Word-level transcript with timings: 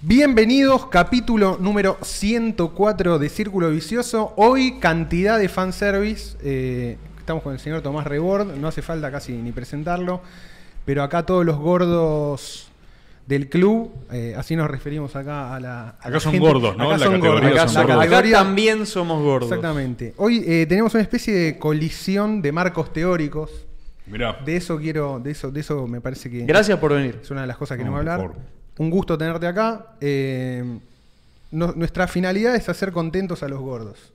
Bienvenidos, 0.00 0.86
capítulo 0.86 1.58
número 1.60 1.98
104 2.02 3.18
de 3.18 3.28
Círculo 3.28 3.70
Vicioso. 3.70 4.32
Hoy 4.36 4.78
cantidad 4.78 5.38
de 5.38 5.48
fanservice. 5.48 6.36
Eh, 6.42 6.96
estamos 7.18 7.42
con 7.42 7.52
el 7.52 7.58
señor 7.58 7.82
Tomás 7.82 8.06
Rebord, 8.06 8.56
no 8.56 8.68
hace 8.68 8.80
falta 8.80 9.10
casi 9.10 9.32
ni 9.32 9.50
presentarlo. 9.50 10.20
Pero 10.84 11.02
acá 11.02 11.26
todos 11.26 11.44
los 11.44 11.58
gordos 11.58 12.68
del 13.26 13.48
club, 13.48 13.90
eh, 14.12 14.34
así 14.38 14.54
nos 14.54 14.70
referimos 14.70 15.16
acá 15.16 15.54
a 15.54 15.60
la. 15.60 15.80
a 15.80 15.88
Acá 15.98 16.10
la 16.10 16.20
son 16.20 16.32
gente. 16.32 16.46
gordos, 16.48 16.76
¿no? 16.76 16.84
Acá 16.84 16.98
La 16.98 17.04
son 17.04 17.14
categoría 17.16 17.48
gordos. 17.50 17.72
son 17.72 17.86
La 17.88 17.94
gordos. 17.96 18.12
Acá 18.18 18.30
también 18.30 18.86
somos 18.86 19.22
gordos. 19.22 19.50
Exactamente. 19.50 20.14
Hoy 20.16 20.44
eh, 20.46 20.66
tenemos 20.68 20.94
una 20.94 21.02
especie 21.02 21.34
de 21.34 21.58
colisión 21.58 22.40
de 22.40 22.52
marcos 22.52 22.92
teóricos. 22.92 23.50
Mirá. 24.06 24.38
De 24.44 24.56
eso 24.56 24.78
quiero, 24.78 25.18
de 25.18 25.32
eso, 25.32 25.50
de 25.50 25.60
eso 25.60 25.86
me 25.88 26.00
parece 26.00 26.30
que 26.30 26.46
Gracias 26.46 26.78
por 26.78 26.94
venir. 26.94 27.18
es 27.20 27.30
una 27.32 27.40
de 27.42 27.48
las 27.48 27.56
cosas 27.58 27.76
que 27.76 27.84
No, 27.84 27.92
va 27.92 27.98
a 27.98 28.00
por 28.02 28.10
hablar. 28.12 28.28
favor. 28.28 28.57
Un 28.78 28.90
gusto 28.90 29.18
tenerte 29.18 29.46
acá. 29.46 29.86
Eh, 30.00 30.78
no- 31.50 31.72
nuestra 31.72 32.06
finalidad 32.08 32.54
es 32.54 32.68
hacer 32.68 32.92
contentos 32.92 33.42
a 33.42 33.48
los 33.48 33.60
gordos. 33.60 34.12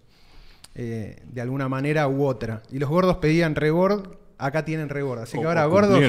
Eh, 0.75 1.21
de 1.31 1.41
alguna 1.41 1.69
manera 1.69 2.07
u 2.07 2.25
otra. 2.25 2.63
Y 2.71 2.79
los 2.79 2.89
gordos 2.89 3.17
pedían 3.17 3.55
rebord, 3.55 4.07
acá 4.37 4.65
tienen 4.65 4.89
rebord. 4.89 5.19
Así 5.19 5.37
que 5.37 5.45
O- 5.45 5.49
ahora 5.49 5.67
o 5.67 5.69
gordos. 5.69 5.99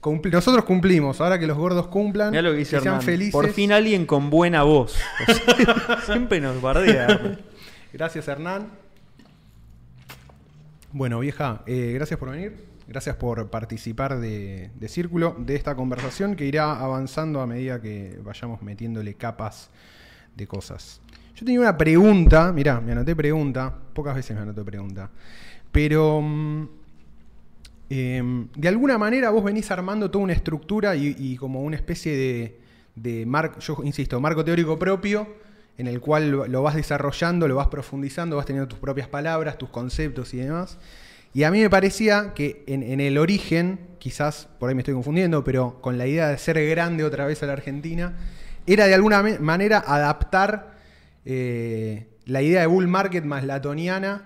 cumpli- 0.00 0.30
nosotros 0.32 0.64
cumplimos. 0.64 1.20
Ahora 1.20 1.38
que 1.38 1.46
los 1.46 1.58
gordos 1.58 1.88
cumplan, 1.88 2.32
lo 2.42 2.52
que 2.52 2.58
dice 2.58 2.76
que 2.76 2.82
sean 2.82 2.94
Hernán. 2.94 3.02
felices. 3.02 3.32
Por 3.32 3.48
fin 3.50 3.72
alguien 3.72 4.06
con 4.06 4.30
buena 4.30 4.62
voz. 4.62 4.96
Siempre 6.06 6.40
nos 6.40 6.62
bardea. 6.62 7.38
Gracias, 7.92 8.28
Hernán. 8.28 8.68
Bueno, 10.92 11.18
vieja, 11.20 11.62
eh, 11.66 11.92
gracias 11.94 12.18
por 12.18 12.30
venir. 12.30 12.64
Gracias 12.88 13.16
por 13.16 13.50
participar 13.50 14.18
de, 14.18 14.70
Círculo, 14.88 15.36
de 15.38 15.54
esta 15.56 15.76
conversación 15.76 16.34
que 16.34 16.46
irá 16.46 16.72
avanzando 16.72 17.42
a 17.42 17.46
medida 17.46 17.82
que 17.82 18.18
vayamos 18.24 18.62
metiéndole 18.62 19.12
capas 19.12 19.68
de 20.34 20.46
cosas. 20.46 21.02
Yo 21.36 21.44
tenía 21.44 21.60
una 21.60 21.76
pregunta, 21.76 22.50
mirá, 22.50 22.80
me 22.80 22.92
anoté 22.92 23.14
pregunta, 23.14 23.76
pocas 23.92 24.14
veces 24.14 24.34
me 24.34 24.42
anoté 24.42 24.64
pregunta, 24.64 25.10
pero 25.70 26.22
mm, 26.22 26.68
em, 27.90 28.48
de 28.56 28.68
alguna 28.68 28.96
manera 28.96 29.28
vos 29.28 29.44
venís 29.44 29.70
armando 29.70 30.10
toda 30.10 30.24
una 30.24 30.32
estructura 30.32 30.96
y, 30.96 31.36
como 31.36 31.62
una 31.62 31.76
especie 31.76 32.16
de, 32.16 32.58
de 32.96 33.26
mar- 33.26 33.58
yo 33.58 33.76
insisto, 33.84 34.18
marco 34.18 34.42
teórico 34.42 34.78
propio 34.78 35.28
en 35.76 35.88
el 35.88 36.00
cual 36.00 36.30
lo 36.30 36.62
vas 36.62 36.74
desarrollando, 36.74 37.46
lo 37.48 37.56
vas 37.56 37.68
profundizando, 37.68 38.36
vas 38.36 38.46
teniendo 38.46 38.66
tus 38.66 38.78
propias 38.78 39.08
palabras, 39.08 39.58
tus 39.58 39.68
conceptos 39.68 40.32
y 40.32 40.38
demás. 40.38 40.78
Y 41.34 41.42
a 41.44 41.50
mí 41.50 41.60
me 41.60 41.70
parecía 41.70 42.32
que 42.34 42.64
en, 42.66 42.82
en 42.82 43.00
el 43.00 43.18
origen, 43.18 43.80
quizás 43.98 44.48
por 44.58 44.68
ahí 44.68 44.74
me 44.74 44.80
estoy 44.82 44.94
confundiendo, 44.94 45.44
pero 45.44 45.80
con 45.80 45.98
la 45.98 46.06
idea 46.06 46.28
de 46.28 46.38
ser 46.38 46.64
grande 46.68 47.04
otra 47.04 47.26
vez 47.26 47.42
a 47.42 47.46
la 47.46 47.52
Argentina, 47.52 48.14
era 48.66 48.86
de 48.86 48.94
alguna 48.94 49.22
manera 49.40 49.82
adaptar 49.86 50.74
eh, 51.24 52.06
la 52.26 52.42
idea 52.42 52.60
de 52.62 52.66
bull 52.66 52.88
market 52.88 53.24
más 53.24 53.44
latoniana 53.44 54.24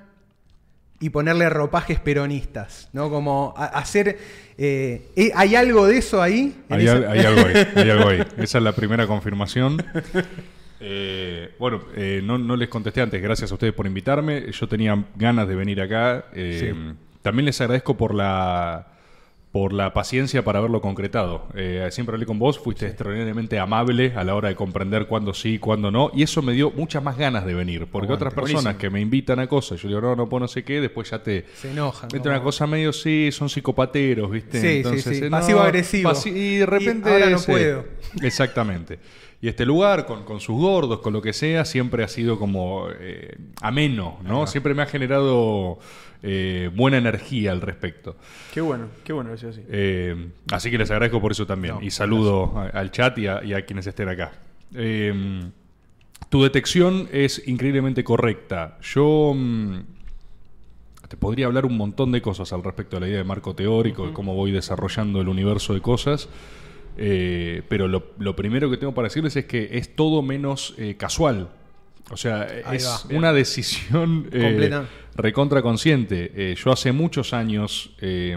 y 1.01 1.11
ponerle 1.11 1.49
ropajes 1.49 1.99
peronistas, 1.99 2.89
¿no? 2.93 3.11
Como 3.11 3.53
a- 3.57 3.67
hacer... 3.67 4.19
eh, 4.57 5.09
¿eh, 5.17 5.33
¿Hay 5.35 5.57
algo 5.57 5.87
de 5.89 5.99
eso 5.99 6.23
ahí? 6.23 6.57
Hay, 6.71 6.87
al- 6.87 7.09
hay 7.11 7.21
algo 7.21 7.41
ahí, 7.47 7.67
hay 7.75 7.91
algo 7.91 8.09
ahí. 8.09 8.21
Esa 8.39 8.59
es 8.59 8.65
la 8.65 8.73
primera 8.73 9.07
confirmación. 9.09 9.85
Eh, 10.85 11.55
bueno, 11.59 11.81
eh, 11.97 12.21
no, 12.25 12.39
no 12.39 12.57
les 12.57 12.69
contesté 12.69 13.01
antes, 13.01 13.23
gracias 13.23 13.51
a 13.51 13.55
ustedes 13.55 13.73
por 13.73 13.87
invitarme. 13.87 14.51
Yo 14.51 14.67
tenía 14.69 15.03
ganas 15.17 15.47
de 15.49 15.55
venir 15.55 15.81
acá. 15.81 16.27
Eh, 16.35 16.75
Sí. 16.75 16.97
También 17.23 17.47
les 17.47 17.61
agradezco 17.61 17.97
por 17.97 18.15
la 18.15 18.92
por 19.53 19.75
la 19.75 19.93
paciencia 19.93 20.43
para 20.45 20.61
haberlo 20.61 20.81
concretado. 20.81 21.47
Eh, 21.55 21.87
siempre 21.91 22.15
hablé 22.15 22.25
con 22.25 22.39
vos, 22.39 22.59
fuiste 22.59 22.87
extraordinariamente 22.87 23.59
amable 23.59 24.15
a 24.17 24.25
la 24.25 24.35
hora 24.35 24.49
de 24.49 24.55
comprender 24.55 25.07
cuándo 25.07 25.35
sí, 25.35 25.59
cuándo 25.59 25.91
no, 25.91 26.11
y 26.15 26.23
eso 26.23 26.41
me 26.41 26.55
dio 26.55 26.71
muchas 26.71 27.03
más 27.03 27.19
ganas 27.19 27.45
de 27.45 27.53
venir, 27.53 27.87
porque 27.93 28.07
Aguante. 28.07 28.15
otras 28.25 28.33
personas 28.35 28.63
Buenísimo. 28.65 28.79
que 28.81 28.89
me 28.91 29.01
invitan 29.03 29.41
a 29.41 29.47
cosas, 29.49 29.79
yo 29.83 29.89
digo, 29.89 30.01
no, 30.01 30.17
no 30.17 30.27
puedo 30.27 30.41
no 30.41 30.49
sé 30.49 30.65
qué, 30.65 30.81
después 30.81 31.11
ya 31.11 31.23
te, 31.23 31.45
Se 31.55 31.71
enojan. 31.71 32.09
Viste 32.09 32.21
como- 32.21 32.35
una 32.35 32.43
cosa 32.43 32.67
medio, 32.67 32.95
sí, 32.95 33.29
son 33.31 33.51
psicopateros, 33.51 34.31
¿viste? 34.31 34.59
Sí, 34.83 34.89
sí, 35.03 35.15
sí. 35.17 35.25
eh, 35.27 35.29
Pasivo-agresivo. 35.31 36.11
pasi- 36.11 36.31
y 36.35 36.57
de 36.57 36.67
repente. 36.67 37.11
Y 37.11 37.13
ahora 37.13 37.29
no 37.31 37.39
puedo. 37.39 37.85
Exactamente. 38.23 38.99
Y 39.43 39.49
este 39.49 39.67
lugar, 39.67 40.07
con, 40.07 40.25
con 40.25 40.41
sus 40.41 40.57
gordos, 40.57 41.01
con 41.01 41.13
lo 41.13 41.21
que 41.21 41.33
sea, 41.33 41.65
siempre 41.65 42.05
ha 42.05 42.09
sido 42.09 42.39
como 42.39 42.87
eh, 43.01 43.37
ameno, 43.61 44.19
¿no? 44.23 44.47
Siempre 44.47 44.73
me 44.73 44.83
ha 44.83 44.87
generado 44.87 45.81
eh, 46.23 46.71
buena 46.73 46.99
energía 46.99 47.51
al 47.51 47.61
respecto. 47.61 48.17
Qué 48.55 48.61
bueno, 48.61 48.87
qué 49.03 49.13
bueno 49.13 49.33
Eh, 49.69 50.29
así 50.51 50.71
que 50.71 50.79
les 50.79 50.91
agradezco 50.91 51.21
por 51.21 51.33
eso 51.33 51.47
también. 51.47 51.75
No, 51.77 51.83
y 51.83 51.91
saludo 51.91 52.53
a- 52.59 52.67
al 52.69 52.91
chat 52.91 53.17
y 53.19 53.27
a, 53.27 53.43
y 53.45 53.53
a 53.55 53.65
quienes 53.65 53.87
estén 53.87 54.09
acá. 54.09 54.33
Eh, 54.75 55.43
tu 56.29 56.43
detección 56.43 57.09
es 57.13 57.47
increíblemente 57.47 58.03
correcta. 58.05 58.79
Yo 58.83 59.33
mm, 59.37 59.77
te 61.09 61.17
podría 61.17 61.47
hablar 61.47 61.67
un 61.67 61.77
montón 61.77 62.11
de 62.13 62.23
cosas 62.23 62.53
al 62.53 62.63
respecto 62.65 62.97
de 62.97 63.01
la 63.01 63.09
idea 63.09 63.19
de 63.19 63.25
marco 63.25 63.55
teórico, 63.55 64.07
de 64.07 64.13
cómo 64.13 64.35
voy 64.35 64.51
desarrollando 64.51 65.21
el 65.21 65.29
universo 65.29 65.75
de 65.75 65.81
cosas. 65.81 66.29
Eh, 66.97 67.63
pero 67.69 67.89
lo, 67.89 68.13
lo 68.19 68.37
primero 68.37 68.71
que 68.71 68.77
tengo 68.77 68.95
para 68.95 69.09
decirles 69.09 69.35
es 69.37 69.45
que 69.47 69.71
es 69.73 69.95
todo 69.97 70.23
menos 70.23 70.75
casual. 70.97 71.49
O 72.11 72.17
sea, 72.17 72.47
Ahí 72.67 72.77
es 72.77 72.87
va. 73.11 73.17
una 73.17 73.33
decisión 73.33 74.29
eh, 74.33 74.83
recontra 75.15 75.63
consciente. 75.63 76.33
Eh, 76.35 76.55
yo 76.57 76.73
hace 76.73 76.93
muchos 76.93 77.33
años. 77.33 77.95
eh, 78.01 78.37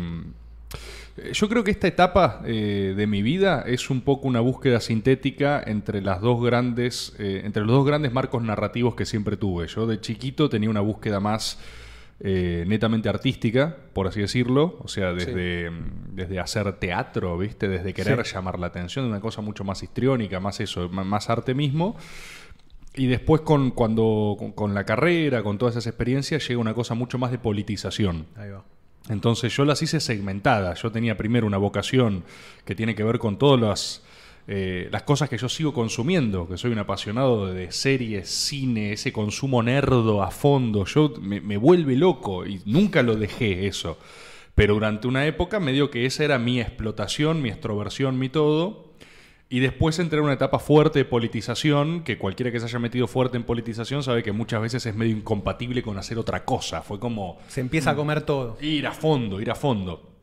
yo 1.34 1.48
creo 1.48 1.64
que 1.64 1.72
esta 1.72 1.88
etapa 1.88 2.42
eh, 2.46 2.94
de 2.96 3.08
mi 3.08 3.22
vida 3.22 3.64
es 3.66 3.90
un 3.90 4.02
poco 4.02 4.28
una 4.28 4.42
búsqueda 4.42 4.82
sintética 4.82 5.64
entre 5.66 6.02
las 6.02 6.20
dos 6.20 6.44
grandes, 6.44 7.16
eh, 7.20 7.42
entre 7.46 7.64
los 7.64 7.72
dos 7.72 7.86
grandes 7.86 8.12
marcos 8.12 8.44
narrativos 8.44 8.96
que 8.96 9.06
siempre 9.06 9.38
tuve. 9.38 9.68
Yo 9.68 9.88
de 9.88 10.02
chiquito 10.02 10.50
tenía 10.50 10.70
una 10.70 10.82
búsqueda 10.82 11.22
más 11.22 11.58
eh, 12.20 12.66
netamente 12.68 13.08
artística, 13.10 13.76
por 13.94 14.08
así 14.08 14.22
decirlo, 14.22 14.78
o 14.82 14.88
sea, 14.88 15.14
desde, 15.14 15.70
mm, 15.70 16.16
desde 16.16 16.40
hacer 16.40 16.72
teatro, 16.80 17.38
¿viste? 17.38 17.68
Desde 17.68 17.94
querer 17.94 18.26
Sí. 18.26 18.34
llamar 18.34 18.60
la 18.60 18.68
atención, 18.68 19.06
una 19.06 19.20
cosa 19.22 19.42
mucho 19.42 19.64
más 19.64 19.84
histriónica, 19.84 20.40
más 20.40 20.60
eso, 20.60 20.90
más 20.90 21.30
arte 21.30 21.54
mismo. 21.54 21.96
Y 22.94 23.08
después 23.08 23.42
con, 23.42 23.72
cuando, 23.72 24.36
con, 24.40 24.54
con 24.54 24.74
la 24.74 24.86
carrera, 24.86 25.44
con 25.44 25.58
todas 25.58 25.76
esas 25.76 25.88
experiencias, 25.88 26.48
llega 26.48 26.60
una 26.60 26.74
cosa 26.74 26.94
mucho 26.94 27.18
más 27.18 27.32
de 27.32 27.38
politización. 27.38 28.28
Ahí 28.38 28.50
va. 28.50 28.64
Entonces 29.10 29.56
yo 29.56 29.66
las 29.66 29.82
hice 29.82 30.00
segmentadas. 30.00 30.82
Yo 30.82 30.92
tenía 30.92 31.18
primero 31.18 31.46
una 31.46 31.58
vocación 31.58 32.24
que 32.66 32.76
tiene 32.76 32.96
que 32.96 33.04
ver 33.04 33.20
con 33.20 33.38
todas 33.38 33.60
las, 33.60 34.04
eh, 34.48 34.90
las 34.92 35.04
cosas 35.04 35.30
que 35.30 35.38
yo 35.38 35.48
sigo 35.50 35.74
consumiendo, 35.74 36.48
que 36.48 36.58
soy 36.58 36.72
un 36.72 36.80
apasionado 36.80 37.48
de 37.54 37.72
series, 37.72 38.30
cine, 38.30 38.94
ese 38.94 39.14
consumo 39.14 39.62
nerdo 39.62 40.24
a 40.24 40.32
fondo. 40.32 40.86
Yo 40.86 41.14
me, 41.22 41.40
me 41.42 41.58
vuelve 41.58 41.96
loco 41.96 42.46
y 42.46 42.62
nunca 42.66 43.04
lo 43.04 43.16
dejé 43.16 43.68
eso. 43.68 43.98
Pero 44.56 44.74
durante 44.76 45.08
una 45.08 45.26
época 45.26 45.60
me 45.60 45.74
dio 45.74 45.92
que 45.92 46.06
esa 46.06 46.24
era 46.24 46.40
mi 46.40 46.62
explotación, 46.62 47.42
mi 47.42 47.50
extroversión, 47.50 48.18
mi 48.18 48.30
todo. 48.30 48.85
Y 49.48 49.60
después 49.60 50.00
entré 50.00 50.18
en 50.18 50.26
una 50.26 50.34
etapa 50.34 50.58
fuerte 50.60 51.00
de 51.00 51.06
politización, 51.06 52.04
que 52.04 52.18
cualquiera 52.18 52.52
que 52.52 52.60
se 52.60 52.66
haya 52.66 52.80
metido 52.80 53.08
fuerte 53.08 53.38
en 53.38 53.44
politización 53.44 54.02
sabe 54.02 54.24
que 54.24 54.32
muchas 54.32 54.60
veces 54.62 54.86
es 54.88 54.96
medio 54.96 55.16
incompatible 55.16 55.84
con 55.84 55.98
hacer 55.98 56.18
otra 56.18 56.44
cosa. 56.46 56.82
Fue 56.82 57.00
como 57.00 57.38
Se 57.48 57.62
empieza 57.62 57.92
a 57.92 57.96
comer 57.96 58.22
todo. 58.24 58.58
ir 58.60 58.88
a 58.88 58.92
fondo, 58.92 59.40
ir 59.40 59.52
a 59.52 59.56
fondo. 59.56 60.16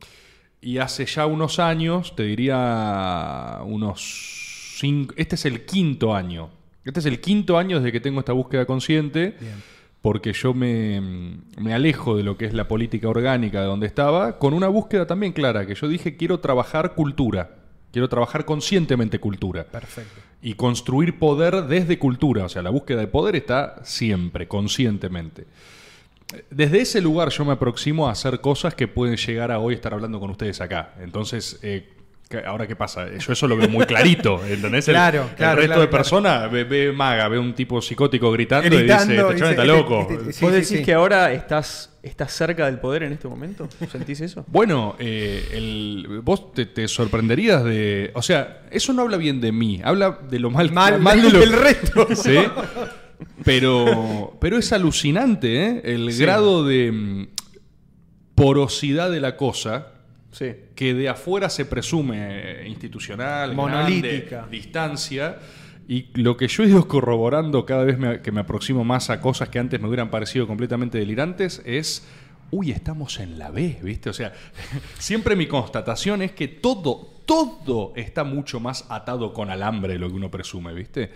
Y 0.59 0.77
hace 0.77 1.05
ya 1.05 1.25
unos 1.25 1.59
años, 1.59 2.15
te 2.15 2.23
diría 2.23 3.59
unos 3.65 4.75
cinco, 4.77 5.13
este 5.17 5.35
es 5.35 5.45
el 5.45 5.65
quinto 5.65 6.13
año. 6.15 6.49
Este 6.83 6.99
es 6.99 7.05
el 7.05 7.21
quinto 7.21 7.57
año 7.57 7.77
desde 7.77 7.91
que 7.93 8.01
tengo 8.01 8.19
esta 8.19 8.33
búsqueda 8.33 8.65
consciente, 8.65 9.37
Bien. 9.39 9.53
porque 10.01 10.33
yo 10.33 10.53
me, 10.53 11.01
me 11.57 11.73
alejo 11.73 12.17
de 12.17 12.23
lo 12.23 12.37
que 12.37 12.45
es 12.45 12.53
la 12.53 12.67
política 12.67 13.07
orgánica 13.07 13.61
de 13.61 13.67
donde 13.67 13.87
estaba, 13.87 14.37
con 14.37 14.53
una 14.53 14.67
búsqueda 14.67 15.07
también 15.07 15.31
clara, 15.31 15.65
que 15.65 15.75
yo 15.75 15.87
dije 15.87 16.17
quiero 16.17 16.39
trabajar 16.41 16.93
cultura, 16.93 17.62
quiero 17.93 18.09
trabajar 18.09 18.43
conscientemente 18.43 19.19
cultura 19.19 19.63
Perfecto. 19.63 20.19
y 20.41 20.55
construir 20.55 21.17
poder 21.19 21.63
desde 21.67 21.97
cultura. 21.97 22.43
O 22.43 22.49
sea, 22.49 22.61
la 22.61 22.71
búsqueda 22.71 22.99
de 22.99 23.07
poder 23.07 23.37
está 23.37 23.79
siempre, 23.85 24.47
conscientemente. 24.49 25.45
Desde 26.49 26.81
ese 26.81 26.99
lugar 26.99 27.29
yo 27.29 27.45
me 27.45 27.53
aproximo 27.53 28.07
a 28.07 28.11
hacer 28.11 28.41
cosas 28.41 28.73
que 28.73 28.87
pueden 28.87 29.15
llegar 29.17 29.51
a 29.51 29.59
hoy 29.59 29.75
estar 29.75 29.93
hablando 29.93 30.19
con 30.19 30.31
ustedes 30.31 30.59
acá. 30.61 30.95
Entonces, 30.99 31.59
eh, 31.61 31.87
¿qué- 31.95 32.02
ahora 32.39 32.67
qué 32.67 32.75
pasa? 32.75 33.07
Yo 33.17 33.33
eso 33.33 33.47
lo 33.47 33.55
veo 33.57 33.67
muy 33.69 33.85
clarito, 33.85 34.41
¿entendés? 34.47 34.87
El- 34.87 34.93
Claro, 34.95 35.27
el, 35.29 35.35
claro, 35.35 35.55
resto 35.57 35.67
claro, 35.67 35.81
de 35.81 35.87
claro. 35.89 35.91
personas 35.91 36.51
ve, 36.51 36.63
ve 36.63 36.91
maga, 36.91 37.27
ve 37.27 37.37
un 37.39 37.53
tipo 37.53 37.81
psicótico 37.81 38.31
gritando, 38.31 38.69
Gritando, 38.69 39.13
y 39.13 39.17
dice, 39.17 39.33
este 39.33 39.49
está 39.51 39.65
loco. 39.65 40.07
sí, 40.31 40.45
¿Vos 40.45 40.53
decís 40.53 40.67
sí. 40.79 40.83
que 40.83 40.93
ahora 40.93 41.31
estás, 41.33 41.97
estás 42.03 42.31
cerca 42.33 42.65
del 42.65 42.79
poder 42.79 43.03
en 43.03 43.13
este 43.13 43.27
momento? 43.27 43.67
¿Sentís 43.91 44.21
eso? 44.21 44.45
Bueno, 44.47 44.95
eh, 44.99 45.47
el- 45.53 46.21
vos 46.23 46.53
te, 46.53 46.65
te 46.65 46.87
sorprenderías 46.87 47.63
de... 47.63 48.11
O 48.13 48.21
sea, 48.21 48.63
eso 48.71 48.93
no 48.93 49.01
habla 49.03 49.17
bien 49.17 49.41
de 49.41 49.51
mí, 49.51 49.81
habla 49.83 50.19
de 50.29 50.39
lo 50.39 50.49
mal, 50.49 50.71
Mal, 50.71 51.21
de 51.21 51.29
lo- 51.31 51.39
del 51.39 51.53
resto. 51.53 52.07
¿Sí? 52.15 52.37
Pero, 53.45 54.35
pero 54.39 54.57
es 54.57 54.71
alucinante, 54.73 55.63
¿eh? 55.65 55.81
El 55.85 56.11
Sí. 56.11 56.21
grado 56.21 56.65
de 56.65 56.91
mm, 56.91 57.27
porosidad 58.35 59.09
de 59.11 59.19
la 59.21 59.37
cosa 59.37 59.87
Sí. 60.33 60.51
que 60.75 60.93
de 60.93 61.07
afuera 61.07 61.49
se 61.49 61.63
presume 61.65 62.67
institucional, 62.67 63.55
Monolítica. 63.55 64.37
grande, 64.41 64.57
distancia, 64.57 65.37
Y 65.87 66.07
lo 66.13 66.37
que 66.37 66.47
yo 66.47 66.63
he 66.63 66.67
ido 66.67 66.87
corroborando 66.87 67.65
cada 67.65 67.83
vez 67.83 67.97
me- 67.97 68.21
que 68.21 68.31
me 68.31 68.39
aproximo 68.41 68.83
más 68.85 69.09
a 69.09 69.19
cosas 69.19 69.49
que 69.49 69.59
antes 69.59 69.81
me 69.81 69.87
hubieran 69.89 70.09
parecido 70.09 70.47
completamente 70.47 70.97
delirantes 70.97 71.61
es, 71.65 72.07
uy, 72.51 72.71
estamos 72.71 73.19
en 73.19 73.37
la 73.37 73.51
B, 73.51 73.79
¿viste? 73.83 74.09
O 74.09 74.13
sea, 74.13 74.31
siempre 74.97 75.35
mi 75.35 75.45
constatación 75.47 76.21
es 76.21 76.31
que 76.31 76.47
todo, 76.47 77.21
todo 77.25 77.91
está 77.97 78.23
mucho 78.23 78.59
más 78.61 78.85
atado 78.89 79.33
con 79.33 79.49
alambre 79.49 79.93
de 79.93 79.99
lo 79.99 80.07
que 80.09 80.15
uno 80.15 80.31
presume, 80.31 80.73
¿viste? 80.73 81.11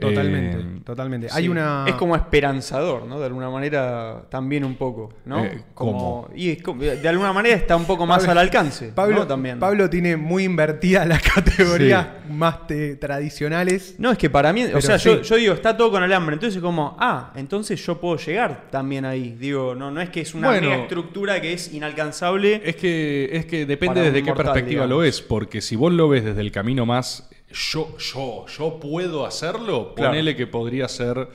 Totalmente, 0.00 0.58
Eh, 0.58 0.80
totalmente. 0.84 1.28
sí. 1.28 1.34
Hay 1.36 1.48
una. 1.48 1.84
Es 1.86 1.94
como 1.94 2.16
esperanzador, 2.16 3.04
¿no? 3.06 3.18
De 3.20 3.26
alguna 3.26 3.50
manera 3.50 4.22
también 4.30 4.64
un 4.64 4.74
poco, 4.76 5.12
¿no? 5.26 5.44
Eh, 5.44 5.62
como, 5.74 6.28
y 6.34 6.50
es 6.50 6.62
como- 6.62 6.82
de 6.82 7.08
alguna 7.08 7.32
manera 7.32 7.54
está 7.56 7.76
un 7.76 7.84
poco 7.84 8.06
más 8.06 8.18
Pablo- 8.18 8.32
al 8.32 8.38
alcance, 8.38 8.88
Pablo, 8.94 9.20
¿no? 9.20 9.26
También. 9.26 9.58
Pablo 9.58 9.88
tiene 9.90 10.16
muy 10.16 10.44
invertidas 10.44 11.06
las 11.06 11.22
categorías 11.22 12.06
más 12.28 12.66
te- 12.66 12.96
tradicionales. 12.96 13.94
No, 13.98 14.10
es 14.10 14.18
que 14.18 14.30
para 14.30 14.52
mí, 14.52 14.64
o 14.64 14.80
sea, 14.80 14.98
sí. 14.98 15.08
yo, 15.08 15.22
yo 15.22 15.36
digo, 15.36 15.54
está 15.54 15.76
todo 15.76 15.90
con 15.90 16.02
alambre. 16.02 16.34
Entonces 16.34 16.56
es 16.56 16.62
como, 16.62 16.96
ah, 16.98 17.32
entonces 17.36 17.84
yo 17.84 18.00
puedo 18.00 18.16
llegar 18.16 18.64
también 18.70 19.04
ahí. 19.04 19.36
Digo, 19.38 19.74
no, 19.74 19.90
no 19.90 20.00
es 20.00 20.10
que 20.10 20.20
es 20.22 20.34
una 20.34 20.48
Bueno. 20.48 20.70
mega 20.70 20.82
estructura 20.82 21.40
que 21.40 21.52
es 21.52 21.72
inalcanzable. 21.72 22.62
Es 22.64 22.76
que, 22.76 23.28
es 23.32 23.46
que 23.46 23.66
depende 23.66 24.00
desde 24.00 24.22
qué 24.22 24.30
mortal, 24.30 24.46
perspectiva 24.52 24.86
lo 24.86 24.98
ves, 24.98 25.20
porque 25.22 25.60
si 25.60 25.76
vos 25.76 25.92
lo 25.92 26.08
ves 26.08 26.24
desde 26.24 26.40
el 26.40 26.50
camino 26.52 26.86
más 26.86 27.29
yo, 27.52 27.96
yo, 27.98 28.46
yo 28.46 28.78
puedo 28.80 29.26
hacerlo, 29.26 29.94
Claro. 29.94 30.10
ponele 30.12 30.36
que 30.36 30.46
podría 30.46 30.88
ser 30.88 31.28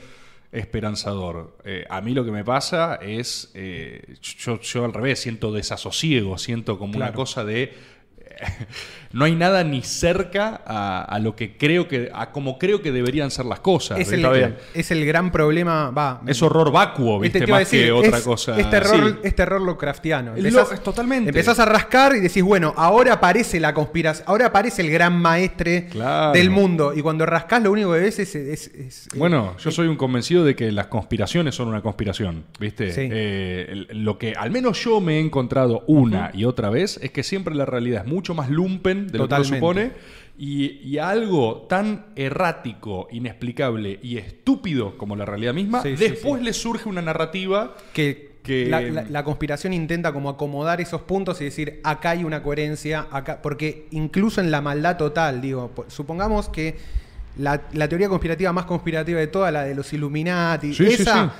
esperanzador. 0.52 1.56
Eh, 1.64 1.84
a 1.88 2.00
mí 2.00 2.14
lo 2.14 2.24
que 2.24 2.30
me 2.30 2.44
pasa 2.44 2.96
es, 2.96 3.50
eh, 3.54 4.14
yo, 4.22 4.60
yo 4.60 4.84
al 4.84 4.92
revés, 4.92 5.20
siento 5.20 5.52
desasosiego, 5.52 6.38
siento 6.38 6.78
como 6.78 6.96
una 6.96 7.12
cosa 7.12 7.44
de... 7.44 7.74
no 9.12 9.24
hay 9.24 9.34
nada 9.34 9.64
ni 9.64 9.82
cerca 9.82 10.60
a, 10.66 11.02
a 11.04 11.18
lo 11.18 11.34
que 11.36 11.56
creo 11.56 11.88
que, 11.88 12.10
a 12.12 12.30
como 12.32 12.58
creo 12.58 12.82
que 12.82 12.92
deberían 12.92 13.30
ser 13.30 13.46
las 13.46 13.60
cosas. 13.60 13.98
Es 14.00 14.12
el, 14.90 15.06
gran 15.06 15.32
problema. 15.32 15.90
Va, 15.90 16.20
Es 16.26 16.42
horror 16.42 16.70
vacuo, 16.72 17.22
Este 17.24 17.46
Más 17.46 17.68
que 17.68 17.90
otra 17.92 18.18
es- 18.18 18.24
cosa. 18.24 18.58
Es 18.58 18.68
terror, 18.70 19.12
Sí. 19.12 19.18
es 19.24 19.34
terror 19.34 19.60
Lovecraftiano. 19.60 20.32
Lo- 20.36 20.36
Empezás, 20.48 20.82
totalmente. 20.82 21.30
Empezás 21.30 21.58
a 21.58 21.64
rascar 21.64 22.14
y 22.16 22.20
decís, 22.20 22.42
bueno, 22.42 22.74
ahora 22.76 23.14
aparece 23.14 23.58
la 23.60 23.72
conspiración, 23.74 24.24
ahora 24.28 24.46
aparece 24.46 24.82
el 24.82 24.90
gran 24.90 25.20
maestre 25.20 25.86
Claro. 25.90 26.32
del 26.32 26.50
mundo. 26.50 26.92
Y 26.94 27.02
cuando 27.02 27.24
rascás, 27.26 27.62
lo 27.62 27.72
único 27.72 27.92
que 27.92 28.00
ves 28.00 28.18
es. 28.18 28.34
es- 28.34 28.66
es- 28.68 29.08
Bueno, 29.16 29.56
yo 29.58 29.70
soy 29.70 29.86
un 29.88 29.96
convencido 29.96 30.44
de 30.44 30.54
que 30.54 30.70
las 30.72 30.88
conspiraciones 30.88 31.54
son 31.54 31.68
una 31.68 31.80
conspiración, 31.82 32.44
¿viste? 32.60 32.92
Sí. 32.92 33.08
Eh, 33.10 33.86
lo 33.90 34.18
que 34.18 34.34
al 34.34 34.50
menos 34.50 34.82
yo 34.84 35.00
me 35.00 35.16
he 35.16 35.20
encontrado 35.20 35.84
una 35.86 36.30
y 36.34 36.44
otra 36.44 36.70
vez 36.70 36.98
es 37.02 37.10
que 37.10 37.22
siempre 37.22 37.54
la 37.54 37.64
realidad 37.66 38.02
es 38.04 38.10
mucho 38.10 38.25
más 38.34 38.50
lumpen 38.50 39.06
de 39.08 39.18
lo 39.18 39.24
que 39.28 39.34
uno 39.34 39.44
supone 39.56 39.92
y, 40.38 40.66
y 40.86 40.98
algo 40.98 41.66
tan 41.68 42.06
errático, 42.16 43.08
inexplicable 43.10 43.98
y 44.02 44.18
estúpido 44.18 44.96
como 44.98 45.16
la 45.16 45.24
realidad 45.24 45.54
misma, 45.54 45.82
Sí, 45.82 45.96
sí, 45.96 46.08
después 46.08 46.42
le 46.42 46.52
surge 46.52 46.88
una 46.88 47.00
narrativa 47.02 47.74
que, 47.92 48.32
que- 48.42 48.66
la, 48.66 48.80
la- 48.82 49.02
la 49.04 49.24
conspiración 49.24 49.72
intenta 49.72 50.12
como 50.12 50.28
acomodar 50.28 50.80
esos 50.80 51.00
puntos 51.02 51.40
y 51.40 51.44
decir, 51.44 51.80
acá 51.84 52.10
hay 52.10 52.22
una 52.24 52.42
coherencia, 52.42 53.06
acá. 53.10 53.40
Porque 53.42 53.86
incluso 53.92 54.40
en 54.40 54.50
la 54.50 54.60
maldad 54.60 54.96
total, 54.98 55.40
digo, 55.40 55.68
po- 55.68 55.86
supongamos 55.88 56.48
que 56.50 56.76
la, 57.38 57.62
la 57.72 57.88
teoría 57.88 58.08
conspirativa 58.08 58.52
más 58.52 58.64
conspirativa 58.66 59.18
de 59.20 59.26
toda, 59.26 59.50
la 59.50 59.64
de 59.64 59.74
los 59.74 59.92
Illuminati, 59.92 60.72
esa. 61.02 61.32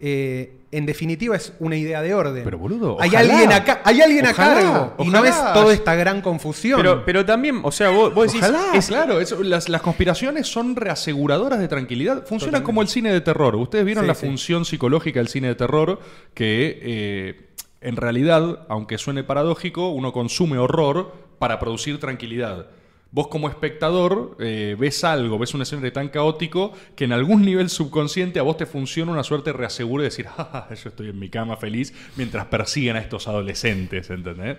eh, 0.00 0.52
en 0.76 0.86
definitiva 0.86 1.36
es 1.36 1.52
una 1.58 1.76
idea 1.76 2.02
de 2.02 2.14
orden. 2.14 2.42
Pero, 2.44 2.58
boludo, 2.58 2.96
hay 3.00 3.10
ojalá. 3.10 3.32
alguien 3.32 3.52
acá, 3.52 3.80
hay 3.84 4.00
alguien 4.00 4.26
Ojalá, 4.26 4.52
a 4.52 4.54
cargo 4.54 4.94
y 4.98 5.08
no 5.10 5.18
ojalá. 5.20 5.28
es 5.28 5.52
toda 5.52 5.72
esta 5.74 5.94
gran 5.94 6.20
confusión. 6.20 6.78
Pero, 6.80 7.04
pero 7.04 7.24
también, 7.24 7.60
o 7.62 7.70
sea, 7.72 7.90
vos, 7.90 8.12
vos 8.14 8.26
decís, 8.26 8.42
Ojalá, 8.42 8.74
es- 8.74 8.86
claro, 8.88 9.18
las, 9.42 9.68
las 9.68 9.82
conspiraciones 9.82 10.46
son 10.48 10.76
reaseguradoras 10.76 11.58
de 11.58 11.68
tranquilidad. 11.68 12.18
Funcionan 12.18 12.38
Totalmente. 12.38 12.64
como 12.66 12.82
el 12.82 12.88
cine 12.88 13.12
de 13.12 13.20
terror. 13.20 13.56
Ustedes 13.56 13.84
vieron 13.84 14.04
Sí, 14.04 14.08
la 14.08 14.14
sí. 14.14 14.26
función 14.26 14.64
psicológica 14.64 15.20
del 15.20 15.28
cine 15.28 15.48
de 15.48 15.54
terror 15.54 16.00
que 16.34 16.78
eh, 16.82 17.50
en 17.80 17.96
realidad, 17.96 18.60
aunque 18.68 18.98
suene 18.98 19.24
paradójico, 19.24 19.90
uno 19.90 20.12
consume 20.12 20.58
horror 20.58 21.12
para 21.38 21.58
producir 21.58 22.00
tranquilidad. 22.00 22.66
Vos 23.14 23.28
como 23.28 23.48
espectador 23.48 24.36
eh, 24.40 24.74
ves 24.76 25.04
algo, 25.04 25.38
ves 25.38 25.54
un 25.54 25.62
escenario 25.62 25.92
tan 25.92 26.08
caótico 26.08 26.72
que 26.96 27.04
en 27.04 27.12
algún 27.12 27.44
nivel 27.44 27.70
subconsciente 27.70 28.40
a 28.40 28.42
vos 28.42 28.56
te 28.56 28.66
funciona 28.66 29.12
una 29.12 29.22
suerte 29.22 29.50
de 29.52 29.56
reaseguro 29.56 30.02
y 30.02 30.06
decir, 30.06 30.26
"Ja, 30.36 30.66
ja, 30.68 30.74
yo 30.74 30.88
estoy 30.88 31.10
en 31.10 31.20
mi 31.20 31.28
cama 31.28 31.56
feliz 31.56 31.94
mientras 32.16 32.46
persiguen 32.46 32.96
a 32.96 32.98
estos 32.98 33.28
adolescentes, 33.28 34.10
¿entendés? 34.10 34.56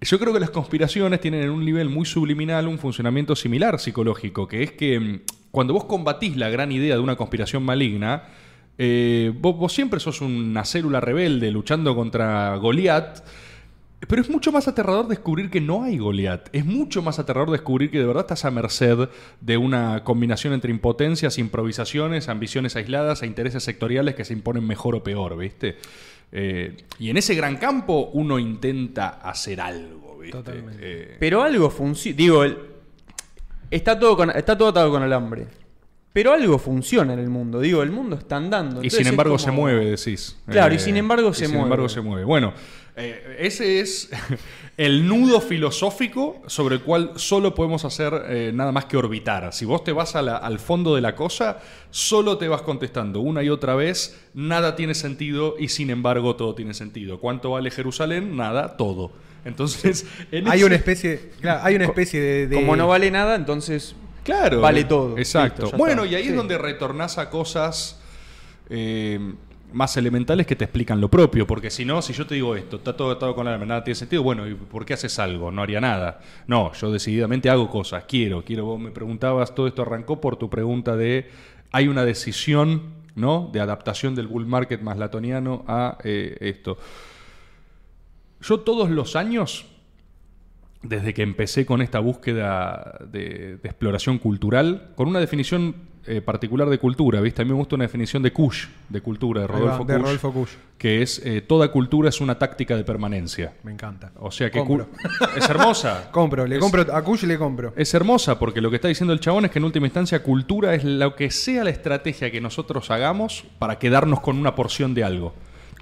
Yo 0.00 0.20
creo 0.20 0.32
que 0.32 0.38
las 0.38 0.50
conspiraciones 0.50 1.20
tienen 1.20 1.42
en 1.42 1.50
un 1.50 1.64
nivel 1.64 1.88
muy 1.88 2.06
subliminal 2.06 2.68
un 2.68 2.78
funcionamiento 2.78 3.34
similar 3.34 3.80
psicológico, 3.80 4.46
que 4.46 4.62
es 4.62 4.70
que 4.70 5.00
mm, 5.00 5.20
cuando 5.50 5.74
vos 5.74 5.86
combatís 5.86 6.36
la 6.36 6.50
gran 6.50 6.70
idea 6.70 6.94
de 6.94 7.00
una 7.00 7.16
conspiración 7.16 7.64
maligna, 7.64 8.28
eh, 8.78 9.32
vos, 9.34 9.56
vos 9.56 9.72
siempre 9.72 9.98
sos 9.98 10.20
una 10.20 10.64
célula 10.64 11.00
rebelde 11.00 11.50
luchando 11.50 11.96
contra 11.96 12.54
Goliat, 12.58 13.24
pero 14.08 14.20
es 14.22 14.28
mucho 14.30 14.52
más 14.52 14.68
aterrador 14.68 15.06
descubrir 15.08 15.50
que 15.50 15.60
no 15.60 15.82
hay 15.84 15.98
Goliat. 15.98 16.48
Es 16.52 16.64
mucho 16.64 17.02
más 17.02 17.18
aterrador 17.18 17.50
descubrir 17.50 17.90
que 17.90 17.98
de 17.98 18.06
verdad 18.06 18.22
estás 18.22 18.44
a 18.44 18.50
merced 18.50 19.08
de 19.40 19.56
una 19.56 20.04
combinación 20.04 20.52
entre 20.52 20.70
impotencias, 20.70 21.38
improvisaciones, 21.38 22.28
ambiciones 22.28 22.76
aisladas 22.76 23.22
e 23.22 23.26
intereses 23.26 23.62
sectoriales 23.62 24.14
que 24.14 24.24
se 24.24 24.32
imponen 24.32 24.66
mejor 24.66 24.94
o 24.96 25.02
peor, 25.02 25.36
¿viste? 25.36 25.76
Eh, 26.32 26.76
y 26.98 27.10
en 27.10 27.16
ese 27.16 27.34
gran 27.34 27.56
campo 27.56 28.10
uno 28.12 28.38
intenta 28.38 29.08
hacer 29.08 29.60
algo, 29.60 30.18
¿viste? 30.18 30.36
Totalmente. 30.38 30.78
Eh, 30.82 31.16
pero 31.20 31.42
algo 31.42 31.70
funciona. 31.70 32.16
Digo, 32.16 32.42
el- 32.44 32.58
está, 33.70 33.98
todo 33.98 34.16
con, 34.16 34.30
está 34.30 34.56
todo 34.56 34.68
atado 34.68 34.90
con 34.90 35.02
alambre. 35.02 35.46
Pero 36.12 36.32
algo 36.34 36.58
funciona 36.58 37.14
en 37.14 37.18
el 37.20 37.28
mundo. 37.30 37.58
Digo, 37.60 37.82
el 37.82 37.90
mundo 37.90 38.16
está 38.16 38.36
andando. 38.36 38.84
y 38.84 38.90
sin 38.90 39.06
embargo 39.06 39.32
como- 39.34 39.44
se 39.44 39.50
mueve, 39.50 39.84
decís. 39.86 40.36
Eh, 40.46 40.52
Claro, 40.52 40.74
y 40.74 40.78
sin 40.78 40.96
embargo 40.96 41.32
se 41.32 41.46
sin 41.46 41.52
mueve. 41.54 41.62
embargo 41.64 41.88
se 41.88 42.00
mueve. 42.02 42.24
Bueno, 42.24 42.52
eh, 42.96 43.36
ese 43.38 43.80
es 43.80 44.10
el 44.76 45.06
nudo 45.08 45.40
filosófico 45.40 46.42
sobre 46.46 46.74
el 46.76 46.82
cual 46.82 47.12
solo 47.16 47.54
podemos 47.54 47.86
hacer 47.86 48.12
eh, 48.28 48.50
nada 48.54 48.72
más 48.72 48.84
que 48.84 48.98
orbitar. 48.98 49.52
Si 49.54 49.64
vos 49.64 49.82
te 49.84 49.92
vas 49.92 50.14
a 50.14 50.20
la- 50.20 50.36
al 50.36 50.58
fondo 50.58 50.94
de 50.94 51.00
la 51.00 51.14
cosa, 51.16 51.60
solo 51.90 52.36
te 52.36 52.46
vas 52.46 52.60
contestando 52.60 53.20
una 53.20 53.42
y 53.42 53.48
otra 53.48 53.74
vez, 53.74 54.20
nada 54.34 54.76
tiene 54.76 54.94
sentido 54.94 55.54
y 55.58 55.68
sin 55.68 55.88
embargo 55.88 56.36
todo 56.36 56.54
tiene 56.54 56.74
sentido. 56.74 57.20
¿Cuánto 57.20 57.52
vale 57.52 57.70
Jerusalén? 57.70 58.36
Nada, 58.36 58.76
todo. 58.76 59.12
Entonces, 59.46 60.06
en 60.30 60.46
hay 60.46 60.58
ese- 60.58 60.66
una 60.66 60.76
especie, 60.76 61.30
claro, 61.40 61.60
hay 61.64 61.74
una 61.76 61.86
especie 61.86 62.20
de, 62.20 62.46
de- 62.48 62.56
Como 62.56 62.76
no 62.76 62.86
vale 62.86 63.10
nada, 63.10 63.34
entonces. 63.34 63.96
Claro. 64.24 64.60
Vale 64.60 64.84
todo. 64.84 65.18
Exacto. 65.18 65.62
Listo, 65.62 65.76
bueno, 65.76 66.04
está. 66.04 66.12
y 66.12 66.16
ahí 66.16 66.22
Sí. 66.24 66.28
es 66.30 66.36
donde 66.36 66.58
retornás 66.58 67.18
a 67.18 67.30
cosas 67.30 68.00
eh, 68.70 69.18
más 69.72 69.96
elementales 69.96 70.46
que 70.46 70.56
te 70.56 70.64
explican 70.64 71.00
lo 71.00 71.08
propio. 71.08 71.46
Porque 71.46 71.70
si 71.70 71.84
no, 71.84 72.02
si 72.02 72.12
yo 72.12 72.26
te 72.26 72.34
digo 72.34 72.54
esto, 72.56 72.76
está 72.76 72.96
todo 72.96 73.10
atado 73.10 73.34
con 73.34 73.44
la 73.46 73.58
nada 73.58 73.82
tiene 73.84 73.94
sentido, 73.96 74.22
bueno, 74.22 74.46
¿y 74.46 74.54
por 74.54 74.84
qué 74.84 74.94
haces 74.94 75.18
algo? 75.18 75.50
No 75.50 75.62
haría 75.62 75.80
nada. 75.80 76.20
No, 76.46 76.72
yo 76.74 76.90
decididamente 76.92 77.50
hago 77.50 77.68
cosas, 77.70 78.04
quiero, 78.06 78.44
quiero. 78.44 78.64
Vos 78.64 78.80
me 78.80 78.90
preguntabas, 78.90 79.54
todo 79.54 79.66
esto 79.66 79.82
arrancó 79.82 80.20
por 80.20 80.36
tu 80.36 80.48
pregunta 80.50 80.96
de, 80.96 81.30
hay 81.70 81.88
una 81.88 82.04
decisión, 82.04 82.94
¿no? 83.14 83.50
De 83.52 83.60
adaptación 83.60 84.14
del 84.14 84.26
bull 84.26 84.46
market 84.46 84.80
más 84.82 84.98
latoniano 84.98 85.64
a 85.66 85.98
eh, 86.04 86.36
esto. 86.40 86.78
Yo 88.40 88.60
todos 88.60 88.90
los 88.90 89.16
años 89.16 89.66
desde 90.82 91.14
que 91.14 91.22
empecé 91.22 91.64
con 91.66 91.80
esta 91.82 92.00
búsqueda 92.00 92.98
de, 93.10 93.56
de 93.62 93.68
exploración 93.68 94.18
cultural, 94.18 94.90
con 94.96 95.08
una 95.08 95.20
definición 95.20 95.76
eh, 96.04 96.20
particular 96.20 96.68
de 96.68 96.78
cultura, 96.78 97.20
¿viste? 97.20 97.42
A 97.42 97.44
mí 97.44 97.52
me 97.52 97.56
gusta 97.56 97.76
una 97.76 97.84
definición 97.84 98.22
de 98.24 98.32
Kush, 98.32 98.66
de 98.88 99.00
cultura, 99.00 99.42
de 99.42 99.46
Ahí 99.46 99.52
va, 99.52 99.58
Rodolfo, 99.78 99.84
de 99.84 99.94
Kusch, 99.94 100.02
Rodolfo 100.02 100.32
Kusch. 100.32 100.50
que 100.76 101.00
es 101.02 101.22
eh, 101.24 101.40
toda 101.42 101.70
cultura 101.70 102.08
es 102.08 102.20
una 102.20 102.36
táctica 102.36 102.76
de 102.76 102.82
permanencia. 102.82 103.52
Me 103.62 103.70
encanta. 103.70 104.10
O 104.18 104.32
sea 104.32 104.50
que 104.50 104.58
es 105.36 105.48
hermosa. 105.48 106.08
Compro, 106.10 106.44
le 106.46 106.56
Es- 106.56 106.60
compro 106.60 106.82
a 106.92 107.02
Kush 107.04 107.22
le 107.22 107.38
compro. 107.38 107.72
es 107.76 107.94
hermosa 107.94 108.40
porque 108.40 108.60
lo 108.60 108.68
que 108.70 108.76
está 108.76 108.88
diciendo 108.88 109.12
el 109.12 109.20
chabón 109.20 109.44
es 109.44 109.52
que 109.52 109.60
en 109.60 109.64
última 109.64 109.86
instancia 109.86 110.20
cultura 110.24 110.74
es 110.74 110.82
lo 110.82 111.14
que 111.14 111.30
sea 111.30 111.62
la 111.62 111.70
estrategia 111.70 112.32
que 112.32 112.40
nosotros 112.40 112.90
hagamos 112.90 113.44
para 113.60 113.78
quedarnos 113.78 114.20
con 114.20 114.36
una 114.38 114.56
porción 114.56 114.94
de 114.94 115.04
algo. 115.04 115.32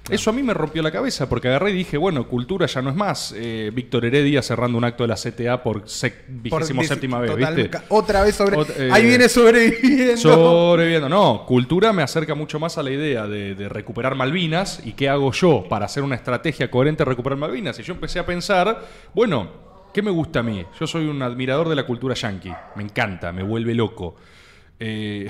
Eso 0.09 0.29
a 0.31 0.33
mí 0.33 0.41
me 0.43 0.53
rompió 0.53 0.81
la 0.81 0.91
cabeza 0.91 1.29
porque 1.29 1.47
agarré 1.47 1.69
y 1.71 1.73
dije, 1.73 1.95
bueno, 1.95 2.27
cultura 2.27 2.65
ya 2.65 2.81
no 2.81 2.89
es 2.89 2.95
más. 2.95 3.33
eh, 3.37 3.71
Víctor 3.73 4.03
Heredia 4.03 4.41
cerrando 4.41 4.77
un 4.77 4.83
acto 4.83 5.03
de 5.03 5.07
la 5.07 5.15
CTA 5.15 5.61
por 5.63 5.83
vigésimo 6.27 6.83
séptima 6.83 7.19
vez, 7.19 7.31
total, 7.31 7.55
¿viste? 7.55 7.77
Otra 7.89 8.23
vez 8.23 8.35
sobre. 8.35 8.57
Ot- 8.57 8.73
eh, 8.77 8.89
ahí 8.91 9.05
viene 9.05 9.29
sobreviviendo. 9.29 10.17
Sobreviviendo. 10.17 11.07
No, 11.07 11.45
cultura 11.45 11.93
me 11.93 12.01
acerca 12.03 12.33
mucho 12.35 12.59
más 12.59 12.77
a 12.77 12.83
la 12.83 12.89
idea 12.91 13.27
de, 13.27 13.53
de 13.55 13.69
recuperar 13.69 14.15
Malvinas 14.15 14.81
y 14.83 14.93
qué 14.93 15.07
hago 15.07 15.31
yo 15.31 15.65
para 15.69 15.85
hacer 15.85 16.03
una 16.03 16.15
estrategia 16.15 16.69
coherente 16.71 17.03
de 17.05 17.09
recuperar 17.09 17.37
Malvinas. 17.37 17.77
Y 17.79 17.83
yo 17.83 17.93
empecé 17.93 18.19
a 18.19 18.25
pensar, 18.25 18.83
bueno, 19.13 19.49
¿qué 19.93 20.01
me 20.01 20.11
gusta 20.11 20.39
a 20.39 20.43
mí? 20.43 20.65
Yo 20.79 20.87
soy 20.87 21.05
un 21.07 21.21
admirador 21.21 21.69
de 21.69 21.75
la 21.75 21.85
cultura 21.85 22.15
yankee. 22.15 22.51
Me 22.75 22.83
encanta, 22.83 23.31
me 23.31 23.43
vuelve 23.43 23.75
loco. 23.75 24.15
Eh, 24.79 25.27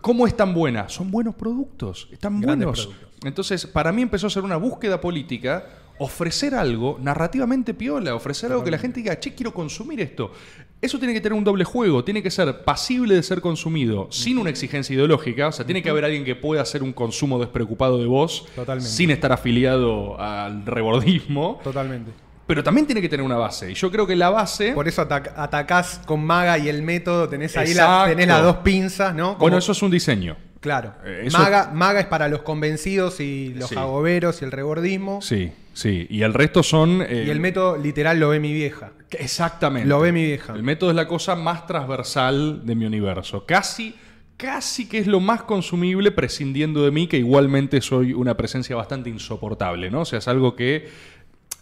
¿Cómo 0.00 0.26
es 0.26 0.36
tan 0.36 0.54
buena? 0.54 0.88
Son 0.88 1.10
buenos 1.10 1.34
productos, 1.34 2.08
están 2.12 2.40
Grandes 2.40 2.66
buenos. 2.66 2.86
productos. 2.86 3.18
Entonces, 3.24 3.66
para 3.66 3.92
mí 3.92 4.02
empezó 4.02 4.26
a 4.26 4.30
ser 4.30 4.42
una 4.44 4.56
búsqueda 4.56 5.00
política, 5.00 5.66
ofrecer 5.98 6.54
algo 6.54 6.98
narrativamente 7.00 7.72
piola, 7.74 8.14
ofrecer 8.14 8.50
algo 8.50 8.64
que 8.64 8.70
la 8.70 8.78
gente 8.78 9.00
diga, 9.00 9.18
che, 9.18 9.34
quiero 9.34 9.52
consumir 9.54 10.00
esto. 10.00 10.32
Eso 10.80 10.98
tiene 10.98 11.14
que 11.14 11.20
tener 11.20 11.38
un 11.38 11.44
doble 11.44 11.64
juego, 11.64 12.04
tiene 12.04 12.22
que 12.22 12.30
ser 12.30 12.64
pasible 12.64 13.14
de 13.14 13.22
ser 13.22 13.40
consumido 13.40 14.08
sin 14.10 14.36
una 14.38 14.50
exigencia 14.50 14.94
ideológica, 14.94 15.48
o 15.48 15.52
sea, 15.52 15.64
tiene 15.64 15.82
que 15.82 15.88
haber 15.88 16.04
alguien 16.04 16.24
que 16.24 16.34
pueda 16.36 16.60
hacer 16.60 16.82
un 16.82 16.92
consumo 16.92 17.38
despreocupado 17.38 17.98
de 17.98 18.06
vos 18.06 18.46
Totalmente. 18.54 18.90
sin 18.90 19.10
estar 19.10 19.32
afiliado 19.32 20.20
al 20.20 20.66
rebordismo, 20.66 21.60
Totalmente. 21.64 22.10
Pero 22.46 22.62
también 22.62 22.86
tiene 22.86 23.00
que 23.00 23.08
tener 23.08 23.24
una 23.24 23.36
base. 23.36 23.70
Y 23.70 23.74
yo 23.74 23.90
creo 23.90 24.06
que 24.06 24.16
la 24.16 24.30
base... 24.30 24.72
Por 24.72 24.86
eso 24.88 25.06
atac- 25.08 25.32
atacás 25.36 26.00
con 26.06 26.24
Maga 26.24 26.58
y 26.58 26.68
el 26.68 26.82
método, 26.82 27.28
tenés 27.28 27.56
ahí 27.56 27.72
la, 27.74 28.04
tenés 28.08 28.26
las 28.28 28.42
dos 28.42 28.56
pinzas, 28.58 29.14
¿no? 29.14 29.28
Como- 29.28 29.38
Bueno, 29.38 29.58
eso 29.58 29.72
es 29.72 29.82
un 29.82 29.90
diseño. 29.90 30.36
Claro. 30.60 30.94
Eh, 31.04 31.24
eso- 31.26 31.38
Maga, 31.38 31.70
Maga 31.74 32.00
es 32.00 32.06
para 32.06 32.28
los 32.28 32.42
convencidos 32.42 33.20
y 33.20 33.52
los 33.54 33.68
Sí. 33.70 33.76
agoberos 33.76 34.40
y 34.40 34.44
el 34.46 34.50
rebordismo. 34.52 35.20
Sí, 35.20 35.52
sí. 35.74 36.06
Y 36.08 36.22
el 36.22 36.32
resto 36.34 36.62
son... 36.62 37.02
eh, 37.02 37.24
Y 37.26 37.30
el 37.30 37.40
método 37.40 37.76
literal 37.76 38.18
lo 38.18 38.30
ve 38.30 38.40
mi 38.40 38.52
vieja. 38.52 38.92
Exactamente. 39.10 39.88
Lo 39.88 40.00
ve 40.00 40.12
mi 40.12 40.24
vieja. 40.24 40.54
El 40.54 40.62
método 40.62 40.90
es 40.90 40.96
la 40.96 41.06
cosa 41.06 41.36
más 41.36 41.66
transversal 41.66 42.64
de 42.64 42.74
mi 42.74 42.84
universo. 42.86 43.44
Casi, 43.46 43.94
casi 44.36 44.88
que 44.88 44.98
es 44.98 45.06
lo 45.06 45.20
más 45.20 45.42
consumible 45.42 46.10
prescindiendo 46.10 46.84
de 46.84 46.90
mí, 46.90 47.06
que 47.06 47.18
igualmente 47.18 47.80
soy 47.80 48.12
una 48.12 48.34
presencia 48.36 48.74
bastante 48.74 49.10
insoportable, 49.10 49.90
¿no? 49.90 50.00
O 50.00 50.04
sea, 50.04 50.18
es 50.18 50.28
algo 50.28 50.56
que 50.56 50.88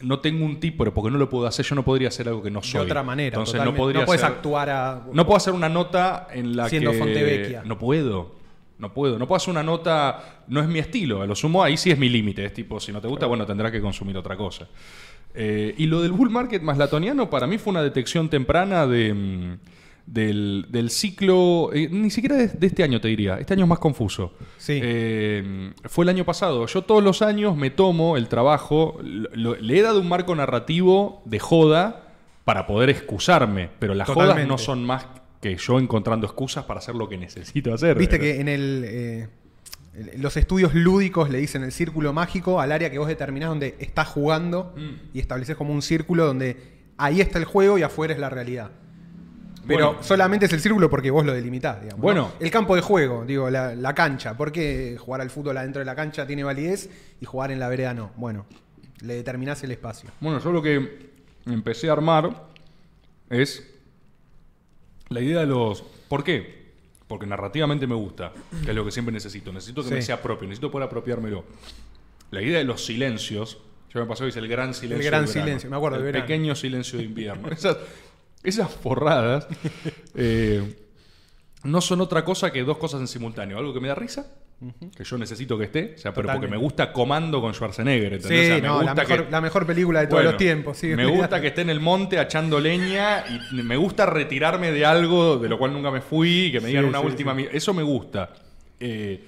no 0.02 0.21
tengo 0.21 0.44
un 0.44 0.61
tipo, 0.61 0.78
pero 0.78 0.92
porque 0.94 1.11
no 1.11 1.18
lo 1.18 1.28
puedo 1.28 1.47
hacer, 1.47 1.64
yo 1.64 1.75
no 1.75 1.85
podría 1.85 2.09
hacer 2.09 2.28
algo 2.28 2.42
que 2.42 2.50
no 2.50 2.62
soy. 2.62 2.80
De 2.80 2.87
otra 2.87 3.02
manera. 3.02 3.28
Entonces 3.37 3.52
totalmente. 3.54 3.78
no 3.78 3.85
podría 3.85 4.04
puedes 4.04 4.23
hacer- 4.23 4.37
actuar 4.37 4.71
a. 4.71 5.02
No 5.12 5.25
puedo 5.26 5.37
hacer 5.37 5.52
una 5.54 5.68
nota 5.68 6.28
en 6.32 6.56
la 6.56 6.68
Siendo 6.68 6.92
que... 6.92 6.99
Fontevecchia. 6.99 7.62
No 7.64 7.78
puedo. 7.78 8.32
No 8.78 8.92
puedo. 8.92 9.18
No 9.18 9.26
puedo 9.28 9.37
hacer 9.37 9.50
una 9.50 9.62
nota... 9.62 10.42
No 10.49 10.61
es 10.61 10.66
mi 10.68 10.80
estilo. 10.80 11.23
A 11.23 11.26
lo 11.26 11.35
sumo 11.37 11.62
ahí 11.62 11.76
sí 11.76 11.90
es 11.90 11.99
mi 11.99 12.09
límite. 12.09 12.44
Es 12.44 12.52
tipo, 12.52 12.80
si 12.80 12.90
no 12.92 13.00
te 13.00 13.06
gusta, 13.09 13.26
bueno, 13.26 13.47
tendrás 13.47 13.71
que 13.71 13.80
consumir 13.80 14.16
otra 14.16 14.37
cosa. 14.37 14.66
Eh, 15.35 15.75
y 15.78 15.87
lo 15.87 16.02
del 16.02 16.12
bull 16.12 16.30
market 16.30 16.61
más 16.62 16.76
latoniano 16.78 17.30
para 17.30 17.47
mí 17.47 17.59
fue 17.59 17.71
una 17.71 17.82
detección 17.82 18.28
temprana 18.28 18.87
de, 18.87 19.14
mm, 19.14 19.59
del, 20.06 20.66
del 20.71 20.90
ciclo... 20.90 21.71
eh, 21.73 21.88
ni 21.90 22.11
siquiera 22.11 22.37
de, 22.37 22.49
de 22.49 22.66
este 22.66 22.82
año, 22.82 23.00
te 23.00 23.09
diría. 23.09 23.38
Este 23.38 23.54
año 23.54 23.64
es 23.64 23.68
más 23.68 23.78
confuso. 23.78 24.35
Sí. 24.59 24.78
Eh, 24.82 25.73
fue 25.85 26.04
el 26.04 26.09
año 26.09 26.25
pasado. 26.25 26.66
Yo 26.66 26.82
todos 26.82 27.02
los 27.02 27.23
años 27.23 27.56
me 27.56 27.71
tomo 27.71 28.16
el 28.16 28.28
trabajo, 28.28 28.99
lo- 29.02 29.54
le 29.56 29.78
he 29.78 29.82
dado 29.82 30.00
un 30.00 30.09
marco 30.09 30.35
narrativo 30.35 31.23
de 31.25 31.38
joda 31.38 32.09
para 32.44 32.66
poder 32.66 32.90
excusarme, 32.90 33.71
pero 33.78 33.94
las 33.94 34.09
jodas 34.09 34.47
no 34.47 34.59
son 34.59 34.85
más 34.85 35.06
que 35.40 35.56
yo 35.56 35.78
encontrando 35.78 36.26
excusas 36.26 36.64
para 36.64 36.78
hacer 36.78 36.94
lo 36.94 37.09
que 37.09 37.16
necesito 37.16 37.73
hacer. 37.75 37.97
Viste 37.99 38.18
que 38.18 38.40
en 38.40 38.49
el. 38.49 38.85
eh, 38.87 39.28
los 40.16 40.37
estudios 40.38 40.75
lúdicos 40.75 41.28
le 41.30 41.38
dicen 41.38 41.62
el 41.64 41.71
círculo 41.73 42.12
mágico 42.14 42.61
al 42.61 42.73
área 42.73 42.90
que 42.90 42.99
vos 42.99 43.09
determinás 43.09 43.50
donde 43.50 43.76
estás 43.78 44.09
jugando 44.09 44.73
Mm. 44.76 45.11
y 45.14 45.21
estableces 45.21 45.54
como 45.54 45.73
un 45.75 45.82
círculo 45.82 46.25
donde 46.26 46.56
ahí 46.97 47.21
está 47.21 47.38
el 47.38 47.44
juego 47.44 47.76
y 47.78 47.82
afuera 47.82 48.14
es 48.14 48.18
la 48.21 48.30
realidad. 48.30 48.71
Pero 49.66 49.87
Bueno. 49.88 50.02
solamente 50.02 50.46
es 50.46 50.53
el 50.53 50.61
círculo 50.61 50.90
porque 50.90 51.11
vos 51.11 51.25
lo 51.25 51.33
delimitás, 51.33 51.81
digamos. 51.81 51.98
¿no? 51.98 52.03
Bueno. 52.03 52.33
El 52.40 52.51
campo 52.51 52.75
de 52.75 52.83
juego, 52.83 53.25
digo, 53.25 53.48
la, 53.51 53.75
la 53.75 53.94
cancha. 53.94 54.37
¿Por 54.37 54.51
qué 54.53 54.96
jugar 54.98 55.20
al 55.20 55.31
fútbol 55.31 55.57
adentro 55.57 55.79
de 55.81 55.87
la 55.87 55.94
cancha 55.94 56.27
tiene 56.27 56.42
validez 56.44 56.90
y 57.20 57.25
jugar 57.27 57.51
en 57.53 57.61
la 57.61 57.68
vereda 57.68 57.94
no? 57.94 58.11
Bueno, 58.16 58.46
le 59.03 59.14
determinás 59.14 59.62
el 59.62 59.70
espacio. 59.70 60.11
Bueno, 60.20 60.40
yo 60.40 60.51
lo 60.53 60.61
que 60.62 61.11
empecé 61.46 61.88
a 61.88 61.92
armar 61.92 62.48
es 63.31 63.68
la 65.09 65.20
idea 65.20 65.40
de 65.40 65.46
los... 65.46 65.83
¿Por 66.09 66.25
qué? 66.25 66.62
Porque 67.07 67.27
narrativamente 67.27 67.87
me 67.87 67.94
gusta, 67.94 68.33
que 68.64 68.70
es 68.70 68.77
lo 68.77 68.85
que 68.85 68.90
siempre 68.90 69.12
necesito. 69.12 69.53
Necesito 69.53 69.83
que 69.83 69.88
Sí. 69.88 69.94
me 69.94 70.03
sea 70.03 70.20
propio, 70.22 70.48
necesito 70.48 70.70
poder 70.70 70.87
apropiármelo. 70.87 71.44
La 72.31 72.40
idea 72.42 72.59
de 72.59 72.64
los 72.64 72.85
silencios, 72.85 73.59
yo 73.92 74.01
me 74.01 74.07
pasó 74.07 74.25
que 74.27 74.38
el 74.38 74.48
gran 74.48 74.72
silencio. 74.72 75.11
gran 75.11 75.27
de 75.27 75.29
verano. 75.29 75.46
silencio, 75.46 75.70
me 75.70 75.77
acuerdo, 75.77 75.98
El 75.98 76.05
de 76.05 76.12
pequeño 76.20 76.55
silencio 76.55 76.98
de 76.98 77.05
invierno. 77.05 77.48
esas, 77.53 77.77
esas 78.44 78.70
forradas 78.70 79.46
eh, 80.14 80.76
no 81.64 81.81
son 81.81 82.00
otra 82.00 82.24
cosa 82.24 82.50
que 82.52 82.62
dos 82.64 82.78
cosas 82.78 83.00
en 83.00 83.09
simultáneo. 83.09 83.59
Algo 83.59 83.72
que 83.72 83.81
me 83.81 83.88
da 83.88 83.94
risa, 83.94 84.26
que 84.96 85.02
yo 85.05 85.18
necesito 85.18 85.59
que 85.59 85.64
esté, 85.64 85.94
o 85.96 85.98
sea, 85.98 86.12
pero 86.14 86.28
porque 86.33 86.46
me 86.48 86.57
gusta 86.57 86.92
Comando 86.92 87.40
con 87.40 87.52
Schwarzenegger. 87.55 88.14
¿entendés? 88.14 88.50
O 88.50 88.55
Sí, 88.57 88.61
me 88.62 88.68
no, 88.68 88.83
la 88.83 88.94
mejor, 88.94 89.24
que- 89.26 89.31
la 89.31 89.40
mejor 89.40 89.66
película 89.66 90.00
de 90.00 90.07
todos 90.07 90.18
bueno, 90.18 90.31
los 90.31 90.38
tiempos. 90.38 90.76
sí, 90.78 90.88
me 90.88 91.07
gusta 91.07 91.40
que 91.40 91.48
esté 91.48 91.62
en 91.62 91.70
el 91.70 91.81
monte 91.81 92.20
echando 92.20 92.59
leña 92.61 93.24
y 93.52 93.62
me 93.62 93.76
gusta 93.76 94.07
retirarme 94.07 94.70
de 94.72 94.85
algo 94.85 95.38
de 95.38 95.48
lo 95.48 95.59
cual 95.59 95.72
nunca 95.72 95.90
me 95.90 96.00
fui 96.00 96.46
y 96.46 96.52
que 96.52 96.61
me 96.61 96.68
digan 96.68 96.85
Sí, 96.85 96.88
una 96.88 97.00
sí, 97.00 97.07
última. 97.07 97.37
Eso 97.52 97.74
me 97.74 97.83
gusta. 97.83 98.33
Eh, 98.81 99.24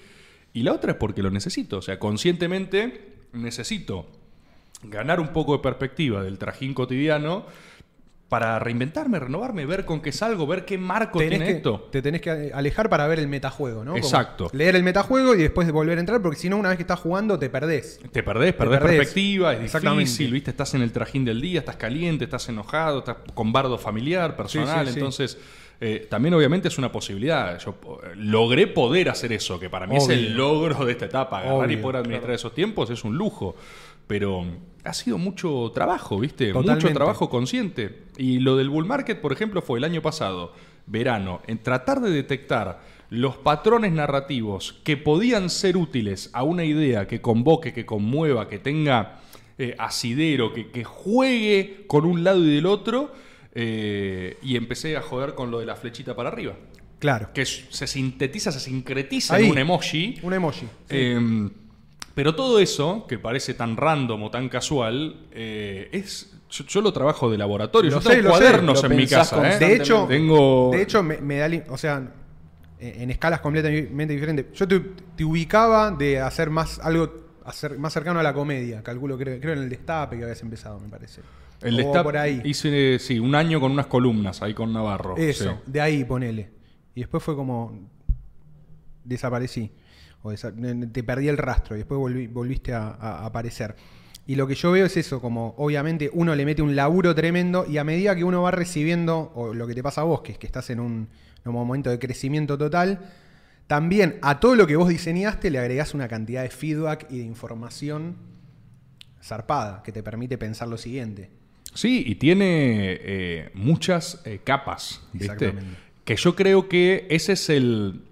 y 0.52 0.62
la 0.62 0.72
otra 0.72 0.92
es 0.92 0.96
porque 0.98 1.22
lo 1.22 1.30
necesito. 1.30 1.78
O 1.78 1.82
sea, 1.82 1.98
conscientemente 1.98 3.14
necesito 3.32 4.06
ganar 4.84 5.18
un 5.20 5.28
poco 5.28 5.56
de 5.56 5.62
perspectiva 5.62 6.22
del 6.22 6.38
trajín 6.38 6.74
cotidiano 6.74 7.44
para 8.34 8.58
reinventarme, 8.58 9.20
renovarme, 9.20 9.64
ver 9.64 9.84
con 9.84 10.00
qué 10.00 10.10
salgo, 10.10 10.44
ver 10.44 10.64
qué 10.64 10.76
marco 10.76 11.20
Tenés 11.20 11.38
tiene 11.38 11.44
que- 11.52 11.56
esto. 11.58 11.88
Te 11.92 12.02
tenés 12.02 12.20
que 12.20 12.50
alejar 12.52 12.88
para 12.90 13.06
ver 13.06 13.20
el 13.20 13.28
metajuego, 13.28 13.84
¿no? 13.84 13.92
Como 13.92 14.02
Exacto. 14.04 14.50
leer 14.52 14.74
el 14.74 14.82
metajuego 14.82 15.36
y 15.36 15.38
después 15.42 15.70
volver 15.70 15.98
a 15.98 16.00
entrar, 16.00 16.20
porque 16.20 16.36
si 16.36 16.48
no, 16.48 16.56
una 16.56 16.70
vez 16.70 16.76
que 16.78 16.82
estás 16.82 16.98
jugando, 16.98 17.38
te 17.38 17.48
perdés. 17.48 18.00
Te 18.10 18.24
perdés, 18.24 18.52
perdés, 18.54 18.80
perdés. 18.80 18.96
perspectiva, 18.96 19.52
es 19.54 19.60
Exactamente. 19.60 20.00
difícil, 20.10 20.32
¿viste? 20.32 20.50
Estás 20.50 20.74
en 20.74 20.82
el 20.82 20.90
trajín 20.90 21.24
del 21.24 21.40
día, 21.40 21.60
estás 21.60 21.76
caliente, 21.76 22.24
estás 22.24 22.48
enojado, 22.48 22.98
estás 22.98 23.18
con 23.34 23.52
bardo 23.52 23.78
familiar, 23.78 24.34
personal, 24.34 24.80
Sí, 24.80 24.86
sí, 24.86 24.92
sí. 24.94 24.98
entonces 24.98 25.38
eh, 25.80 26.06
también 26.10 26.32
obviamente 26.34 26.66
es 26.68 26.78
una 26.78 26.90
posibilidad. 26.90 27.56
Yo 27.60 27.70
eh, 28.02 28.14
logré 28.16 28.66
poder 28.66 29.10
hacer 29.10 29.32
eso, 29.32 29.60
que 29.60 29.68
para 29.70 29.86
mí 29.86 29.96
es 29.96 30.08
el 30.08 30.34
logro 30.36 30.84
de 30.84 30.92
esta 30.92 31.04
etapa, 31.04 31.38
agarrar 31.40 31.70
y 31.70 31.76
poder 31.76 31.96
administrar 31.98 32.22
claro. 32.22 32.34
esos 32.34 32.52
tiempos 32.54 32.90
es 32.90 33.04
un 33.04 33.16
lujo, 33.16 33.54
pero 34.06 34.44
ha 34.84 34.92
sido 34.92 35.18
mucho 35.18 35.70
trabajo, 35.74 36.18
¿viste? 36.20 36.52
Totalmente. 36.52 36.84
Mucho 36.86 36.94
trabajo 36.94 37.30
consciente. 37.30 38.02
Y 38.18 38.38
lo 38.40 38.56
del 38.56 38.68
bull 38.68 38.84
market, 38.84 39.20
por 39.20 39.32
ejemplo, 39.32 39.62
fue 39.62 39.78
el 39.78 39.84
año 39.84 40.02
pasado, 40.02 40.52
verano, 40.86 41.40
en 41.46 41.58
tratar 41.58 42.00
de 42.00 42.10
detectar 42.10 42.82
los 43.10 43.36
patrones 43.36 43.92
narrativos 43.92 44.80
que 44.84 44.96
podían 44.96 45.48
ser 45.50 45.76
útiles 45.76 46.30
a 46.32 46.42
una 46.42 46.64
idea 46.64 47.06
que 47.06 47.20
convoque, 47.20 47.72
que 47.72 47.86
conmueva, 47.86 48.48
que 48.48 48.58
tenga 48.58 49.20
eh, 49.56 49.74
asidero, 49.78 50.52
que, 50.52 50.70
que 50.70 50.84
juegue 50.84 51.84
con 51.86 52.04
un 52.06 52.24
lado 52.24 52.44
y 52.44 52.54
del 52.54 52.66
otro, 52.66 53.12
eh, 53.54 54.36
y 54.42 54.56
empecé 54.56 54.96
a 54.96 55.00
joder 55.00 55.34
con 55.34 55.50
lo 55.50 55.60
de 55.60 55.66
la 55.66 55.76
flechita 55.76 56.16
para 56.16 56.28
arriba, 56.30 56.54
Claro. 56.98 57.28
que 57.32 57.44
se 57.46 57.86
sintetiza, 57.86 58.50
se 58.50 58.58
sincretiza 58.60 59.36
Ahí. 59.36 59.44
en 59.46 59.52
un 59.52 59.58
emoji. 59.58 60.16
Un 60.22 60.32
emoji. 60.34 60.66
Eh, 60.88 61.48
pero 62.14 62.34
todo 62.34 62.58
eso, 62.58 63.06
que 63.08 63.18
parece 63.18 63.54
tan 63.54 63.76
random 63.76 64.22
o 64.22 64.30
tan 64.30 64.48
casual, 64.48 65.26
eh, 65.32 65.88
es. 65.92 66.30
Yo, 66.50 66.64
yo 66.66 66.80
lo 66.80 66.92
trabajo 66.92 67.30
de 67.30 67.36
laboratorio. 67.38 67.90
Lo 67.90 67.96
yo 67.96 68.02
sé, 68.02 68.16
tengo 68.16 68.22
sé. 68.22 68.28
cuadernos 68.28 68.84
en 68.84 68.96
mi 68.96 69.06
casa. 69.06 69.54
¿eh? 69.54 69.58
De 69.58 69.74
hecho, 69.74 70.06
tengo. 70.08 70.70
de 70.72 70.82
hecho 70.82 71.02
me, 71.02 71.18
me 71.18 71.38
da. 71.38 71.48
O 71.70 71.76
sea, 71.76 71.96
en 72.78 73.02
en 73.02 73.10
escalas 73.10 73.40
completamente 73.40 74.12
diferentes. 74.12 74.46
Yo 74.52 74.68
te, 74.68 74.80
te 75.16 75.24
ubicaba 75.24 75.90
de 75.90 76.20
hacer 76.20 76.50
más 76.50 76.78
algo 76.78 77.24
hacer 77.44 77.78
más 77.78 77.92
cercano 77.92 78.20
a 78.20 78.22
la 78.22 78.32
comedia. 78.32 78.82
Calculo, 78.82 79.16
creo, 79.18 79.40
creo 79.40 79.52
en 79.54 79.60
el 79.60 79.68
destape 79.68 80.16
que 80.16 80.22
habías 80.24 80.42
empezado, 80.42 80.80
me 80.80 80.88
parece. 80.88 81.20
el 81.62 81.74
O 81.74 81.76
destape 81.78 82.04
por 82.04 82.16
ahí. 82.16 82.40
hice 82.44 82.98
sí, 82.98 83.18
un 83.18 83.34
año 83.34 83.60
con 83.60 83.72
unas 83.72 83.86
columnas 83.86 84.42
ahí 84.42 84.54
con 84.54 84.72
Navarro. 84.72 85.16
Eso, 85.16 85.60
sí. 85.64 85.70
de 85.72 85.80
ahí 85.80 86.04
ponele. 86.04 86.50
Y 86.94 87.00
después 87.00 87.22
fue 87.22 87.34
como. 87.34 87.90
Desaparecí. 89.04 89.70
O 90.26 90.32
te 90.32 91.02
perdí 91.04 91.28
el 91.28 91.36
rastro 91.36 91.76
y 91.76 91.80
después 91.80 92.00
volviste 92.32 92.72
a, 92.72 92.88
a 92.88 93.26
aparecer. 93.26 93.76
Y 94.26 94.36
lo 94.36 94.46
que 94.46 94.54
yo 94.54 94.72
veo 94.72 94.86
es 94.86 94.96
eso, 94.96 95.20
como 95.20 95.54
obviamente 95.58 96.10
uno 96.12 96.34
le 96.34 96.46
mete 96.46 96.62
un 96.62 96.74
laburo 96.74 97.14
tremendo 97.14 97.66
y 97.68 97.76
a 97.76 97.84
medida 97.84 98.16
que 98.16 98.24
uno 98.24 98.40
va 98.40 98.50
recibiendo, 98.50 99.32
o 99.34 99.52
lo 99.52 99.66
que 99.66 99.74
te 99.74 99.82
pasa 99.82 100.00
a 100.00 100.04
vos, 100.04 100.22
que 100.22 100.32
es 100.32 100.38
que 100.38 100.46
estás 100.46 100.70
en 100.70 100.80
un, 100.80 101.08
en 101.44 101.48
un 101.48 101.52
momento 101.52 101.90
de 101.90 101.98
crecimiento 101.98 102.56
total, 102.56 103.00
también 103.66 104.18
a 104.22 104.40
todo 104.40 104.54
lo 104.54 104.66
que 104.66 104.76
vos 104.76 104.88
diseñaste 104.88 105.50
le 105.50 105.58
agregás 105.58 105.92
una 105.92 106.08
cantidad 106.08 106.42
de 106.42 106.50
feedback 106.50 107.06
y 107.10 107.18
de 107.18 107.24
información 107.24 108.16
zarpada 109.22 109.82
que 109.82 109.92
te 109.92 110.02
permite 110.02 110.38
pensar 110.38 110.68
lo 110.68 110.78
siguiente. 110.78 111.30
Sí, 111.74 112.02
y 112.06 112.14
tiene 112.14 112.98
eh, 113.00 113.50
muchas 113.52 114.22
eh, 114.24 114.40
capas, 114.42 115.02
¿viste? 115.12 115.34
Exactamente. 115.34 115.76
Que 116.04 116.16
yo 116.16 116.34
creo 116.34 116.68
que 116.68 117.06
ese 117.10 117.32
es 117.32 117.50
el... 117.50 118.04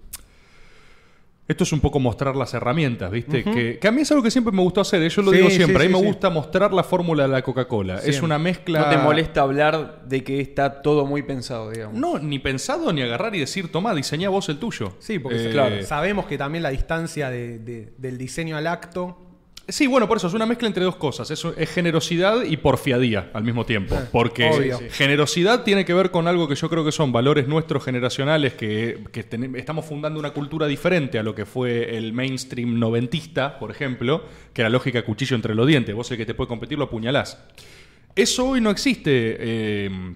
Esto 1.52 1.64
es 1.64 1.72
un 1.72 1.80
poco 1.80 1.98
mostrar 2.00 2.34
las 2.36 2.52
herramientas, 2.54 3.10
¿viste? 3.10 3.44
que, 3.44 3.78
que 3.78 3.88
a 3.88 3.92
mí 3.92 4.02
es 4.02 4.10
algo 4.10 4.22
que 4.22 4.30
siempre 4.30 4.52
me 4.52 4.62
gustó 4.62 4.80
hacer, 4.80 5.02
¿eh? 5.02 5.08
yo 5.08 5.22
lo 5.22 5.30
Sí, 5.30 5.36
digo 5.36 5.50
sí, 5.50 5.56
siempre, 5.56 5.76
a 5.84 5.88
mí 5.88 5.88
sí, 5.88 5.92
me 5.94 6.00
sí. 6.00 6.06
gusta 6.06 6.30
mostrar 6.30 6.72
la 6.72 6.82
fórmula 6.82 7.22
de 7.24 7.28
la 7.28 7.42
Coca-Cola. 7.42 8.00
Es 8.04 8.20
una 8.22 8.38
mezcla... 8.38 8.80
No 8.80 8.88
te 8.90 8.96
molesta 8.98 9.42
hablar 9.42 10.02
de 10.06 10.24
que 10.24 10.40
está 10.40 10.82
todo 10.82 11.06
muy 11.06 11.22
pensado, 11.22 11.70
digamos. 11.70 11.98
No, 11.98 12.18
ni 12.18 12.38
pensado 12.38 12.92
ni 12.92 13.02
agarrar 13.02 13.34
y 13.34 13.40
decir, 13.40 13.70
toma, 13.70 13.94
diseñá 13.94 14.28
vos 14.28 14.48
el 14.48 14.58
tuyo. 14.58 14.94
Sí, 14.98 15.18
porque 15.18 15.48
Eh, 15.48 15.50
claro, 15.50 15.82
sabemos 15.84 16.26
que 16.26 16.38
también 16.38 16.62
la 16.62 16.70
distancia 16.70 17.30
de- 17.30 17.58
de- 17.58 17.92
del 17.98 18.18
diseño 18.18 18.56
al 18.56 18.66
acto 18.66 19.18
Sí, 19.72 19.86
bueno, 19.86 20.06
por 20.06 20.18
eso 20.18 20.26
es 20.26 20.34
una 20.34 20.44
mezcla 20.44 20.68
entre 20.68 20.84
dos 20.84 20.96
cosas. 20.96 21.30
Es, 21.30 21.44
es 21.44 21.70
generosidad 21.70 22.44
y 22.44 22.58
porfiadía 22.58 23.30
al 23.32 23.42
mismo 23.42 23.64
tiempo. 23.64 23.94
Eh, 23.94 24.08
Porque 24.12 24.44
obvio. 24.44 24.80
generosidad 24.90 25.64
tiene 25.64 25.86
que 25.86 25.94
ver 25.94 26.10
con 26.10 26.28
algo 26.28 26.46
que 26.46 26.54
yo 26.54 26.68
creo 26.68 26.84
que 26.84 26.92
son 26.92 27.10
valores 27.10 27.48
nuestros 27.48 27.82
generacionales, 27.82 28.52
que, 28.52 29.02
estamos 29.54 29.86
fundando 29.86 30.20
una 30.20 30.32
cultura 30.32 30.66
diferente 30.66 31.18
a 31.18 31.22
lo 31.22 31.34
que 31.34 31.46
fue 31.46 31.96
el 31.96 32.12
mainstream 32.12 32.78
noventista, 32.78 33.58
por 33.58 33.70
ejemplo, 33.70 34.24
que 34.52 34.60
era 34.60 34.68
lógica 34.68 35.02
cuchillo 35.04 35.36
entre 35.36 35.54
los 35.54 35.66
dientes. 35.66 35.94
Vos 35.94 36.10
el 36.10 36.18
que 36.18 36.26
te 36.26 36.34
puede 36.34 36.48
competir 36.48 36.76
lo 36.76 36.84
apuñalás. 36.84 37.42
Eso 38.14 38.48
hoy 38.48 38.60
no 38.60 38.70
existe. 38.70 39.36
eh, 39.40 40.14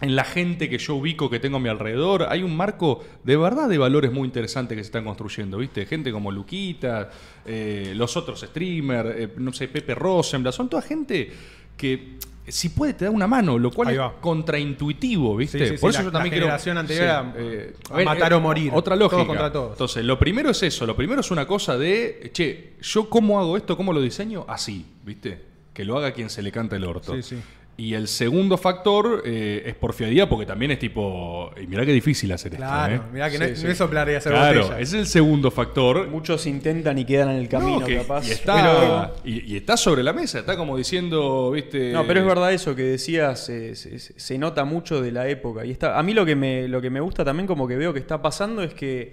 en 0.00 0.14
la 0.14 0.24
gente 0.24 0.68
que 0.68 0.76
yo 0.78 0.94
ubico, 0.96 1.30
que 1.30 1.40
tengo 1.40 1.56
a 1.56 1.60
mi 1.60 1.68
alrededor, 1.70 2.26
hay 2.28 2.42
un 2.42 2.54
marco 2.56 3.02
de 3.24 3.36
verdad 3.36 3.66
de 3.68 3.78
valores 3.78 4.12
muy 4.12 4.26
interesantes 4.26 4.76
que 4.76 4.82
se 4.84 4.88
están 4.88 5.04
construyendo, 5.04 5.56
¿viste? 5.58 5.86
Gente 5.86 6.12
como 6.12 6.30
Luquita, 6.30 7.08
eh, 7.46 7.92
los 7.96 8.14
otros 8.16 8.40
streamers, 8.40 9.08
eh, 9.16 9.28
no 9.38 9.52
sé, 9.54 9.68
Pepe 9.68 9.94
Rosenblatt, 9.94 10.54
son 10.54 10.68
toda 10.68 10.82
gente 10.82 11.32
que 11.78 12.18
si 12.48 12.68
puede 12.68 12.92
te 12.94 13.06
da 13.06 13.10
una 13.10 13.26
mano, 13.26 13.58
lo 13.58 13.70
cual 13.72 13.90
es 13.90 14.00
contraintuitivo, 14.20 15.36
¿viste? 15.36 15.58
Sí, 15.58 15.64
sí, 15.64 15.70
sí, 15.76 15.80
Por 15.80 15.90
eso 15.90 15.98
la- 16.00 16.04
yo 16.04 16.12
también 16.12 16.30
la 16.30 16.34
quiero... 16.34 16.46
generación 16.46 16.78
anterior 16.78 17.04
era, 17.04 17.34
eh, 17.36 17.74
matar 18.04 18.34
o 18.34 18.40
morir. 18.40 18.70
Otra 18.74 18.96
lógica. 18.96 19.16
Todos 19.16 19.26
contra 19.26 19.52
todos. 19.52 19.72
Entonces, 19.72 20.04
lo 20.04 20.18
primero 20.18 20.50
es 20.50 20.62
eso, 20.62 20.86
lo 20.86 20.94
primero 20.94 21.20
es 21.22 21.30
una 21.30 21.46
cosa 21.46 21.76
de, 21.76 22.30
che, 22.32 22.74
yo 22.82 23.08
cómo 23.10 23.40
hago 23.40 23.56
esto, 23.56 23.76
cómo 23.76 23.92
lo 23.92 24.00
diseño, 24.00 24.44
así, 24.48 24.86
¿viste? 25.04 25.42
Que 25.74 25.84
lo 25.84 25.96
haga 25.98 26.12
quien 26.12 26.30
se 26.30 26.42
le 26.42 26.52
canta 26.52 26.76
el 26.76 26.84
orto. 26.84 27.14
Sí, 27.16 27.22
sí. 27.22 27.36
Y 27.78 27.92
el 27.92 28.08
segundo 28.08 28.56
factor 28.56 29.22
eh, 29.26 29.64
es 29.66 29.74
porfiadía, 29.74 30.26
porque 30.26 30.46
también 30.46 30.70
es 30.70 30.78
tipo. 30.78 31.50
Y 31.62 31.66
mirá 31.66 31.84
qué 31.84 31.92
difícil 31.92 32.32
hacer 32.32 32.52
Claro, 32.52 32.94
esto. 32.94 33.06
¿eh? 33.06 33.10
mirá 33.12 33.30
que 33.30 33.38
no, 33.38 33.44
Sí, 33.44 33.50
es- 33.50 33.58
sí. 33.58 33.64
no 33.66 33.70
es 33.72 33.76
soplar 33.76 34.08
y 34.08 34.14
hacer 34.14 34.32
Claro, 34.32 34.62
botella. 34.62 34.80
es 34.80 34.92
el 34.94 35.06
segundo 35.06 35.50
factor. 35.50 36.08
Muchos 36.08 36.46
intentan 36.46 36.98
y 36.98 37.04
quedan 37.04 37.28
en 37.32 37.36
el 37.36 37.48
camino, 37.50 37.80
No, 37.80 37.86
que- 37.86 37.98
capaz. 37.98 38.26
y, 38.26 38.30
está, 38.30 38.54
Pero- 38.54 39.14
y, 39.24 39.52
y 39.52 39.56
está 39.58 39.76
sobre 39.76 40.02
la 40.02 40.14
mesa, 40.14 40.38
está 40.38 40.56
como 40.56 40.74
diciendo, 40.78 41.50
viste. 41.50 41.92
No, 41.92 42.06
pero 42.06 42.20
es 42.20 42.26
verdad 42.26 42.50
eso 42.54 42.74
que 42.74 42.82
decías, 42.82 43.46
eh, 43.50 43.74
se, 43.74 44.38
nota 44.38 44.64
mucho 44.64 45.02
de 45.02 45.12
la 45.12 45.28
época. 45.28 45.66
Y 45.66 45.70
está, 45.70 45.98
a 45.98 46.02
mí 46.02 46.14
lo 46.14 46.24
que, 46.24 46.34
me, 46.34 46.68
lo 46.68 46.80
que 46.80 46.88
me 46.88 47.00
gusta 47.00 47.26
también, 47.26 47.46
como 47.46 47.68
que 47.68 47.76
veo 47.76 47.92
que 47.92 48.00
está 48.00 48.22
pasando, 48.22 48.62
es 48.62 48.72
que 48.72 49.12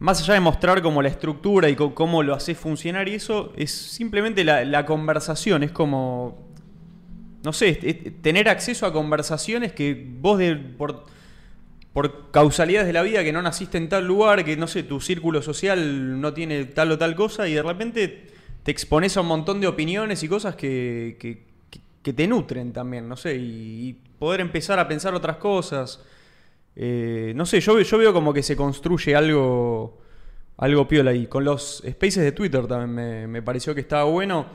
más 0.00 0.20
allá 0.20 0.34
de 0.34 0.40
mostrar 0.40 0.82
como 0.82 1.00
la 1.00 1.08
estructura 1.08 1.70
y 1.70 1.76
cómo 1.76 2.22
lo 2.22 2.34
haces 2.34 2.58
funcionar 2.58 3.08
y 3.08 3.14
eso, 3.14 3.54
es 3.56 3.70
simplemente 3.70 4.44
la, 4.44 4.66
la 4.66 4.84
conversación. 4.84 5.62
Es 5.62 5.70
como, 5.70 6.45
no 7.46 7.52
sé, 7.52 7.74
tener 8.22 8.48
acceso 8.48 8.86
a 8.86 8.92
conversaciones 8.92 9.70
que 9.72 10.04
vos 10.20 10.36
de, 10.36 10.56
por, 10.56 11.04
por 11.92 12.32
causalidades 12.32 12.88
de 12.88 12.92
la 12.92 13.02
vida, 13.02 13.22
que 13.22 13.32
no 13.32 13.40
naciste 13.40 13.78
en 13.78 13.88
tal 13.88 14.04
lugar, 14.04 14.44
que 14.44 14.56
no 14.56 14.66
sé, 14.66 14.82
tu 14.82 15.00
círculo 15.00 15.40
social 15.42 16.20
no 16.20 16.34
tiene 16.34 16.64
tal 16.64 16.90
o 16.90 16.98
tal 16.98 17.14
cosa, 17.14 17.46
y 17.48 17.54
de 17.54 17.62
repente 17.62 18.26
te 18.64 18.72
expones 18.72 19.16
a 19.16 19.20
un 19.20 19.28
montón 19.28 19.60
de 19.60 19.68
opiniones 19.68 20.24
y 20.24 20.28
cosas 20.28 20.56
que, 20.56 21.16
que- 21.20 21.44
que- 22.02 22.12
te 22.12 22.26
nutren 22.26 22.72
también, 22.72 23.08
no 23.08 23.16
sé, 23.16 23.36
y, 23.36 23.96
poder 24.18 24.40
empezar 24.40 24.78
a 24.80 24.88
pensar 24.88 25.14
otras 25.14 25.36
cosas. 25.36 26.00
Eh, 26.74 27.32
no 27.36 27.44
sé, 27.46 27.60
yo, 27.60 27.78
yo 27.80 27.98
veo 27.98 28.12
como 28.12 28.32
que 28.32 28.42
se 28.42 28.56
construye 28.56 29.14
algo, 29.14 29.98
algo 30.56 30.88
piola 30.88 31.10
ahí. 31.12 31.26
Con 31.26 31.44
los 31.44 31.82
spaces 31.86 32.24
de 32.24 32.32
Twitter 32.32 32.66
también 32.66 33.30
me 33.30 33.42
pareció 33.42 33.74
que 33.74 33.82
estaba 33.82 34.04
bueno. 34.04 34.46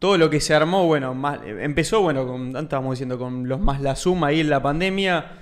Todo 0.00 0.16
lo 0.16 0.30
que 0.30 0.40
se 0.40 0.54
armó, 0.54 0.86
bueno, 0.86 1.12
más, 1.14 1.40
empezó, 1.44 2.00
bueno, 2.00 2.26
con, 2.26 2.56
estábamos 2.56 2.94
diciendo, 2.94 3.18
con 3.18 3.46
los 3.46 3.60
más 3.60 3.82
la 3.82 3.94
suma 3.94 4.28
ahí 4.28 4.40
en 4.40 4.48
la 4.48 4.62
pandemia. 4.62 5.32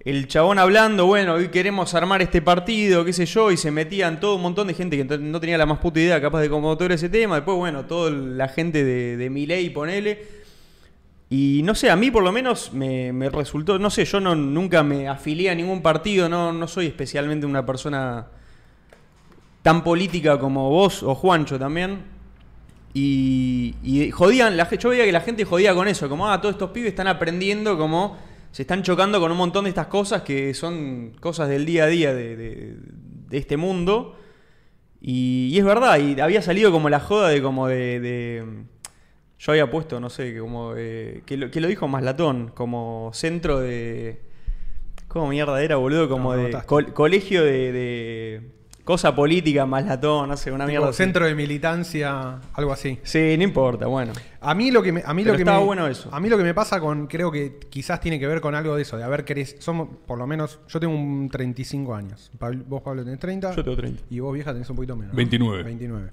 El 0.00 0.26
chabón 0.26 0.58
hablando, 0.58 1.06
bueno, 1.06 1.34
hoy 1.34 1.50
queremos 1.50 1.94
armar 1.94 2.20
este 2.20 2.42
partido, 2.42 3.04
qué 3.04 3.12
sé 3.12 3.26
yo, 3.26 3.52
y 3.52 3.56
se 3.56 3.70
metían 3.70 4.18
todo 4.18 4.34
un 4.34 4.42
montón 4.42 4.66
de 4.66 4.74
gente 4.74 4.96
que 4.96 5.04
no 5.18 5.38
tenía 5.38 5.56
la 5.56 5.66
más 5.66 5.78
puta 5.78 6.00
idea 6.00 6.20
capaz 6.20 6.40
de 6.40 6.50
cómo 6.50 6.76
todo 6.76 6.92
ese 6.92 7.08
tema. 7.08 7.36
Después, 7.36 7.56
bueno, 7.56 7.84
toda 7.84 8.10
la 8.10 8.48
gente 8.48 8.82
de, 8.82 9.16
de 9.16 9.30
Milei, 9.30 9.70
ponele. 9.70 10.26
Y 11.30 11.62
no 11.62 11.76
sé, 11.76 11.88
a 11.88 11.94
mí 11.94 12.10
por 12.10 12.24
lo 12.24 12.32
menos 12.32 12.72
me, 12.72 13.12
me 13.12 13.30
resultó, 13.30 13.78
no 13.78 13.88
sé, 13.88 14.04
yo 14.04 14.18
no, 14.18 14.34
nunca 14.34 14.82
me 14.82 15.06
afilié 15.06 15.48
a 15.50 15.54
ningún 15.54 15.80
partido, 15.80 16.28
no, 16.28 16.52
no 16.52 16.66
soy 16.66 16.86
especialmente 16.88 17.46
una 17.46 17.64
persona 17.64 18.26
tan 19.62 19.84
política 19.84 20.40
como 20.40 20.70
vos 20.70 21.04
o 21.04 21.14
Juancho 21.14 21.56
también. 21.56 22.20
Y, 22.94 23.74
y 23.82 24.10
jodían, 24.10 24.56
la, 24.56 24.68
yo 24.70 24.88
veía 24.90 25.04
que 25.04 25.12
la 25.12 25.20
gente 25.22 25.44
jodía 25.44 25.74
con 25.74 25.88
eso, 25.88 26.08
como, 26.08 26.30
ah, 26.30 26.40
todos 26.40 26.54
estos 26.56 26.70
pibes 26.70 26.90
están 26.90 27.06
aprendiendo, 27.08 27.78
como 27.78 28.18
se 28.50 28.62
están 28.62 28.82
chocando 28.82 29.18
con 29.18 29.30
un 29.32 29.38
montón 29.38 29.64
de 29.64 29.70
estas 29.70 29.86
cosas 29.86 30.22
que 30.22 30.52
son 30.52 31.12
cosas 31.20 31.48
del 31.48 31.64
día 31.64 31.84
a 31.84 31.86
día 31.86 32.14
de, 32.14 32.36
de- 32.36 32.76
de 33.28 33.38
este 33.38 33.56
mundo. 33.56 34.18
Y, 35.00 35.48
y 35.52 35.58
es 35.58 35.64
verdad, 35.64 35.98
y 35.98 36.20
había 36.20 36.42
salido 36.42 36.70
como 36.70 36.88
la 36.90 37.00
joda 37.00 37.28
de 37.30 37.42
como 37.42 37.66
de... 37.68 37.98
de- 38.00 38.44
yo 39.38 39.50
había 39.52 39.68
puesto, 39.70 39.98
no 39.98 40.08
sé, 40.10 40.32
que 40.34 40.38
como... 40.40 40.74
eh, 40.76 41.22
que, 41.26 41.36
lo, 41.36 41.50
que 41.50 41.60
lo 41.60 41.66
dijo 41.68 41.88
Maslatón, 41.88 42.48
como 42.54 43.10
centro 43.14 43.58
de... 43.58 44.20
¿Cómo 45.08 45.28
mierda 45.28 45.62
era, 45.62 45.76
boludo? 45.76 46.08
Como 46.08 46.34
No, 46.36 46.42
de 46.42 46.52
colegio 46.94 47.42
de 47.44 48.42
cosa 48.84 49.14
política, 49.14 49.64
Maslatón, 49.66 50.28
no 50.28 50.36
sé, 50.36 50.50
una 50.50 50.64
Tipo, 50.64 50.70
mierda 50.72 50.88
así. 50.88 50.96
centro 50.96 51.26
de 51.26 51.34
militancia, 51.34 52.38
algo 52.54 52.72
así. 52.72 52.98
Sí, 53.02 53.34
no 53.38 53.44
importa, 53.44 53.86
bueno. 53.86 54.12
A 54.40 54.54
mí 54.54 54.70
lo 54.70 54.82
que 54.82 54.90
me, 54.92 55.02
a 55.06 55.14
mí 55.14 55.22
Pero 55.22 55.34
lo 55.34 55.36
que 55.38 55.42
estaba 55.42 55.60
me, 55.60 55.66
bueno 55.66 55.86
eso. 55.86 56.08
A 56.12 56.18
mí 56.18 56.28
lo 56.28 56.36
que 56.36 56.42
me 56.44 56.52
pasa 56.54 56.80
con, 56.80 57.06
creo 57.06 57.30
que 57.30 57.60
quizás 57.70 58.00
tiene 58.00 58.18
que 58.18 58.26
ver 58.26 58.40
con 58.40 58.54
algo 58.54 58.74
de 58.74 58.82
eso, 58.82 58.96
de 58.96 59.04
haber 59.04 59.24
crecido. 59.24 59.62
Somos, 59.62 59.88
por 60.06 60.18
lo 60.18 60.26
menos, 60.26 60.58
yo 60.68 60.80
tengo 60.80 60.94
un 60.94 61.28
35 61.30 61.94
años. 61.94 62.30
Pablo- 62.38 62.64
vos, 62.68 62.82
Pablo, 62.82 63.04
tenés 63.04 63.20
30. 63.20 63.54
Yo 63.54 63.62
tengo 63.62 63.76
30. 63.76 64.02
Y 64.10 64.18
vos, 64.20 64.34
vieja, 64.34 64.52
tenés 64.52 64.68
un 64.68 64.76
poquito 64.76 64.96
menos. 64.96 65.12
¿no? 65.12 65.16
29. 65.16 65.62
29. 65.62 66.08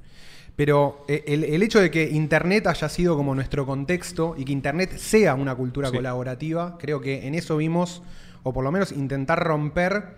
Pero 0.56 1.06
eh, 1.08 1.24
el, 1.28 1.46
el 1.46 1.64
hecho 1.64 1.80
de 1.80 1.90
que 1.90 2.04
Internet 2.10 2.68
haya 2.68 2.90
sido 2.90 3.16
como 3.16 3.34
nuestro 3.34 3.66
contexto 3.66 4.36
y 4.38 4.44
que 4.46 4.52
Internet 4.52 4.98
sea 4.98 5.34
una 5.34 5.56
cultura 5.56 5.90
Sí. 5.90 5.96
colaborativa, 5.96 6.78
creo 6.78 7.00
que 7.02 7.26
en 7.28 7.34
eso 7.34 7.58
vimos, 7.58 8.04
o 8.44 8.54
por 8.54 8.64
lo 8.64 8.72
menos 8.72 8.92
intentar 8.92 9.42
romper 9.42 10.18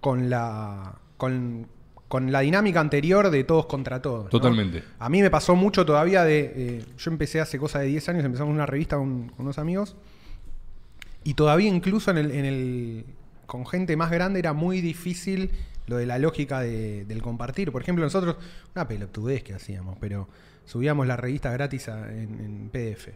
con 0.00 0.28
la, 0.30 0.94
con, 1.16 1.66
con 2.10 2.32
la 2.32 2.40
dinámica 2.40 2.80
anterior 2.80 3.30
de 3.30 3.44
todos 3.44 3.66
contra 3.66 4.02
todos. 4.02 4.24
¿no? 4.24 4.30
Totalmente. 4.30 4.82
A 4.98 5.08
mí 5.08 5.22
me 5.22 5.30
pasó 5.30 5.54
mucho 5.54 5.86
todavía 5.86 6.24
de... 6.24 6.52
eh, 6.56 6.84
yo 6.98 7.10
empecé 7.12 7.40
hace 7.40 7.56
cosa 7.56 7.78
de 7.78 7.86
10 7.86 8.08
años, 8.08 8.24
empezamos 8.24 8.52
una 8.52 8.66
revista 8.66 8.96
con, 8.96 9.28
con 9.28 9.46
unos 9.46 9.58
amigos, 9.60 9.94
y 11.22 11.34
todavía 11.34 11.68
incluso 11.68 12.10
en 12.10 12.18
el, 12.18 12.30
en 12.32 12.44
el- 12.44 13.04
con 13.46 13.64
gente 13.64 13.96
más 13.96 14.10
grande 14.10 14.40
era 14.40 14.52
muy 14.52 14.80
difícil 14.80 15.52
lo 15.86 15.98
de 15.98 16.06
la 16.06 16.18
lógica 16.18 16.60
de- 16.60 17.04
del 17.04 17.22
compartir. 17.22 17.70
Por 17.70 17.80
ejemplo, 17.82 18.04
nosotros, 18.04 18.36
una 18.74 18.88
pelotudez 18.88 19.44
que 19.44 19.54
hacíamos, 19.54 19.96
pero 20.00 20.28
subíamos 20.64 21.06
la 21.06 21.16
revista 21.16 21.52
gratis 21.52 21.88
a- 21.88 22.10
en, 22.12 22.40
en 22.40 22.70
PDF. 22.70 23.08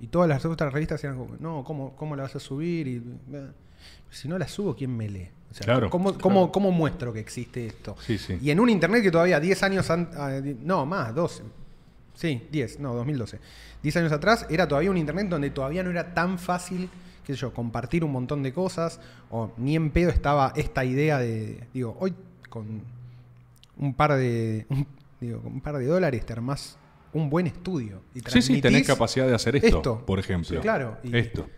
Y 0.00 0.08
todas 0.08 0.28
las 0.28 0.44
otras 0.44 0.72
revistas 0.72 1.04
eran 1.04 1.18
como, 1.18 1.36
no, 1.38 1.62
¿cómo, 1.62 1.94
cómo 1.94 2.16
la 2.16 2.24
vas 2.24 2.34
a 2.34 2.40
subir? 2.40 2.88
Y, 2.88 2.96
eh, 3.32 3.48
si 4.10 4.26
no 4.28 4.38
la 4.38 4.48
subo, 4.48 4.74
¿quién 4.74 4.96
me 4.96 5.08
lee? 5.08 5.28
O 5.50 5.54
sea, 5.54 5.64
Claro, 5.64 5.90
¿cómo, 5.90 6.10
claro. 6.10 6.20
cómo- 6.22 6.52
cómo 6.52 6.70
muestro 6.70 7.12
que 7.12 7.20
existe 7.20 7.66
esto? 7.66 7.96
Sí, 8.06 8.18
sí. 8.18 8.38
Y 8.40 8.50
en 8.50 8.60
un 8.60 8.70
internet 8.70 9.02
que 9.02 9.10
todavía 9.10 9.40
10 9.40 9.62
años 9.64 9.90
an- 9.90 10.10
ah, 10.16 10.40
no, 10.62 10.86
más, 10.86 11.14
12. 11.14 11.42
Sí, 12.14 12.46
10, 12.52 12.78
no, 12.78 12.94
2012. 12.94 13.40
10 13.82 13.96
años 13.96 14.12
atrás 14.12 14.46
era 14.50 14.68
todavía 14.68 14.90
un 14.90 14.98
internet 14.98 15.28
donde 15.28 15.50
todavía 15.50 15.82
no 15.82 15.90
era 15.90 16.12
tan 16.14 16.38
fácil, 16.38 16.88
qué 17.24 17.32
sé 17.34 17.40
yo, 17.40 17.52
compartir 17.52 18.04
un 18.04 18.12
montón 18.12 18.42
de 18.42 18.52
cosas, 18.52 19.00
o 19.30 19.52
ni 19.56 19.74
en 19.74 19.90
pedo 19.90 20.10
estaba 20.10 20.52
esta 20.54 20.84
idea 20.84 21.18
de, 21.18 21.66
digo, 21.74 21.96
hoy 21.98 22.14
con 22.48 22.82
un 23.78 23.94
par 23.94 24.14
de, 24.14 24.66
un, 24.68 24.86
digo, 25.20 25.40
con 25.40 25.52
un 25.54 25.60
par 25.62 25.78
de 25.78 25.86
dólares 25.86 26.24
te 26.26 26.32
armás 26.32 26.76
un 27.12 27.28
buen 27.30 27.46
estudio. 27.48 28.02
Y 28.14 28.20
Sí, 28.30 28.40
sí, 28.42 28.60
tenés 28.60 28.86
capacidad 28.86 29.26
de 29.26 29.34
hacer 29.34 29.56
esto, 29.56 30.04
por 30.06 30.18
ejemplo. 30.20 30.48
Sí, 30.48 30.56
claro. 30.58 30.98
Y, 31.02 31.16
Esto. 31.16 31.48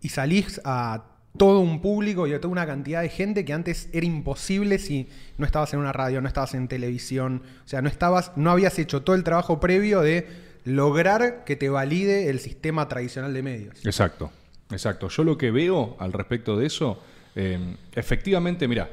y 0.00 0.08
salís 0.08 0.58
a 0.64 1.04
todo 1.36 1.60
un 1.60 1.80
público 1.80 2.26
y 2.26 2.34
a 2.34 2.40
toda 2.40 2.52
una 2.52 2.66
cantidad 2.66 3.02
de 3.02 3.08
gente 3.08 3.44
que 3.44 3.52
antes 3.52 3.88
era 3.92 4.06
imposible 4.06 4.78
si 4.78 5.08
no 5.38 5.46
estabas 5.46 5.72
en 5.72 5.80
una 5.80 5.92
radio, 5.92 6.20
no 6.20 6.28
estabas 6.28 6.54
en 6.54 6.68
televisión, 6.68 7.42
o 7.64 7.68
sea, 7.68 7.80
no 7.82 7.88
estabas, 7.88 8.32
no 8.36 8.50
habías 8.50 8.78
hecho 8.78 9.02
todo 9.02 9.16
el 9.16 9.24
trabajo 9.24 9.58
previo 9.58 10.00
de 10.00 10.26
lograr 10.64 11.44
que 11.44 11.56
te 11.56 11.68
valide 11.68 12.28
el 12.28 12.38
sistema 12.38 12.88
tradicional 12.88 13.32
de 13.32 13.42
medios. 13.42 13.84
Exacto, 13.84 14.30
exacto. 14.70 15.08
Yo 15.08 15.24
lo 15.24 15.38
que 15.38 15.50
veo 15.50 15.96
al 15.98 16.12
respecto 16.12 16.56
de 16.56 16.66
eso, 16.66 17.02
eh, 17.34 17.76
efectivamente, 17.94 18.68
mira, 18.68 18.90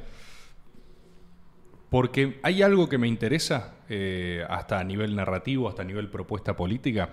porque 1.89 2.39
hay 2.43 2.61
algo 2.61 2.87
que 2.87 2.97
me 2.97 3.07
interesa, 3.07 3.75
eh, 3.89 4.45
hasta 4.47 4.79
a 4.79 4.83
nivel 4.83 5.15
narrativo, 5.15 5.67
hasta 5.67 5.81
a 5.81 5.85
nivel 5.85 6.07
propuesta 6.09 6.55
política, 6.55 7.09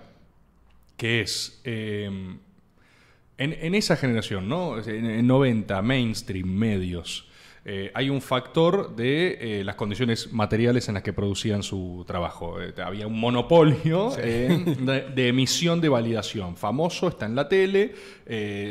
que 0.95 1.21
es, 1.21 1.59
eh, 1.63 2.37
en, 3.37 3.53
en 3.53 3.75
esa 3.75 3.95
generación, 3.95 4.47
¿no? 4.47 4.79
En, 4.79 5.05
en 5.05 5.27
90, 5.27 5.81
mainstream, 5.81 6.47
medios, 6.47 7.27
eh, 7.69 7.91
hay 7.93 8.09
un 8.09 8.21
factor 8.21 8.95
de 8.95 9.59
eh, 9.59 9.63
las 9.65 9.75
condiciones 9.75 10.31
materiales 10.31 10.87
en 10.87 10.93
las 10.93 11.03
que 11.03 11.11
producían 11.11 11.63
su 11.63 12.05
trabajo. 12.07 12.61
Eh, 12.61 12.73
había 12.81 13.07
un 13.07 13.19
monopolio 13.19 14.11
de, 14.11 15.11
de 15.13 15.27
emisión 15.27 15.81
de 15.81 15.89
validación. 15.89 16.55
Famoso 16.55 17.09
está 17.09 17.25
en 17.25 17.35
la 17.35 17.49
tele, 17.49 17.93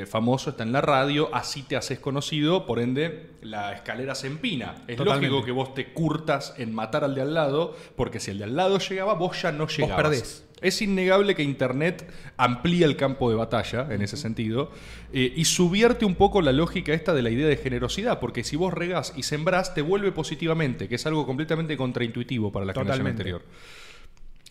famoso 0.07 0.49
está 0.49 0.63
en 0.63 0.73
la 0.73 0.81
radio, 0.81 1.29
así 1.35 1.63
te 1.63 1.77
haces 1.77 1.99
conocido, 1.99 2.65
por 2.65 2.79
ende 2.79 3.33
la 3.43 3.75
escalera 3.75 4.15
se 4.15 4.29
empina. 4.29 4.77
Es 4.89 4.97
Totalmente. 4.97 5.29
lógico 5.29 5.45
que 5.45 5.53
vos 5.53 5.75
te 5.75 5.93
curtas 5.93 6.55
en 6.57 6.75
matar 6.75 7.05
al 7.05 7.15
de 7.15 7.21
al 7.21 7.35
lado, 7.35 7.77
porque 7.97 8.19
si 8.19 8.31
el 8.31 8.39
de 8.39 8.45
al 8.45 8.57
lado 8.57 8.79
llegaba, 8.79 9.13
vos 9.13 9.43
ya 9.43 9.53
no 9.53 9.67
llegabas. 9.67 9.97
perdés. 9.97 10.46
Es 10.61 10.81
innegable 10.81 11.35
que 11.35 11.43
Internet 11.43 12.11
amplía 12.37 12.87
el 12.87 12.97
campo 12.97 13.29
de 13.29 13.37
batalla 13.37 13.89
en 13.91 14.01
ese 14.01 14.17
sentido 14.17 14.71
eh, 15.13 15.33
y 15.37 15.45
subvierte 15.45 16.05
un 16.05 16.15
poco 16.15 16.41
la 16.41 16.53
lógica 16.53 16.95
esta 16.95 17.13
de 17.13 17.23
la 17.23 17.31
idea 17.31 17.47
de 17.47 17.57
generosidad, 17.57 18.21
porque 18.21 18.43
si 18.43 18.57
vos 18.57 18.73
regás 18.73 19.13
y 19.17 19.23
sembrás, 19.23 19.75
te 19.75 19.83
vuelve 19.83 20.13
positivamente, 20.13 20.89
que 20.89 20.95
es 20.95 21.07
algo 21.07 21.27
completamente 21.27 21.77
contraintuitivo 21.77 22.51
para 22.51 22.65
la 22.65 22.73
generación 22.73 23.07
anterior. 23.07 23.43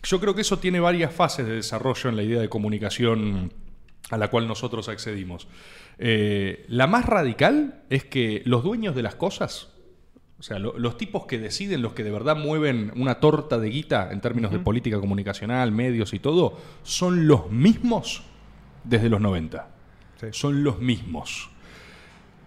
Yo 0.02 0.20
creo 0.20 0.34
que 0.34 0.42
eso 0.42 0.58
tiene 0.58 0.78
varias 0.78 1.12
fases 1.12 1.46
de 1.46 1.54
desarrollo 1.54 2.08
en 2.10 2.16
la 2.16 2.22
idea 2.22 2.40
de 2.40 2.48
comunicación 2.48 3.52
a 4.10 4.16
la 4.16 4.28
cual 4.28 4.46
nosotros 4.46 4.88
accedimos. 4.88 5.48
Eh, 5.98 6.64
la 6.68 6.86
más 6.86 7.06
radical 7.06 7.82
es 7.90 8.04
que 8.04 8.42
los 8.44 8.62
dueños 8.62 8.94
de 8.94 9.02
las 9.02 9.16
cosas, 9.16 9.72
o 10.38 10.42
sea, 10.42 10.58
lo- 10.58 10.78
los 10.78 10.98
tipos 10.98 11.26
que 11.26 11.38
deciden, 11.38 11.80
los 11.82 11.92
que 11.94 12.04
de 12.04 12.10
verdad 12.10 12.36
mueven 12.36 12.92
una 12.96 13.16
torta 13.20 13.58
de 13.58 13.70
guita 13.70 14.10
en 14.12 14.20
términos 14.20 14.52
de 14.52 14.58
política 14.58 14.98
comunicacional, 15.00 15.72
medios 15.72 16.12
y 16.14 16.18
todo, 16.18 16.58
son 16.82 17.26
los 17.26 17.50
mismos 17.50 18.22
desde 18.84 19.08
los 19.08 19.20
90. 19.20 19.68
Sí. 20.20 20.26
Son 20.32 20.62
los 20.62 20.78
mismos. 20.78 21.50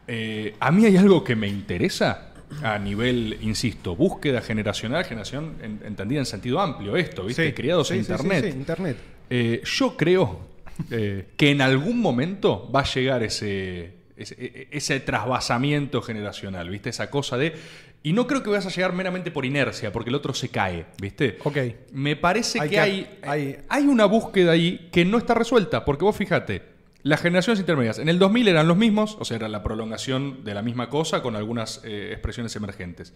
Eh, 0.07 0.55
a 0.59 0.71
mí 0.71 0.85
hay 0.85 0.97
algo 0.97 1.23
que 1.23 1.35
me 1.35 1.47
interesa 1.47 2.31
a 2.63 2.79
nivel, 2.79 3.37
insisto, 3.41 3.95
búsqueda 3.95 4.41
generacional, 4.41 5.03
generación 5.05 5.53
en- 5.61 5.81
entendida 5.85 6.19
en 6.19 6.25
sentido 6.25 6.59
amplio, 6.59 6.95
esto, 6.97 7.25
¿viste? 7.25 7.47
Sí. 7.47 7.53
Criados 7.53 7.87
Sí, 7.89 7.93
en 7.95 7.99
Internet. 8.01 8.45
sí, 8.51 8.57
Internet. 8.57 8.97
Eh, 9.29 9.61
yo 9.65 9.95
creo 9.95 10.47
eh, 10.89 11.27
que 11.37 11.51
en 11.51 11.61
algún 11.61 11.99
momento 11.99 12.71
va 12.73 12.79
a 12.79 12.85
llegar 12.85 13.21
ese, 13.21 13.97
ese, 14.19 14.35
e- 14.39 14.67
ese 14.71 14.99
trasvasamiento 14.99 16.01
generacional, 16.01 16.69
¿viste? 16.69 16.89
Esa 16.89 17.09
cosa 17.09 17.37
de... 17.37 17.53
Y 18.01 18.13
no 18.13 18.27
creo 18.27 18.41
que 18.43 18.49
vayas 18.49 18.65
a 18.65 18.69
llegar 18.69 18.93
meramente 18.93 19.29
por 19.31 19.45
inercia, 19.45 19.91
porque 19.91 20.09
el 20.09 20.15
otro 20.15 20.33
se 20.33 20.49
cae, 20.49 20.85
¿viste? 21.01 21.37
Ok. 21.43 21.57
Me 21.91 22.15
parece 22.15 22.61
Hay 22.61 22.69
que, 22.69 22.75
que- 22.75 22.79
hay, 22.81 23.19
hay- 23.23 23.57
hay 23.67 23.83
una 23.87 24.05
búsqueda 24.05 24.51
ahí 24.53 24.89
que 24.91 25.03
no 25.03 25.17
está 25.17 25.33
resuelta, 25.33 25.83
porque 25.83 26.05
vos 26.05 26.15
fíjate, 26.15 26.61
las 27.03 27.21
generaciones 27.21 27.59
intermedias, 27.59 27.99
en 27.99 28.07
el 28.09 28.17
2000 28.19 28.47
eran 28.47 28.67
los 28.67 28.77
mismos, 28.77 29.17
o 29.19 29.25
sea, 29.25 29.35
era 29.37 29.47
la 29.49 29.63
prolongación 29.63 30.43
de 30.45 30.53
la 30.53 30.61
misma 30.61 30.89
cosa 30.89 31.21
con 31.21 31.35
algunas 31.35 31.81
eh, 31.83 32.09
expresiones 32.11 32.55
emergentes. 32.55 33.13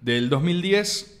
Del 0.00 0.28
2010 0.28 1.17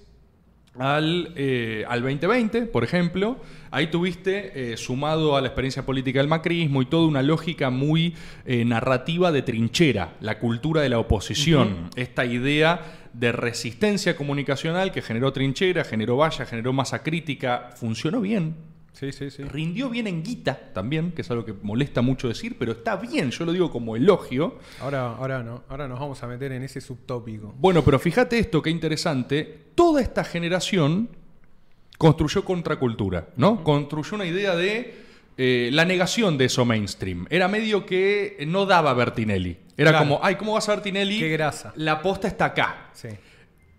al, 0.78 1.32
eh, 1.36 1.84
al 1.88 2.02
2020, 2.02 2.62
por 2.62 2.84
ejemplo, 2.84 3.38
ahí 3.70 3.88
tuviste, 3.88 4.72
eh, 4.72 4.76
sumado 4.76 5.36
a 5.36 5.40
la 5.40 5.48
experiencia 5.48 5.84
política 5.84 6.20
del 6.20 6.28
macrismo 6.28 6.82
y 6.82 6.86
toda 6.86 7.06
una 7.06 7.22
lógica 7.22 7.70
muy 7.70 8.14
eh, 8.44 8.64
narrativa 8.64 9.32
de 9.32 9.42
trinchera, 9.42 10.14
la 10.20 10.38
cultura 10.38 10.80
de 10.82 10.88
la 10.88 10.98
oposición, 10.98 11.90
esta 11.96 12.24
idea 12.24 13.08
de 13.12 13.32
resistencia 13.32 14.16
comunicacional 14.16 14.92
que 14.92 15.02
generó 15.02 15.32
trinchera, 15.32 15.84
generó 15.84 16.16
valla, 16.16 16.46
generó 16.46 16.72
masa 16.72 17.02
crítica, 17.02 17.70
funcionó 17.74 18.20
bien, 18.20 18.54
Sí, 18.98 19.12
sí, 19.12 19.30
sí. 19.30 19.44
rindió 19.44 19.88
bien 19.90 20.06
en 20.08 20.22
guita 20.24 20.58
también, 20.74 21.12
que 21.12 21.22
es 21.22 21.30
algo 21.30 21.44
que 21.44 21.52
molesta 21.62 22.02
mucho 22.02 22.26
decir, 22.26 22.56
pero 22.58 22.72
está 22.72 22.96
bien, 22.96 23.30
yo 23.30 23.44
lo 23.44 23.52
digo 23.52 23.70
como 23.70 23.94
elogio. 23.94 24.58
Ahora, 24.80 25.12
ahora 25.16 25.42
no. 25.42 25.62
Ahora 25.68 25.86
nos 25.86 26.00
vamos 26.00 26.20
a 26.22 26.26
meter 26.26 26.50
en 26.52 26.62
ese 26.64 26.80
subtópico. 26.80 27.54
Bueno, 27.58 27.84
pero 27.84 27.98
fíjate 27.98 28.38
esto, 28.38 28.60
qué 28.60 28.70
interesante. 28.70 29.66
Toda 29.76 30.02
esta 30.02 30.24
generación 30.24 31.10
construyó 31.96 32.44
contracultura, 32.44 33.28
¿no? 33.36 33.62
Construyó 33.62 34.16
una 34.16 34.26
idea 34.26 34.56
de 34.56 34.94
eh, 35.36 35.70
la 35.72 35.84
negación 35.84 36.36
de 36.36 36.46
eso 36.46 36.64
mainstream. 36.64 37.26
Era 37.30 37.46
medio 37.46 37.86
que 37.86 38.36
no 38.48 38.66
daba 38.66 38.92
Bertinelli. 38.94 39.56
Era 39.76 39.90
Claro. 39.92 39.98
como, 40.08 40.20
ay, 40.24 40.34
¿cómo 40.34 40.54
vas 40.54 40.68
a 40.68 40.74
Bertinelli? 40.74 41.20
Qué 41.20 41.28
grasa. 41.28 41.72
La 41.76 42.02
posta 42.02 42.26
está 42.26 42.46
acá. 42.46 42.90
Sí. 42.94 43.08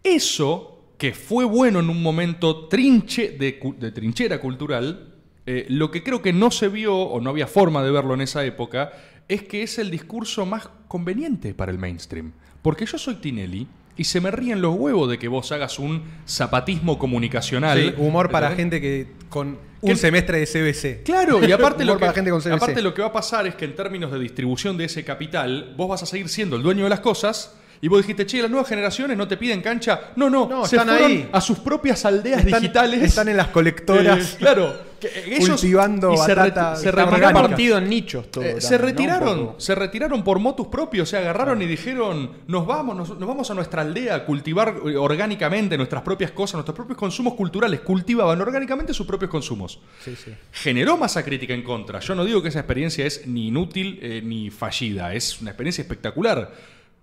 Eso, 0.02 0.94
que 0.98 1.14
fue 1.14 1.44
bueno 1.44 1.80
en 1.82 1.90
un 1.90 2.02
momento 2.02 2.68
trinche 2.68 3.32
de 3.32 3.92
trinchera 3.92 4.40
cultural, 4.40 5.09
eh, 5.52 5.66
lo 5.70 5.90
que 5.90 6.04
creo 6.04 6.22
que 6.22 6.32
no 6.32 6.52
se 6.52 6.68
vio 6.68 6.96
o 6.96 7.20
no 7.22 7.32
había 7.32 7.48
forma 7.48 7.84
de 7.84 7.90
verlo 7.90 8.14
en 8.14 8.22
esa 8.22 8.46
época, 8.46 8.92
es 9.28 9.42
que 9.42 9.64
es 9.64 9.80
el 9.80 9.90
discurso 9.90 10.46
más 10.46 10.70
conveniente 10.88 11.56
para 11.56 11.72
el 11.72 11.80
mainstream. 11.80 12.34
Porque 12.62 12.86
yo 12.86 13.00
soy 13.00 13.16
Tinelli 13.16 13.66
y 13.98 14.04
se 14.04 14.22
me 14.22 14.30
ríen 14.30 14.62
los 14.62 14.76
huevos 14.76 15.10
de 15.10 15.18
que 15.18 15.28
vos 15.28 15.52
hagas 15.52 15.80
un 15.80 16.04
zapatismo 16.28 17.00
comunicacional. 17.00 17.80
Sí, 17.80 17.94
humor 17.98 18.30
para 18.30 18.52
gente 18.52 18.80
que 18.80 19.08
con 19.28 19.58
¿Qué- 19.82 19.92
un 19.92 19.98
semestre 19.98 20.38
de 20.38 20.46
CBC. 20.46 21.02
Claro, 21.04 21.44
y 21.44 21.52
aparte, 21.52 21.82
Humor 21.84 21.96
lo 21.96 22.00
que, 22.00 22.00
para 22.02 22.14
gente 22.14 22.30
con 22.30 22.42
CBC. 22.42 22.54
aparte 22.54 22.82
lo 22.84 22.94
que 22.94 23.02
va 23.02 23.08
a 23.08 23.14
pasar 23.14 23.48
es 23.48 23.56
que 23.56 23.66
en 23.66 23.76
términos 23.76 24.12
de 24.12 24.20
distribución 24.20 24.78
de 24.78 24.86
ese 24.86 25.04
capital, 25.04 25.74
vos 25.76 25.90
vas 25.90 26.04
a 26.04 26.06
seguir 26.06 26.30
siendo 26.30 26.58
el 26.58 26.62
dueño 26.62 26.84
de 26.84 26.90
las 26.92 27.00
cosas. 27.00 27.56
Y 27.82 27.88
vos 27.88 28.02
dijiste, 28.02 28.26
che, 28.26 28.42
las 28.42 28.52
nuevas 28.52 28.68
generaciones 28.68 29.16
no 29.18 29.26
te 29.28 29.38
piden 29.38 29.62
cancha. 29.62 30.12
No, 30.18 30.30
no, 30.30 30.48
No, 30.50 30.66
se 30.66 30.76
están 30.76 30.90
fueron 30.90 31.12
ahí. 31.12 31.30
a 31.32 31.40
sus 31.40 31.60
propias 31.60 32.04
aldeas 32.04 32.44
Están- 32.46 32.62
digitales. 32.62 33.02
están 33.04 33.30
en 33.30 33.38
las 33.38 33.48
colectoras. 33.48 34.34
Eh, 34.34 34.36
claro, 34.38 34.76
que 35.00 35.08
ellos 35.38 35.62
cultivando 35.62 36.14
y 36.14 36.18
se, 36.18 36.36
batata 36.36 36.76
se 36.76 36.90
orgánica. 36.90 36.90
Está 36.90 37.16
retiraron, 37.28 37.50
partido 37.52 37.78
en 37.78 37.90
nichos 37.90 38.30
todo. 38.30 38.44
eh, 38.44 38.48
también, 38.48 38.68
se 38.70 38.78
¿no? 38.78 38.84
retiraron, 38.86 39.40
poco. 39.48 39.60
se 39.62 39.76
retiraron 39.76 40.24
por 40.26 40.40
motus 40.40 40.68
propios, 40.68 41.08
se 41.08 41.16
agarraron 41.18 41.62
y 41.62 41.68
dijeron, 41.68 42.32
nos 42.48 42.68
vamos, 42.68 42.98
nos, 42.98 43.18
nos 43.18 43.30
vamos 43.30 43.50
a 43.50 43.54
nuestra 43.54 43.82
aldea 43.84 44.16
a 44.16 44.26
cultivar 44.26 44.76
eh, 44.86 44.98
orgánicamente 44.98 45.78
nuestras 45.78 46.02
propias 46.02 46.32
cosas, 46.32 46.56
nuestros 46.56 46.76
propios 46.76 46.98
consumos 46.98 47.36
culturales, 47.36 47.80
cultivaban 47.80 48.42
orgánicamente 48.42 48.94
sus 48.94 49.08
propios 49.08 49.32
consumos. 49.32 49.80
Sí, 50.04 50.18
sí. 50.18 50.32
Generó 50.52 50.98
masa 50.98 51.24
crítica 51.24 51.54
en 51.54 51.64
contra. 51.64 52.02
Yo 52.02 52.14
no 52.14 52.26
digo 52.26 52.42
que 52.42 52.50
esa 52.50 52.60
experiencia 52.60 53.06
es 53.06 53.26
ni 53.26 53.48
inútil 53.48 54.00
eh, 54.02 54.22
ni 54.22 54.50
fallida, 54.50 55.14
es 55.14 55.40
una 55.40 55.52
experiencia 55.52 55.82
espectacular. 55.82 56.52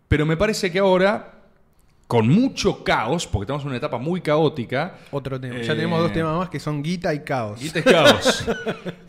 Pero 0.09 0.25
me 0.27 0.37
parece 0.37 0.71
que 0.71 0.79
ahora, 0.79 1.33
con 2.07 2.29
mucho 2.29 2.85
caos, 2.85 3.27
porque 3.27 3.45
estamos 3.45 3.63
en 3.63 3.69
una 3.69 3.79
etapa 3.79 3.99
muy 3.99 4.21
caótica, 4.21 4.99
Otro 5.11 5.41
tema. 5.41 5.57
Eh, 5.57 5.65
Ya 5.65 5.75
tenemos 5.75 6.01
dos 6.01 6.13
temas 6.13 6.37
más 6.37 6.49
que 6.49 6.61
son 6.61 6.83
guita 6.83 7.13
y 7.13 7.21
caos. 7.25 7.61
Guita 7.61 7.81
y 7.81 7.83
caos. 7.83 8.45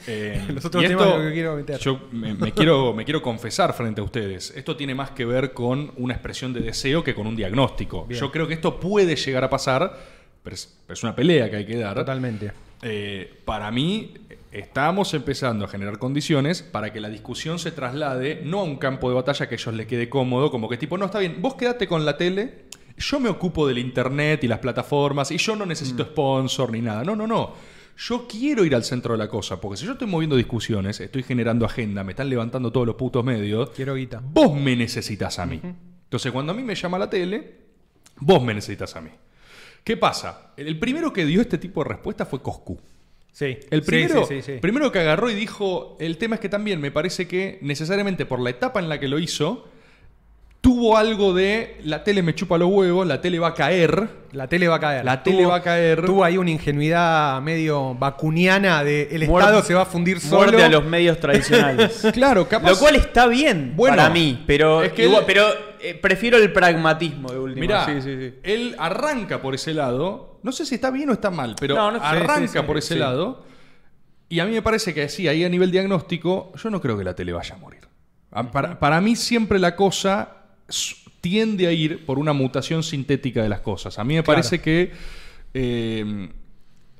Eh, 0.09 0.41
Los 0.53 0.63
otros 0.63 0.83
y 0.83 0.87
temas 0.87 1.05
esto, 1.05 1.17
lo 1.19 1.25
que 1.27 1.33
quiero 1.33 1.55
meter. 1.57 1.79
Yo 1.79 1.99
me, 2.13 2.33
me 2.33 2.51
quiero, 2.53 2.93
me 2.93 3.03
quiero 3.03 3.21
confesar 3.21 3.73
frente 3.73 3.99
a 3.99 4.03
ustedes. 4.05 4.53
Esto 4.55 4.77
tiene 4.77 4.95
más 4.95 5.11
que 5.11 5.25
ver 5.25 5.53
con 5.53 5.91
una 5.97 6.13
expresión 6.13 6.53
de 6.53 6.61
deseo 6.61 7.03
que 7.03 7.13
con 7.13 7.27
un 7.27 7.35
diagnóstico. 7.35 8.05
Bien. 8.05 8.19
Yo 8.21 8.31
creo 8.31 8.47
que 8.47 8.53
esto 8.53 8.79
puede 8.79 9.15
llegar 9.17 9.43
a 9.43 9.49
pasar, 9.49 9.97
pero 10.43 10.53
es, 10.53 10.79
pero 10.85 10.93
es 10.93 11.03
una 11.03 11.13
pelea 11.13 11.49
que 11.49 11.57
hay 11.57 11.65
que 11.65 11.77
dar. 11.77 11.95
Totalmente. 11.95 12.53
Eh, 12.81 13.41
para 13.43 13.69
mí, 13.71 14.13
estamos 14.51 15.13
empezando 15.13 15.65
a 15.65 15.67
generar 15.67 15.97
condiciones 15.99 16.61
para 16.63 16.91
que 16.93 16.99
la 16.99 17.09
discusión 17.09 17.59
se 17.59 17.71
traslade 17.71 18.41
no 18.43 18.59
a 18.59 18.63
un 18.63 18.77
campo 18.77 19.09
de 19.09 19.15
batalla 19.15 19.47
que 19.47 19.55
a 19.55 19.57
ellos 19.57 19.73
les 19.75 19.87
quede 19.87 20.09
cómodo, 20.09 20.49
como 20.51 20.69
que 20.69 20.77
tipo, 20.77 20.97
no, 20.97 21.05
está 21.05 21.19
bien, 21.19 21.37
vos 21.41 21.55
quedate 21.55 21.87
con 21.87 22.05
la 22.05 22.17
tele, 22.17 22.65
yo 22.97 23.19
me 23.19 23.29
ocupo 23.29 23.67
del 23.67 23.77
internet 23.77 24.43
y 24.43 24.47
las 24.47 24.59
plataformas 24.59 25.31
y 25.31 25.37
yo 25.37 25.55
no 25.55 25.65
necesito 25.65 26.03
Mm. 26.03 26.07
sponsor 26.07 26.71
ni 26.71 26.81
nada. 26.81 27.03
No, 27.03 27.15
no, 27.15 27.27
no. 27.27 27.53
Yo 27.99 28.27
quiero 28.27 28.63
ir 28.63 28.75
al 28.75 28.83
centro 28.83 29.13
de 29.13 29.17
la 29.17 29.27
cosa, 29.27 29.59
porque 29.59 29.77
si 29.77 29.85
yo 29.85 29.93
estoy 29.93 30.07
moviendo 30.07 30.35
discusiones, 30.35 30.99
estoy 30.99 31.23
generando 31.23 31.65
agenda, 31.65 32.03
me 32.03 32.11
están 32.11 32.29
levantando 32.29 32.71
todos 32.71 32.85
los 32.85 32.95
putos 32.95 33.23
medios, 33.23 33.71
Quiero 33.71 33.95
guita. 33.95 34.21
vos 34.23 34.53
me 34.55 34.75
necesitas 34.75 35.39
a 35.39 35.45
mí. 35.47 35.59
Entonces, 35.63 36.31
cuando 36.31 36.51
a 36.53 36.55
mí 36.55 36.61
me 36.63 36.75
llama 36.75 36.99
la 36.99 37.09
tele, 37.09 37.55
vos 38.19 38.41
me 38.43 38.53
necesitas 38.53 38.95
a 38.95 39.01
mí. 39.01 39.09
¿Qué 39.83 39.97
pasa? 39.97 40.51
El 40.57 40.77
primero 40.77 41.11
que 41.11 41.25
dio 41.25 41.41
este 41.41 41.57
tipo 41.57 41.83
de 41.83 41.89
respuesta 41.89 42.25
fue 42.25 42.41
Coscu. 42.41 42.79
Sí. 43.37 43.59
El 43.69 43.83
primero, 43.83 44.25
sí, 44.25 44.41
sí, 44.41 44.53
sí. 44.53 44.59
primero 44.59 44.91
que 44.91 44.97
agarró 44.97 45.29
y 45.29 45.35
dijo, 45.35 45.95
el 45.99 46.17
tema 46.17 46.37
es 46.37 46.41
que 46.41 46.49
también 46.49 46.81
me 46.81 46.89
parece 46.89 47.27
que 47.27 47.59
necesariamente 47.61 48.25
por 48.25 48.39
la 48.39 48.49
etapa 48.49 48.79
en 48.79 48.89
la 48.89 48.99
que 48.99 49.07
lo 49.07 49.19
hizo, 49.19 49.67
tuvo 50.67 50.97
algo 50.97 51.33
de 51.33 51.77
la 51.85 52.03
tele 52.03 52.21
me 52.21 52.35
chupa 52.35 52.57
los 52.57 52.69
huevos, 52.69 53.07
la 53.07 53.21
tele 53.21 53.39
va 53.39 53.47
a 53.47 53.53
caer. 53.53 54.09
La 54.33 54.49
tele 54.49 54.67
va 54.67 54.75
a 54.75 54.79
caer. 54.81 55.05
La 55.05 55.23
tele 55.23 55.45
va 55.45 55.55
a 55.55 55.61
caer. 55.61 56.03
Tuvo 56.05 56.25
ahí 56.25 56.37
una 56.37 56.51
ingenuidad 56.51 57.41
medio 57.41 57.95
vacuniana 57.95 58.83
de 58.83 59.07
el 59.09 59.23
Estado 59.23 59.63
se 59.63 59.73
va 59.73 59.83
a 59.83 59.85
fundir 59.85 60.19
solo. 60.19 60.51
Muerde 60.51 60.65
a 60.65 60.69
los 60.69 60.83
medios 60.83 61.21
tradicionales. 61.21 62.05
Claro, 62.13 62.49
capaz. 62.49 62.69
Lo 62.71 62.77
cual 62.77 62.95
está 62.97 63.27
bien 63.27 63.75
Bueno, 63.77 63.95
para 63.95 64.09
mí, 64.09 64.43
pero, 64.45 64.83
es 64.83 64.91
que 64.91 65.05
igual- 65.05 65.19
él- 65.21 65.25
pero 65.25 65.45
eh, 65.79 65.93
prefiero 66.01 66.35
el 66.37 66.51
pragmatismo 66.51 67.31
de 67.31 67.39
última. 67.39 67.61
Mirá, 67.61 67.85
Sí, 67.85 68.01
sí, 68.01 68.17
sí. 68.19 68.33
él 68.43 68.75
arranca 68.77 69.41
por 69.41 69.55
ese 69.55 69.73
lado. 69.73 70.39
No 70.43 70.51
sé 70.51 70.65
si 70.65 70.75
está 70.75 70.91
bien 70.91 71.09
o 71.09 71.13
está 71.13 71.31
mal, 71.31 71.55
pero 71.57 71.75
No, 71.75 71.91
no 71.93 71.99
sé, 71.99 72.05
arranca 72.05 72.47
sí, 72.47 72.59
sí, 72.59 72.65
por 72.67 72.77
ese 72.77 72.95
sí. 72.95 72.99
lado. 72.99 73.45
Y 74.27 74.41
a 74.41 74.45
mí 74.45 74.51
me 74.51 74.61
parece 74.61 74.93
que 74.93 75.07
sí, 75.07 75.29
ahí 75.29 75.45
a 75.45 75.49
nivel 75.49 75.71
diagnóstico, 75.71 76.51
yo 76.61 76.69
no 76.69 76.81
creo 76.81 76.97
que 76.97 77.05
la 77.05 77.15
tele 77.15 77.31
vaya 77.31 77.55
a 77.55 77.57
morir. 77.57 77.87
A- 78.31 78.43
Para, 78.51 78.77
para 78.77 78.99
mí 78.99 79.15
siempre 79.15 79.57
la 79.59 79.77
cosa 79.77 80.33
tiende 81.21 81.67
a 81.67 81.71
ir 81.71 82.05
por 82.05 82.19
una 82.19 82.33
mutación 82.33 82.83
sintética 82.83 83.41
de 83.43 83.49
las 83.49 83.61
cosas. 83.61 83.99
A 83.99 84.03
mí 84.03 84.15
me 84.15 84.23
Claro. 84.23 84.37
parece 84.37 84.59
que 84.59 84.91
eh, 85.53 86.29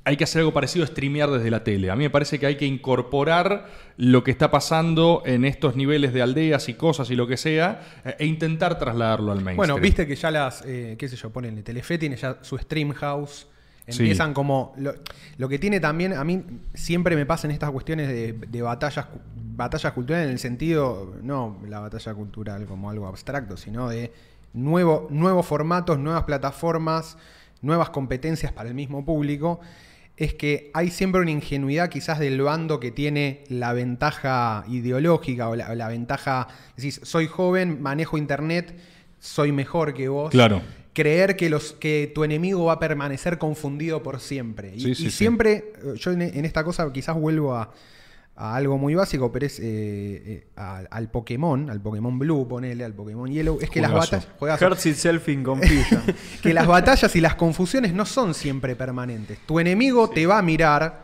hay 0.03 0.15
que 0.15 0.23
hacer 0.23 0.39
algo 0.39 0.53
parecido 0.53 0.85
a 0.85 0.87
streamear 0.87 1.29
desde 1.29 1.51
la 1.51 1.63
tele. 1.65 1.91
A 1.91 1.95
mí 1.97 2.03
me 2.05 2.09
parece 2.09 2.39
que 2.39 2.45
hay 2.45 2.55
que 2.55 2.65
incorporar 2.65 3.69
lo 3.97 4.23
que 4.23 4.31
está 4.31 4.49
pasando 4.49 5.21
en 5.25 5.43
estos 5.43 5.75
niveles 5.75 6.13
de 6.13 6.21
aldeas 6.21 6.69
y 6.69 6.75
cosas 6.75 7.11
y 7.11 7.15
lo 7.15 7.27
que 7.27 7.35
sea 7.35 7.81
eh, 8.05 8.15
e 8.19 8.25
intentar 8.25 8.79
trasladarlo 8.79 9.31
al 9.33 9.39
mainstream. 9.41 9.57
Bueno, 9.57 9.77
viste 9.79 10.07
que 10.07 10.15
ya 10.15 10.31
las, 10.31 10.63
eh, 10.65 10.95
qué 10.97 11.09
sé 11.09 11.17
yo, 11.17 11.29
ponen 11.29 11.61
Telefe 11.61 11.97
tiene 11.97 12.15
ya 12.15 12.37
su 12.41 12.57
stream 12.57 12.91
house. 12.93 13.47
Empiezan 13.87 14.33
como. 14.33 14.73
Lo, 14.77 14.93
lo, 15.37 15.49
que 15.49 15.57
tiene 15.59 15.79
también, 15.79 16.13
a 16.13 16.23
mí 16.23 16.43
siempre 16.73 17.15
me 17.15 17.25
pasa 17.25 17.47
en 17.47 17.51
estas 17.51 17.71
cuestiones 17.71 18.07
de, 18.09 18.33
de 18.33 18.61
batallas, 18.61 19.07
batallas 19.55 19.93
culturales 19.93 20.27
en 20.27 20.33
el 20.33 20.39
sentido, 20.39 21.15
no 21.23 21.57
la 21.67 21.79
batalla 21.79 22.13
cultural 22.13 22.65
como 22.65 22.89
algo 22.89 23.07
abstracto, 23.07 23.57
sino 23.57 23.89
de 23.89 24.11
nuevo, 24.53 25.07
nuevos 25.09 25.45
formatos, 25.45 25.97
nuevas 25.99 26.23
plataformas, 26.23 27.17
nuevas 27.61 27.89
competencias 27.89 28.51
para 28.51 28.69
el 28.69 28.75
mismo 28.75 29.05
público 29.05 29.61
es 30.17 30.33
que 30.33 30.71
hay 30.73 30.89
siempre 30.89 31.21
una 31.21 31.31
ingenuidad 31.31 31.89
quizás 31.89 32.17
del 32.17 32.41
bando 32.41 32.79
que 32.79 32.91
tiene 32.91 33.43
la 33.49 33.73
ventaja 33.73 34.65
ideológica 34.67 35.47
o 35.47 35.55
la, 35.55 35.87
ventaja, 35.87 36.47
decís, 36.75 36.99
soy 37.03 37.27
joven, 37.27 37.81
manejo 37.81 38.17
internet, 38.17 38.75
soy 39.19 39.51
mejor 39.51 39.93
que 39.93 40.09
vos. 40.09 40.31
Claro. 40.31 40.61
Creer 40.97 41.35
que, 41.35 41.47
los, 41.47 41.73
que 41.73 42.11
tu 42.15 42.23
enemigo 42.23 42.65
va 42.65 42.73
a 42.73 42.79
permanecer 42.79 43.37
confundido 43.37 44.01
por 44.01 44.19
siempre. 44.19 44.73
y, 44.75 44.95
siempre, 44.95 45.73
yo 45.95 46.09
en, 46.11 46.43
esta 46.43 46.63
cosa 46.63 46.91
quizás 46.91 47.15
vuelvo 47.15 47.53
a, 47.53 47.71
a 48.37 48.55
algo 48.55 48.77
muy 48.77 48.93
básico, 48.93 49.31
pero 49.31 49.47
es 49.47 49.59
eh, 49.59 49.63
eh, 49.65 50.47
al 50.55 51.09
Pokémon, 51.09 51.69
al 51.71 51.81
Pokémon 51.81 52.17
Blue, 52.19 52.47
ponele, 52.47 52.85
al 52.85 52.93
Pokémon 52.93 53.29
Yellow, 53.29 53.57
es 53.59 53.69
que 53.69 53.81
las 53.81 53.91
batallas. 53.91 54.27
que 56.43 56.53
las 56.53 56.67
batallas 56.67 57.15
y 57.15 57.21
las 57.21 57.33
confusiones 57.33 57.93
no 57.93 58.05
son 58.05 58.35
siempre 58.35 58.75
permanentes. 58.75 59.39
Tu 59.47 59.59
enemigo 59.59 60.09
te 60.11 60.27
va 60.27 60.37
a 60.37 60.41
mirar, 60.43 61.01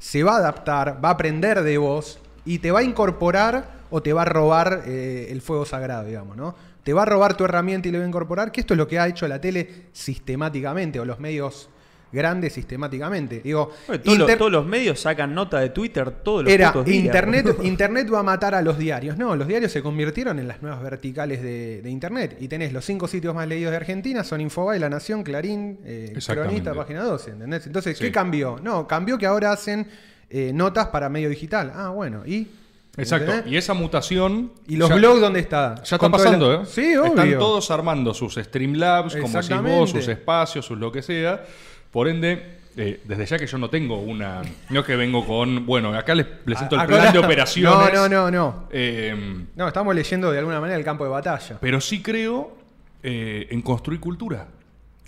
se 0.00 0.24
va 0.24 0.34
a 0.34 0.38
adaptar, 0.38 1.00
va 1.02 1.10
a 1.10 1.12
aprender 1.12 1.62
de 1.62 1.78
vos 1.78 2.18
y 2.44 2.58
te 2.58 2.72
va 2.72 2.80
a 2.80 2.82
incorporar 2.82 3.73
o 3.94 4.02
te 4.02 4.12
va 4.12 4.22
a 4.22 4.24
robar 4.24 4.82
eh, 4.86 5.28
el 5.30 5.40
fuego 5.40 5.64
sagrado, 5.64 6.04
digamos, 6.04 6.36
¿no? 6.36 6.56
Te 6.82 6.92
va 6.92 7.02
a 7.02 7.04
robar 7.04 7.36
tu 7.36 7.44
herramienta 7.44 7.86
y 7.86 7.92
le 7.92 7.98
va 7.98 8.04
a 8.04 8.08
incorporar, 8.08 8.50
que 8.50 8.60
esto 8.60 8.74
es 8.74 8.78
lo 8.78 8.88
que 8.88 8.98
ha 8.98 9.06
hecho 9.06 9.28
la 9.28 9.40
tele 9.40 9.84
sistemáticamente, 9.92 10.98
o 10.98 11.04
los 11.04 11.20
medios 11.20 11.70
grande 12.10 12.50
sistemáticamente. 12.50 13.40
Digo, 13.44 13.70
todos, 14.02 14.50
los, 14.50 14.66
medios 14.66 14.98
sacan 14.98 15.32
nota 15.32 15.60
de 15.60 15.68
Twitter 15.68 16.10
todos 16.10 16.42
los 16.42 16.52
era, 16.52 16.74
Internet, 16.86 17.56
Internet 17.62 18.12
va 18.12 18.18
a 18.18 18.22
matar 18.24 18.56
a 18.56 18.62
los 18.62 18.78
diarios. 18.78 19.16
No, 19.16 19.36
los 19.36 19.46
diarios 19.46 19.70
se 19.70 19.80
convirtieron 19.80 20.40
en 20.40 20.48
las 20.48 20.60
nuevas 20.60 20.82
verticales 20.82 21.40
de, 21.40 21.88
Internet. 21.88 22.38
Y 22.40 22.48
tenés 22.48 22.72
los 22.72 22.84
cinco 22.84 23.06
sitios 23.06 23.32
más 23.32 23.46
leídos 23.46 23.70
de 23.70 23.76
Argentina, 23.76 24.24
son 24.24 24.40
Infobae, 24.40 24.80
La 24.80 24.90
Nación, 24.90 25.22
Clarín, 25.22 25.78
eh, 25.84 26.18
Cronista, 26.26 26.74
Página 26.74 27.04
12. 27.04 27.30
¿entendés? 27.30 27.64
Entonces, 27.68 27.96
¿qué 27.96 28.10
cambió? 28.10 28.58
No, 28.60 28.88
cambió 28.88 29.16
que 29.18 29.26
ahora 29.26 29.52
hacen 29.52 29.86
eh, 30.30 30.50
notas 30.52 30.88
para 30.88 31.08
medio 31.08 31.28
digital. 31.28 31.72
Ah, 31.72 31.90
bueno, 31.90 32.26
y... 32.26 32.48
Exacto. 32.96 33.48
Y 33.48 33.56
esa 33.56 33.74
mutación. 33.74 34.52
¿Y 34.66 34.76
los 34.76 34.92
blogs 34.94 35.20
dónde 35.20 35.40
está? 35.40 35.76
Ya 35.82 35.96
está 35.96 36.08
pasando, 36.08 36.54
¿eh? 36.54 36.60
Sí, 36.66 36.96
obvio. 36.96 37.06
Están 37.06 37.38
todos 37.38 37.70
armando 37.70 38.14
sus 38.14 38.34
Streamlabs, 38.34 39.16
como 39.16 39.40
decís 39.40 39.62
vos, 39.62 39.90
sus 39.90 40.08
espacios, 40.08 40.64
sus 40.64 40.78
lo 40.78 40.92
que 40.92 41.02
sea. 41.02 41.44
Por 41.90 42.08
ende, 42.08 42.58
eh, 42.76 43.00
desde 43.04 43.26
ya 43.26 43.38
que 43.38 43.46
yo 43.46 43.58
no 43.58 43.70
tengo 43.70 43.98
una. 43.98 44.42
No 44.70 44.80
es 44.80 44.86
que 44.86 44.96
vengo 44.96 45.26
con. 45.26 45.64
Bueno, 45.64 45.94
acá 45.94 46.14
les 46.14 46.26
presento 46.26 46.80
el 46.80 46.86
plan 46.86 47.12
de 47.12 47.18
operaciones. 47.18 47.92
No, 47.94 48.08
no, 48.08 48.08
no, 48.08 48.30
no. 48.30 48.68
Eh, 48.70 49.44
no, 49.54 49.68
estamos 49.68 49.94
leyendo 49.94 50.30
de 50.30 50.38
alguna 50.38 50.60
manera 50.60 50.78
el 50.78 50.84
campo 50.84 51.04
de 51.04 51.10
batalla. 51.10 51.58
Pero 51.60 51.80
sí 51.80 52.02
creo 52.02 52.56
eh, 53.02 53.48
en 53.50 53.62
construir 53.62 54.00
cultura. 54.00 54.46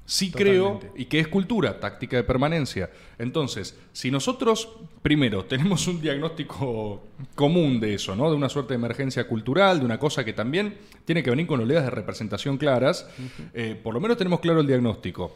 Sí 0.06 0.30
creo, 0.30 0.80
y 0.94 1.04
que 1.04 1.20
es 1.20 1.28
cultura, 1.28 1.78
táctica 1.78 2.16
de 2.16 2.24
permanencia. 2.24 2.90
Entonces, 3.18 3.76
si 3.92 4.10
nosotros, 4.10 4.68
primero, 5.02 5.44
tenemos 5.44 5.86
un 5.88 6.00
diagnóstico 6.00 7.02
común 7.34 7.80
de 7.80 7.94
eso, 7.94 8.16
¿no? 8.16 8.30
De 8.30 8.36
una 8.36 8.48
suerte 8.48 8.74
de 8.74 8.76
emergencia 8.76 9.26
cultural, 9.26 9.80
de 9.80 9.84
una 9.84 9.98
cosa 9.98 10.24
que 10.24 10.32
también 10.32 10.78
tiene 11.04 11.22
que 11.22 11.30
venir 11.30 11.46
con 11.46 11.60
oleadas 11.60 11.86
de 11.86 11.90
representación 11.90 12.56
claras, 12.56 13.08
por 13.82 13.92
lo 13.92 14.00
menos 14.00 14.16
tenemos 14.16 14.40
claro 14.40 14.60
el 14.60 14.66
diagnóstico 14.66 15.32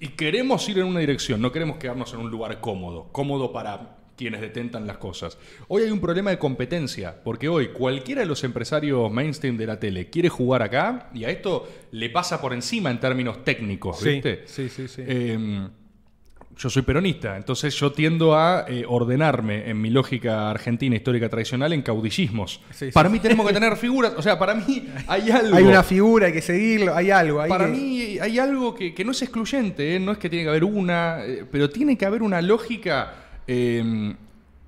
y 0.00 0.08
queremos 0.08 0.68
ir 0.68 0.78
en 0.78 0.84
una 0.84 1.00
dirección, 1.00 1.40
no 1.40 1.50
queremos 1.50 1.78
quedarnos 1.78 2.12
en 2.12 2.20
un 2.20 2.30
lugar 2.30 2.60
cómodo, 2.60 3.08
cómodo 3.12 3.52
para 3.52 3.96
quienes 4.16 4.40
detentan 4.40 4.86
las 4.86 4.98
cosas. 4.98 5.38
Hoy 5.68 5.82
hay 5.82 5.90
un 5.90 6.00
problema 6.00 6.30
de 6.30 6.38
competencia, 6.38 7.14
porque 7.22 7.48
hoy 7.48 7.68
cualquiera 7.68 8.20
de 8.22 8.26
los 8.26 8.44
empresarios 8.44 9.10
mainstream 9.10 9.56
de 9.56 9.66
la 9.66 9.78
tele 9.78 10.10
quiere 10.10 10.28
jugar 10.28 10.62
acá 10.62 11.10
y 11.14 11.24
a 11.24 11.30
esto 11.30 11.68
le 11.92 12.10
pasa 12.10 12.40
por 12.40 12.52
encima 12.52 12.90
en 12.90 13.00
términos 13.00 13.44
técnicos, 13.44 14.02
¿viste? 14.02 14.42
Sí, 14.46 14.68
sí, 14.68 14.88
sí. 14.88 15.02
Em, 15.06 15.68
yo 16.56 16.70
soy 16.70 16.82
peronista, 16.82 17.36
entonces 17.36 17.74
yo 17.74 17.92
tiendo 17.92 18.36
a 18.36 18.66
eh, 18.68 18.84
ordenarme 18.86 19.68
en 19.68 19.80
mi 19.80 19.90
lógica 19.90 20.50
argentina 20.50 20.94
histórica 20.94 21.28
tradicional 21.28 21.72
en 21.72 21.82
caudillismos. 21.82 22.60
para 22.92 23.08
mí 23.08 23.18
tenemos 23.18 23.46
que 23.46 23.52
tener 23.52 23.76
figuras, 23.76 24.12
o 24.16 24.22
sea, 24.22 24.38
para 24.38 24.54
mí 24.54 24.86
hay 25.06 25.30
algo. 25.32 25.56
Hay 25.56 25.64
una 25.64 25.82
figura, 25.82 26.26
hay 26.26 26.32
que 26.32 26.42
seguirlo, 26.42 26.94
hay 26.94 27.10
algo. 27.10 27.44
para 27.48 27.66
mí 27.66 28.18
hay 28.20 28.38
algo 28.38 28.74
que, 28.74 28.94
no 29.04 29.10
es 29.10 29.22
excluyente, 29.22 29.96
¿eh? 29.96 30.00
no 30.00 30.12
es 30.12 30.18
que 30.18 30.30
tiene 30.30 30.44
que 30.44 30.50
haber 30.50 30.64
una, 30.64 31.24
eh, 31.24 31.44
pero 31.50 31.70
tiene 31.70 31.98
que 31.98 32.06
haber 32.06 32.22
una 32.22 32.40
lógica 32.40 33.23
em, 33.46 34.16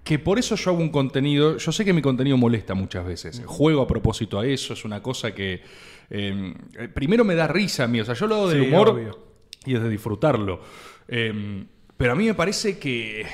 que 0.04 0.18
por 0.18 0.38
eso 0.38 0.54
yo 0.54 0.70
hago 0.70 0.80
un 0.80 0.90
contenido, 0.90 1.56
yo 1.56 1.72
sé 1.72 1.84
que 1.84 1.92
mi 1.92 2.02
contenido 2.02 2.36
molesta 2.36 2.74
muchas 2.74 3.04
veces, 3.04 3.42
juego 3.44 3.82
a 3.82 3.86
propósito 3.86 4.38
a 4.38 4.46
eso, 4.46 4.72
es 4.72 4.84
una 4.84 5.02
cosa 5.02 5.34
que 5.34 5.62
em, 6.10 6.54
primero 6.94 7.24
me 7.24 7.34
da 7.34 7.48
risa 7.48 7.84
a 7.84 7.88
mí, 7.88 8.00
o 8.00 8.04
sea, 8.04 8.14
yo 8.14 8.26
lo 8.26 8.36
hago 8.36 8.48
del 8.48 8.62
humor 8.62 9.18
y 9.64 9.74
es 9.74 9.82
de 9.82 9.88
disfrutarlo. 9.88 10.60
Em, 11.08 11.66
pero 11.96 12.12
a 12.12 12.14
mí 12.14 12.26
me 12.26 12.34
parece 12.34 12.78
que 12.78 13.26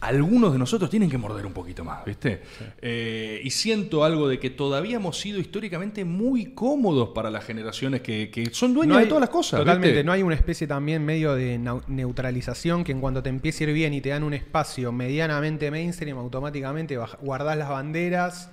algunos 0.00 0.52
de 0.52 0.58
nosotros 0.58 0.90
tienen 0.90 1.10
que 1.10 1.18
morder 1.18 1.44
un 1.44 1.52
poquito 1.52 1.84
más, 1.84 2.04
¿viste? 2.04 2.42
Eh, 2.80 3.40
y 3.42 3.50
siento 3.50 4.04
algo 4.04 4.28
de 4.28 4.38
que 4.38 4.50
todavía 4.50 4.96
hemos 4.96 5.18
sido 5.18 5.40
históricamente 5.40 6.04
muy 6.04 6.54
cómodos 6.54 7.10
para 7.10 7.30
las 7.30 7.44
generaciones 7.44 8.00
que, 8.00 8.50
son 8.52 8.74
dueños 8.74 8.98
de 8.98 9.06
todas 9.06 9.20
las 9.20 9.30
cosas. 9.30 9.60
Totalmente, 9.60 10.04
no 10.04 10.12
hay 10.12 10.22
una 10.22 10.34
especie 10.34 10.66
también 10.66 11.04
medio 11.04 11.34
de 11.34 11.58
neutralización 11.88 12.84
que 12.84 12.92
en 12.92 13.00
cuanto 13.00 13.22
te 13.22 13.28
empiece 13.28 13.64
a 13.64 13.68
ir 13.68 13.74
bien 13.74 13.94
y 13.94 14.00
te 14.00 14.10
dan 14.10 14.22
un 14.22 14.34
espacio 14.34 14.92
medianamente 14.92 15.70
mainstream, 15.70 16.18
automáticamente 16.18 16.98
guardás 17.20 17.56
las 17.56 17.68
banderas 17.68 18.50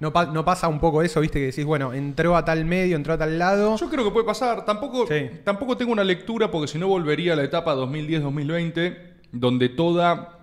no, 0.00 0.12
pasa 0.12 0.68
un 0.68 0.78
poco 0.78 1.02
eso, 1.02 1.20
viste, 1.20 1.40
que 1.40 1.46
decís, 1.46 1.64
bueno, 1.64 1.92
entró 1.92 2.36
a 2.36 2.44
tal 2.44 2.64
medio, 2.64 2.94
entró 2.94 3.14
a 3.14 3.18
tal 3.18 3.36
lado. 3.36 3.76
Yo 3.76 3.88
creo 3.88 4.04
que 4.04 4.12
puede 4.12 4.24
pasar. 4.24 4.64
Tampoco, 4.64 5.08
tampoco 5.42 5.76
tengo 5.76 5.90
una 5.90 6.04
lectura, 6.04 6.50
porque 6.52 6.68
si 6.68 6.78
no 6.78 6.86
volvería 6.86 7.32
a 7.32 7.36
la 7.36 7.42
etapa 7.42 7.74
2010-2020, 7.74 8.96
donde 9.32 9.68
toda, 9.68 10.38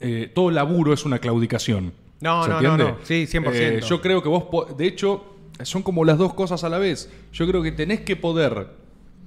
eh, 0.00 0.30
todo 0.34 0.50
laburo 0.50 0.92
es 0.92 1.04
una 1.04 1.18
claudicación. 1.18 1.92
No, 2.20 2.46
no, 2.46 2.76
no, 2.76 2.96
Sí, 3.02 3.26
100%. 3.26 3.50
Eh, 3.52 3.80
yo 3.86 4.00
creo 4.00 4.22
que 4.22 4.28
vos, 4.28 4.76
de 4.76 4.86
hecho, 4.86 5.36
son 5.62 5.82
como 5.82 6.04
las 6.04 6.18
dos 6.18 6.34
cosas 6.34 6.64
a 6.64 6.68
la 6.68 6.78
vez. 6.78 7.10
Yo 7.32 7.46
creo 7.46 7.62
que 7.62 7.72
tenés 7.72 8.00
que 8.00 8.16
poder 8.16 8.68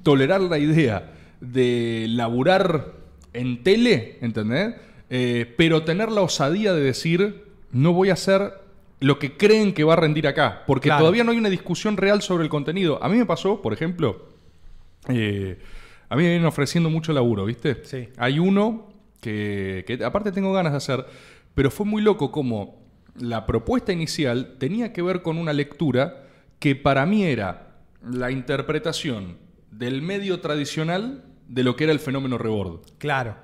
tolerar 0.04 0.42
la 0.42 0.58
idea 0.58 1.14
de 1.40 2.08
laburar 2.10 2.94
en 3.34 3.64
tele, 3.64 4.18
¿entendés? 4.22 4.76
Eh, 5.10 5.54
pero 5.58 5.84
tener 5.84 6.12
la 6.12 6.22
osadía 6.22 6.74
de 6.74 6.82
decir, 6.82 7.46
no 7.72 7.94
voy 7.94 8.10
a 8.10 8.14
hacer 8.14 8.54
lo 9.00 9.18
que 9.18 9.38
creen 9.38 9.74
que 9.74 9.84
va 9.84 9.94
a 9.94 9.96
rendir 9.96 10.28
acá, 10.28 10.64
porque 10.68 10.90
todavía 10.90 11.24
no 11.24 11.32
hay 11.32 11.38
una 11.38 11.50
discusión 11.50 11.98
real 11.98 12.22
sobre 12.22 12.44
el 12.44 12.50
contenido. 12.50 13.02
A 13.02 13.10
mí 13.10 13.18
me 13.18 13.26
pasó, 13.26 13.62
por 13.62 13.74
ejemplo, 13.74 14.26
eh, 15.08 15.58
a 16.10 16.16
mí 16.16 16.24
me 16.24 16.30
vienen 16.30 16.48
ofreciendo 16.48 16.90
mucho 16.90 17.14
laburo, 17.14 17.46
¿viste? 17.46 17.84
Sí. 17.84 18.10
Hay 18.18 18.40
uno 18.40 18.90
que, 19.22 19.84
que, 19.88 20.04
aparte 20.04 20.32
tengo 20.32 20.52
ganas 20.52 20.74
de 20.74 20.78
hacer, 20.78 21.06
pero 21.54 21.70
fue 21.72 21.86
muy 21.86 22.02
loco 22.02 22.32
como 22.32 22.80
la 23.16 23.46
propuesta 23.46 23.94
inicial 23.94 24.56
tenía 24.58 24.92
que 24.92 25.02
ver 25.02 25.22
con 25.22 25.38
una 25.38 25.54
lectura 25.54 26.26
que 26.58 26.76
para 26.76 27.06
mí 27.06 27.24
era 27.24 27.78
la 28.02 28.32
interpretación 28.32 29.38
del 29.72 30.02
medio 30.02 30.40
tradicional 30.40 31.24
de 31.48 31.64
lo 31.64 31.76
que 31.76 31.86
era 31.86 31.94
el 31.94 32.00
fenómeno 32.00 32.38
rebord. 32.38 32.82
Claro. 32.98 33.36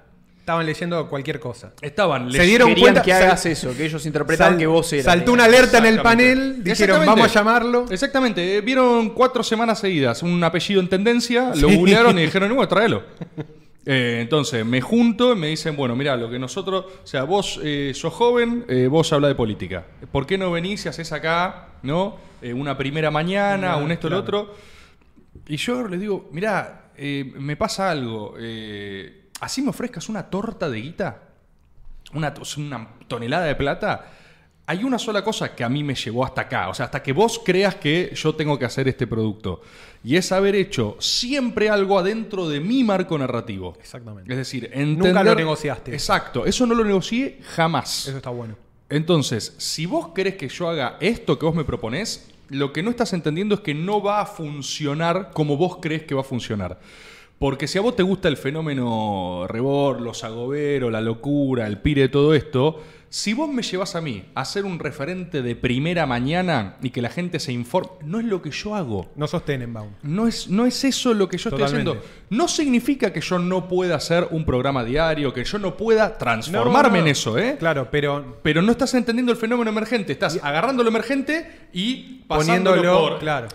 Estaban 0.46 0.68
leyendo 0.68 1.10
cualquier 1.10 1.40
cosa. 1.40 1.74
Estaban 1.82 2.32
Se 2.32 2.44
dieron 2.44 2.76
cuenta 2.76 3.02
que 3.02 3.12
hagas 3.12 3.48
eso, 3.48 3.76
que 3.76 3.84
ellos 3.84 4.06
interpretaban 4.06 4.60
que 4.60 4.68
vos 4.68 4.94
eras. 4.94 5.06
Saltó 5.06 5.34
una 5.34 5.46
alerta 5.46 5.80
en 5.80 5.88
el 5.88 6.04
panel, 6.04 6.64
dijeron 6.64 7.04
vamos 7.04 7.32
a 7.32 7.34
llamarlo. 7.34 7.88
Exactamente, 7.90 8.62
vieron 8.62 9.10
cuatro 9.16 9.42
semanas 9.42 9.80
seguidas 9.80 10.22
un 10.22 10.44
apellido 10.44 10.82
en 10.82 10.88
tendencia, 10.88 11.52
lo 11.56 11.68
googlearon 11.68 12.20
y 12.20 12.22
dijeron, 12.22 12.50
bueno, 12.50 12.68
tráelo. 12.68 13.02
Eh, 13.88 14.18
entonces 14.22 14.66
me 14.66 14.82
junto 14.82 15.34
y 15.34 15.36
me 15.36 15.48
dicen, 15.48 15.76
bueno, 15.76 15.96
mira, 15.96 16.16
lo 16.16 16.28
que 16.28 16.40
nosotros, 16.40 16.86
o 17.04 17.08
sea, 17.08 17.24
vos 17.24 17.60
eh, 17.64 17.92
sos 17.94 18.14
joven, 18.14 18.66
eh, 18.68 18.88
vos 18.88 19.14
habla 19.14 19.28
de 19.28 19.36
política. 19.36 19.86
¿Por 20.12 20.26
qué 20.26 20.40
no 20.40 20.52
venís 20.52 20.86
y 20.86 20.90
haces 20.90 21.12
acá, 21.12 21.70
no? 21.84 22.18
una 22.54 22.78
primera 22.78 23.10
mañana, 23.10 23.78
un 23.78 23.92
esto, 23.92 24.08
el 24.08 24.14
otro. 24.14 24.54
Y 25.48 25.58
yo 25.58 25.88
les 25.88 26.00
digo, 26.00 26.30
mira, 26.32 26.92
me 26.96 27.56
pasa 27.56 27.90
algo 27.90 28.36
así 29.40 29.62
me 29.62 29.70
ofrezcas 29.70 30.10
una 30.10 30.24
torta 30.30 30.70
de 30.70 30.82
guita, 30.82 31.22
una, 32.14 32.34
una 32.58 32.88
tonelada 33.08 33.46
de 33.46 33.56
plata, 33.56 34.12
hay 34.68 34.84
una 34.84 34.98
sola 34.98 35.24
cosa 35.24 35.56
que 35.56 35.64
a 35.64 35.70
mí 35.70 35.84
me 35.84 35.94
llevó 35.94 36.26
hasta 36.26 36.42
acá, 36.42 36.70
o 36.70 36.74
sea, 36.74 36.86
hasta 36.86 37.04
que 37.04 37.14
vos 37.14 37.40
creas 37.44 37.76
que 37.76 38.12
yo 38.16 38.34
tengo 38.36 38.58
que 38.58 38.66
hacer 38.66 38.88
este 38.88 39.06
producto, 39.06 39.62
y 40.04 40.16
es 40.16 40.32
haber 40.32 40.56
hecho 40.56 40.96
siempre 41.00 41.70
algo 41.70 42.00
adentro 42.00 42.48
de 42.50 42.60
mi 42.60 42.84
marco 42.84 43.18
narrativo. 43.18 43.76
Exactamente. 43.80 44.32
Es 44.32 44.38
decir, 44.38 44.64
Nunca 44.74 44.80
entender- 45.10 45.26
lo 45.26 45.36
negociaste. 45.36 45.94
Exacto, 45.94 46.46
eso 46.46 46.66
no 46.66 46.74
lo 46.74 46.84
negocié 46.84 47.40
jamás. 47.56 48.08
Eso 48.08 48.18
está 48.18 48.30
bueno. 48.32 48.56
Entonces, 48.90 49.54
si 49.58 49.86
vos 49.88 50.10
querés 50.10 50.36
que 50.36 50.48
yo 50.48 50.70
haga 50.70 50.98
esto 51.00 51.38
que 51.40 51.46
vos 51.46 51.56
me 51.56 51.64
proponés, 51.64 52.30
lo 52.50 52.72
que 52.72 52.84
no 52.84 52.92
estás 52.92 53.14
entendiendo 53.14 53.56
es 53.56 53.62
que 53.62 53.74
no 53.74 54.02
va 54.02 54.22
a 54.22 54.26
funcionar 54.28 55.32
como 55.34 55.58
vos 55.58 55.78
crees 55.82 56.04
que 56.04 56.14
va 56.14 56.22
a 56.22 56.24
funcionar. 56.24 56.80
Porque 57.40 57.68
si 57.68 57.78
a 57.78 57.82
vos 57.82 57.96
te 57.96 58.04
gusta 58.04 58.28
el 58.30 58.38
fenómeno 58.38 59.46
rebor, 59.48 60.02
los 60.02 60.24
agoberos, 60.24 60.92
la 60.92 61.02
locura, 61.02 61.68
el 61.68 61.80
pire, 61.80 62.08
todo 62.08 62.34
esto, 62.34 62.82
si 63.10 63.34
vos 63.34 63.50
me 63.50 63.62
llevas 63.62 63.96
a 63.96 64.02
mí 64.02 64.24
a 64.36 64.46
ser 64.46 64.66
un 64.66 64.80
referente 64.80 65.42
de 65.42 65.56
primera 65.56 66.06
mañana 66.06 66.78
y 66.82 66.90
que 66.92 67.02
la 67.02 67.10
gente 67.10 67.40
se 67.40 67.52
informe, 67.52 67.90
no 68.06 68.20
es 68.20 68.26
lo 68.26 68.42
que 68.42 68.52
yo 68.52 68.74
hago. 68.76 69.12
No 69.16 69.28
sos 69.28 69.44
Tenenbaum. 69.46 69.92
No 70.04 70.28
es, 70.28 70.48
no 70.50 70.66
es 70.66 70.84
eso 70.86 71.14
lo 71.14 71.28
que 71.28 71.38
yo 71.38 71.50
Totalmente. 71.50 71.78
estoy 71.92 71.98
haciendo. 71.98 72.26
No 72.30 72.48
significa 72.48 73.12
que 73.12 73.22
yo 73.22 73.38
no 73.38 73.68
pueda 73.68 73.96
hacer 73.96 74.28
un 74.32 74.46
programa 74.46 74.84
diario, 74.86 75.34
que 75.34 75.44
yo 75.44 75.60
no 75.60 75.76
pueda 75.78 76.18
transformarme 76.18 77.00
No, 77.00 77.04
no. 77.04 77.06
en 77.06 77.08
eso, 77.12 77.38
¿eh? 77.38 77.58
Claro, 77.60 77.90
pero 77.92 78.38
Pero 78.44 78.62
no 78.62 78.72
estás 78.72 78.94
entendiendo 78.94 79.32
el 79.34 79.38
fenómeno 79.38 79.70
emergente. 79.72 80.14
Estás 80.14 80.40
agarrando 80.42 80.84
lo 80.84 80.90
emergente 80.90 81.68
y 81.74 82.24
pasándolo 82.28 82.78
poniéndolo, 82.82 83.10
por... 83.10 83.20
claro. 83.20 83.48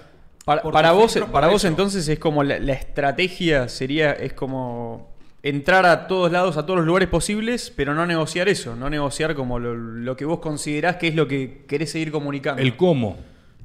Para, 0.73 0.93
vos, 0.93 1.19
para 1.33 1.49
vos 1.49 1.65
entonces 1.65 2.07
es 2.09 2.19
como 2.19 2.43
la, 2.43 2.59
la 2.59 2.73
estrategia 2.73 3.69
sería, 3.69 4.13
es 4.13 4.33
como 4.33 5.11
entrar 5.43 5.87
a 5.87 6.07
todos 6.07 6.31
lados, 6.31 6.57
a 6.57 6.67
todos 6.67 6.79
los 6.79 6.87
lugares 6.87 7.09
posibles, 7.09 7.73
pero 7.75 7.95
no 7.95 8.05
negociar 8.07 8.49
eso, 8.49 8.77
no 8.77 8.91
negociar 8.91 9.35
como 9.35 9.59
lo, 9.59 9.75
lo 9.75 10.17
que 10.17 10.25
vos 10.25 10.41
considerás 10.41 10.97
que 10.97 11.09
es 11.09 11.15
lo 11.15 11.27
que 11.29 11.65
querés 11.67 11.91
seguir 11.91 12.11
comunicando. 12.13 12.61
El 12.61 12.77
cómo. 12.77 13.17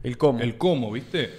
El 0.03 0.17
cómo. 0.17 0.39
El 0.39 0.57
cómo, 0.57 0.91
¿viste? 0.91 1.31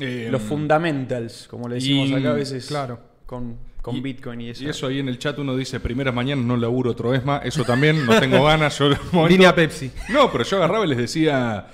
Eh, 0.00 0.28
los 0.30 0.42
fundamentals, 0.42 1.46
como 1.48 1.68
le 1.68 1.76
decimos 1.76 2.08
y- 2.10 2.14
acá 2.14 2.30
a 2.30 2.34
veces 2.34 2.66
claro. 2.66 3.00
con, 3.26 3.56
con 3.82 3.96
y- 3.96 4.00
Bitcoin 4.00 4.40
y 4.42 4.50
eso. 4.50 4.62
Y 4.64 4.68
eso 4.68 4.86
ahí 4.86 4.98
en 5.00 5.08
el 5.08 5.18
chat 5.18 5.38
uno 5.38 5.56
dice, 5.56 5.80
primeras 5.80 6.14
mañanas 6.14 6.44
no 6.44 6.56
laburo 6.56 6.90
otro 6.92 7.14
ESMA. 7.14 7.38
Eso 7.44 7.64
también, 7.64 8.04
no 8.06 8.18
tengo 8.20 8.44
ganas. 8.46 8.78
Yo, 8.78 8.90
momento- 9.12 9.28
Línea 9.28 9.54
Pepsi. 9.54 9.90
No, 10.10 10.30
pero 10.30 10.44
yo 10.44 10.56
agarraba 10.58 10.84
y 10.84 10.88
les 10.88 10.98
decía... 10.98 11.66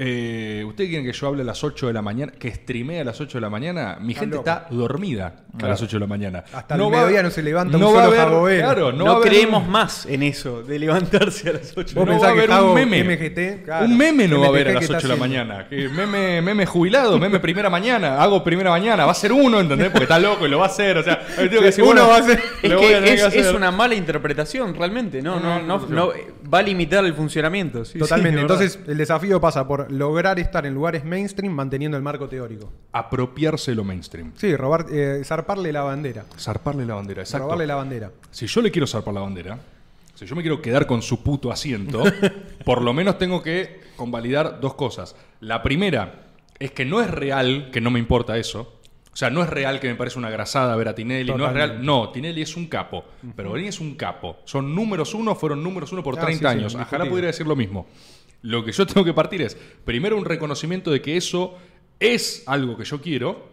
Eh, 0.00 0.64
¿Ustedes 0.64 0.90
quieren 0.90 1.04
que 1.04 1.12
yo 1.12 1.26
hable 1.26 1.42
a 1.42 1.44
las 1.44 1.64
8 1.64 1.88
de 1.88 1.92
la 1.92 2.02
mañana? 2.02 2.30
Que 2.38 2.52
streamee 2.54 3.00
a 3.00 3.04
las 3.04 3.20
8 3.20 3.38
de 3.38 3.42
la 3.42 3.50
mañana. 3.50 3.98
Mi 4.00 4.14
gente 4.14 4.36
está 4.36 4.68
dormida 4.70 5.26
a 5.26 5.58
Claro. 5.58 5.72
las 5.72 5.82
8 5.82 5.96
de 5.96 6.00
la 6.00 6.06
mañana. 6.06 6.44
Hasta 6.52 6.76
el 6.76 6.82
mediodía 6.88 7.22
no 7.24 7.30
se 7.30 7.42
levanta 7.42 7.76
un 7.76 7.82
va 7.82 7.86
a 7.88 7.90
solo 7.90 8.02
haber- 8.04 8.18
jabobero. 8.20 8.62
Claro, 8.64 8.92
no, 8.92 9.04
no 9.04 9.14
va 9.18 9.20
creemos 9.22 9.64
un- 9.64 9.70
más 9.70 10.06
en 10.06 10.22
eso, 10.22 10.62
de 10.62 10.78
levantarse 10.78 11.50
a 11.50 11.52
las 11.54 11.76
8 11.76 11.94
Vos 11.96 12.06
no 12.06 12.12
pensás 12.12 12.28
va 12.28 12.30
a 12.30 12.34
que 12.46 12.52
haber 12.52 12.64
un 12.64 12.74
meme. 12.74 13.00
MGT, 13.02 13.64
claro. 13.64 13.86
un 13.86 13.96
meme 13.98 14.28
no 14.28 14.38
va 14.40 14.46
a 14.46 14.48
haber 14.50 14.68
a 14.68 14.72
las 14.74 14.80
que 14.80 14.84
8 14.86 14.96
está 14.98 15.08
de 15.08 15.18
la 15.18 15.24
haciendo. 15.24 15.44
mañana. 15.46 15.68
Que 15.68 15.88
meme, 15.88 16.42
meme 16.42 16.64
jubilado, 16.64 17.18
meme 17.18 17.40
primera 17.40 17.68
mañana. 17.68 18.22
Hago 18.22 18.44
primera 18.44 18.70
mañana. 18.70 19.04
Va 19.04 19.10
a 19.12 19.14
ser 19.16 19.32
uno, 19.32 19.58
¿entendés? 19.58 19.88
Porque 19.90 20.04
está 20.04 20.20
loco 20.20 20.46
y 20.46 20.48
lo 20.48 20.58
va 20.60 20.66
a 20.66 20.68
hacer. 20.68 20.96
O 20.98 21.02
sea, 21.02 21.22
ahí 21.36 21.48
tengo 21.48 21.60
que 21.60 21.66
decir, 21.66 21.82
Uno 21.82 22.06
bueno, 22.06 22.08
va 22.08 22.18
a 22.18 22.22
ser- 22.22 22.40
Es 22.62 22.72
que 22.72 23.14
es, 23.14 23.22
hacer. 23.24 23.40
es 23.40 23.52
una 23.52 23.72
mala 23.72 23.96
interpretación, 23.96 24.76
realmente. 24.76 25.22
No, 25.22 25.40
no, 25.40 25.60
no, 25.60 25.78
no, 25.88 26.12
eh, 26.12 26.28
va 26.52 26.58
a 26.58 26.62
limitar 26.62 27.04
el 27.04 27.14
funcionamiento. 27.14 27.84
sí, 27.84 27.98
Totalmente. 27.98 28.40
Entonces, 28.40 28.78
el 28.86 28.96
desafío 28.96 29.40
pasa 29.40 29.66
por 29.66 29.90
lograr 29.92 30.38
estar 30.38 30.66
en 30.66 30.74
lugares 30.74 31.04
mainstream 31.04 31.52
manteniendo 31.52 31.96
el 31.96 32.02
marco 32.02 32.28
teórico. 32.28 32.72
Apropiarse 32.92 33.74
lo 33.74 33.84
mainstream. 33.84 34.32
Sí, 34.36 34.56
robar, 34.56 34.86
eh, 34.90 35.22
zarparle 35.24 35.72
la 35.72 35.82
bandera. 35.82 36.24
Zarparle 36.38 36.86
la 36.86 36.94
bandera, 36.94 37.22
exacto. 37.22 37.44
Robarle 37.44 37.66
la 37.66 37.74
bandera. 37.76 38.12
Si 38.30 38.46
yo 38.46 38.60
le 38.62 38.70
quiero 38.70 38.86
zarpar 38.86 39.14
la 39.14 39.20
bandera, 39.20 39.58
si 40.14 40.26
yo 40.26 40.34
me 40.34 40.42
quiero 40.42 40.60
quedar 40.60 40.86
con 40.86 41.02
su 41.02 41.22
puto 41.22 41.52
asiento, 41.52 42.02
por 42.64 42.82
lo 42.82 42.92
menos 42.92 43.18
tengo 43.18 43.42
que 43.42 43.80
convalidar 43.96 44.60
dos 44.60 44.74
cosas. 44.74 45.14
La 45.40 45.62
primera 45.62 46.26
es 46.58 46.72
que 46.72 46.84
no 46.84 47.00
es 47.00 47.10
real 47.10 47.70
que 47.72 47.80
no 47.80 47.90
me 47.90 47.98
importa 47.98 48.36
eso. 48.36 48.77
O 49.18 49.20
sea, 49.20 49.30
no 49.30 49.42
es 49.42 49.50
real 49.50 49.80
que 49.80 49.88
me 49.88 49.96
parece 49.96 50.16
una 50.16 50.30
grasada 50.30 50.76
ver 50.76 50.86
a 50.86 50.94
Tinelli. 50.94 51.34
No 51.34 51.44
es 51.48 51.52
real. 51.52 51.84
No, 51.84 52.10
Tinelli 52.10 52.42
es 52.42 52.56
un 52.56 52.68
capo. 52.68 53.04
Pero 53.34 53.48
Tinelli 53.48 53.66
es 53.66 53.80
un 53.80 53.96
capo. 53.96 54.36
Son 54.44 54.72
números 54.72 55.12
uno, 55.12 55.34
fueron 55.34 55.60
números 55.60 55.90
uno 55.90 56.04
por 56.04 56.16
Ah, 56.16 56.20
30 56.20 56.34
sí, 56.34 56.38
sí, 56.38 56.46
años. 56.46 56.74
Ojalá 56.76 57.04
pudiera 57.04 57.26
decir 57.26 57.44
lo 57.44 57.56
mismo. 57.56 57.88
Lo 58.42 58.64
que 58.64 58.70
yo 58.70 58.86
tengo 58.86 59.04
que 59.04 59.12
partir 59.12 59.42
es, 59.42 59.56
primero, 59.84 60.16
un 60.16 60.24
reconocimiento 60.24 60.92
de 60.92 61.02
que 61.02 61.16
eso 61.16 61.56
es 61.98 62.44
algo 62.46 62.76
que 62.76 62.84
yo 62.84 63.00
quiero, 63.00 63.48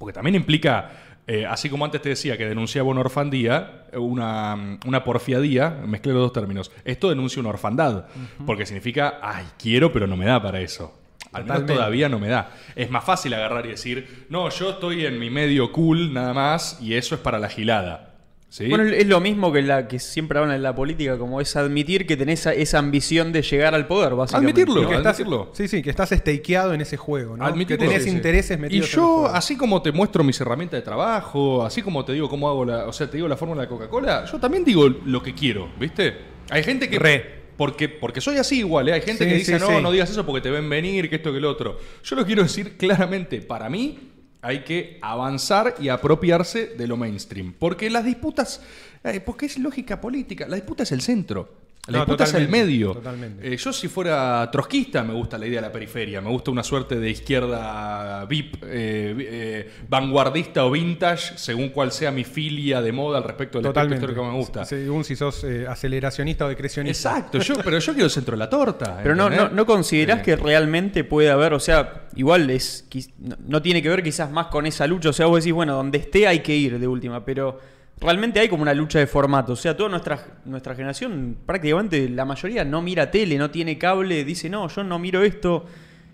porque 0.00 0.12
también 0.12 0.34
implica, 0.34 0.90
eh, 1.28 1.46
así 1.46 1.70
como 1.70 1.84
antes 1.84 2.02
te 2.02 2.08
decía 2.08 2.36
que 2.36 2.48
denunciaba 2.48 2.88
una 2.88 3.02
orfandía, 3.02 3.86
una, 3.92 4.80
una 4.84 5.04
porfiadía, 5.04 5.80
mezclé 5.86 6.12
los 6.12 6.22
dos 6.22 6.32
términos, 6.32 6.72
esto 6.84 7.08
denuncia 7.08 7.38
una 7.38 7.50
orfandad, 7.50 8.06
porque 8.44 8.66
significa, 8.66 9.20
ay, 9.22 9.44
quiero, 9.60 9.92
pero 9.92 10.08
no 10.08 10.16
me 10.16 10.26
da 10.26 10.42
para 10.42 10.60
eso. 10.60 10.97
Al 11.32 11.42
menos 11.44 11.46
Totalmente. 11.58 11.74
todavía 11.74 12.08
no 12.08 12.18
me 12.18 12.28
da. 12.28 12.50
Es 12.74 12.90
más 12.90 13.04
fácil 13.04 13.34
agarrar 13.34 13.66
y 13.66 13.70
decir, 13.70 14.26
no, 14.30 14.48
yo 14.50 14.70
estoy 14.70 15.04
en 15.06 15.18
mi 15.18 15.30
medio 15.30 15.70
cool 15.72 16.12
nada 16.12 16.32
más 16.32 16.78
y 16.80 16.94
eso 16.94 17.14
es 17.14 17.20
para 17.20 17.38
la 17.38 17.48
gilada. 17.48 18.04
¿Sí? 18.50 18.66
Bueno, 18.66 18.84
es 18.84 19.06
lo 19.06 19.20
mismo 19.20 19.52
que 19.52 19.60
la 19.60 19.88
que 19.88 19.98
siempre 19.98 20.38
hablan 20.38 20.56
en 20.56 20.62
la 20.62 20.74
política, 20.74 21.18
como 21.18 21.38
es 21.42 21.54
admitir 21.54 22.06
que 22.06 22.16
tenés 22.16 22.40
esa, 22.40 22.54
esa 22.54 22.78
ambición 22.78 23.30
de 23.30 23.42
llegar 23.42 23.74
al 23.74 23.86
poder, 23.86 24.14
básicamente. 24.14 24.62
Admitirlo. 24.62 24.84
Y 24.84 24.86
que 24.86 24.94
estás, 24.96 25.16
admitirlo. 25.16 25.50
sí, 25.52 25.68
sí, 25.68 25.82
que 25.82 25.90
estás 25.90 26.08
stakeado 26.08 26.72
en 26.72 26.80
ese 26.80 26.96
juego, 26.96 27.36
¿no? 27.36 27.44
Admitirlo. 27.44 27.82
Que 27.82 27.88
tenés 27.88 28.04
Sí, 28.04 28.08
sí. 28.10 28.16
intereses 28.16 28.56
Y 28.56 28.60
metidos 28.62 28.86
en 28.88 28.90
el 28.90 28.96
yo, 28.96 29.06
juego. 29.06 29.26
así 29.34 29.54
como 29.58 29.82
te 29.82 29.92
muestro 29.92 30.24
mis 30.24 30.40
herramientas 30.40 30.78
de 30.78 30.82
trabajo, 30.82 31.62
así 31.62 31.82
como 31.82 32.06
te 32.06 32.14
digo 32.14 32.30
cómo 32.30 32.48
hago 32.48 32.64
la, 32.64 32.86
o 32.86 32.92
sea, 32.94 33.10
te 33.10 33.18
digo 33.18 33.28
la 33.28 33.36
fórmula 33.36 33.60
de 33.60 33.68
Coca-Cola, 33.68 34.24
yo 34.24 34.38
también 34.38 34.64
digo 34.64 34.88
lo 34.88 35.22
que 35.22 35.34
quiero, 35.34 35.68
¿viste? 35.78 36.16
Hay 36.48 36.62
gente 36.64 36.88
que 36.88 36.98
Re. 36.98 37.37
Porque 37.58 37.90
porque 37.90 38.22
soy 38.22 38.38
así 38.38 38.60
igual, 38.60 38.88
¿eh? 38.88 38.94
hay 38.94 39.02
gente 39.02 39.24
Sí, 39.24 39.30
que 39.30 39.36
dice, 39.36 39.58
sí, 39.58 39.64
"No, 39.68 39.76
sí. 39.76 39.82
no 39.82 39.92
digas 39.92 40.08
eso 40.08 40.24
porque 40.24 40.40
te 40.40 40.50
ven 40.50 40.70
venir, 40.70 41.10
que 41.10 41.16
esto 41.16 41.30
que 41.30 41.40
lo 41.40 41.50
otro." 41.50 41.78
Yo 42.02 42.16
lo 42.16 42.24
quiero 42.24 42.42
decir 42.42 42.78
claramente, 42.78 43.42
para 43.42 43.68
mí 43.68 43.98
hay 44.40 44.60
que 44.60 44.98
avanzar 45.02 45.74
y 45.80 45.88
apropiarse 45.90 46.68
de 46.68 46.86
lo 46.86 46.96
mainstream, 46.96 47.52
porque 47.58 47.90
las 47.90 48.04
disputas 48.04 48.62
eh, 49.04 49.20
porque 49.20 49.46
es 49.46 49.58
lógica 49.58 50.00
política, 50.00 50.46
la 50.48 50.56
disputa 50.56 50.84
es 50.84 50.92
el 50.92 51.02
centro. 51.02 51.67
La 51.88 51.98
No, 51.98 52.04
disputa 52.04 52.24
es 52.24 52.34
el 52.34 52.48
medio. 52.48 52.92
totalmente. 52.92 53.52
Eh, 53.52 53.56
yo 53.56 53.72
si 53.72 53.88
fuera 53.88 54.48
trotskista 54.52 55.02
me 55.02 55.14
gusta 55.14 55.38
la 55.38 55.46
idea 55.46 55.60
de 55.60 55.66
la 55.68 55.72
periferia, 55.72 56.20
me 56.20 56.28
gusta 56.30 56.50
una 56.50 56.62
suerte 56.62 56.98
de 57.00 57.10
izquierda 57.10 58.24
VIP, 58.26 58.56
eh, 58.62 59.16
eh, 59.18 59.70
vanguardista 59.88 60.64
o 60.66 60.70
vintage, 60.70 61.36
según 61.38 61.70
cuál 61.70 61.90
sea 61.92 62.10
mi 62.10 62.24
filia 62.24 62.80
de 62.82 62.92
moda 62.92 63.18
al 63.18 63.24
respecto 63.24 63.58
del 63.58 63.66
aspecto 63.66 63.72
Totalmente. 63.80 64.04
histórico 64.04 64.22
que 64.22 64.28
me 64.32 64.36
gusta. 64.38 64.64
Según 64.64 65.04
si 65.04 65.16
sos 65.16 65.44
eh, 65.44 65.66
aceleracionista 65.66 66.44
o 66.46 66.48
decrecionista. 66.48 67.10
Exacto, 67.16 67.38
yo, 67.38 67.54
pero 67.64 67.78
yo 67.78 67.92
quiero 67.92 68.04
el 68.06 68.10
centro 68.10 68.32
de 68.32 68.38
la 68.38 68.50
torta. 68.50 68.98
Pero 69.02 69.14
no, 69.14 69.30
no, 69.30 69.48
no 69.48 69.66
considerás 69.66 70.22
que 70.22 70.36
realmente 70.36 71.04
puede 71.04 71.30
haber, 71.30 71.54
o 71.54 71.60
sea, 71.60 72.06
igual 72.16 72.50
es 72.50 72.86
no, 73.18 73.36
no 73.46 73.62
tiene 73.62 73.82
que 73.82 73.88
ver 73.88 74.02
quizás 74.02 74.30
más 74.30 74.48
con 74.48 74.66
esa 74.66 74.86
lucha, 74.86 75.08
o 75.10 75.12
sea, 75.12 75.26
vos 75.26 75.42
decís, 75.42 75.54
bueno, 75.54 75.74
donde 75.74 75.98
esté 75.98 76.26
hay 76.26 76.40
que 76.40 76.54
ir 76.54 76.78
de 76.78 76.86
última, 76.86 77.24
pero 77.24 77.58
realmente 78.00 78.40
hay 78.40 78.48
como 78.48 78.62
una 78.62 78.74
lucha 78.74 78.98
de 78.98 79.06
formato, 79.06 79.52
o 79.52 79.56
sea, 79.56 79.76
toda 79.76 79.88
nuestra, 79.88 80.18
nuestra 80.44 80.74
generación, 80.74 81.38
prácticamente 81.44 82.08
la 82.08 82.24
mayoría 82.24 82.64
no 82.64 82.82
mira 82.82 83.10
tele, 83.10 83.36
no 83.38 83.50
tiene 83.50 83.78
cable, 83.78 84.24
dice, 84.24 84.48
no, 84.48 84.68
yo 84.68 84.84
no 84.84 84.98
miro 84.98 85.22
esto. 85.22 85.66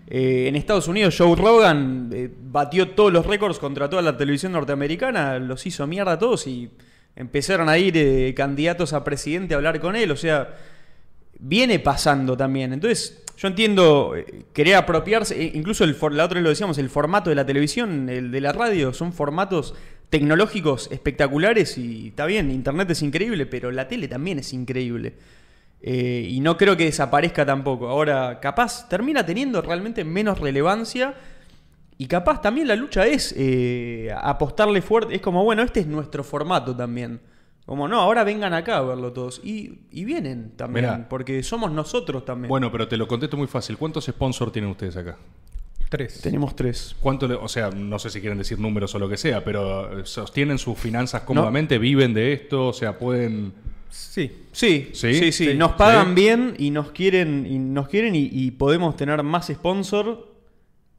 Eh, 0.07 0.45
en 0.47 0.55
Estados 0.55 0.87
Unidos, 0.87 1.15
Joe 1.17 1.35
Rogan 1.35 2.11
eh, 2.13 2.29
batió 2.31 2.89
todos 2.89 3.11
los 3.11 3.25
récords 3.25 3.57
contra 3.57 3.89
toda 3.89 4.03
la 4.03 4.15
televisión 4.15 4.51
norteamericana, 4.51 5.39
los 5.39 5.65
hizo 5.65 5.87
mierda 5.87 6.13
a 6.13 6.19
todos 6.19 6.45
y 6.45 6.69
empezaron 7.15 7.69
a 7.69 7.77
ir 7.77 7.97
eh, 7.97 8.33
candidatos 8.35 8.93
a 8.93 9.03
presidente 9.03 9.53
a 9.53 9.57
hablar 9.57 9.79
con 9.79 9.95
él, 9.95 10.11
o 10.11 10.15
sea, 10.15 10.55
viene 11.39 11.79
pasando 11.79 12.37
también. 12.37 12.73
Entonces, 12.73 13.23
yo 13.37 13.47
entiendo 13.47 14.15
eh, 14.15 14.45
querer 14.53 14.75
apropiarse, 14.75 15.51
incluso 15.53 15.83
el 15.83 15.95
la 16.11 16.25
otra 16.25 16.35
vez 16.35 16.43
lo 16.43 16.49
decíamos, 16.49 16.77
el 16.77 16.89
formato 16.89 17.29
de 17.29 17.35
la 17.35 17.45
televisión, 17.45 18.09
el 18.09 18.31
de 18.31 18.41
la 18.41 18.51
radio, 18.51 18.93
son 18.93 19.13
formatos 19.13 19.75
tecnológicos 20.09 20.89
espectaculares 20.91 21.77
y 21.77 22.09
está 22.09 22.25
bien, 22.25 22.51
internet 22.51 22.89
es 22.91 23.01
increíble, 23.01 23.45
pero 23.45 23.71
la 23.71 23.87
tele 23.87 24.07
también 24.07 24.39
es 24.39 24.53
increíble. 24.53 25.15
Eh, 25.87 26.27
y 26.31 26.39
no 26.39 26.57
creo 26.57 26.75
que 26.75 26.85
desaparezca 26.85 27.45
tampoco. 27.45 27.87
Ahora, 27.87 28.39
capaz 28.39 28.89
termina 28.89 29.23
teniendo 29.23 29.61
realmente 29.61 30.03
menos 30.03 30.39
relevancia. 30.39 31.13
Y 31.97 32.07
capaz 32.07 32.41
también 32.41 32.67
la 32.67 32.75
lucha 32.75 33.05
es 33.05 33.33
eh, 33.37 34.09
apostarle 34.19 34.81
fuerte. 34.81 35.15
Es 35.15 35.21
como, 35.21 35.43
bueno, 35.43 35.61
este 35.61 35.81
es 35.81 35.87
nuestro 35.87 36.23
formato 36.23 36.75
también. 36.75 37.21
Como, 37.65 37.87
no, 37.87 37.99
ahora 37.99 38.23
vengan 38.23 38.53
acá 38.53 38.77
a 38.77 38.81
verlo 38.81 39.13
todos. 39.13 39.41
Y, 39.43 39.81
y 39.91 40.05
vienen 40.05 40.53
también, 40.55 40.85
Mirá. 40.85 41.09
porque 41.09 41.43
somos 41.43 41.71
nosotros 41.71 42.25
también. 42.25 42.49
Bueno, 42.49 42.71
pero 42.71 42.87
te 42.87 42.97
lo 42.97 43.07
contesto 43.07 43.37
muy 43.37 43.47
fácil. 43.47 43.77
¿Cuántos 43.77 44.05
sponsors 44.05 44.51
tienen 44.51 44.71
ustedes 44.71 44.97
acá? 44.97 45.17
Tres. 45.89 46.19
tenemos 46.21 46.55
tres. 46.55 46.95
¿Cuánto 46.99 47.27
le- 47.27 47.35
o 47.35 47.47
sea, 47.47 47.69
no 47.69 47.99
sé 47.99 48.09
si 48.09 48.19
quieren 48.19 48.37
decir 48.37 48.59
números 48.59 48.93
o 48.95 48.99
lo 48.99 49.07
que 49.07 49.17
sea, 49.17 49.43
pero 49.43 49.99
eh, 49.99 50.05
sostienen 50.05 50.57
sus 50.57 50.77
finanzas 50.77 51.21
cómodamente, 51.23 51.77
viven 51.77 52.13
de 52.13 52.33
esto, 52.33 52.67
o 52.69 52.73
sea, 52.73 52.97
pueden... 52.97 53.53
Sí. 53.89 54.31
Sí, 54.51 54.89
Sí, 54.91 55.13
sí, 55.13 55.31
sí. 55.31 55.45
sí, 55.51 55.53
Nos 55.55 55.73
pagan 55.73 56.09
sí. 56.09 56.13
bien 56.15 56.55
y 56.57 56.69
nos 56.71 56.91
quieren 56.91 57.45
y 57.49 57.57
nos 57.59 57.87
quieren 57.87 58.15
y, 58.15 58.29
y 58.31 58.51
podemos 58.51 58.95
tener 58.97 59.21
más 59.23 59.47
sponsor 59.47 60.34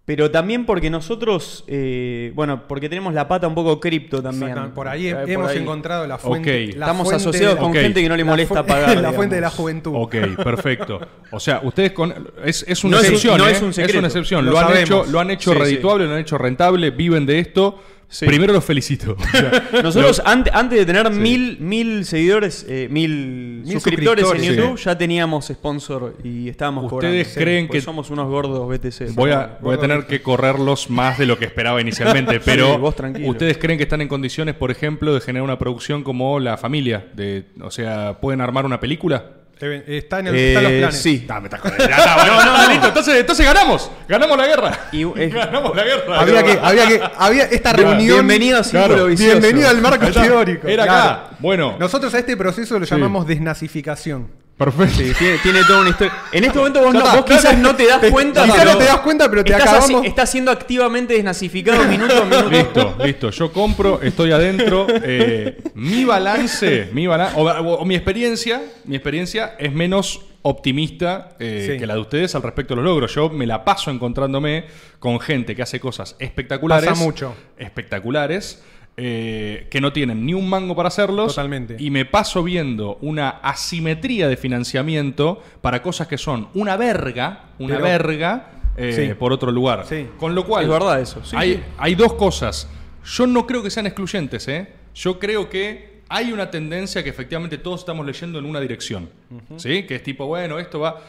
Pero 0.06 0.30
también 0.30 0.64
porque 0.66 0.88
nosotros, 0.88 1.64
eh, 1.66 2.30
bueno, 2.36 2.68
porque 2.68 2.88
tenemos 2.88 3.12
la 3.12 3.26
pata 3.26 3.48
un 3.48 3.56
poco 3.56 3.80
cripto 3.80 4.22
también. 4.22 4.70
Por 4.72 4.86
ahí 4.86 5.08
Eh, 5.08 5.14
por 5.16 5.28
hemos 5.30 5.50
ahí. 5.50 5.58
encontrado 5.58 6.06
la 6.06 6.16
fuente. 6.16 6.66
La 6.68 6.86
Estamos 6.86 7.08
fuente 7.08 7.16
asociados 7.28 7.56
con 7.58 7.74
gente 7.74 8.00
que 8.00 8.08
no 8.08 8.16
le 8.16 8.22
molesta 8.22 8.64
pagar. 8.64 8.96
La 9.02 9.12
fuente 9.12 9.34
de 9.34 9.40
la 9.40 9.50
juventud. 9.50 9.92
Ok, 9.96 10.14
perfecto. 10.44 11.00
O 11.32 11.40
sea, 11.40 11.60
ustedes 11.64 11.90
con 11.90 12.14
es, 12.44 12.64
es 12.68 12.84
una 12.84 12.98
No 12.98 13.02
es 13.02 13.08
un- 13.08 13.14
excepción, 13.14 13.38
no 13.38 13.48
¿eh? 13.48 13.52
es 13.52 13.62
un 13.62 13.72
secreto. 13.74 13.98
una 13.98 14.06
excepción. 14.06 14.44
Lo 14.46 14.52
Lo, 14.52 14.58
han 14.60 14.76
hecho, 14.76 15.04
lo 15.10 15.18
han 15.18 15.30
hecho 15.32 15.50
Sí, 15.50 15.56
sí. 15.56 15.62
redituable, 15.64 16.06
lo 16.06 16.12
han 16.14 16.20
hecho 16.20 16.38
rentable, 16.38 16.90
viven 16.92 17.26
de 17.26 17.40
esto. 17.40 17.82
Sí. 18.08 18.24
Primero 18.24 18.52
los 18.52 18.64
felicito. 18.64 19.16
O 19.20 19.26
sea, 19.26 19.82
Nosotros 19.82 20.18
lo- 20.18 20.28
ante- 20.28 20.50
antes 20.54 20.78
de 20.78 20.86
tener 20.86 21.10
mil, 21.10 21.58
mil 21.60 22.04
seguidores, 22.04 22.64
eh, 22.68 22.86
mil, 22.88 23.62
Mil 23.64 23.72
suscriptores, 23.72 24.24
en 24.32 24.42
YouTube, 24.42 24.76
ya 24.78 24.96
teníamos 24.96 25.46
sponsor 25.48 26.16
y 26.22 26.48
estábamos 26.48 26.84
¿Ustedes 26.92 27.28
cobrando. 27.28 27.44
creen 27.44 27.68
que- 27.68 27.80
somos 27.80 28.10
unos 28.10 28.28
gordos 28.28 28.68
BTC? 28.68 29.12
Voy 29.14 29.32
a, 29.32 29.58
voy 29.60 29.74
a 29.74 29.78
tener 29.78 30.06
que 30.06 30.22
correrlos 30.22 30.88
más 30.88 31.18
de 31.18 31.26
lo 31.26 31.36
que 31.38 31.46
esperaba 31.46 31.80
inicialmente, 31.80 32.38
pero 32.44 32.78
vos 32.78 32.94
tranquilo. 32.94 33.28
¿ustedes 33.28 33.58
creen 33.58 33.76
que 33.76 33.82
están 33.84 34.00
en 34.00 34.08
condiciones, 34.08 34.54
por 34.54 34.70
ejemplo, 34.70 35.12
de 35.12 35.20
generar 35.20 35.42
una 35.44 35.58
producción 35.58 36.04
como 36.04 36.38
La 36.38 36.56
Familia? 36.56 37.06
De, 37.14 37.46
o 37.60 37.70
sea, 37.72 38.18
¿pueden 38.20 38.40
armar 38.40 38.64
una 38.66 38.78
película? 38.78 39.32
Eh, 39.58 39.84
Está 39.86 40.18
en, 40.20 40.26
el, 40.28 40.34
Eh, 40.36 40.48
está 40.48 40.58
en 40.60 40.64
los 40.64 40.72
planes. 40.80 41.02
sí. 41.02 41.26
Ah, 41.28 41.40
me 41.40 41.46
estás 41.46 41.60
jodiendo. 41.60 41.88
Ya 41.88 41.96
está, 41.96 42.14
bueno, 42.16 42.44
no, 42.44 42.62
no, 42.62 42.68
listo. 42.70 42.88
Entonces, 42.88 43.14
entonces 43.20 43.46
ganamos. 43.46 43.90
Ganamos 44.06 44.36
la 44.36 44.46
guerra. 44.46 44.78
Y, 44.92 45.02
eh, 45.02 45.28
ganamos 45.34 45.74
la 45.74 45.84
guerra. 45.84 46.20
Había 46.20 46.42
que, 46.42 46.58
había 46.62 46.86
que, 46.88 47.02
había 47.16 47.44
esta 47.44 47.72
reunión. 47.72 48.16
Bienvenido 48.26 48.62
Claro. 48.62 49.06
Vicioso. 49.06 49.32
Bienvenido 49.40 49.68
al 49.70 49.80
marco 49.80 50.06
teórico. 50.10 50.68
Era 50.68 50.84
claro. 50.84 51.10
acá. 51.10 51.30
Bueno. 51.38 51.76
Nosotros 51.78 52.12
a 52.14 52.18
este 52.18 52.36
proceso 52.36 52.78
lo 52.78 52.84
Sí. 52.86 52.94
llamamos 52.94 53.26
desnazificación. 53.26 54.28
Perfecto. 54.56 54.96
Sí, 54.96 55.12
tiene, 55.18 55.38
tiene 55.38 55.64
toda 55.64 55.80
una 55.80 55.90
historia. 55.90 56.14
En 56.32 56.44
este 56.44 56.58
momento 56.58 56.80
vos, 56.80 56.94
no- 56.94 57.24
quizás 57.26 57.58
no 57.58 57.76
te 57.76 57.86
das 57.86 58.00
te- 58.00 58.10
cuenta. 58.10 58.44
quizás 58.44 58.64
no 58.64 58.78
te 58.78 58.84
das 58.84 58.98
cuenta, 59.00 59.28
pero 59.28 59.44
te 59.44 59.52
estás 59.52 59.68
acabamos- 59.68 60.00
así- 60.00 60.06
estás 60.08 60.30
siendo 60.30 60.50
activamente 60.50 61.12
desnazificado 61.14 61.84
minuto 61.88 62.22
a 62.22 62.24
minuto. 62.24 62.50
Listo, 62.50 62.96
listo. 63.04 63.30
Yo 63.30 63.52
compro, 63.52 64.00
estoy 64.00 64.32
adentro. 64.32 64.86
eh, 64.90 65.58
mi 65.74 66.04
balance, 66.06 66.88
mi 66.92 67.06
balan- 67.06 67.32
o, 67.36 67.42
o- 67.42 67.74
o 67.80 67.84
mi 67.84 67.94
experiencia, 67.96 68.62
mi 68.86 68.96
experiencia 68.96 69.56
es 69.58 69.72
menos 69.72 70.22
optimista 70.40 71.30
eh, 71.38 71.70
Sí. 71.72 71.78
que 71.78 71.86
la 71.86 71.94
de 71.94 72.00
ustedes 72.00 72.34
al 72.34 72.42
respecto 72.42 72.74
de 72.74 72.76
los 72.76 72.84
logros. 72.90 73.14
Yo 73.14 73.28
me 73.28 73.46
la 73.46 73.62
paso 73.64 73.90
encontrándome 73.90 74.64
con 75.00 75.20
gente 75.20 75.54
que 75.54 75.62
hace 75.62 75.80
cosas 75.80 76.16
espectaculares. 76.18 76.88
Pasa 76.88 77.02
mucho. 77.04 77.34
Espectaculares. 77.58 78.62
Eh, 78.98 79.66
que 79.70 79.80
no 79.80 79.92
tienen 79.92 80.24
ni 80.24 80.32
un 80.34 80.48
mango 80.48 80.74
para 80.74 80.88
hacerlos. 80.88 81.34
Totalmente. 81.34 81.76
Y 81.78 81.90
me 81.90 82.04
paso 82.06 82.42
viendo 82.42 82.96
una 83.02 83.28
asimetría 83.28 84.28
de 84.28 84.36
financiamiento 84.36 85.42
para 85.60 85.82
cosas 85.82 86.06
que 86.08 86.16
son 86.18 86.48
una 86.54 86.76
verga, 86.76 87.50
una 87.58 87.74
Pero- 87.76 87.84
verga, 87.86 88.50
eh, 88.76 88.92
Sí. 89.08 89.14
por 89.14 89.32
otro 89.32 89.50
lugar. 89.50 89.84
Sí. 89.88 90.06
Con 90.18 90.34
lo 90.34 90.46
cual. 90.46 90.64
Es 90.64 90.70
verdad 90.70 91.00
eso, 91.00 91.22
sí, 91.24 91.36
hay, 91.38 91.62
hay 91.78 91.94
dos 91.94 92.14
cosas. 92.14 92.68
Yo 93.04 93.26
no 93.26 93.46
creo 93.46 93.62
que 93.62 93.70
sean 93.70 93.86
excluyentes, 93.86 94.48
¿eh? 94.48 94.68
Yo 94.94 95.18
creo 95.18 95.48
que 95.50 96.00
hay 96.08 96.32
una 96.32 96.50
tendencia 96.50 97.02
que 97.04 97.10
efectivamente 97.10 97.58
todos 97.58 97.80
estamos 97.80 98.04
leyendo 98.06 98.38
en 98.38 98.44
una 98.46 98.60
dirección. 98.60 99.10
¿Sí? 99.56 99.82
Que 99.84 99.96
es 99.96 100.02
tipo, 100.02 100.26
bueno, 100.26 100.58
esto 100.58 100.80
va. 100.80 101.00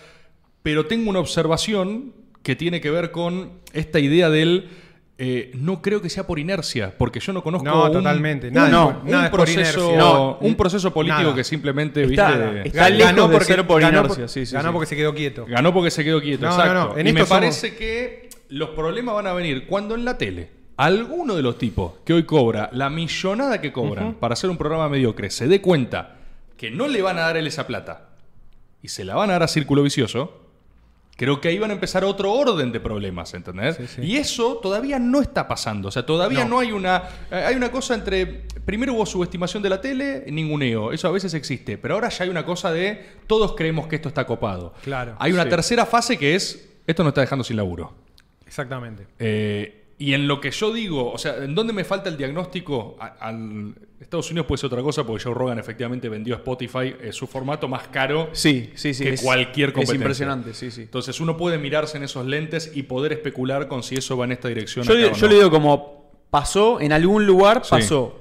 Pero 0.61 0.85
tengo 0.87 1.09
una 1.09 1.19
observación 1.19 2.13
que 2.43 2.55
tiene 2.55 2.81
que 2.81 2.89
ver 2.91 3.11
con 3.11 3.51
esta 3.73 3.99
idea 3.99 4.29
del. 4.29 4.69
Eh, 5.19 5.51
no 5.55 5.81
creo 5.81 5.99
que 6.01 6.09
sea 6.09 6.27
por 6.27 6.37
inercia, 6.37 6.93
porque 6.95 7.19
yo 7.19 7.33
no 7.33 7.41
conozco 7.41 7.67
No, 7.67 7.85
un, 7.85 7.91
totalmente. 7.91 8.49
un- 8.49 8.53
Nada, 8.53 8.69
no, 8.69 9.01
un 9.03 9.09
nada 9.09 9.31
proceso, 9.31 9.59
inercia. 9.89 9.97
No, 9.97 10.37
un 10.41 10.55
proceso 10.55 10.93
político 10.93 11.21
nada. 11.23 11.35
que 11.35 11.43
simplemente 11.43 12.03
Está- 12.03 12.29
¿viste? 12.37 12.67
está 12.67 13.43
ser 13.43 13.65
por 13.65 13.81
ganó 13.81 13.99
inercia, 13.99 14.27
sí, 14.27 14.45
sí, 14.45 14.53
ganó 14.53 14.69
sí. 14.69 14.73
porque 14.73 14.85
se 14.87 14.95
quedó 14.95 15.13
quieto. 15.15 15.45
Ganó 15.47 15.73
porque 15.73 15.89
se 15.89 16.03
quedó 16.03 16.21
quieto, 16.21 16.45
No, 16.45 16.51
exacto. 16.51 16.73
no, 16.73 16.85
no, 16.89 16.97
en 16.97 17.07
y 17.07 17.13
me 17.13 17.21
somos- 17.21 17.29
parece 17.29 17.75
que 17.75 18.29
los 18.49 18.69
problemas 18.69 19.15
van 19.15 19.27
a 19.27 19.33
venir 19.33 19.65
cuando 19.67 19.95
en 19.95 20.05
la 20.05 20.17
tele 20.19 20.51
alguno 20.77 21.35
de 21.35 21.41
los 21.41 21.57
tipos 21.57 21.93
que 22.05 22.13
hoy 22.13 22.23
cobra 22.23 22.69
la 22.71 22.89
millonada 22.91 23.59
que 23.59 23.71
cobran 23.73 24.13
para 24.13 24.33
hacer 24.33 24.49
un 24.51 24.57
programa 24.57 24.87
mediocre 24.87 25.31
se 25.31 25.47
dé 25.47 25.59
cuenta 25.61 26.17
que 26.55 26.69
no 26.69 26.87
le 26.87 27.01
van 27.01 27.17
a 27.17 27.21
dar 27.21 27.37
él 27.37 27.47
esa 27.47 27.65
plata 27.65 28.09
y 28.83 28.89
se 28.89 29.03
la 29.03 29.15
van 29.15 29.31
a 29.31 29.33
dar 29.33 29.43
a 29.43 29.47
Círculo 29.47 29.81
Vicioso, 29.81 30.46
creo 31.17 31.41
que 31.41 31.49
ahí 31.49 31.59
van 31.59 31.71
a 31.71 31.73
empezar 31.73 32.05
otro 32.05 32.31
orden 32.31 32.71
de 32.71 32.79
problemas, 32.79 33.33
¿entendés? 33.33 33.75
Sí, 33.75 33.87
sí. 33.87 34.01
Y 34.03 34.15
eso 34.15 34.57
todavía 34.63 34.97
no 34.99 35.19
está 35.21 35.47
pasando. 35.47 35.89
O 35.89 35.91
sea, 35.91 36.05
todavía 36.05 36.45
no, 36.45 36.49
No. 36.51 36.59
hay 36.59 36.71
una. 36.71 37.03
eh, 37.29 37.43
Hay 37.47 37.55
una 37.55 37.69
cosa 37.71 37.95
entre. 37.95 38.45
Primero 38.65 38.93
hubo 38.93 39.05
subestimación 39.05 39.61
de 39.63 39.69
la 39.69 39.81
tele, 39.81 40.23
ninguneo. 40.29 40.91
Eso 40.93 41.07
a 41.07 41.11
veces 41.11 41.33
existe. 41.33 41.77
Pero 41.77 41.95
ahora 41.95 42.07
ya 42.09 42.23
hay 42.23 42.29
una 42.29 42.45
cosa 42.45 42.71
de. 42.71 43.03
Todos 43.27 43.55
creemos 43.55 43.87
que 43.87 43.97
esto 43.97 44.07
está 44.07 44.25
copado. 44.25 44.73
Claro. 44.83 45.15
Hay 45.19 45.33
una 45.33 45.43
Sí. 45.43 45.49
tercera 45.49 45.85
fase 45.85 46.17
que 46.17 46.35
es. 46.35 46.69
Esto 46.85 47.03
nos 47.03 47.11
está 47.11 47.21
dejando 47.21 47.43
sin 47.43 47.57
laburo. 47.57 47.93
Exactamente. 48.45 49.07
Eh, 49.19 49.86
y 49.99 50.13
en 50.13 50.27
lo 50.27 50.39
que 50.39 50.51
yo 50.51 50.71
digo, 50.73 51.11
o 51.11 51.17
sea, 51.17 51.37
¿en 51.43 51.55
dónde 51.55 51.73
me 51.73 51.83
falta 51.83 52.09
el 52.09 52.17
diagnóstico? 52.17 52.97
Al- 52.99 53.73
Estados 53.99 54.29
Unidos 54.29 54.45
puede 54.45 54.59
ser 54.59 54.67
otra 54.67 54.83
cosa 54.83 55.03
porque 55.05 55.23
Joe 55.23 55.33
Rogan 55.33 55.57
efectivamente 55.57 56.07
vendió 56.07 56.35
a 56.35 56.37
Spotify 56.37 56.95
eh, 57.01 57.11
su 57.11 57.25
formato 57.25 57.67
más 57.67 57.87
caro 57.87 58.29
Sí, 58.31 58.69
sí, 58.75 58.93
sí. 58.93 59.03
que 59.03 59.09
es- 59.13 59.21
cualquier 59.23 59.69
competencia. 59.73 59.93
Es 59.95 59.99
impresionante, 60.01 60.53
sí, 60.53 60.69
sí. 60.69 60.81
Entonces 60.83 61.19
uno 61.19 61.35
puede 61.35 61.57
mirarse 61.57 61.97
en 61.97 62.03
esos 62.03 62.25
lentes 62.27 62.71
y 62.75 62.83
poder 62.83 63.11
especular 63.13 63.67
con 63.67 63.81
si 63.81 63.95
eso 63.95 64.15
va 64.15 64.25
en 64.25 64.33
esta 64.33 64.49
dirección. 64.49 64.85
Yo, 64.85 64.93
le- 64.93 65.05
o 65.07 65.13
yo 65.13 65.21
no. 65.25 65.27
le 65.29 65.35
digo 65.39 65.49
como 65.49 66.11
pasó, 66.29 66.79
en 66.79 66.91
algún 66.93 67.25
lugar 67.25 67.63
pasó. 67.67 68.19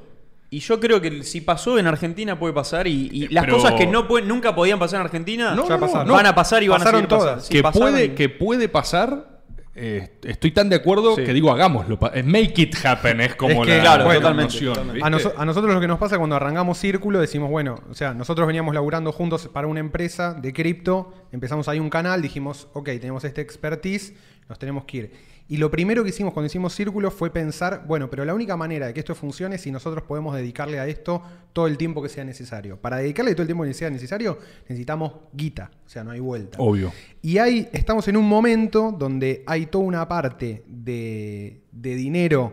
Y 0.48 0.60
yo 0.60 0.80
creo 0.80 1.00
que 1.02 1.22
si 1.24 1.42
pasó 1.42 1.78
en 1.78 1.86
Argentina 1.88 2.38
puede 2.38 2.54
pasar 2.54 2.86
y, 2.86 3.10
y 3.12 3.24
Eh, 3.24 3.28
las 3.32 3.44
pero- 3.44 3.56
cosas 3.58 3.74
que 3.74 3.86
no 3.86 4.08
pueden, 4.08 4.28
nunca 4.28 4.54
podían 4.54 4.78
pasar 4.78 5.00
en 5.00 5.06
Argentina 5.06 5.54
No, 5.54 5.68
Ya 5.68 5.76
no, 5.76 6.12
van 6.14 6.24
a 6.26 6.34
pasar 6.34 6.62
y 6.62 6.68
van 6.68 6.80
a 6.80 6.90
seguir 6.90 7.06
todas. 7.06 7.48
Que, 7.50 7.62
pasaron 7.62 7.90
puede, 7.92 8.04
y- 8.06 8.08
que 8.10 8.28
puede 8.30 8.68
pasar, 8.70 9.35
eh, 9.76 10.08
estoy 10.24 10.50
tan 10.52 10.68
de 10.70 10.76
acuerdo 10.76 11.14
Sí. 11.16 11.24
que 11.24 11.32
digo 11.34 11.50
hagámoslo. 11.52 11.98
es 12.14 12.24
Make 12.24 12.54
it 12.62 12.74
happen, 12.84 13.20
es 13.20 13.34
como 13.36 13.62
Es 13.62 13.68
que, 13.68 13.76
la, 13.76 13.82
claro, 13.82 14.08
la 14.08 14.14
totalmente, 14.14 14.52
noción, 14.54 14.74
totalmente. 14.74 15.06
A, 15.06 15.10
noso- 15.10 15.34
a 15.36 15.44
nosotros 15.44 15.74
lo 15.74 15.80
que 15.80 15.86
nos 15.88 15.98
pasa 15.98 16.16
cuando 16.18 16.36
arrancamos 16.36 16.78
Círculo, 16.78 17.20
decimos, 17.20 17.50
bueno, 17.50 17.76
o 17.90 17.94
sea, 17.94 18.14
nosotros 18.14 18.46
veníamos 18.46 18.74
laburando 18.74 19.12
juntos 19.12 19.48
para 19.52 19.66
una 19.66 19.80
empresa 19.80 20.34
de 20.34 20.52
cripto, 20.52 21.12
empezamos 21.32 21.68
ahí 21.68 21.78
un 21.78 21.90
canal, 21.90 22.22
dijimos, 22.22 22.68
ok, 22.72 22.86
tenemos 23.00 23.24
este 23.24 23.40
expertise, 23.42 24.14
nos 24.48 24.58
tenemos 24.58 24.84
que 24.84 24.96
ir. 24.96 25.12
Y 25.48 25.58
lo 25.58 25.70
primero 25.70 26.02
que 26.02 26.10
hicimos 26.10 26.32
cuando 26.32 26.46
hicimos 26.46 26.74
Círculo 26.74 27.10
fue 27.10 27.30
pensar, 27.30 27.84
bueno, 27.86 28.10
pero 28.10 28.24
la 28.24 28.34
única 28.34 28.56
manera 28.56 28.88
de 28.88 28.94
que 28.94 29.00
esto 29.00 29.14
funcione 29.14 29.56
es 29.56 29.60
si 29.60 29.70
nosotros 29.70 30.02
podemos 30.02 30.34
dedicarle 30.34 30.80
a 30.80 30.86
esto 30.88 31.22
todo 31.52 31.68
el 31.68 31.78
tiempo 31.78 32.02
que 32.02 32.08
sea 32.08 32.24
necesario. 32.24 32.80
Para 32.80 32.96
dedicarle 32.96 33.32
todo 33.32 33.42
el 33.42 33.48
tiempo 33.48 33.62
que 33.62 33.72
sea 33.72 33.88
necesario, 33.88 34.38
necesitamos 34.62 35.12
guita, 35.32 35.70
o 35.86 35.88
sea, 35.88 36.02
no 36.02 36.10
hay 36.10 36.20
vuelta. 36.20 36.58
Obvio. 36.60 36.92
Y 37.22 37.38
hay, 37.38 37.68
estamos 37.72 38.08
en 38.08 38.16
un 38.16 38.28
momento 38.28 38.92
donde 38.96 39.44
hay 39.46 39.66
toda 39.66 39.84
una 39.84 40.08
parte 40.08 40.64
de, 40.66 41.60
de 41.70 41.94
dinero 41.94 42.52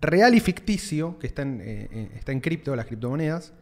real 0.00 0.34
y 0.34 0.40
ficticio, 0.40 1.18
que 1.18 1.26
está 1.26 1.42
en, 1.42 1.60
eh, 1.62 1.88
eh, 1.90 2.10
está 2.14 2.32
en 2.32 2.40
cripto, 2.40 2.76
las 2.76 2.86
criptomonedas, 2.86 3.52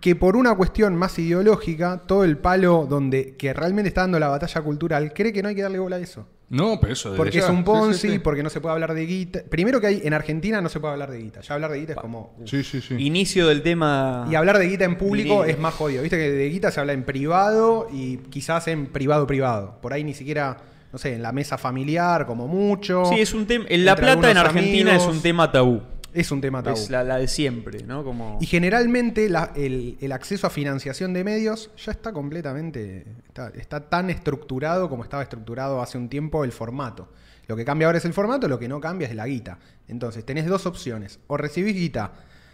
que 0.00 0.16
por 0.16 0.36
una 0.36 0.54
cuestión 0.54 0.96
más 0.96 1.18
ideológica, 1.18 2.02
todo 2.06 2.24
el 2.24 2.36
palo 2.38 2.86
donde 2.86 3.36
que 3.36 3.54
realmente 3.54 3.88
está 3.88 4.02
dando 4.02 4.18
la 4.18 4.28
batalla 4.28 4.60
cultural, 4.62 5.14
cree 5.14 5.32
que 5.32 5.42
no 5.42 5.48
hay 5.48 5.54
que 5.54 5.62
darle 5.62 5.78
bola 5.78 5.96
a 5.96 6.00
eso. 6.00 6.26
No, 6.50 6.78
pero 6.80 6.92
eso 6.92 7.10
desde 7.10 7.16
Porque 7.16 7.38
ya. 7.38 7.44
es 7.44 7.50
un 7.50 7.64
Ponzi, 7.64 7.98
sí, 8.00 8.10
sí. 8.14 8.18
porque 8.18 8.42
no 8.42 8.50
se 8.50 8.60
puede 8.60 8.74
hablar 8.74 8.94
de 8.94 9.06
guita. 9.06 9.40
Primero 9.48 9.80
que 9.80 9.86
hay 9.88 10.02
en 10.04 10.12
Argentina 10.12 10.60
no 10.60 10.68
se 10.68 10.78
puede 10.78 10.92
hablar 10.92 11.10
de 11.10 11.18
guita. 11.18 11.40
Ya 11.40 11.54
hablar 11.54 11.70
de 11.72 11.80
guita 11.80 11.92
es 11.94 11.98
como. 11.98 12.34
uf. 12.38 12.48
Sí, 12.50 12.62
sí, 12.62 12.80
sí. 12.80 12.94
Inicio 12.98 13.48
del 13.48 13.62
tema. 13.62 14.26
Y 14.30 14.34
hablar 14.34 14.58
de 14.58 14.68
guita 14.68 14.84
en 14.84 14.96
público 14.96 15.34
Dinero. 15.36 15.44
es 15.50 15.58
más 15.58 15.74
jodido. 15.74 16.02
Viste 16.02 16.16
que 16.18 16.30
de 16.30 16.48
guita 16.50 16.70
se 16.70 16.80
habla 16.80 16.92
en 16.92 17.02
privado 17.04 17.88
y 17.92 18.18
quizás 18.18 18.68
en 18.68 18.86
privado 18.86 19.26
privado. 19.26 19.78
Por 19.80 19.92
ahí 19.94 20.04
ni 20.04 20.14
siquiera, 20.14 20.58
no 20.92 20.98
sé, 20.98 21.14
en 21.14 21.22
la 21.22 21.32
mesa 21.32 21.56
familiar, 21.58 22.26
como 22.26 22.46
mucho. 22.46 23.04
Sí, 23.06 23.20
es 23.20 23.32
un 23.34 23.46
tema. 23.46 23.64
En 23.68 23.84
La 23.84 23.96
Plata 23.96 24.30
en 24.30 24.36
Argentina 24.36 24.90
amigos. 24.92 25.08
es 25.08 25.16
un 25.16 25.22
tema 25.22 25.50
tabú. 25.50 25.80
Es 26.14 26.30
un 26.30 26.40
tema 26.40 26.62
tabú. 26.62 26.76
Es 26.76 26.88
la, 26.90 27.02
la 27.04 27.18
de 27.18 27.26
siempre, 27.28 27.82
¿no? 27.82 28.04
Como. 28.04 28.38
Y 28.40 28.46
generalmente 28.46 29.28
la- 29.28 29.52
el, 29.56 29.98
el 30.00 30.12
acceso 30.12 30.46
a 30.46 30.50
financiación 30.50 31.12
de 31.12 31.24
medios 31.24 31.70
ya 31.76 31.92
está 31.92 32.12
completamente. 32.12 33.04
Está, 33.26 33.48
está 33.48 33.88
tan 33.90 34.10
estructurado 34.10 34.88
como 34.88 35.02
estaba 35.02 35.22
estructurado 35.22 35.82
hace 35.82 35.98
un 35.98 36.08
tiempo 36.08 36.44
el 36.44 36.52
formato. 36.52 37.08
Lo 37.46 37.56
que 37.56 37.64
cambia 37.64 37.86
ahora 37.88 37.98
es 37.98 38.04
el 38.06 38.14
formato, 38.14 38.48
lo 38.48 38.58
que 38.58 38.68
no 38.68 38.80
cambia 38.80 39.08
es 39.08 39.14
la 39.14 39.26
guita. 39.26 39.58
Entonces, 39.88 40.24
tenés 40.24 40.46
dos 40.46 40.64
opciones. 40.66 41.18
O 41.26 41.36
recibís 41.36 41.74
guita 41.74 42.12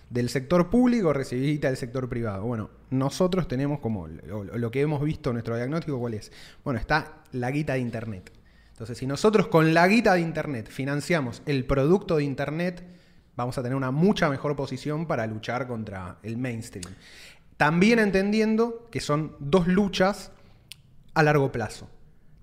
del 0.09 0.29
sector 0.29 0.69
público 0.71 1.09
o 1.09 1.13
recibís 1.13 1.47
guita 1.47 1.69
del 1.69 1.77
sector 1.77 2.09
privado. 2.09 2.45
Bueno, 2.45 2.71
nosotros 2.91 3.47
tenemos 3.47 3.79
como 3.79 4.09
lo, 4.09 4.43
lo 4.45 4.71
que 4.73 4.81
hemos 4.81 5.01
visto 5.05 5.31
en 5.31 5.35
nuestro 5.35 5.55
diagnóstico, 5.55 5.99
¿cuál 6.01 6.15
es? 6.15 6.33
Bueno, 6.65 6.81
está 6.81 7.19
la 7.33 7.51
guita 7.53 7.75
de 7.75 7.79
Internet. 7.81 8.33
Entonces, 8.73 8.99
si 8.99 9.07
nosotros 9.07 9.47
con 9.47 9.75
la 9.75 9.87
guita 9.87 10.15
de 10.15 10.23
Internet 10.23 10.69
financiamos 10.69 11.43
el 11.47 11.65
producto 11.67 12.17
de 12.17 12.25
Internet, 12.25 12.83
vamos 13.37 13.57
a 13.59 13.63
tener 13.63 13.77
una 13.77 13.91
mucha 13.91 14.29
mejor 14.29 14.57
posición 14.57 15.07
para 15.07 15.27
luchar 15.27 15.67
contra 15.67 16.19
el 16.23 16.37
mainstream. 16.37 16.93
También 17.57 17.99
entendiendo 17.99 18.89
que 18.91 19.01
son 19.01 19.37
dos 19.39 19.67
luchas 19.67 20.33
a 21.15 21.23
largo 21.23 21.53
plazo. 21.53 21.89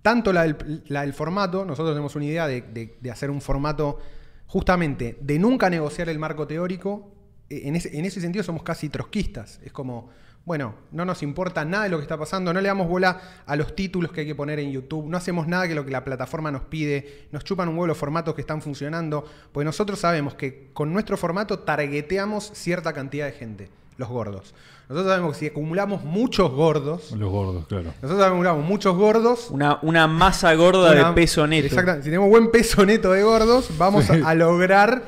Tanto 0.02 0.32
la 0.32 0.44
del, 0.44 1.14
formato, 1.14 1.66
nosotros 1.66 1.94
tenemos 1.94 2.16
una 2.16 2.26
idea 2.26 2.48
de, 2.48 2.62
de- 2.62 2.98
de 3.02 3.12
hacer 3.12 3.30
un 3.30 3.42
formato 3.42 4.00
justamente 4.46 5.18
de 5.20 5.40
nunca 5.40 5.70
negociar 5.70 6.08
el 6.10 6.20
marco 6.20 6.48
teórico. 6.48 7.12
Eh, 7.50 7.62
En 7.66 7.76
ese, 7.76 7.98
en 7.98 8.06
ese 8.06 8.22
sentido 8.22 8.44
somos 8.44 8.64
casi 8.64 8.90
trotskistas. 8.90 9.60
Es 9.64 9.72
como, 9.74 10.10
Bueno, 10.48 10.76
no 10.93 11.04
nos 11.04 11.24
importa 11.24 11.66
nada 11.66 11.84
de 11.84 11.89
lo 11.89 11.98
que 11.98 12.04
está 12.04 12.18
pasando, 12.18 12.54
no 12.54 12.62
le 12.62 12.70
damos 12.70 12.88
bola 12.88 13.20
a 13.45 13.56
los 13.58 13.76
títulos 13.76 14.14
que 14.14 14.22
hay 14.22 14.28
que 14.28 14.34
poner 14.34 14.60
en 14.60 14.72
YouTube, 14.72 15.06
no 15.06 15.18
hacemos 15.18 15.45
nada 15.45 15.68
que 15.68 15.76
lo 15.76 15.84
que 15.84 15.91
la 15.91 16.06
plataforma 16.06 16.50
nos 16.54 16.62
pide, 16.62 17.26
nos 17.34 17.43
chupan 17.43 17.68
un 17.68 17.76
huevo 17.76 17.88
los 17.88 17.98
formatos 17.98 18.34
que 18.34 18.39
están 18.39 18.62
funcionando, 18.62 19.26
porque 19.52 19.66
nosotros 19.66 20.00
sabemos 20.00 20.36
que 20.36 20.70
con 20.72 20.93
nuestro 20.93 21.18
formato 21.18 21.60
targeteamos 21.60 22.50
cierta 22.54 22.93
cantidad 22.93 23.26
de 23.26 23.34
gente, 23.34 23.70
los 23.98 24.08
gordos. 24.08 24.56
Nosotros 24.88 25.12
sabemos 25.12 25.34
que 25.34 25.39
si 25.41 25.45
acumulamos 25.48 26.06
muchos 26.06 26.50
gordos, 26.50 27.12
Los 27.12 27.30
gordos, 27.30 27.68
claro. 27.68 27.93
nosotros 28.02 28.26
acumulamos 28.26 28.64
muchos 28.64 28.95
gordos, 28.95 29.50
Una, 29.52 29.80
una 29.82 30.08
masa 30.08 30.54
gorda 30.54 30.93
una- 30.93 31.10
de 31.10 31.14
peso 31.14 31.45
neto. 31.45 31.66
Exactamente. 31.68 32.06
Si 32.06 32.10
tenemos 32.10 32.30
buen 32.30 32.52
peso 32.52 32.86
neto 32.86 33.12
de 33.12 33.22
gordos, 33.22 33.70
vamos 33.78 34.10
a, 34.10 34.14
a 34.30 34.34
lograr 34.34 35.04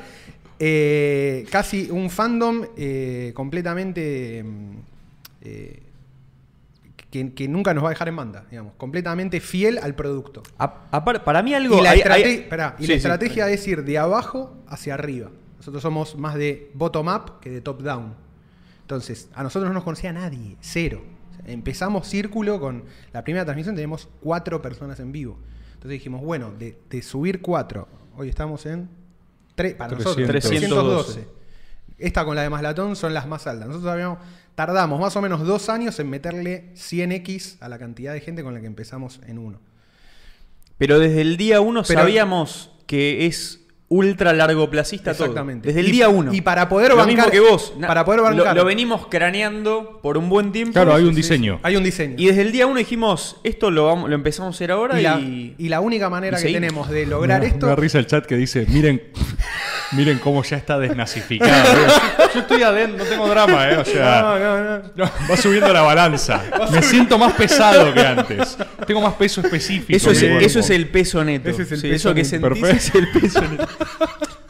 eh, 0.58 1.46
casi 1.50 1.90
un 1.90 2.10
fandom 2.10 2.62
eh, 2.76 3.32
completamente. 3.34 4.44
mm, 4.44 4.89
eh, 5.42 5.82
que, 7.10 7.32
que 7.34 7.48
nunca 7.48 7.74
nos 7.74 7.82
va 7.82 7.88
a 7.88 7.90
dejar 7.90 8.08
en 8.08 8.16
banda, 8.16 8.44
digamos. 8.50 8.74
Completamente 8.76 9.40
fiel 9.40 9.78
al 9.78 9.94
producto. 9.94 10.42
A- 10.58 10.90
para 11.24 11.42
mí 11.42 11.54
algo... 11.54 11.78
y 11.78 11.82
la, 11.82 11.90
hay- 11.90 12.00
estrate- 12.00 12.24
hay- 12.24 12.34
esperá, 12.34 12.76
y 12.78 12.82
Sí, 12.82 12.88
la 12.88 12.92
sí. 12.92 12.96
estrategia 12.98 13.48
es 13.50 13.66
ir 13.66 13.84
de 13.84 13.98
abajo 13.98 14.56
hacia 14.68 14.94
arriba. 14.94 15.30
Nosotros 15.56 15.82
somos 15.82 16.16
más 16.16 16.36
de 16.36 16.70
bottom-up 16.74 17.40
que 17.40 17.50
de 17.50 17.60
top-down. 17.60 18.14
Entonces, 18.82 19.28
a 19.34 19.42
nosotros 19.42 19.68
no 19.68 19.74
nos 19.74 19.84
conocía 19.84 20.12
nadie, 20.12 20.56
cero. 20.60 21.02
O 21.30 21.34
sea, 21.44 21.52
empezamos 21.52 22.06
círculo 22.08 22.60
con 22.60 22.84
la 23.12 23.22
primera 23.24 23.44
transmisión, 23.44 23.74
tenemos 23.74 24.08
cuatro 24.20 24.62
personas 24.62 25.00
en 25.00 25.12
vivo. 25.12 25.38
Entonces 25.74 25.90
dijimos, 25.92 26.20
bueno, 26.22 26.52
de, 26.58 26.78
de 26.90 27.02
subir 27.02 27.40
cuatro, 27.40 27.88
hoy 28.16 28.28
estamos 28.28 28.66
en 28.66 28.88
tres, 29.54 29.74
para 29.74 29.92
nosotros 29.96 30.26
312. 30.28 31.12
312. 31.14 31.40
Esta 31.98 32.24
con 32.24 32.34
la 32.34 32.42
de 32.42 32.50
Maslatón 32.50 32.96
son 32.96 33.12
las 33.14 33.26
más 33.26 33.46
altas. 33.46 33.68
Nosotros 33.68 33.92
habíamos, 33.92 34.18
tardamos 34.66 35.00
más 35.00 35.16
o 35.16 35.22
menos 35.22 35.46
dos 35.46 35.70
años 35.70 35.98
en 36.00 36.10
meterle 36.10 36.64
100x 36.74 37.56
a 37.60 37.70
la 37.70 37.78
cantidad 37.78 38.12
de 38.12 38.20
gente 38.20 38.42
con 38.42 38.52
la 38.52 38.60
que 38.60 38.66
empezamos 38.66 39.18
en 39.26 39.38
uno. 39.38 39.58
Pero 40.76 40.98
desde 40.98 41.22
el 41.22 41.38
día 41.38 41.62
uno 41.62 41.82
Pero- 41.86 42.00
sabíamos 42.00 42.70
que 42.86 43.24
es 43.24 43.56
ultra 43.88 44.32
largo 44.34 44.68
placista 44.70 45.14
todo. 45.14 45.24
Exactamente. 45.24 45.66
Desde 45.68 45.80
el 45.80 45.88
Y- 45.88 45.92
día 45.92 46.08
uno. 46.10 46.32
y 46.34 46.42
para 46.42 46.68
poder 46.68 46.90
Lo 46.90 46.96
bancar- 46.96 47.06
mismo 47.16 47.30
que 47.30 47.40
vos. 47.40 47.72
para 47.86 48.04
poder 48.04 48.20
lo- 48.20 48.26
bancar- 48.26 48.54
Lo, 48.54 48.64
venimos 48.66 49.06
craneando 49.08 49.98
por 50.02 50.18
un 50.18 50.28
buen 50.28 50.52
tiempo. 50.52 50.74
Claro, 50.74 50.94
hay 50.94 51.04
un 51.04 51.14
diseño. 51.14 51.58
Hay 51.62 51.74
un 51.76 51.82
diseño. 51.82 52.16
Y 52.18 52.26
desde 52.26 52.42
el 52.42 52.52
día 52.52 52.66
uno 52.66 52.76
dijimos, 52.78 53.38
esto 53.44 53.70
lo, 53.70 53.86
vamos, 53.86 54.08
lo 54.10 54.14
empezamos 54.14 54.54
a 54.54 54.56
hacer 54.56 54.70
ahora 54.72 54.96
Y 54.96 55.00
y... 55.00 55.02
la, 55.04 55.18
y 55.64 55.68
la 55.70 55.80
única 55.80 56.08
manera 56.10 56.36
que 56.36 56.42
seguimos. 56.42 56.60
tenemos 56.60 56.90
de 56.90 57.06
lograr 57.06 57.44
esto. 57.44 57.64
Me 57.66 57.70
da 57.70 57.76
risa 57.76 57.98
el 57.98 58.06
chat 58.06 58.26
que 58.26 58.36
dice, 58.36 58.64
miren, 58.68 59.02
miren 59.92 60.18
cómo 60.18 60.42
ya 60.44 60.56
está 60.58 60.78
desnazificado. 60.78 61.50
Yo 62.34 62.40
estoy 62.40 62.62
adentro, 62.62 62.98
no 63.04 63.10
tengo 63.10 63.28
drama, 63.28 63.70
¿eh? 63.70 63.76
O 63.78 63.84
sea, 63.84 64.22
No, 64.22 64.38
no, 64.38 64.64
no. 64.78 64.82
no, 64.96 65.10
va 65.30 65.36
subiendo 65.36 65.72
la 65.72 65.82
balanza. 65.82 66.42
Me 66.72 66.82
siento 66.82 67.18
más 67.18 67.32
pesado 67.34 67.92
que 67.92 68.00
antes. 68.00 68.56
Tengo 68.86 69.00
más 69.00 69.14
peso 69.14 69.40
específico. 69.40 69.96
Eso 69.96 70.10
es, 70.10 70.22
eso 70.22 70.60
es 70.60 70.70
el 70.70 70.88
peso 70.88 71.24
neto. 71.24 71.48
Ese 71.50 71.62
es 71.62 71.72
el 71.72 71.80
Sí, 71.80 71.88
peso 71.90 72.10
eso 72.10 72.14
que 72.14 72.22
neto. 72.22 72.30
sentís 72.30 72.62
Perfecto. 72.62 72.76
es 72.76 72.94
el 72.94 73.20
peso 73.20 73.40
neto. 73.42 73.68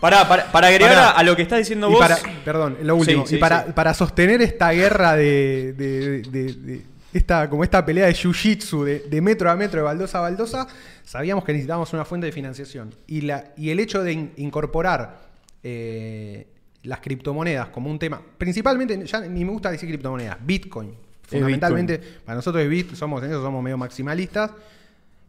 Para, 0.01 0.26
para 0.51 0.68
agregar 0.68 1.12
a, 1.16 1.22
lo 1.22 1.37
que 1.37 1.43
estás 1.43 1.59
diciendo 1.59 1.89
Y 1.89 1.93
vos. 1.93 2.01
para, 2.01 2.18
perdón, 2.45 2.78
lo 2.83 2.97
último. 2.97 3.24
Sí, 3.26 3.31
sí, 3.31 3.37
y 3.37 3.39
para, 3.39 3.64
sí. 3.66 3.72
para 3.74 3.93
sostener 3.95 4.41
esta 4.43 4.70
guerra 4.72 5.14
de. 5.16 5.74
de- 5.76 6.22
de- 6.22 6.53
de- 6.55 6.91
esta, 7.12 7.51
como 7.51 7.64
esta 7.64 7.85
pelea 7.85 8.07
de 8.07 8.12
jiu-jitsu 8.14 8.85
de, 8.85 9.01
de 9.01 9.20
metro 9.20 9.51
a 9.51 9.57
metro, 9.57 9.81
de 9.81 9.85
baldosa 9.85 10.18
a 10.18 10.20
baldosa, 10.20 10.68
sabíamos 11.05 11.45
que 11.45 11.51
necesitábamos 11.53 11.93
una 11.93 12.05
fuente 12.05 12.26
de 12.26 12.33
financiación. 12.33 12.95
Y, 13.09 13.22
la, 13.22 13.47
y 13.57 13.70
el 13.70 13.81
hecho 13.81 14.05
de 14.05 14.12
in- 14.12 14.33
incorporar 14.37 15.18
eh, 15.64 16.47
las 16.85 17.01
criptomonedas 17.01 17.68
como 17.68 17.91
un 17.91 17.99
tema, 17.99 18.20
principalmente, 18.39 19.05
ya 19.07 19.20
ni 19.20 19.45
me 19.45 19.53
gusta 19.53 19.70
decir 19.70 19.89
criptomonedas, 19.89 20.39
Bitcoin. 20.45 20.95
Fundamentalmente, 21.22 21.99
para 22.24 22.37
nosotros 22.37 22.62
es 22.64 22.68
Bit, 22.68 22.95
somos 22.95 23.22
en 23.22 23.31
eso 23.31 23.43
somos 23.43 23.62
medio 23.62 23.78
maximalistas. 23.78 24.51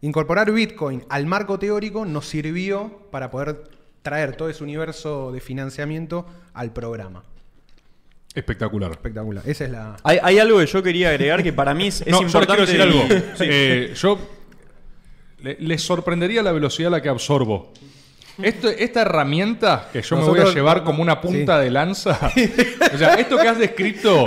Incorporar 0.00 0.50
Bitcoin 0.50 1.04
al 1.08 1.26
marco 1.26 1.58
teórico 1.60 2.04
nos 2.04 2.26
sirvió 2.26 3.06
para 3.12 3.30
poder 3.30 3.62
traer 4.02 4.34
todo 4.34 4.48
ese 4.48 4.64
universo 4.64 5.30
de 5.30 5.40
financiamiento 5.40 6.26
al 6.54 6.72
programa. 6.72 7.22
Espectacular. 8.34 8.90
Espectacular. 8.90 9.44
Esa 9.46 9.64
es 9.66 9.70
la. 9.70 9.96
Hay, 10.02 10.18
hay 10.22 10.38
algo 10.38 10.58
que 10.58 10.66
yo 10.66 10.82
quería 10.82 11.10
agregar 11.10 11.42
que 11.42 11.52
para 11.52 11.74
mí 11.74 11.86
es, 11.88 12.00
es 12.06 12.08
No, 12.08 12.20
yo 12.22 12.26
importante. 12.26 12.64
quiero 12.64 12.66
decir 12.66 12.82
algo. 12.82 13.32
Sí. 13.36 13.44
Eh, 13.48 13.92
yo 13.94 14.18
le- 15.42 15.56
les 15.60 15.82
sorprendería 15.82 16.42
la 16.42 16.50
velocidad 16.52 16.88
a 16.88 16.96
la 16.96 17.02
que 17.02 17.08
absorbo. 17.10 17.72
Esto- 18.42 18.68
esta 18.68 19.02
herramienta 19.02 19.88
que 19.92 20.02
yo 20.02 20.16
me 20.16 20.24
voy 20.24 20.40
a 20.40 20.44
llevar 20.46 20.82
como 20.84 21.02
una 21.02 21.20
punta 21.20 21.58
Sí. 21.58 21.64
de 21.64 21.70
lanza, 21.70 22.18
o 22.94 22.98
sea, 22.98 23.14
esto 23.14 23.38
que 23.38 23.48
has 23.48 23.58
descrito 23.58 24.24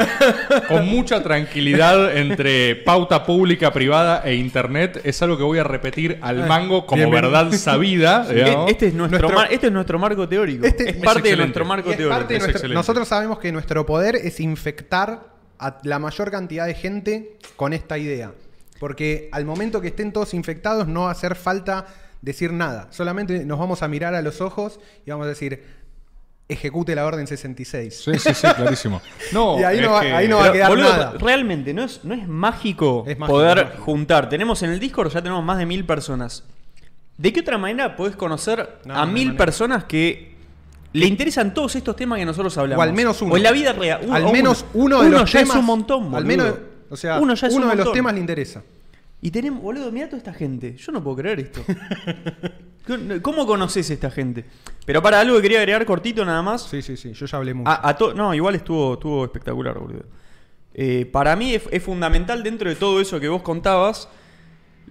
con 0.68 0.86
mucha 0.88 1.22
tranquilidad 1.24 2.16
entre 2.18 2.76
pauta 2.76 3.24
pública, 3.26 3.72
privada 3.74 4.22
e 4.26 4.36
internet, 4.36 5.02
es 5.04 5.22
algo 5.22 5.38
que 5.38 5.44
voy 5.44 5.60
a 5.60 5.64
repetir 5.64 6.18
al 6.22 6.44
Ah, 6.44 6.46
mango 6.48 6.86
como 6.86 7.02
bienvenido. 7.04 7.32
verdad 7.32 7.52
sabida. 7.54 8.26
E-. 8.30 8.66
Este 8.72 8.88
es 8.88 8.94
nuestro, 8.94 9.20
Nuestro- 9.20 9.30
mar- 9.40 9.48
este 9.52 9.68
es 9.68 9.74
nuestro 9.74 10.00
marco 10.00 10.28
teórico. 10.28 10.66
Este- 10.66 10.90
es 10.90 10.96
es 10.98 11.04
parte 11.04 11.30
de 11.30 11.38
nuestro 11.38 11.66
marco 11.66 11.90
es 11.92 11.98
teórico. 11.98 12.18
parte 12.18 12.34
de 12.34 12.38
es 12.38 12.44
nuestro- 12.44 12.58
excelente. 12.60 12.76
nosotros 12.76 13.08
sabemos 13.08 13.40
que 13.40 13.52
nuestro 13.52 13.86
poder 13.86 14.16
es 14.16 14.40
infectar 14.40 15.28
a 15.60 15.78
la 15.84 16.00
mayor 16.00 16.32
cantidad 16.32 16.66
de 16.66 16.74
gente 16.74 17.38
con 17.56 17.74
esta 17.74 17.98
idea. 17.98 18.32
Porque 18.80 19.30
al 19.32 19.46
momento 19.46 19.80
que 19.80 19.88
estén 19.88 20.12
todos 20.12 20.34
infectados 20.34 20.86
no 20.88 21.04
va 21.04 21.10
a 21.10 21.12
hacer 21.12 21.36
falta 21.36 21.86
decir 22.22 22.52
nada. 22.54 22.88
Solamente 22.92 23.46
nos 23.46 23.60
vamos 23.60 23.84
a 23.84 23.88
mirar 23.88 24.16
a 24.16 24.22
los 24.22 24.42
ojos 24.42 24.80
y 25.06 25.12
vamos 25.12 25.26
a 25.26 25.30
decir, 25.30 25.64
ejecute 26.48 26.94
la 26.96 27.06
orden 27.06 27.26
66. 27.28 28.04
Sí, 28.04 28.20
sí, 28.20 28.34
sí, 28.34 28.48
clarísimo. 28.56 29.02
No, 29.34 29.60
Y 29.60 29.64
ahí 29.64 29.82
no 29.82 29.92
va- 29.92 30.02
que- 30.02 30.14
ahí 30.14 30.28
no 30.28 30.38
va 30.38 30.46
a 30.48 30.52
quedar 30.52 30.70
boludo, 30.70 30.90
nada. 30.90 31.14
realmente 31.20 31.74
no 31.74 31.84
es, 31.84 32.04
no 32.04 32.14
es 32.14 32.28
mágico 32.28 33.04
Es 33.08 33.18
mágico, 33.18 33.34
poder 33.38 33.66
mágico. 33.66 33.84
juntar. 33.84 34.30
Tenemos 34.30 34.62
en 34.64 34.72
el 34.72 34.80
Discord 34.80 35.12
ya 35.12 35.22
tenemos 35.22 35.44
más 35.44 35.58
de 35.58 35.66
mil 35.66 35.86
personas. 35.86 36.44
¿De 37.18 37.32
qué 37.32 37.40
otra 37.40 37.58
manera 37.58 37.96
podés 37.96 38.16
conocer 38.16 38.80
No, 38.86 38.94
a 38.96 39.06
mil 39.06 39.28
manera. 39.28 39.38
personas 39.46 39.84
que 39.86 40.36
le 40.94 41.06
interesan 41.08 41.54
todos 41.54 41.76
estos 41.76 41.96
temas 41.96 42.20
que 42.20 42.26
nosotros 42.26 42.58
hablamos? 42.58 42.80
O 42.80 42.88
al 42.88 42.94
menos 42.94 43.22
uno. 43.22 43.34
O 43.34 43.38
en 43.38 43.44
la 43.44 43.52
vida 43.52 43.74
real. 43.74 44.02
un- 44.06 44.14
al 44.16 44.32
menos 44.32 44.66
uno, 44.74 45.02
de 45.02 45.10
los 45.10 45.32
ya 45.32 45.40
temas. 45.40 45.56
es 45.56 45.60
un 45.60 45.66
montón, 45.66 46.04
boludo. 46.04 46.18
Al 46.18 46.26
menos, 46.26 46.54
o 46.90 46.96
sea, 46.98 47.20
uno 47.20 47.34
ya 47.34 47.48
es 47.48 47.54
uno 47.54 47.66
un 47.66 47.72
de 47.72 47.84
los 47.84 47.92
temas 47.94 48.14
le 48.14 48.20
interesa. 48.20 48.62
Y 49.26 49.32
tenemos, 49.32 49.60
boludo, 49.64 49.92
mira 49.92 50.06
toda 50.06 50.20
esta 50.20 50.34
gente. 50.34 50.76
Yo 50.78 50.92
no 50.92 51.04
puedo 51.04 51.18
creer 51.18 51.40
esto. 51.40 51.62
¿Cómo 53.24 53.48
conoces 53.48 53.90
a 53.90 53.94
esta 53.94 54.12
gente? 54.12 54.46
Pero 54.86 55.02
para 55.02 55.20
algo 55.20 55.36
que 55.38 55.42
quería 55.42 55.58
agregar 55.60 55.84
cortito 55.84 56.24
nada 56.24 56.44
más. 56.44 56.62
Sí, 56.70 56.84
sí, 56.84 56.96
sí. 56.96 57.12
Yo 57.14 57.26
ya 57.26 57.38
hablé 57.40 57.56
mucho. 57.56 57.68
A, 57.72 57.90
a 57.90 57.98
no, 58.14 58.36
igual 58.36 58.54
estuvo, 58.54 58.94
estuvo 58.94 59.26
espectacular, 59.26 59.80
boludo. 59.80 60.04
Eh, 60.76 61.10
para 61.12 61.36
mí 61.36 61.56
es, 61.56 61.64
es 61.72 61.82
fundamental 61.82 62.44
dentro 62.44 62.70
de 62.70 62.76
todo 62.76 63.02
eso 63.02 63.20
que 63.20 63.28
vos 63.28 63.42
contabas, 63.42 64.10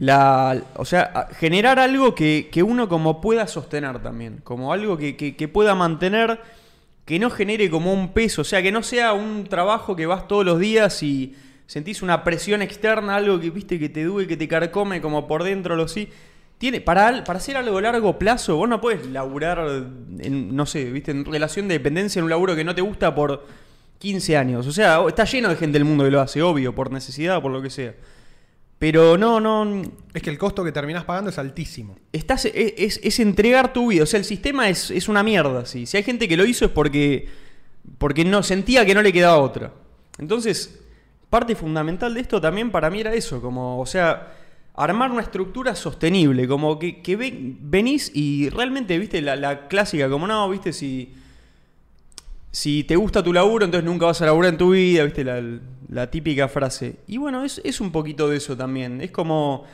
la, 0.00 0.60
o 0.74 0.84
sea, 0.84 1.28
generar 1.38 1.78
algo 1.78 2.16
que, 2.16 2.48
que 2.50 2.64
uno 2.64 2.88
como 2.88 3.20
pueda 3.20 3.46
sostener 3.46 4.02
también, 4.02 4.40
como 4.42 4.72
algo 4.72 4.96
que, 4.96 5.14
que- 5.16 5.36
que 5.36 5.46
pueda 5.46 5.76
mantener, 5.76 6.40
que 7.04 7.20
no 7.20 7.30
genere 7.30 7.70
como 7.70 7.92
un 7.92 8.12
peso, 8.12 8.40
o 8.42 8.44
sea, 8.44 8.60
que 8.62 8.72
no 8.72 8.82
sea 8.82 9.12
un 9.12 9.44
trabajo 9.44 9.94
que 9.94 10.06
vas 10.06 10.26
todos 10.26 10.44
los 10.44 10.58
días 10.58 11.00
y 11.04 11.36
sentís 11.66 12.02
una 12.02 12.24
presión 12.24 12.62
externa, 12.62 13.16
algo 13.16 13.40
que 13.40 13.50
viste 13.50 13.78
que 13.78 13.88
te 13.88 14.04
duele, 14.04 14.28
que 14.28 14.36
te 14.36 14.48
carcome 14.48 15.00
como 15.00 15.26
por 15.26 15.42
dentro, 15.44 15.76
lo 15.76 15.88
sí. 15.88 16.08
Tiene, 16.58 16.80
para, 16.80 17.24
para 17.24 17.38
hacer 17.38 17.56
algo 17.56 17.76
a 17.78 17.82
largo 17.82 18.18
plazo, 18.18 18.56
vos 18.56 18.68
no 18.68 18.80
puedes 18.80 19.06
laburar 19.06 19.66
en, 20.20 20.54
no 20.54 20.66
sé, 20.66 20.84
viste, 20.90 21.10
en 21.10 21.24
relación 21.24 21.66
de 21.68 21.74
dependencia 21.74 22.20
en 22.20 22.24
un 22.24 22.30
laburo 22.30 22.54
que 22.54 22.64
no 22.64 22.74
te 22.74 22.80
gusta 22.80 23.14
por 23.14 23.44
15 23.98 24.36
años. 24.36 24.66
O 24.66 24.72
sea, 24.72 25.00
está 25.08 25.24
lleno 25.24 25.48
de 25.48 25.56
gente 25.56 25.78
del 25.78 25.84
mundo 25.84 26.04
que 26.04 26.10
lo 26.10 26.20
hace, 26.20 26.40
obvio, 26.42 26.74
por 26.74 26.92
necesidad, 26.92 27.42
por 27.42 27.50
lo 27.50 27.60
que 27.60 27.70
sea. 27.70 27.94
Pero 28.78 29.16
no, 29.16 29.40
no. 29.40 29.82
Es 30.12 30.22
que 30.22 30.30
el 30.30 30.38
costo 30.38 30.62
que 30.64 30.72
terminás 30.72 31.04
pagando 31.04 31.30
es 31.30 31.38
altísimo. 31.38 31.96
Estás, 32.12 32.44
es, 32.44 32.74
es- 32.76 33.00
es 33.02 33.20
entregar 33.20 33.72
tu 33.72 33.88
vida. 33.88 34.02
O 34.02 34.06
sea, 34.06 34.18
el 34.18 34.24
sistema 34.24 34.68
es, 34.68 34.90
es 34.90 35.08
una 35.08 35.22
mierda. 35.22 35.64
¿sí? 35.66 35.86
Si 35.86 35.96
hay 35.96 36.02
gente 36.02 36.28
que 36.28 36.36
lo 36.36 36.44
hizo 36.44 36.66
es 36.66 36.70
porque, 36.70 37.28
porque 37.98 38.24
no 38.24 38.42
sentía 38.42 38.84
que 38.84 38.94
no 38.94 39.02
le 39.02 39.12
quedaba 39.12 39.38
otra. 39.38 39.72
Entonces, 40.18 40.80
parte 41.34 41.54
fundamental 41.56 42.14
de 42.14 42.20
esto 42.20 42.40
también 42.40 42.70
para 42.70 42.90
mí 42.90 43.00
era 43.00 43.12
eso. 43.12 43.40
Como, 43.40 43.80
o 43.80 43.86
sea, 43.86 44.32
armar 44.74 45.10
una 45.10 45.22
estructura 45.22 45.74
sostenible. 45.74 46.46
Como 46.46 46.78
que, 46.78 47.02
que 47.02 47.16
ven- 47.16 47.58
venís 47.60 48.12
y 48.14 48.48
realmente, 48.50 48.96
viste, 48.98 49.20
la, 49.20 49.34
la 49.34 49.66
clásica, 49.68 50.08
como 50.08 50.26
no, 50.26 50.48
viste, 50.48 50.72
si 50.72 51.12
si 52.50 52.84
te 52.84 52.94
gusta 52.94 53.20
tu 53.22 53.32
laburo, 53.32 53.64
entonces 53.64 53.84
nunca 53.84 54.06
vas 54.06 54.22
a 54.22 54.26
laburar 54.26 54.52
en 54.52 54.58
tu 54.58 54.70
vida, 54.70 55.02
¿viste? 55.04 55.24
La, 55.24 55.42
la 55.88 56.08
típica 56.10 56.46
frase. 56.48 56.96
Y 57.08 57.16
bueno, 57.18 57.42
es, 57.42 57.60
es 57.64 57.80
un 57.80 57.90
poquito 57.90 58.28
de 58.28 58.36
eso 58.36 58.56
también. 58.56 59.00
Es 59.00 59.10
como. 59.10 59.64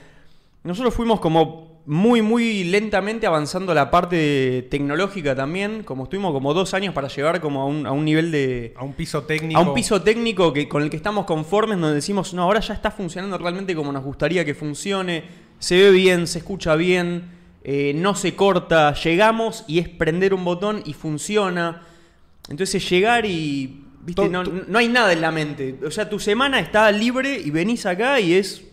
Nosotros 0.64 0.94
fuimos 0.94 1.20
como 1.20 1.69
muy, 1.86 2.22
muy 2.22 2.64
lentamente 2.64 3.26
avanzando 3.26 3.74
la 3.74 3.90
parte 3.90 4.66
tecnológica 4.70 5.34
también. 5.34 5.82
Como 5.82 6.04
estuvimos 6.04 6.32
como 6.32 6.54
dos 6.54 6.74
años 6.74 6.94
para 6.94 7.08
llegar 7.08 7.40
como 7.40 7.62
a 7.62 7.66
un, 7.66 7.86
a 7.86 7.92
un 7.92 8.04
nivel 8.04 8.30
de. 8.30 8.74
A 8.76 8.84
un 8.84 8.92
piso 8.92 9.24
técnico. 9.24 9.58
A 9.58 9.62
un 9.62 9.74
piso 9.74 10.02
técnico 10.02 10.52
que, 10.52 10.68
con 10.68 10.82
el 10.82 10.90
que 10.90 10.96
estamos 10.96 11.26
conformes, 11.26 11.78
donde 11.78 11.94
decimos, 11.94 12.34
no, 12.34 12.42
ahora 12.42 12.60
ya 12.60 12.74
está 12.74 12.90
funcionando 12.90 13.38
realmente 13.38 13.74
como 13.74 13.92
nos 13.92 14.04
gustaría 14.04 14.44
que 14.44 14.54
funcione, 14.54 15.24
se 15.58 15.76
ve 15.76 15.90
bien, 15.90 16.26
se 16.26 16.38
escucha 16.38 16.76
bien, 16.76 17.30
eh, 17.64 17.92
no 17.94 18.14
se 18.14 18.34
corta, 18.34 18.94
llegamos 18.94 19.64
y 19.66 19.78
es 19.78 19.88
prender 19.88 20.34
un 20.34 20.44
botón 20.44 20.82
y 20.84 20.92
funciona. 20.92 21.82
Entonces 22.48 22.88
llegar 22.88 23.26
y 23.26 23.84
¿Viste? 24.02 24.28
No, 24.30 24.42
no 24.42 24.78
hay 24.78 24.88
nada 24.88 25.12
en 25.12 25.20
la 25.20 25.30
mente. 25.30 25.78
O 25.84 25.90
sea, 25.90 26.08
tu 26.08 26.18
semana 26.18 26.58
está 26.58 26.90
libre 26.90 27.38
y 27.38 27.50
venís 27.50 27.84
acá 27.84 28.18
y 28.18 28.34
es. 28.34 28.64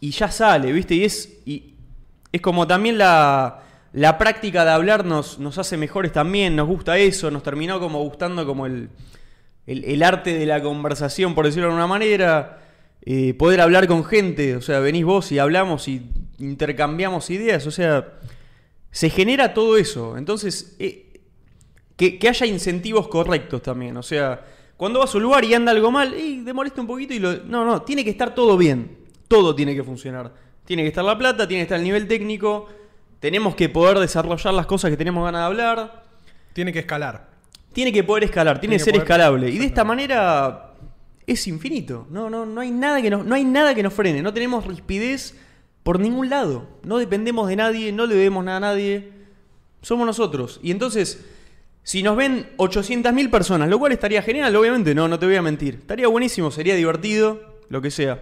Y 0.00 0.10
ya 0.10 0.30
sale, 0.30 0.70
¿viste? 0.70 0.94
Y 0.94 1.04
es. 1.04 1.38
Y 1.46 1.74
es 2.32 2.40
como 2.40 2.66
también 2.66 2.98
la. 2.98 3.64
La 3.94 4.18
práctica 4.18 4.66
de 4.66 4.70
hablar 4.70 5.06
nos, 5.06 5.38
nos 5.38 5.56
hace 5.56 5.78
mejores 5.78 6.12
también, 6.12 6.54
nos 6.54 6.68
gusta 6.68 6.98
eso, 6.98 7.30
nos 7.30 7.42
terminó 7.42 7.80
como 7.80 8.02
gustando 8.02 8.44
como 8.46 8.66
el, 8.66 8.90
el, 9.66 10.02
arte 10.02 10.38
de 10.38 10.44
la 10.44 10.62
conversación, 10.62 11.34
por 11.34 11.46
decirlo 11.46 11.68
de 11.68 11.72
alguna 11.72 11.86
manera. 11.86 12.58
eh, 13.00 13.32
poder 13.32 13.62
hablar 13.62 13.86
con 13.86 14.04
gente, 14.04 14.56
o 14.56 14.60
sea, 14.60 14.80
venís 14.80 15.06
vos 15.06 15.32
y 15.32 15.38
hablamos 15.38 15.88
y 15.88 16.06
intercambiamos 16.38 17.30
ideas, 17.30 17.66
o 17.66 17.70
sea, 17.70 18.18
se 18.90 19.08
genera 19.08 19.54
todo 19.54 19.78
eso. 19.78 20.18
Entonces, 20.18 20.76
eh, 20.78 21.22
que, 21.96 22.18
que 22.18 22.28
haya 22.28 22.46
incentivos 22.46 23.08
correctos 23.08 23.62
también. 23.62 23.96
O 23.96 24.02
sea, 24.02 24.44
cuando 24.76 25.00
vas 25.00 25.14
a 25.14 25.16
un 25.16 25.24
lugar 25.24 25.44
y 25.44 25.54
anda 25.54 25.72
algo 25.72 25.90
mal, 25.90 26.14
y 26.18 26.44
te 26.44 26.52
molesta 26.52 26.80
un 26.80 26.86
poquito 26.86 27.12
y 27.14 27.18
lo. 27.18 27.44
No, 27.44 27.64
no, 27.64 27.82
tiene 27.82 28.04
que 28.04 28.10
estar 28.10 28.34
todo 28.34 28.56
bien. 28.56 28.98
Todo 29.26 29.54
tiene 29.54 29.74
que 29.74 29.82
funcionar. 29.82 30.32
Tiene 30.68 30.82
que 30.82 30.88
estar 30.88 31.02
la 31.02 31.16
plata, 31.16 31.48
tiene 31.48 31.60
que 31.60 31.62
estar 31.62 31.78
el 31.78 31.84
nivel 31.84 32.06
técnico. 32.06 32.68
Tenemos 33.20 33.54
que 33.54 33.70
poder 33.70 33.98
desarrollar 33.98 34.52
las 34.52 34.66
cosas 34.66 34.90
que 34.90 34.98
tenemos 34.98 35.24
ganas 35.24 35.40
de 35.40 35.46
hablar. 35.46 36.04
Tiene 36.52 36.74
que 36.74 36.80
escalar. 36.80 37.30
Tiene 37.72 37.90
que 37.90 38.04
poder 38.04 38.24
escalar, 38.24 38.60
tiene, 38.60 38.76
Tiene 38.76 38.78
que 38.78 38.84
ser 38.84 38.92
poder- 38.92 39.02
escalable. 39.04 39.48
Y 39.50 39.56
de 39.56 39.64
esta 39.64 39.82
manera 39.84 40.74
es 41.26 41.46
infinito. 41.46 42.06
No, 42.10 42.28
no, 42.28 42.44
no 42.44 42.60
hay 42.60 42.70
nada 42.70 43.00
que 43.00 43.08
nos, 43.08 43.24
no 43.24 43.34
hay 43.34 43.44
nada 43.46 43.74
que 43.74 43.82
nos 43.82 43.94
frene. 43.94 44.20
No 44.20 44.34
tenemos 44.34 44.66
rispidez 44.66 45.34
por 45.84 45.98
ningún 45.98 46.28
lado. 46.28 46.68
No 46.82 46.98
dependemos 46.98 47.48
de 47.48 47.56
nadie, 47.56 47.90
no 47.90 48.04
le 48.04 48.14
debemos 48.16 48.44
nada 48.44 48.58
a 48.58 48.60
nadie. 48.60 49.10
Somos 49.80 50.06
nosotros. 50.06 50.60
Y 50.62 50.70
entonces, 50.70 51.24
si 51.82 52.02
nos 52.02 52.14
ven 52.14 52.50
800.000 52.58 53.30
personas, 53.30 53.70
lo 53.70 53.78
cual 53.78 53.92
estaría 53.92 54.20
genial, 54.20 54.54
obviamente, 54.54 54.94
no, 54.94 55.08
no 55.08 55.18
te 55.18 55.24
voy 55.24 55.36
a 55.36 55.40
mentir. 55.42 55.76
Estaría 55.76 56.08
buenísimo, 56.08 56.50
sería 56.50 56.74
divertido, 56.74 57.40
lo 57.70 57.80
que 57.80 57.90
sea. 57.90 58.20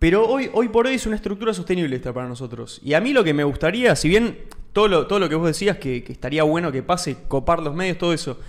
Pero 0.00 0.26
hoy, 0.26 0.50
hoy 0.54 0.68
por 0.68 0.86
hoy 0.86 0.94
es 0.94 1.06
una 1.06 1.16
estructura 1.16 1.52
sostenible 1.52 1.94
esta 1.94 2.12
para 2.12 2.26
nosotros. 2.26 2.80
Y 2.82 2.94
a 2.94 3.00
mí 3.02 3.12
lo 3.12 3.22
que 3.22 3.34
me 3.34 3.44
gustaría, 3.44 3.94
si 3.94 4.08
bien 4.08 4.38
todo 4.72 4.88
lo, 4.88 5.06
todo 5.06 5.18
lo 5.18 5.28
que 5.28 5.34
vos 5.34 5.46
decías, 5.46 5.76
que, 5.76 6.02
que 6.02 6.12
estaría 6.12 6.42
bueno 6.42 6.72
que 6.72 6.82
pase, 6.82 7.18
copar 7.28 7.60
los 7.60 7.74
medios, 7.74 7.98
todo 7.98 8.14
eso. 8.14 8.40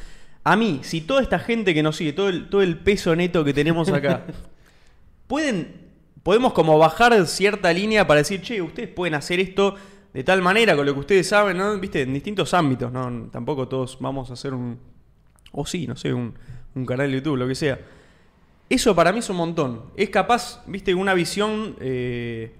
A 0.45 0.55
mí, 0.55 0.79
si 0.83 1.01
toda 1.01 1.21
esta 1.21 1.39
gente 1.39 1.73
que 1.73 1.83
nos 1.83 1.97
sigue, 1.97 2.13
todo 2.13 2.29
el, 2.29 2.49
todo 2.49 2.61
el 2.61 2.77
peso 2.79 3.13
neto 3.17 3.43
que 3.43 3.53
tenemos 3.53 3.89
acá, 3.89 4.25
pueden, 5.27 5.89
podemos 6.23 6.53
como 6.53 6.77
bajar 6.77 7.27
cierta 7.27 7.73
línea 7.73 8.07
para 8.07 8.19
decir, 8.19 8.41
che, 8.41 8.61
ustedes 8.61 8.87
pueden 8.87 9.13
hacer 9.13 9.41
esto 9.41 9.75
de 10.13 10.23
tal 10.23 10.41
manera, 10.41 10.77
con 10.77 10.85
lo 10.85 10.93
que 10.93 10.99
ustedes 11.01 11.27
saben, 11.27 11.57
¿no? 11.57 11.77
Viste, 11.79 12.03
en 12.03 12.13
distintos 12.13 12.53
ámbitos, 12.53 12.93
¿no? 12.93 13.29
Tampoco 13.29 13.67
todos 13.67 13.97
vamos 13.99 14.29
a 14.29 14.33
hacer 14.33 14.53
un, 14.53 14.79
o 15.51 15.65
sí, 15.65 15.85
no 15.85 15.97
sé, 15.97 16.13
un, 16.13 16.33
un 16.75 16.85
canal 16.85 17.11
de 17.11 17.17
YouTube, 17.17 17.35
lo 17.35 17.47
que 17.47 17.55
sea. 17.55 17.77
Eso 18.73 18.95
para 18.95 19.11
mí 19.11 19.19
es 19.19 19.29
un 19.29 19.35
montón. 19.37 19.81
Es 19.95 20.09
capaz, 20.09 20.61
viste, 20.67 20.93
una 20.95 21.13
visión. 21.13 21.75
eh, 21.79 22.51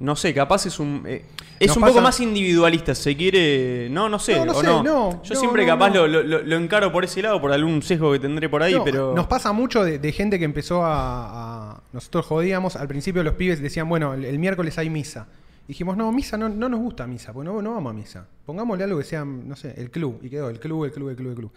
no 0.00 0.16
sé, 0.16 0.34
capaz 0.34 0.66
es 0.66 0.80
un. 0.80 1.04
eh, 1.06 1.24
es 1.60 1.68
Nos 1.68 1.76
un 1.76 1.84
poco 1.84 2.00
más 2.00 2.18
individualista, 2.20 2.92
se 2.94 3.16
quiere. 3.16 3.88
No, 3.88 4.08
no 4.08 4.18
sé. 4.18 4.36
No, 4.36 4.46
no 4.46 4.52
o 4.52 4.60
sé, 4.60 4.66
no. 4.66 4.82
no, 4.82 5.22
Yo 5.22 5.34
no, 5.34 5.40
siempre 5.40 5.64
capaz. 5.64 5.90
Lo, 5.90 6.08
lo- 6.08 6.22
lo 6.42 6.56
encaro 6.56 6.90
por 6.90 7.04
ese 7.04 7.22
lado, 7.22 7.40
por 7.40 7.52
algún 7.52 7.82
sesgo 7.82 8.10
que 8.12 8.18
tendré 8.18 8.48
por 8.48 8.62
ahí, 8.64 8.74
pero. 8.84 9.14
Nos 9.14 9.26
pasa 9.28 9.52
mucho 9.52 9.84
de, 9.84 9.98
de 10.00 10.12
gente 10.12 10.38
que 10.40 10.44
empezó 10.44 10.82
a, 10.84 11.74
a- 11.74 11.80
Nosotros 11.92 12.26
jodíamos, 12.26 12.74
al 12.74 12.88
principio 12.88 13.22
los 13.22 13.34
pibes 13.34 13.62
decían, 13.62 13.88
bueno, 13.88 14.14
el, 14.14 14.24
el 14.24 14.38
miércoles 14.40 14.76
hay 14.78 14.90
misa. 14.90 15.28
Dijimos, 15.68 15.96
no, 15.96 16.10
misa 16.10 16.36
no, 16.36 16.48
no 16.48 16.68
nos 16.68 16.80
gusta 16.80 17.06
misa, 17.06 17.32
porque 17.32 17.48
no, 17.48 17.62
no 17.62 17.74
vamos 17.74 17.90
a 17.90 17.94
misa. 17.94 18.26
Pongámosle 18.44 18.82
algo 18.82 18.98
que 18.98 19.04
sea, 19.04 19.24
no 19.24 19.54
sé, 19.54 19.72
el 19.76 19.92
club. 19.92 20.18
Y 20.22 20.28
quedó, 20.30 20.50
el 20.50 20.58
club, 20.58 20.84
el 20.84 20.90
club, 20.90 21.10
el 21.10 21.16
club, 21.16 21.28
el 21.30 21.36
club. 21.36 21.52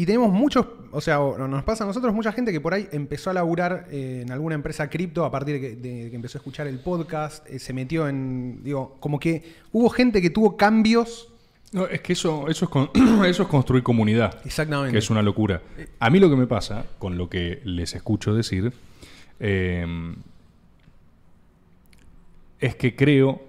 Y 0.00 0.06
tenemos 0.06 0.32
muchos, 0.32 0.64
o 0.92 1.00
sea, 1.02 1.18
nos 1.18 1.62
pasa 1.62 1.84
a 1.84 1.86
nosotros 1.86 2.14
mucha 2.14 2.32
gente 2.32 2.52
que 2.52 2.60
por 2.62 2.72
ahí 2.72 2.88
empezó 2.90 3.28
a 3.28 3.34
laburar 3.34 3.86
eh, 3.90 4.20
en 4.22 4.32
alguna 4.32 4.54
empresa 4.54 4.88
cripto 4.88 5.26
a 5.26 5.30
partir 5.30 5.56
de 5.56 5.60
que, 5.60 5.76
de 5.76 6.08
que 6.08 6.16
empezó 6.16 6.38
a 6.38 6.40
escuchar 6.40 6.66
el 6.68 6.78
podcast, 6.78 7.46
eh, 7.46 7.58
se 7.58 7.74
metió 7.74 8.08
en, 8.08 8.64
digo, 8.64 8.96
como 8.98 9.20
que 9.20 9.56
hubo 9.72 9.90
gente 9.90 10.22
que 10.22 10.30
tuvo 10.30 10.56
cambios. 10.56 11.28
No, 11.72 11.86
es 11.86 12.00
que 12.00 12.14
eso, 12.14 12.48
eso, 12.48 12.64
es 12.64 12.70
con- 12.70 12.90
eso 13.26 13.42
es 13.42 13.48
construir 13.50 13.82
comunidad. 13.82 14.40
Exactamente. 14.46 14.92
Que 14.92 14.98
es 15.00 15.10
una 15.10 15.20
locura. 15.20 15.60
A 15.98 16.08
mí 16.08 16.18
lo 16.18 16.30
que 16.30 16.36
me 16.36 16.46
pasa, 16.46 16.86
con 16.98 17.18
lo 17.18 17.28
que 17.28 17.60
les 17.64 17.94
escucho 17.94 18.34
decir, 18.34 18.72
eh, 19.38 20.14
es 22.58 22.74
que 22.74 22.96
creo 22.96 23.42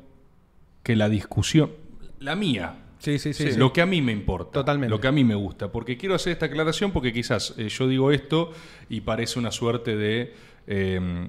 que 0.83 0.97
la 0.97 1.07
discusión, 1.07 1.71
la 2.19 2.35
mía, 2.35 2.75
Sí, 3.01 3.17
sí, 3.17 3.33
sí. 3.33 3.51
sí. 3.51 3.57
lo 3.57 3.73
que 3.73 3.81
a 3.81 3.85
mí 3.87 3.99
me 4.01 4.11
importa, 4.11 4.51
Totalmente. 4.51 4.91
lo 4.91 5.01
que 5.01 5.07
a 5.07 5.11
mí 5.11 5.23
me 5.23 5.33
gusta, 5.33 5.71
porque 5.71 5.97
quiero 5.97 6.13
hacer 6.13 6.33
esta 6.33 6.45
aclaración 6.45 6.91
porque 6.91 7.11
quizás 7.11 7.55
eh, 7.57 7.67
yo 7.67 7.87
digo 7.87 8.11
esto 8.11 8.51
y 8.89 9.01
parece 9.01 9.39
una 9.39 9.51
suerte 9.51 9.95
de... 9.97 10.33
eh, 10.67 11.27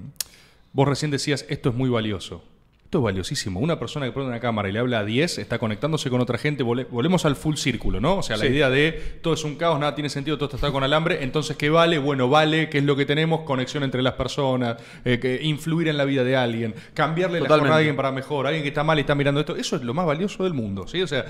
vos 0.74 0.86
recién 0.86 1.10
decías, 1.10 1.46
esto 1.48 1.70
es 1.70 1.74
muy 1.74 1.88
valioso. 1.88 2.44
Esto 2.92 2.98
es 2.98 3.04
valiosísimo. 3.04 3.58
Una 3.58 3.78
persona 3.78 4.04
que 4.04 4.12
prende 4.12 4.28
una 4.28 4.38
cámara 4.38 4.68
y 4.68 4.72
le 4.72 4.78
habla 4.78 4.98
a 4.98 5.04
10 5.06 5.38
está 5.38 5.58
conectándose 5.58 6.10
con 6.10 6.20
otra 6.20 6.36
gente. 6.36 6.62
Volvemos 6.62 7.24
al 7.24 7.36
full 7.36 7.54
círculo, 7.56 8.00
¿no? 8.00 8.16
O 8.18 8.22
sea, 8.22 8.36
la 8.36 8.42
Sí. 8.44 8.50
idea 8.50 8.68
de 8.68 8.92
todo 9.22 9.32
es 9.32 9.42
un 9.44 9.54
caos, 9.56 9.80
nada 9.80 9.94
tiene 9.94 10.10
sentido, 10.10 10.36
todo 10.36 10.54
está 10.54 10.70
con 10.70 10.84
alambre. 10.84 11.24
Entonces, 11.24 11.56
¿qué 11.56 11.70
vale? 11.70 11.96
Bueno, 11.96 12.28
vale, 12.28 12.68
¿qué 12.68 12.76
es 12.76 12.84
lo 12.84 12.94
que 12.94 13.06
tenemos? 13.06 13.44
Conexión 13.46 13.82
entre 13.82 14.02
las 14.02 14.12
personas, 14.12 14.76
eh, 15.06 15.18
que 15.18 15.40
influir 15.42 15.88
en 15.88 15.96
la 15.96 16.04
vida 16.04 16.22
de 16.22 16.36
alguien, 16.36 16.74
cambiarle 16.92 17.40
la 17.40 17.48
jornada 17.48 17.76
a 17.76 17.78
alguien 17.78 17.96
para 17.96 18.12
mejor, 18.12 18.46
alguien 18.46 18.62
que 18.62 18.68
está 18.68 18.84
mal 18.84 18.98
y 18.98 19.00
está 19.00 19.14
mirando 19.14 19.40
esto. 19.40 19.56
Eso 19.56 19.76
es 19.76 19.82
lo 19.84 19.94
más 19.94 20.04
valioso 20.04 20.44
del 20.44 20.52
mundo, 20.52 20.86
¿sí? 20.86 21.00
O 21.00 21.06
sea, 21.06 21.24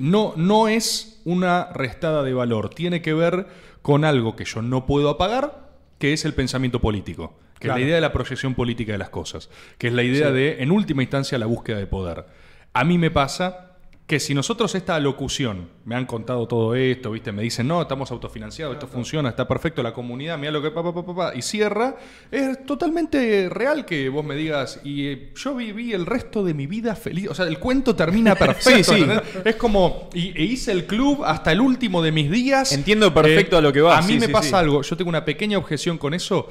no, 0.00 0.32
no 0.36 0.68
es 0.68 1.20
una 1.26 1.68
restada 1.74 2.22
de 2.22 2.32
valor, 2.32 2.70
tiene 2.70 3.02
que 3.02 3.12
ver 3.12 3.46
con 3.82 4.06
algo 4.06 4.36
que 4.36 4.46
yo 4.46 4.62
no 4.62 4.86
puedo 4.86 5.10
apagar, 5.10 5.68
que 5.98 6.14
es 6.14 6.24
el 6.24 6.32
pensamiento 6.32 6.80
político, 6.80 7.34
que 7.58 7.66
Claro. 7.66 7.78
es 7.78 7.82
la 7.82 7.86
idea 7.86 7.94
de 7.96 8.00
la 8.02 8.12
proyección 8.12 8.54
política 8.54 8.92
de 8.92 8.98
las 8.98 9.10
cosas, 9.10 9.50
que 9.78 9.88
es 9.88 9.92
la 9.92 10.02
idea 10.02 10.28
Sí. 10.28 10.34
de, 10.34 10.62
en 10.62 10.70
última 10.70 11.02
instancia, 11.02 11.38
la 11.38 11.46
búsqueda 11.46 11.78
de 11.78 11.86
poder. 11.86 12.24
A 12.72 12.84
mí 12.84 12.98
me 12.98 13.10
pasa 13.10 13.64
que 14.06 14.18
si 14.20 14.32
nosotros 14.34 14.74
esta 14.74 14.98
locución, 15.00 15.68
me 15.84 15.94
han 15.94 16.06
contado 16.06 16.48
todo 16.48 16.74
esto, 16.74 17.10
¿viste? 17.10 17.30
Me 17.30 17.42
dicen, 17.42 17.68
no, 17.68 17.82
estamos 17.82 18.10
autofinanciados, 18.10 18.72
esto 18.74 18.86
funciona, 18.86 19.28
está 19.28 19.46
perfecto, 19.46 19.82
la 19.82 19.92
comunidad, 19.92 20.38
mira 20.38 20.50
lo 20.50 20.62
que 20.62 20.70
pa, 20.70 20.82
pa, 20.82 20.94
pa, 20.94 21.04
pa, 21.04 21.14
pa", 21.14 21.34
y 21.36 21.42
cierra, 21.42 21.94
es 22.30 22.64
totalmente 22.64 23.50
real 23.50 23.84
que 23.84 24.08
vos 24.08 24.24
me 24.24 24.34
digas, 24.34 24.80
y 24.82 25.08
eh, 25.08 25.32
yo 25.36 25.54
viví 25.54 25.92
el 25.92 26.06
resto 26.06 26.42
de 26.42 26.54
mi 26.54 26.66
vida 26.66 26.96
feliz, 26.96 27.28
o 27.28 27.34
sea, 27.34 27.44
el 27.46 27.58
cuento 27.58 27.94
termina 27.94 28.34
perfecto, 28.34 28.94
Sí, 28.94 29.02
sí. 29.04 29.06
Es 29.44 29.56
como, 29.56 30.08
y, 30.14 30.28
e 30.40 30.42
hice 30.42 30.72
el 30.72 30.86
club 30.86 31.22
hasta 31.26 31.52
el 31.52 31.60
último 31.60 32.00
de 32.00 32.10
mis 32.10 32.30
días. 32.30 32.72
Entiendo 32.72 33.12
perfecto 33.12 33.58
a 33.58 33.60
lo 33.60 33.74
que 33.74 33.82
vas, 33.82 34.02
A 34.02 34.08
mí 34.08 34.14
sí, 34.14 34.20
me 34.20 34.30
pasa 34.30 34.58
algo, 34.58 34.80
yo 34.80 34.96
tengo 34.96 35.10
una 35.10 35.26
pequeña 35.26 35.58
objeción 35.58 35.98
con 35.98 36.14
eso 36.14 36.48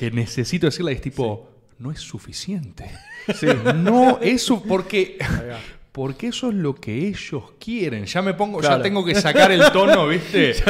que 0.00 0.10
necesito 0.10 0.66
decirle, 0.66 0.92
es 0.92 1.02
tipo, 1.02 1.46
no 1.78 1.92
es 1.92 2.00
suficiente. 2.00 2.90
No 3.74 4.18
es 4.22 4.42
su, 4.42 4.62
porque 4.62 5.18
porque 5.92 6.28
eso 6.28 6.48
es 6.48 6.54
lo 6.54 6.74
que 6.74 7.06
ellos 7.06 7.52
quieren. 7.62 8.06
Ya 8.06 8.22
me 8.22 8.32
pongo, 8.32 8.62
ya 8.62 8.80
tengo 8.80 9.04
que 9.04 9.14
sacar 9.14 9.52
el 9.52 9.70
tono, 9.70 10.08
¿viste? 10.08 10.54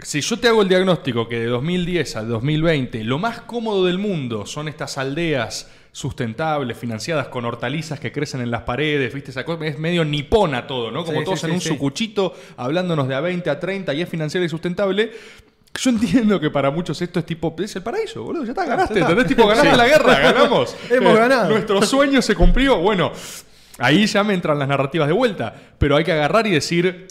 Si 0.00 0.20
yo 0.20 0.38
te 0.38 0.46
hago 0.46 0.62
el 0.62 0.68
diagnóstico 0.68 1.28
que 1.28 1.40
de 1.40 1.46
2010 1.46 2.14
al 2.14 2.28
2020 2.28 3.02
lo 3.02 3.18
más 3.18 3.40
cómodo 3.40 3.84
del 3.86 3.98
mundo 3.98 4.46
son 4.46 4.68
estas 4.68 4.96
aldeas 4.96 5.68
sustentables, 5.90 6.78
financiadas 6.78 7.26
con 7.26 7.44
hortalizas 7.44 7.98
que 7.98 8.12
crecen 8.12 8.40
en 8.40 8.52
las 8.52 8.62
paredes, 8.62 9.12
¿viste? 9.12 9.32
Esa 9.32 9.44
cosa, 9.44 9.66
es 9.66 9.76
medio 9.76 10.04
nipona 10.04 10.68
todo, 10.68 10.92
¿no? 10.92 11.04
Como 11.04 11.18
Sí, 11.18 11.24
todos 11.24 11.40
sí, 11.40 11.46
en 11.46 11.60
sí, 11.60 11.70
un 11.70 11.74
sucuchito 11.74 12.32
hablándonos 12.56 13.08
de 13.08 13.16
a 13.16 13.20
20, 13.20 13.50
a 13.50 13.58
30 13.58 13.92
y 13.94 14.02
es 14.02 14.08
financiera 14.08 14.46
y 14.46 14.48
sustentable. 14.48 15.10
Yo 15.80 15.90
entiendo 15.90 16.40
que 16.40 16.50
para 16.50 16.70
muchos 16.70 17.00
esto 17.02 17.20
es 17.20 17.26
tipo, 17.26 17.54
es 17.58 17.76
el 17.76 17.82
paraíso, 17.82 18.22
boludo, 18.24 18.44
ya 18.44 18.50
está, 18.50 18.64
ganaste. 18.64 18.98
¿entendés? 19.00 19.26
Tipo, 19.26 19.46
ganaste 19.46 19.70
Sí. 19.70 19.76
la 19.76 19.86
guerra, 19.86 20.18
ganamos. 20.20 20.76
Hemos 20.90 21.16
ganado. 21.16 21.50
Nuestro 21.50 21.82
sueño 21.82 22.20
se 22.22 22.34
cumplió. 22.34 22.78
Bueno, 22.78 23.12
ahí 23.78 24.06
ya 24.06 24.24
me 24.24 24.34
entran 24.34 24.58
las 24.58 24.66
narrativas 24.68 25.06
de 25.06 25.14
vuelta. 25.14 25.54
Pero 25.78 25.96
hay 25.96 26.04
que 26.04 26.12
agarrar 26.12 26.46
y 26.46 26.50
decir, 26.50 27.06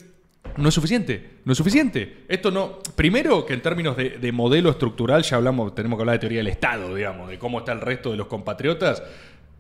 no 0.58 0.68
es 0.70 0.76
suficiente, 0.76 1.38
no 1.46 1.54
es 1.54 1.58
suficiente. 1.58 2.26
Esto 2.28 2.52
no. 2.52 2.80
Primero, 2.96 3.46
que 3.46 3.54
en 3.54 3.62
términos 3.62 3.96
de, 3.96 4.12
de 4.18 4.32
modelo 4.34 4.70
estructural, 4.72 5.24
ya 5.24 5.38
hablamos, 5.38 5.74
tenemos 5.74 5.98
que 5.98 6.02
hablar 6.02 6.16
de 6.16 6.20
teoría 6.20 6.40
del 6.40 6.48
Estado, 6.48 6.94
digamos, 6.94 7.30
de 7.30 7.40
cómo 7.40 7.60
está 7.60 7.72
el 7.72 7.80
resto 7.82 8.12
de 8.12 8.18
los 8.18 8.28
compatriotas. 8.28 9.02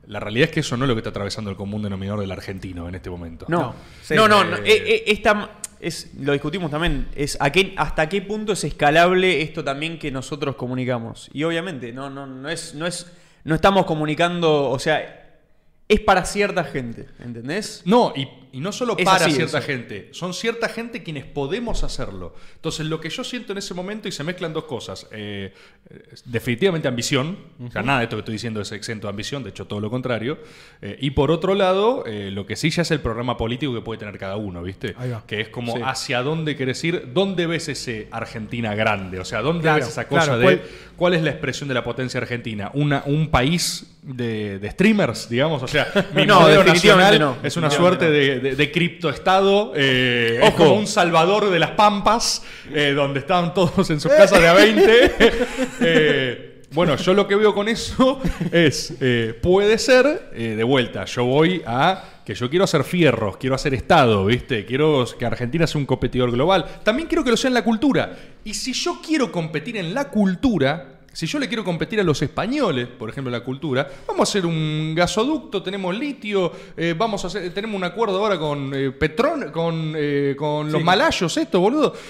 La 0.07 0.19
realidad 0.19 0.47
es 0.49 0.53
que 0.53 0.59
eso 0.61 0.75
no 0.77 0.85
es 0.85 0.89
lo 0.89 0.95
que 0.95 0.99
está 0.99 1.09
atravesando 1.11 1.49
el 1.49 1.57
común 1.57 1.81
denominador 1.81 2.21
del 2.21 2.31
argentino 2.31 2.87
en 2.89 2.95
este 2.95 3.09
momento. 3.09 3.45
No, 3.49 3.59
No. 3.59 3.75
Sí, 4.01 4.15
no, 4.15 4.27
no, 4.27 4.41
eh, 4.41 4.45
no, 4.49 4.57
eh, 4.57 4.63
eh, 4.65 5.03
esta- 5.07 5.49
es, 5.79 6.11
lo 6.19 6.33
discutimos 6.33 6.71
también, 6.71 7.07
es 7.15 7.37
a 7.39 7.51
qué, 7.51 7.73
hasta 7.77 8.09
qué 8.09 8.21
punto 8.21 8.53
es 8.53 8.63
escalable 8.63 9.41
esto 9.41 9.63
también 9.63 9.99
que 9.99 10.11
nosotros 10.11 10.55
comunicamos. 10.55 11.29
Y 11.33 11.43
obviamente, 11.43 11.91
no, 11.91 12.09
no, 12.09 12.25
no 12.25 12.49
es, 12.49 12.75
no 12.75 12.87
es, 12.87 13.11
no 13.43 13.55
estamos 13.55 13.85
comunicando, 13.85 14.69
o 14.69 14.79
sea, 14.79 15.41
es 15.87 15.99
para 16.01 16.25
cierta 16.25 16.63
gente, 16.63 17.07
¿entendés? 17.19 17.81
No, 17.85 18.13
y 18.15 18.27
Y 18.57 18.59
no 18.59 18.71
solo 18.71 18.95
Es 18.97 19.05
para 19.05 19.29
cierta 19.29 19.59
eso. 19.59 19.67
gente, 19.67 20.09
son 20.13 20.33
cierta 20.33 20.67
gente 20.67 21.03
quienes 21.03 21.25
podemos 21.25 21.83
hacerlo. 21.83 22.33
Entonces, 22.55 22.87
lo 22.87 22.99
que 22.99 23.11
yo 23.11 23.23
siento 23.23 23.51
en 23.51 23.59
ese 23.59 23.75
momento, 23.75 24.07
y 24.07 24.11
se 24.11 24.23
mezclan 24.23 24.51
dos 24.51 24.63
cosas. 24.63 25.05
eh, 25.11 25.53
eh, 25.91 26.03
definitivamente 26.25 26.87
ambición, 26.87 27.37
o 27.63 27.69
sea, 27.69 27.83
nada 27.83 27.99
de 27.99 28.05
esto 28.05 28.15
que 28.15 28.21
estoy 28.21 28.33
diciendo 28.33 28.59
es 28.59 28.71
exento 28.71 29.05
de 29.05 29.11
ambición, 29.11 29.43
de 29.43 29.51
hecho 29.51 29.67
todo 29.67 29.79
lo 29.79 29.91
contrario. 29.91 30.39
Eh, 30.81 30.97
y 30.99 31.11
por 31.11 31.29
otro 31.29 31.53
lado, 31.53 32.03
eh, 32.07 32.31
lo 32.31 32.47
que 32.47 32.55
sí 32.55 32.71
ya 32.71 32.81
es 32.81 32.89
el 32.89 32.99
programa 32.99 33.37
político 33.37 33.75
que 33.75 33.81
puede 33.81 33.99
tener 33.99 34.17
cada 34.17 34.37
uno, 34.37 34.63
¿viste? 34.63 34.95
Que 35.27 35.41
es 35.41 35.49
como 35.49 35.75
Sí. 35.75 35.81
hacia 35.85 36.23
dónde 36.23 36.55
querés 36.55 36.83
ir, 36.83 37.11
dónde 37.13 37.45
ves 37.45 37.69
ese 37.69 38.07
Argentina 38.09 38.73
grande, 38.73 39.19
o 39.19 39.25
sea, 39.25 39.41
dónde 39.43 39.61
Claro, 39.61 39.81
ves 39.81 39.89
esa 39.89 40.07
cosa 40.07 40.23
claro, 40.25 40.39
de 40.39 40.45
¿cuál- 40.45 40.61
cuál 40.95 41.13
es 41.13 41.21
la 41.21 41.29
expresión 41.29 41.67
de 41.67 41.75
la 41.75 41.83
potencia 41.83 42.19
argentina. 42.19 42.71
Una, 42.73 43.03
un 43.05 43.29
país 43.29 43.93
de, 44.07 44.57
de 44.59 44.71
streamers, 44.71 45.27
digamos, 45.29 45.61
o 45.61 45.67
sea, 45.67 45.87
mi 46.15 46.25
No, 46.25 46.39
modelo 46.41 46.63
nacional 46.63 47.19
no. 47.19 47.35
es 47.43 47.57
una 47.57 47.69
suerte 47.69 48.09
de, 48.09 48.39
de, 48.39 48.55
de 48.55 48.71
criptoestado, 48.71 49.73
eh, 49.75 50.39
es 50.41 50.47
Ojo. 50.49 50.57
como 50.57 50.73
un 50.75 50.87
salvador 50.87 51.49
de 51.49 51.59
las 51.59 51.71
pampas, 51.71 52.43
eh, 52.73 52.93
donde 52.95 53.19
estaban 53.19 53.53
todos 53.53 53.89
en 53.89 53.99
sus 53.99 54.11
casas 54.11 54.39
de 54.41 54.47
a 54.47 54.53
20. 54.53 55.11
Eh, 55.81 56.63
bueno, 56.71 56.95
yo 56.97 57.13
lo 57.13 57.27
que 57.27 57.35
veo 57.35 57.53
con 57.53 57.67
eso 57.69 58.19
es, 58.51 58.93
puede 59.41 59.77
ser, 59.77 60.31
de 60.31 60.63
vuelta, 60.63 61.05
yo 61.05 61.23
voy 61.25 61.61
a 61.65 62.03
que 62.25 62.35
yo 62.35 62.49
quiero 62.49 62.65
hacer 62.65 62.83
fierros, 62.83 63.37
quiero 63.37 63.55
hacer 63.55 63.73
Estado, 63.73 64.25
¿viste? 64.25 64.65
Quiero 64.65 65.05
que 65.17 65.25
Argentina 65.25 65.65
sea 65.65 65.79
un 65.79 65.85
competidor 65.85 66.29
global. 66.31 66.65
También 66.83 67.07
quiero 67.07 67.23
que 67.23 67.31
lo 67.31 67.37
sea 67.37 67.47
en 67.47 67.53
la 67.53 67.63
cultura. 67.63 68.17
Y 68.43 68.53
si 68.53 68.73
yo 68.73 68.99
quiero 69.05 69.31
competir 69.31 69.77
en 69.77 69.93
la 69.93 70.09
cultura, 70.09 70.96
si 71.17 71.25
yo 71.25 71.39
le 71.39 71.47
quiero 71.47 71.63
competir 71.63 71.99
a 71.99 72.03
los 72.03 72.21
españoles, 72.21 72.87
por 72.87 73.09
ejemplo, 73.09 73.31
la 73.31 73.39
cultura, 73.39 73.87
vamos 74.07 74.29
a 74.29 74.29
hacer 74.29 74.45
un 74.45 74.93
gasoducto, 74.95 75.63
tenemos 75.63 75.97
litio, 75.97 76.51
eh, 76.77 76.93
vamos 76.95 77.23
a 77.23 77.27
hacer, 77.27 77.51
tenemos 77.55 77.75
un 77.75 77.83
acuerdo 77.85 78.19
ahora 78.19 78.37
con 78.37 78.71
eh, 78.71 78.91
Petron, 78.91 79.51
con, 79.51 79.93
eh, 79.97 80.35
con 80.37 80.71
los 80.71 80.83
malayos, 80.83 81.35
esto, 81.35 81.59
boludo. 81.59 81.95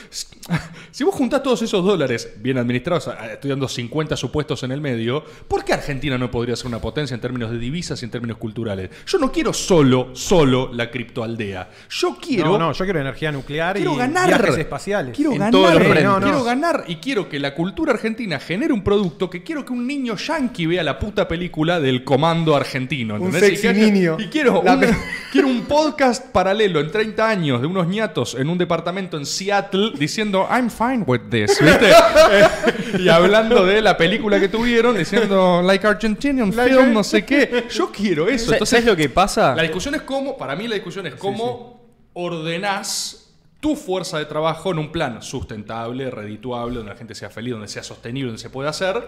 Si 0.91 1.03
vos 1.03 1.13
juntás 1.13 1.43
todos 1.43 1.61
esos 1.61 1.83
dólares 1.85 2.33
bien 2.39 2.57
administrados, 2.57 3.09
estoy 3.31 3.49
dando 3.49 3.67
50 3.67 4.15
supuestos 4.15 4.63
en 4.63 4.71
el 4.71 4.81
medio, 4.81 5.23
¿por 5.47 5.63
qué 5.63 5.73
Argentina 5.73 6.17
no 6.17 6.31
podría 6.31 6.55
ser 6.55 6.67
una 6.67 6.79
potencia 6.79 7.13
en 7.13 7.21
términos 7.21 7.51
de 7.51 7.59
divisas 7.59 8.01
y 8.01 8.05
en 8.05 8.11
términos 8.11 8.37
culturales? 8.37 8.89
Yo 9.05 9.19
no 9.19 9.31
quiero 9.31 9.53
solo, 9.53 10.15
solo 10.15 10.71
la 10.73 10.89
criptoaldea. 10.89 11.69
Yo 11.89 12.17
quiero 12.19 12.53
No, 12.53 12.57
no, 12.57 12.71
yo 12.71 12.85
quiero 12.85 12.99
energía 12.99 13.31
nuclear 13.31 13.75
quiero 13.75 13.93
y 13.93 13.97
ganar. 13.97 14.27
viajes 14.27 14.57
espaciales. 14.57 15.15
Quiero 15.15 15.33
En 15.33 15.39
ganar. 15.39 15.81
eh. 15.81 16.03
No, 16.03 16.19
no. 16.19 16.25
Quiero 16.25 16.43
ganar 16.43 16.85
y 16.87 16.95
quiero 16.95 17.29
que 17.29 17.39
la 17.39 17.53
cultura 17.53 17.93
argentina 17.93 18.39
genere 18.39 18.73
un 18.73 18.83
producto 18.83 18.96
que 19.29 19.43
quiero 19.43 19.63
que 19.63 19.73
un 19.73 19.85
niño 19.85 20.15
yankee 20.15 20.65
vea 20.65 20.83
la 20.83 20.97
puta 20.97 21.27
película 21.27 21.79
del 21.79 22.03
comando 22.03 22.55
argentino. 22.55 23.15
Un 23.15 23.27
¿entendés? 23.27 23.61
sexy 23.61 23.67
y 23.67 23.73
que- 23.73 23.91
niño. 23.91 24.17
Y 24.19 24.27
quiero 24.27 24.61
La 24.63 24.75
un, 24.75 24.85
quiero 25.31 25.47
un 25.47 25.65
podcast 25.65 26.25
paralelo 26.31 26.79
en 26.79 26.91
30 26.91 27.29
años 27.29 27.61
de 27.61 27.67
unos 27.67 27.87
ñatos 27.87 28.35
en 28.35 28.49
un 28.49 28.57
departamento 28.57 29.17
en 29.17 29.25
Seattle 29.25 29.91
diciendo 29.97 30.47
I'm 30.49 30.69
fine 30.69 31.03
with 31.05 31.21
this. 31.29 31.59
¿viste? 31.61 31.89
Eh, 31.89 32.97
y 32.99 33.09
hablando 33.09 33.65
de 33.65 33.81
la 33.81 33.95
película 33.97 34.39
que 34.39 34.47
tuvieron, 34.49 34.97
diciendo 34.97 35.61
like 35.63 35.85
Argentinian 35.85 36.51
film, 36.51 36.93
no 36.93 37.03
sé 37.03 37.23
qué. 37.23 37.65
Yo 37.69 37.91
quiero 37.91 38.27
eso. 38.27 38.45
¿Sabes 38.45 38.53
Entonces, 38.61 38.85
lo 38.85 38.95
que 38.95 39.09
pasa? 39.09 39.55
la 39.55 39.63
discusión 39.63 39.95
es 39.95 40.01
cómo, 40.01 40.37
para 40.37 40.55
mí 40.55 40.67
la 40.67 40.75
discusión 40.75 41.05
es 41.07 41.15
cómo 41.15 41.77
ordenás 42.13 43.26
tu 43.67 43.75
fuerza 43.75 44.17
de 44.17 44.23
trabajo 44.23 44.71
en 44.71 44.79
un 44.79 44.93
plan 44.93 45.21
sustentable, 45.21 46.09
redituable, 46.09 46.77
donde 46.77 46.93
la 46.93 46.97
gente 46.97 47.13
sea 47.13 47.29
feliz, 47.29 47.51
donde 47.51 47.67
sea 47.67 47.83
sostenible, 47.83 48.27
donde 48.27 48.41
se 48.41 48.49
pueda 48.49 48.69
hacer. 48.69 49.03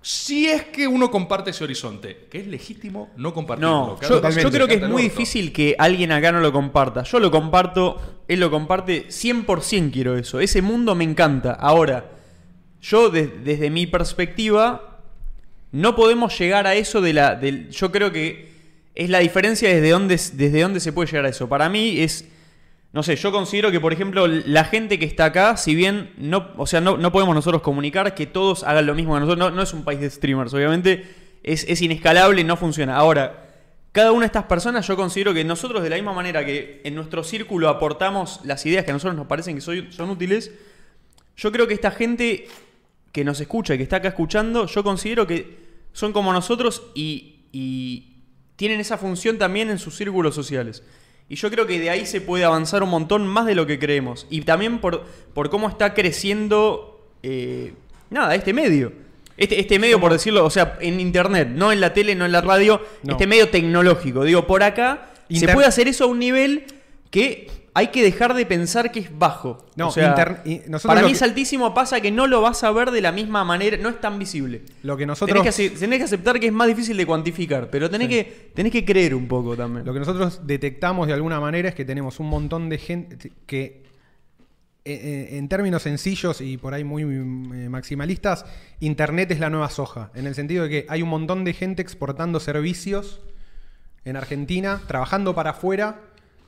Si 0.00 0.48
es 0.48 0.62
que 0.64 0.88
uno 0.88 1.10
comparte 1.10 1.50
ese 1.50 1.62
horizonte, 1.62 2.26
que 2.30 2.40
es 2.40 2.46
legítimo 2.46 3.10
no 3.18 3.34
compartirlo. 3.34 3.98
No, 4.00 4.00
yo, 4.00 4.50
creo 4.50 4.66
que 4.66 4.76
es 4.76 4.88
muy 4.88 5.02
difícil 5.02 5.52
que 5.52 5.76
alguien 5.78 6.10
acá 6.10 6.32
no 6.32 6.40
lo 6.40 6.52
comparta. 6.52 7.02
Yo 7.02 7.20
lo 7.20 7.30
comparto, 7.30 8.22
él 8.28 8.40
lo 8.40 8.50
comparte, 8.50 9.08
100% 9.08 9.92
quiero 9.92 10.16
eso. 10.16 10.40
Ese 10.40 10.62
mundo 10.62 10.94
me 10.94 11.04
encanta. 11.04 11.52
Ahora, 11.52 12.12
yo 12.80 13.10
de- 13.10 13.26
desde 13.26 13.68
mi 13.68 13.86
perspectiva, 13.86 15.02
no 15.70 15.94
podemos 15.94 16.38
llegar 16.38 16.66
a 16.66 16.74
eso 16.74 17.02
de 17.02 17.12
la... 17.12 17.38
yo 17.42 17.92
creo 17.92 18.10
que 18.10 18.52
es 18.94 19.10
la 19.10 19.18
diferencia 19.18 19.68
desde 19.68 19.90
dónde, 19.90 20.14
desde 20.14 20.62
dónde 20.62 20.80
se 20.80 20.94
puede 20.94 21.10
llegar 21.10 21.26
a 21.26 21.28
eso. 21.28 21.46
Para 21.46 21.68
mí 21.68 22.00
es... 22.00 22.26
No 22.92 23.02
sé, 23.02 23.16
yo 23.16 23.32
considero 23.32 23.70
que, 23.70 23.80
por 23.80 23.94
ejemplo, 23.94 24.26
la 24.26 24.64
gente 24.64 24.98
que 24.98 25.06
está 25.06 25.26
acá, 25.26 25.56
si 25.56 25.74
bien 25.74 26.12
no, 26.18 26.50
o 26.58 26.66
sea, 26.66 26.82
no, 26.82 27.12
podemos 27.12 27.34
nosotros 27.34 27.62
comunicar 27.62 28.14
que 28.14 28.26
todos 28.26 28.64
hagan 28.64 28.84
lo 28.84 28.94
mismo 28.94 29.14
que 29.14 29.20
nosotros, 29.20 29.54
no, 29.54 29.62
es 29.62 29.72
un 29.72 29.82
país 29.82 30.00
de 30.00 30.10
streamers, 30.10 30.52
obviamente, 30.52 31.06
es, 31.42 31.64
es 31.68 31.80
inescalable 31.80 32.44
no 32.44 32.58
funciona. 32.58 32.94
Ahora, 32.96 33.48
cada 33.92 34.12
una 34.12 34.20
de 34.20 34.26
estas 34.26 34.44
personas 34.44 34.86
yo 34.86 34.96
considero 34.96 35.32
que 35.32 35.42
nosotros 35.42 35.82
de 35.82 35.88
la 35.88 35.96
misma 35.96 36.12
manera 36.12 36.44
que 36.44 36.82
en 36.84 36.94
nuestro 36.94 37.24
círculo 37.24 37.70
aportamos 37.70 38.40
las 38.44 38.64
ideas 38.66 38.84
que 38.84 38.90
a 38.90 38.94
nosotros 38.94 39.16
nos 39.16 39.26
parecen 39.26 39.54
que 39.54 39.62
son 39.62 40.10
útiles, 40.10 40.52
yo 41.34 41.50
creo 41.50 41.66
que 41.66 41.74
esta 41.74 41.92
gente 41.92 42.46
que 43.10 43.24
nos 43.24 43.40
escucha 43.40 43.74
y 43.74 43.78
que 43.78 43.84
está 43.84 43.96
acá 43.96 44.08
escuchando, 44.08 44.66
yo 44.66 44.84
considero 44.84 45.26
que 45.26 45.58
son 45.92 46.12
como 46.12 46.30
nosotros 46.32 46.82
y 46.94 48.16
tienen 48.56 48.80
esa 48.80 48.98
función 48.98 49.38
también 49.38 49.70
en 49.70 49.78
sus 49.78 49.96
círculos 49.96 50.34
sociales. 50.34 50.82
Y 51.32 51.36
yo 51.36 51.50
creo 51.50 51.66
que 51.66 51.80
de 51.80 51.88
ahí 51.88 52.04
se 52.04 52.20
puede 52.20 52.44
avanzar 52.44 52.82
un 52.82 52.90
montón 52.90 53.26
más 53.26 53.46
de 53.46 53.54
lo 53.54 53.66
que 53.66 53.78
creemos. 53.78 54.26
Y 54.28 54.42
también 54.42 54.80
por, 54.80 55.02
por 55.32 55.48
cómo 55.48 55.66
está 55.66 55.94
creciendo, 55.94 57.00
eh, 57.22 57.72
nada, 58.10 58.34
este 58.34 58.52
medio. 58.52 58.92
Este, 59.38 59.58
este 59.58 59.78
medio, 59.78 59.98
por 59.98 60.12
decirlo, 60.12 60.44
o 60.44 60.50
sea, 60.50 60.76
en 60.82 61.00
internet, 61.00 61.48
no 61.50 61.72
en 61.72 61.80
la 61.80 61.94
tele, 61.94 62.14
no 62.14 62.26
en 62.26 62.32
la 62.32 62.42
radio, 62.42 62.82
No. 63.02 63.12
este 63.12 63.26
medio 63.26 63.48
tecnológico. 63.48 64.24
Digo, 64.24 64.46
por 64.46 64.62
acá 64.62 65.10
se 65.30 65.48
puede 65.48 65.66
hacer 65.66 65.88
eso 65.88 66.04
a 66.04 66.08
un 66.08 66.18
nivel 66.18 66.66
que 67.10 67.48
hay 67.74 67.86
que 67.88 68.02
dejar 68.02 68.34
de 68.34 68.44
pensar 68.44 68.92
que 68.92 69.00
es 69.00 69.18
bajo. 69.18 69.66
No, 69.76 69.88
o 69.88 69.90
sea, 69.90 70.10
inter- 70.10 70.40
y 70.44 70.56
nosotros 70.68 70.82
para 70.94 71.00
mí 71.02 71.08
que- 71.08 71.12
es 71.14 71.22
altísimo, 71.22 71.72
pasa 71.72 72.00
que 72.02 72.10
no 72.10 72.26
lo 72.26 72.42
vas 72.42 72.62
a 72.64 72.70
ver 72.70 72.90
de 72.90 73.00
la 73.00 73.12
misma 73.12 73.44
manera, 73.44 73.76
no 73.78 73.88
es 73.88 74.00
tan 74.00 74.18
visible. 74.18 74.62
Lo 74.82 74.96
que 74.96 75.06
nosotros, 75.06 75.38
Tenés 75.42 75.56
que, 75.56 75.70
tenés 75.78 75.98
que 75.98 76.04
aceptar 76.04 76.38
que 76.38 76.46
es 76.48 76.52
más 76.52 76.68
difícil 76.68 76.96
de 76.98 77.06
cuantificar, 77.06 77.70
pero 77.70 77.88
tenés, 77.88 78.08
que, 78.08 78.50
tenés 78.54 78.72
que 78.72 78.84
creer 78.84 79.14
un 79.14 79.26
poco 79.26 79.56
también. 79.56 79.86
lo 79.86 79.92
que 79.94 80.00
nosotros 80.00 80.40
detectamos 80.46 81.06
de 81.06 81.14
alguna 81.14 81.40
manera 81.40 81.70
es 81.70 81.74
que 81.74 81.84
tenemos 81.86 82.20
un 82.20 82.26
montón 82.28 82.68
de 82.68 82.76
gente 82.78 83.32
que, 83.46 83.82
eh, 84.84 85.28
eh, 85.32 85.38
en 85.38 85.48
términos 85.48 85.82
sencillos 85.82 86.40
y 86.40 86.56
por 86.58 86.74
ahí 86.74 86.84
muy 86.84 87.04
eh, 87.04 87.68
maximalistas, 87.70 88.44
Internet 88.80 89.30
es 89.30 89.40
la 89.40 89.48
nueva 89.48 89.70
soja. 89.70 90.10
En 90.14 90.26
el 90.26 90.34
sentido 90.34 90.64
de 90.64 90.68
que 90.70 90.86
hay 90.90 91.00
un 91.02 91.08
montón 91.08 91.44
de 91.44 91.54
gente 91.54 91.80
exportando 91.80 92.38
servicios 92.40 93.20
en 94.04 94.16
Argentina, 94.16 94.80
trabajando 94.88 95.34
para 95.34 95.50
afuera 95.50 96.00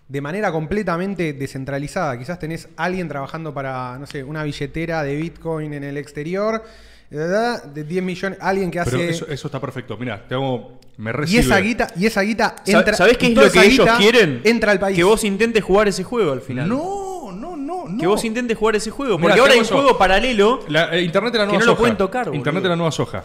de 0.08 0.20
manera 0.20 0.52
completamente 0.52 1.32
descentralizada. 1.32 2.18
Quizás 2.18 2.38
tenés 2.38 2.68
alguien 2.76 3.08
trabajando 3.08 3.54
para, 3.54 3.98
no 3.98 4.06
sé, 4.06 4.22
una 4.22 4.42
billetera 4.44 5.02
de 5.02 5.16
Bitcoin 5.16 5.72
en 5.72 5.82
el 5.84 5.96
exterior, 5.96 6.62
¿verdad? 7.10 7.64
de 7.64 7.84
10 7.84 8.02
millones, 8.04 8.38
alguien 8.40 8.70
que 8.70 8.80
Pero 8.84 8.96
hace... 8.98 9.08
eso, 9.10 9.26
eso 9.28 9.48
está 9.48 9.60
perfecto. 9.60 9.96
Mira, 9.96 10.26
te 10.28 10.34
hago. 10.34 10.78
Me 10.96 11.10
y 11.10 11.12
recibe. 11.12 11.40
esa 11.40 11.58
guita, 11.58 11.86
y 11.96 12.06
esa 12.06 12.20
guita 12.20 12.56
entra. 12.66 12.94
¿Sabés 12.94 13.16
qué 13.18 13.26
y 13.28 13.32
es 13.32 13.36
lo 13.38 13.50
que 13.50 13.66
ellos 13.66 13.88
quieren? 13.98 14.40
Entra 14.44 14.72
al 14.72 14.78
país. 14.78 14.96
Que 14.96 15.02
vos 15.04 15.24
intentes 15.24 15.64
jugar 15.64 15.88
ese 15.88 16.04
juego 16.04 16.32
al 16.32 16.40
final. 16.40 16.68
No, 16.68 17.32
no, 17.32 17.56
no, 17.56 17.88
no. 17.88 17.98
Que 17.98 18.06
vos 18.06 18.24
intentes 18.24 18.56
jugar 18.56 18.76
ese 18.76 18.90
juego. 18.90 19.16
Mirá, 19.18 19.30
Porque 19.30 19.40
ahora 19.40 19.52
hay 19.54 19.58
un 19.60 19.64
juego 19.64 19.98
paralelo. 19.98 20.60
La- 20.68 20.94
eh, 20.94 21.02
Internet 21.02 21.34
es 21.34 21.38
la 21.40 21.46
Que 21.46 21.52
nueva 21.52 21.58
no 21.60 21.64
lo 21.66 21.72
soja. 21.72 21.78
pueden 21.80 21.96
tocar, 21.96 22.26
boludo. 22.26 22.36
Internet 22.38 22.62
es 22.64 22.68
la 22.70 22.76
nueva 22.76 22.92
soja. 22.92 23.24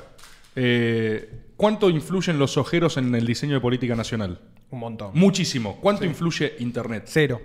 Eh, 0.55 1.29
¿Cuánto 1.55 1.89
influyen 1.89 2.39
los 2.39 2.57
ojeros 2.57 2.97
en 2.97 3.13
el 3.13 3.25
diseño 3.25 3.53
de 3.55 3.59
política 3.61 3.95
nacional? 3.95 4.39
Un 4.71 4.79
montón. 4.79 5.11
Muchísimo. 5.13 5.79
¿Cuánto 5.81 6.05
influye 6.05 6.55
Internet? 6.59 7.03
Cero. 7.07 7.41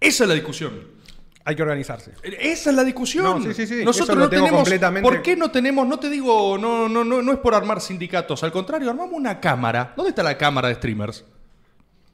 Esa 0.00 0.24
es 0.24 0.28
la 0.28 0.34
discusión. 0.34 1.02
Hay 1.44 1.56
que 1.56 1.62
organizarse. 1.62 2.12
Esa 2.22 2.70
es 2.70 2.76
la 2.76 2.84
discusión. 2.84 3.24
No, 3.24 3.42
sí, 3.42 3.52
sí, 3.54 3.66
sí. 3.66 3.84
Nosotros 3.84 4.16
no 4.16 4.28
tenemos. 4.30 4.52
completamente- 4.52 5.08
¿Por 5.08 5.22
qué 5.22 5.34
no 5.36 5.50
tenemos? 5.50 5.86
No 5.88 5.98
te 5.98 6.08
digo, 6.08 6.56
no, 6.56 6.88
no, 6.88 7.02
no, 7.02 7.20
no 7.20 7.32
es 7.32 7.38
por 7.38 7.54
armar 7.54 7.80
sindicatos. 7.80 8.44
Al 8.44 8.52
contrario, 8.52 8.88
armamos 8.90 9.12
una 9.14 9.40
cámara. 9.40 9.92
¿Dónde 9.96 10.10
está 10.10 10.22
la 10.22 10.38
cámara 10.38 10.68
de 10.68 10.76
streamers? 10.76 11.24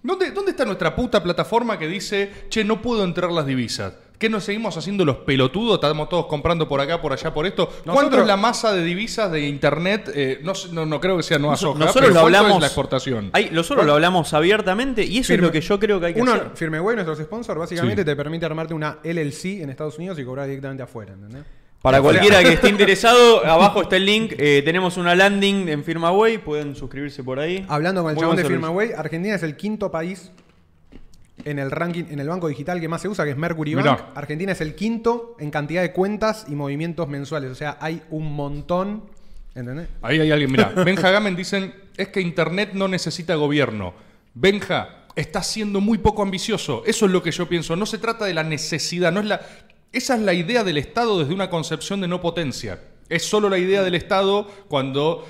¿Dónde, 0.02 0.30
¿Dónde 0.30 0.52
está 0.52 0.64
nuestra 0.64 0.94
puta 0.96 1.22
plataforma 1.22 1.78
que 1.78 1.86
dice, 1.88 2.30
che, 2.48 2.64
no 2.64 2.80
puedo 2.80 3.04
entrar 3.04 3.30
las 3.30 3.44
divisas? 3.44 3.92
¿Qué 4.18 4.28
nos 4.28 4.42
seguimos 4.42 4.76
haciendo 4.76 5.04
los 5.04 5.18
pelotudos? 5.18 5.74
Estamos 5.76 6.08
todos 6.08 6.26
comprando 6.26 6.66
por 6.66 6.80
acá, 6.80 7.00
por 7.00 7.12
allá, 7.12 7.32
por 7.32 7.46
esto. 7.46 7.66
¿Cuánto 7.68 7.92
Nosotros- 7.92 8.20
es 8.22 8.26
la 8.26 8.36
masa 8.36 8.72
de 8.72 8.82
divisas 8.82 9.30
de 9.30 9.46
internet? 9.46 10.10
Eh, 10.12 10.40
no, 10.42 10.56
sé- 10.56 10.70
no, 10.72 10.84
no 10.86 11.00
creo 11.00 11.16
que 11.16 11.22
sea 11.22 11.38
nueva 11.38 11.56
soja. 11.56 11.78
Nosotros 11.78 12.02
pero 12.06 12.14
lo 12.14 12.20
¿cuánto 12.22 12.38
hablamos. 12.38 12.56
es 12.56 12.60
la 12.62 12.66
exportación? 12.66 13.30
Hay- 13.32 13.50
nosotros 13.52 13.86
lo 13.86 13.94
hablamos 13.94 14.34
abiertamente 14.34 15.04
y 15.04 15.18
eso 15.18 15.28
Firme- 15.32 15.36
es 15.36 15.40
lo 15.42 15.52
que 15.52 15.60
yo 15.60 15.78
creo 15.78 16.00
que 16.00 16.06
hay 16.06 16.14
que 16.14 16.20
Uno, 16.22 16.32
hacer. 16.32 16.50
Firmeway, 16.54 16.96
nuestros 16.96 17.18
sponsors, 17.18 17.60
básicamente 17.60 18.02
Sí. 18.02 18.06
te 18.06 18.16
permite 18.16 18.44
armarte 18.44 18.74
una 18.74 18.98
LLC 19.04 19.62
en 19.62 19.70
Estados 19.70 19.96
Unidos 19.98 20.18
y 20.18 20.24
cobrar 20.24 20.46
directamente 20.48 20.82
afuera. 20.82 21.12
¿entendés? 21.12 21.44
Para 21.80 22.02
cualquiera 22.02 22.42
que 22.42 22.54
esté 22.54 22.68
interesado, 22.70 23.46
abajo 23.46 23.82
está 23.82 23.94
el 23.94 24.04
link. 24.04 24.32
Eh, 24.36 24.62
tenemos 24.64 24.96
una 24.96 25.14
landing 25.14 25.68
en 25.68 25.84
FirmaWay, 25.84 26.38
pueden 26.38 26.74
suscribirse 26.74 27.22
por 27.22 27.38
ahí. 27.38 27.64
Hablando 27.68 28.02
con 28.02 28.10
el 28.10 28.16
Muy 28.16 28.22
chabón 28.22 28.36
de 28.36 28.42
buen 28.42 28.50
servicio. 28.52 28.66
Firmaway, 28.68 28.92
Argentina 28.98 29.36
es 29.36 29.44
el 29.44 29.56
quinto 29.56 29.92
país 29.92 30.32
en 31.44 31.58
el 31.58 31.70
ranking, 31.70 32.04
en 32.10 32.20
el 32.20 32.28
banco 32.28 32.48
digital 32.48 32.80
que 32.80 32.88
más 32.88 33.02
se 33.02 33.08
usa, 33.08 33.24
que 33.24 33.32
es 33.32 33.36
Mercury 33.36 33.76
Mirá. 33.76 33.94
Bank. 33.94 34.02
Argentina 34.14 34.52
es 34.52 34.60
el 34.60 34.74
quinto 34.74 35.36
en 35.38 35.50
cantidad 35.50 35.82
de 35.82 35.92
cuentas 35.92 36.46
y 36.48 36.54
movimientos 36.54 37.08
mensuales. 37.08 37.50
O 37.50 37.54
sea, 37.54 37.78
hay 37.80 38.02
un 38.10 38.32
montón. 38.32 39.04
¿Entendés? 39.54 39.88
Ahí 40.02 40.20
hay 40.20 40.30
alguien, 40.30 40.52
mira, 40.52 40.68
Benja 40.84 41.10
Gamen 41.10 41.34
dicen, 41.34 41.74
es 41.96 42.08
que 42.08 42.20
Internet 42.20 42.70
no 42.74 42.88
necesita 42.88 43.34
gobierno. 43.34 43.94
Benja, 44.34 45.06
estás 45.16 45.46
siendo 45.46 45.80
muy 45.80 45.98
poco 45.98 46.22
ambicioso. 46.22 46.82
Eso 46.86 47.06
es 47.06 47.12
lo 47.12 47.22
que 47.22 47.32
yo 47.32 47.48
pienso. 47.48 47.74
No 47.76 47.86
se 47.86 47.98
trata 47.98 48.24
de 48.24 48.34
la 48.34 48.44
necesidad, 48.44 49.12
no 49.12 49.20
es 49.20 49.26
la. 49.26 49.40
Esa 49.90 50.14
es 50.14 50.20
la 50.20 50.34
idea 50.34 50.64
del 50.64 50.76
Estado 50.76 51.18
desde 51.18 51.34
una 51.34 51.50
concepción 51.50 52.00
de 52.00 52.08
no 52.08 52.20
potencia. 52.20 52.78
Es 53.08 53.24
solo 53.24 53.48
la 53.48 53.58
idea 53.58 53.82
del 53.82 53.94
Estado 53.94 54.46
cuando 54.68 55.26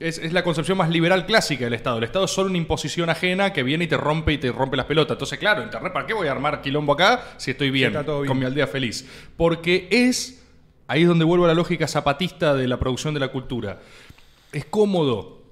es, 0.00 0.18
es 0.18 0.32
la 0.32 0.42
concepción 0.42 0.78
más 0.78 0.88
liberal 0.88 1.26
clásica 1.26 1.64
del 1.64 1.74
Estado. 1.74 1.98
El 1.98 2.04
Estado 2.04 2.24
es 2.24 2.30
solo 2.30 2.48
una 2.48 2.58
imposición 2.58 3.10
ajena 3.10 3.52
que 3.52 3.62
viene 3.62 3.84
y 3.84 3.86
te 3.86 3.98
rompe 3.98 4.32
y 4.32 4.38
te 4.38 4.50
rompe 4.50 4.76
las 4.76 4.86
pelotas. 4.86 5.14
Entonces, 5.14 5.38
claro, 5.38 5.62
Internet, 5.62 5.92
¿para 5.92 6.06
qué 6.06 6.14
voy 6.14 6.26
a 6.26 6.32
armar 6.32 6.62
quilombo 6.62 6.94
acá 6.94 7.22
si 7.36 7.50
estoy 7.50 7.70
bien, 7.70 7.94
con 8.04 8.38
mi 8.38 8.46
aldea 8.46 8.66
feliz? 8.66 9.06
Porque 9.36 9.88
es, 9.90 10.42
ahí 10.88 11.02
es 11.02 11.08
donde 11.08 11.24
vuelvo 11.24 11.44
a 11.44 11.48
la 11.48 11.54
lógica 11.54 11.86
zapatista 11.86 12.54
de 12.54 12.66
la 12.66 12.78
producción 12.78 13.12
de 13.12 13.20
la 13.20 13.28
cultura. 13.28 13.80
Es 14.52 14.64
cómodo, 14.64 15.42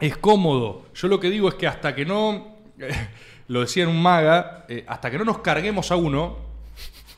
es 0.00 0.16
cómodo. 0.16 0.86
Yo 0.94 1.06
lo 1.06 1.20
que 1.20 1.30
digo 1.30 1.48
es 1.48 1.54
que 1.54 1.68
hasta 1.68 1.94
que 1.94 2.04
no, 2.04 2.56
lo 3.46 3.60
decía 3.60 3.84
en 3.84 3.90
un 3.90 4.02
maga, 4.02 4.66
eh, 4.68 4.84
hasta 4.88 5.12
que 5.12 5.18
no 5.18 5.24
nos 5.24 5.38
carguemos 5.38 5.92
a 5.92 5.96
uno, 5.96 6.51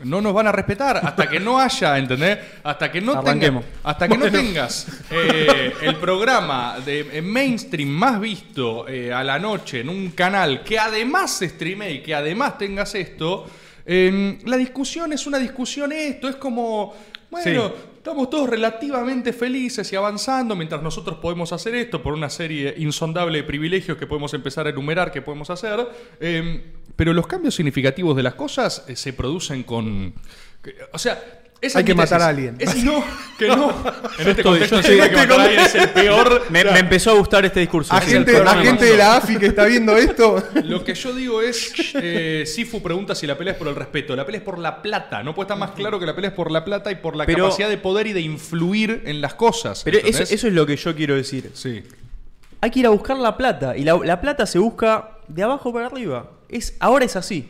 no 0.02 0.20
nos 0.20 0.34
van 0.34 0.48
a 0.48 0.52
respetar 0.52 0.96
hasta 0.98 1.28
que 1.28 1.38
no 1.38 1.58
haya, 1.60 1.96
¿entendés? 1.98 2.38
Hasta 2.64 2.90
que 2.90 3.00
no, 3.00 3.12
tenga- 3.22 3.46
hasta 3.84 4.08
que 4.08 4.18
no 4.18 4.30
tengas 4.30 4.86
eh, 5.10 5.72
el 5.82 5.96
programa 5.96 6.76
de 6.84 7.18
eh, 7.18 7.22
mainstream 7.22 7.88
más 7.88 8.20
visto 8.20 8.88
eh, 8.88 9.12
a 9.12 9.22
la 9.22 9.38
noche 9.38 9.80
en 9.80 9.88
un 9.88 10.10
canal 10.10 10.62
que 10.64 10.78
además 10.78 11.30
se 11.32 11.48
streame 11.48 11.92
y 11.92 12.02
que 12.02 12.14
además 12.14 12.58
tengas 12.58 12.94
esto, 12.94 13.46
eh, 13.86 14.38
la 14.44 14.56
discusión 14.56 15.12
es 15.12 15.26
una 15.26 15.38
discusión 15.38 15.92
esto, 15.92 16.28
es 16.28 16.36
como, 16.36 16.94
bueno, 17.42 17.72
estamos 17.96 18.30
todos 18.30 18.48
relativamente 18.48 19.32
felices 19.32 19.92
y 19.92 19.96
avanzando 19.96 20.54
mientras 20.54 20.82
nosotros 20.82 21.18
podemos 21.18 21.52
hacer 21.52 21.74
esto 21.74 22.02
por 22.02 22.14
una 22.14 22.30
serie 22.30 22.74
insondable 22.78 23.38
de 23.38 23.44
privilegios 23.44 23.98
que 23.98 24.06
podemos 24.06 24.32
empezar 24.34 24.66
a 24.66 24.70
enumerar 24.70 25.10
que 25.10 25.22
podemos 25.22 25.50
hacer. 25.50 25.86
eh, 26.20 26.72
pero 26.96 27.12
los 27.12 27.26
cambios 27.26 27.56
significativos 27.56 28.16
de 28.16 28.22
las 28.22 28.34
cosas 28.34 28.84
eh, 28.88 28.94
se 28.96 29.12
producen 29.12 29.64
con... 29.64 30.14
O 30.92 30.98
sea... 30.98 31.40
esa 31.60 31.78
Hay 31.78 31.82
es 31.82 31.86
que 31.86 31.94
matar 31.94 32.20
a 32.20 32.28
alguien. 32.28 32.56
Es- 32.58 32.84
no, 32.84 33.02
que 33.38 33.48
no. 33.48 33.70
En 34.18 34.28
este 34.28 34.42
contexto 34.42 34.80
yo- 34.80 34.82
sí, 34.88 35.00
hay 35.00 35.08
que 35.10 35.16
matar 35.16 35.40
a 35.40 35.42
alguien 35.44 35.60
es 35.60 35.74
el 35.74 35.88
peor. 35.90 36.42
Me, 36.50 36.62
me 36.64 36.78
empezó 36.78 37.10
a 37.10 37.14
gustar 37.14 37.44
este 37.44 37.60
discurso. 37.60 37.94
A 37.94 38.00
gente, 38.00 38.36
a 38.36 38.56
gente 38.62 38.84
de 38.84 38.96
la 38.96 39.16
AFI 39.16 39.36
que 39.38 39.46
está 39.46 39.64
viendo 39.64 39.96
esto. 39.96 40.42
Lo 40.64 40.84
que 40.84 40.94
yo 40.94 41.14
digo 41.14 41.40
es, 41.40 41.72
eh, 41.94 42.44
Sifu 42.46 42.82
pregunta 42.82 43.14
si 43.14 43.26
la 43.26 43.36
pelea 43.38 43.52
es 43.54 43.58
por 43.58 43.68
el 43.68 43.74
respeto. 43.76 44.14
La 44.14 44.26
pelea 44.26 44.40
es 44.40 44.44
por 44.44 44.58
la 44.58 44.82
plata. 44.82 45.22
No 45.22 45.34
puede 45.34 45.44
estar 45.46 45.58
más 45.58 45.70
claro 45.70 45.98
que 45.98 46.06
la 46.06 46.14
pelea 46.14 46.30
es 46.30 46.36
por 46.36 46.50
la 46.50 46.64
plata 46.64 46.90
y 46.92 46.96
por 46.96 47.16
la 47.16 47.24
Pero- 47.26 47.44
capacidad 47.46 47.68
de 47.68 47.78
poder 47.78 48.06
y 48.08 48.12
de 48.12 48.20
influir 48.20 49.02
en 49.06 49.20
las 49.20 49.34
cosas. 49.34 49.82
Pero 49.84 49.98
eso 49.98 50.22
es 50.22 50.42
lo 50.44 50.66
que 50.66 50.76
yo 50.76 50.94
quiero 50.94 51.14
decir. 51.16 51.50
Sí. 51.54 51.82
Hay 52.60 52.70
que 52.70 52.80
ir 52.80 52.86
a 52.86 52.90
buscar 52.90 53.16
la 53.18 53.36
plata. 53.36 53.76
Y 53.76 53.84
la, 53.84 53.98
la 54.04 54.20
plata 54.20 54.46
se 54.46 54.58
busca 54.58 55.10
de 55.28 55.42
abajo 55.42 55.72
para 55.72 55.86
arriba. 55.86 56.30
Es, 56.48 56.76
ahora 56.80 57.04
es 57.04 57.16
así. 57.16 57.48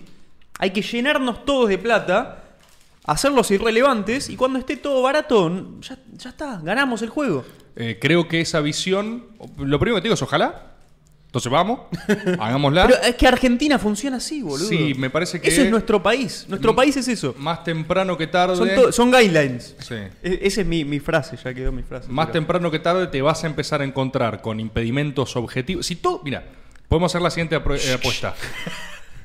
Hay 0.59 0.71
que 0.71 0.83
llenarnos 0.83 1.45
todos 1.45 1.69
de 1.69 1.79
plata, 1.79 2.44
hacerlos 3.05 3.51
irrelevantes, 3.51 4.29
y 4.31 4.37
cuando 4.37 4.59
esté 4.59 4.77
todo 4.77 5.03
barato, 5.03 5.79
ya, 5.81 5.99
ya 6.17 6.31
está, 6.31 6.61
ganamos 6.63 7.03
el 7.03 7.11
juego. 7.11 7.45
Eh, 7.77 7.99
creo 8.01 8.29
que 8.29 8.41
esa 8.41 8.61
visión. 8.61 9.25
Lo 9.59 9.79
primero 9.79 9.97
que 9.97 10.03
te 10.03 10.07
digo 10.09 10.15
es 10.15 10.23
ojalá. 10.23 10.71
Entonces 11.27 11.51
vamos, 11.51 11.81
hagámosla. 12.39 12.87
Pero 12.87 13.03
es 13.03 13.17
que 13.17 13.27
Argentina 13.27 13.77
funciona 13.77 14.19
así, 14.19 14.41
boludo. 14.41 14.69
Sí, 14.69 14.95
me 14.97 15.11
parece 15.11 15.41
que- 15.41 15.49
Eso 15.49 15.63
es 15.63 15.71
nuestro 15.71 16.01
país. 16.01 16.47
Nuestro 16.49 16.77
país 16.77 16.97
es 16.97 17.09
eso. 17.09 17.35
Más 17.39 17.65
temprano 17.65 18.17
que 18.17 18.29
tarde. 18.29 18.93
Son, 18.93 19.11
guidelines. 19.11 19.75
Sí. 19.81 19.97
E- 20.23 20.39
Esa 20.43 20.61
es 20.61 20.67
mi, 20.69 20.85
mi 20.85 21.01
frase, 21.01 21.37
ya 21.43 21.53
quedó 21.53 21.73
mi 21.73 21.83
frase. 21.83 22.09
Más 22.09 22.27
pero- 22.27 22.35
temprano 22.35 22.71
que 22.71 22.79
tarde 22.79 23.09
te 23.09 23.21
vas 23.21 23.43
a 23.43 23.49
empezar 23.49 23.81
a 23.81 23.85
encontrar 23.85 24.41
con 24.43 24.61
impedimentos 24.61 25.35
objetivos. 25.35 25.85
Si 25.87 25.97
todo. 25.97 26.21
Mira, 26.23 26.45
podemos 26.89 27.11
hacer 27.11 27.21
la 27.23 27.31
siguiente 27.31 27.57
apuesta. 27.57 28.37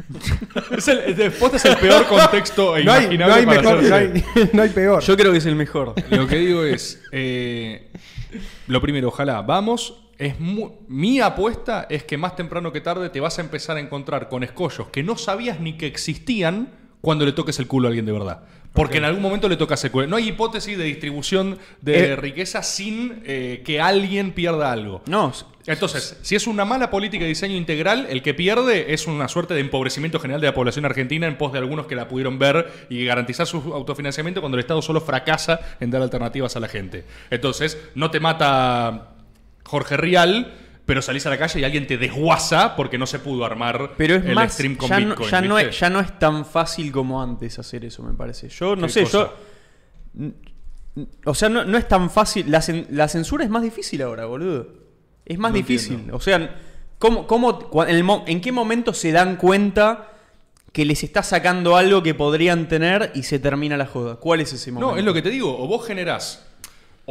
es 0.78 0.88
el, 0.88 1.00
el- 1.00 1.16
después 1.16 1.54
es 1.54 1.66
el 1.66 1.78
peor 1.78 2.06
contexto 2.08 2.76
e 2.78 2.84
No 2.84 2.92
hay, 2.92 3.08
no 3.08 3.14
imaginable 3.14 3.34
hay 3.36 3.46
para 3.46 3.62
mejor, 3.62 3.84
no 3.84 3.96
hacerse. 3.96 4.26
hay, 4.36 4.50
no 4.54 4.62
hay 4.64 4.70
peor. 4.70 5.04
Yo 5.04 5.16
creo 5.18 5.32
que 5.32 5.38
es 5.38 5.46
el 5.46 5.56
mejor. 5.56 5.94
Lo 6.10 6.28
que 6.28 6.36
digo 6.38 6.64
es, 6.64 7.02
eh, 7.12 7.92
lo 8.68 8.82
primero, 8.82 9.08
ojalá, 9.10 9.42
vamos. 9.42 10.06
Es 10.18 10.38
mu- 10.40 10.72
mi 10.90 11.22
apuesta 11.22 11.88
es 11.90 12.04
que 12.04 12.18
más 12.18 12.36
temprano 12.36 12.74
que 12.74 12.82
tarde 12.82 13.10
te 13.10 13.20
vas 13.22 13.38
a 13.38 13.42
empezar 13.42 13.78
a 13.78 13.80
encontrar 13.80 14.28
con 14.28 14.44
escollos 14.44 14.88
que 14.90 15.02
no 15.02 15.18
sabías 15.18 15.60
ni 15.62 15.78
que 15.78 15.88
existían 15.88 16.70
cuando 17.02 17.26
le 17.26 17.32
toques 17.32 17.58
el 17.60 17.68
culo 17.68 17.88
a 17.88 17.90
alguien 17.90 18.06
de 18.06 18.12
verdad. 18.12 18.44
Porque 18.74 19.00
en 19.00 19.06
algún 19.06 19.22
momento 19.22 19.50
le 19.50 19.58
tocas 19.58 19.84
el 19.84 19.92
culo. 19.92 20.08
No 20.08 20.16
hay 20.16 20.30
hipótesis 20.30 20.78
de 20.78 20.84
distribución 20.84 21.58
de 21.82 22.12
Eh. 22.12 22.16
riqueza 22.16 22.62
sin 22.64 23.24
eh, 23.26 23.62
que 23.66 23.82
alguien 23.82 24.32
pierda 24.32 24.72
algo. 24.72 25.02
No, 25.08 25.34
Entonces, 25.66 26.18
si 26.24 26.36
es 26.36 26.48
una 26.48 26.66
mala 26.66 26.90
política 26.90 27.24
de 27.24 27.30
diseño 27.30 27.56
integral, 27.56 28.08
el 28.10 28.24
que 28.24 28.34
pierde 28.34 28.94
es 28.94 29.06
una 29.06 29.28
suerte 29.28 29.54
de 29.54 29.60
empobrecimiento 29.60 30.20
general 30.20 30.42
de 30.42 30.48
la 30.48 30.54
población 30.54 30.86
argentina 30.86 31.28
en 31.28 31.38
pos 31.38 31.52
de 31.52 31.60
algunos 31.60 31.86
que 31.86 31.96
la 31.96 32.08
pudieron 32.08 32.40
ver 32.40 32.88
y 32.90 33.06
garantizar 33.06 33.46
su 33.46 33.58
autofinanciamiento 33.74 34.40
cuando 34.42 34.58
el 34.58 34.62
Estado 34.62 34.82
solo 34.82 35.00
fracasa 35.02 35.60
en 35.80 35.92
dar 35.92 36.02
alternativas 36.02 36.56
a 36.56 36.60
la 36.60 36.68
gente. 36.70 37.06
Entonces, 37.30 37.78
no 37.96 38.10
te 38.10 38.20
mata 38.20 39.10
Jorge 39.64 39.98
Rial, 39.98 40.54
pero 40.90 41.04
salís 41.04 41.24
a 41.28 41.30
la 41.30 41.38
calle 41.38 41.60
y 41.60 41.64
alguien 41.64 41.86
te 41.86 42.00
desguaza 42.00 42.76
porque 42.76 42.98
no 42.98 43.06
se 43.06 43.20
pudo 43.20 43.46
armar 43.46 43.92
pero 43.96 44.16
es 44.16 44.26
el 44.26 44.34
más. 44.34 44.54
stream 44.54 44.76
con 44.76 44.90
ya, 44.90 45.40
no, 45.40 45.60
es, 45.60 45.80
ya 45.80 45.88
no 45.92 46.00
es 46.00 46.18
tan 46.18 46.44
fácil 46.46 46.92
como 46.92 47.22
antes 47.22 47.60
hacer 47.60 47.86
eso, 47.86 48.02
me 48.02 48.16
parece. 48.16 48.50
Yo 48.50 48.76
no 48.76 48.88
¿Qué 48.88 48.94
sé, 48.94 49.04
cosa? 49.04 49.30
yo. 50.16 50.32
O 51.26 51.36
sea, 51.36 51.48
no, 51.50 51.64
no 51.64 51.78
es 51.78 51.88
tan 51.88 52.10
fácil. 52.10 52.50
La, 52.50 52.58
cen- 52.60 52.88
la 52.90 53.08
censura 53.08 53.44
es 53.44 53.52
más 53.52 53.62
difícil 53.62 54.02
ahora, 54.02 54.26
boludo. 54.26 54.68
Es 55.26 55.38
más 55.38 55.52
No 55.52 55.58
difícil. 55.58 55.92
entiendo. 55.92 56.18
O 56.18 56.20
sea, 56.20 56.56
¿cómo, 56.98 57.28
cómo, 57.28 57.70
cua- 57.70 57.88
en, 57.88 57.96
el 57.96 58.04
mo- 58.04 58.24
¿en 58.26 58.42
qué 58.42 58.52
momento 58.52 58.92
se 58.92 59.12
dan 59.12 59.36
cuenta 59.38 60.08
que 60.74 60.86
les 60.86 61.04
está 61.04 61.22
sacando 61.22 61.78
algo 61.78 62.02
que 62.02 62.16
podrían 62.16 62.68
tener 62.68 63.12
y 63.14 63.22
se 63.22 63.38
termina 63.38 63.78
la 63.78 63.86
joda? 63.86 64.16
¿Cuál 64.16 64.42
es 64.42 64.54
ese 64.54 64.72
momento? 64.72 64.94
No, 64.94 64.98
es 64.98 65.06
lo 65.06 65.14
que 65.14 65.22
te 65.22 65.30
digo. 65.30 65.56
O 65.56 65.68
vos 65.68 65.86
generás. 65.86 66.48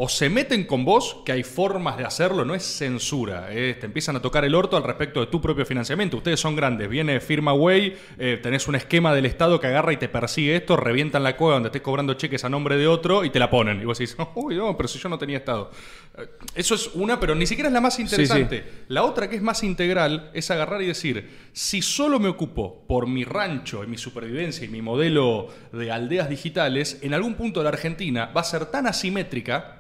O 0.00 0.08
se 0.08 0.30
meten 0.30 0.64
con 0.64 0.84
vos, 0.84 1.16
que 1.24 1.32
hay 1.32 1.42
formas 1.42 1.96
de 1.96 2.04
hacerlo, 2.04 2.44
no 2.44 2.54
es 2.54 2.62
censura. 2.62 3.48
eh, 3.50 3.76
te 3.80 3.86
empiezan 3.86 4.14
a 4.14 4.22
tocar 4.22 4.44
el 4.44 4.54
orto 4.54 4.76
al 4.76 4.84
respecto 4.84 5.18
de 5.18 5.26
tu 5.26 5.40
propio 5.40 5.66
financiamiento. 5.66 6.18
Ustedes 6.18 6.38
son 6.38 6.54
grandes. 6.54 6.88
Viene 6.88 7.18
Firma 7.18 7.52
Way, 7.52 7.96
eh, 8.16 8.38
tenés 8.40 8.68
un 8.68 8.76
esquema 8.76 9.12
del 9.12 9.26
Estado 9.26 9.58
que 9.58 9.66
agarra 9.66 9.92
y 9.92 9.96
te 9.96 10.08
persigue 10.08 10.54
esto, 10.54 10.76
revientan 10.76 11.24
la 11.24 11.36
cueva 11.36 11.54
donde 11.54 11.70
estés 11.70 11.82
cobrando 11.82 12.14
cheques 12.14 12.44
a 12.44 12.48
nombre 12.48 12.76
de 12.76 12.86
otro 12.86 13.24
y 13.24 13.30
te 13.30 13.40
la 13.40 13.50
ponen. 13.50 13.82
Y 13.82 13.86
vos 13.86 13.98
decís, 13.98 14.16
uy, 14.36 14.54
no, 14.54 14.76
pero 14.76 14.88
si 14.88 15.00
yo 15.00 15.08
no 15.08 15.18
tenía 15.18 15.38
Estado. 15.38 15.72
Eh, 16.16 16.28
Eso 16.54 16.76
es 16.76 16.90
una, 16.94 17.18
pero 17.18 17.34
ni 17.34 17.46
siquiera 17.48 17.68
es 17.68 17.74
la 17.74 17.80
más 17.80 17.98
interesante. 17.98 18.84
La 18.86 19.02
otra 19.02 19.28
que 19.28 19.34
es 19.34 19.42
más 19.42 19.64
integral 19.64 20.30
es 20.32 20.48
agarrar 20.52 20.80
y 20.80 20.86
decir, 20.86 21.28
si 21.52 21.82
solo 21.82 22.20
me 22.20 22.28
ocupo 22.28 22.84
por 22.86 23.08
mi 23.08 23.24
rancho 23.24 23.82
y 23.82 23.88
mi 23.88 23.98
supervivencia 23.98 24.64
y 24.64 24.68
mi 24.68 24.80
modelo 24.80 25.48
de 25.72 25.90
aldeas 25.90 26.28
digitales, 26.28 27.00
en 27.02 27.14
algún 27.14 27.34
punto 27.34 27.58
de 27.58 27.64
la 27.64 27.70
Argentina 27.70 28.26
va 28.26 28.42
a 28.42 28.44
ser 28.44 28.66
tan 28.66 28.86
asimétrica, 28.86 29.74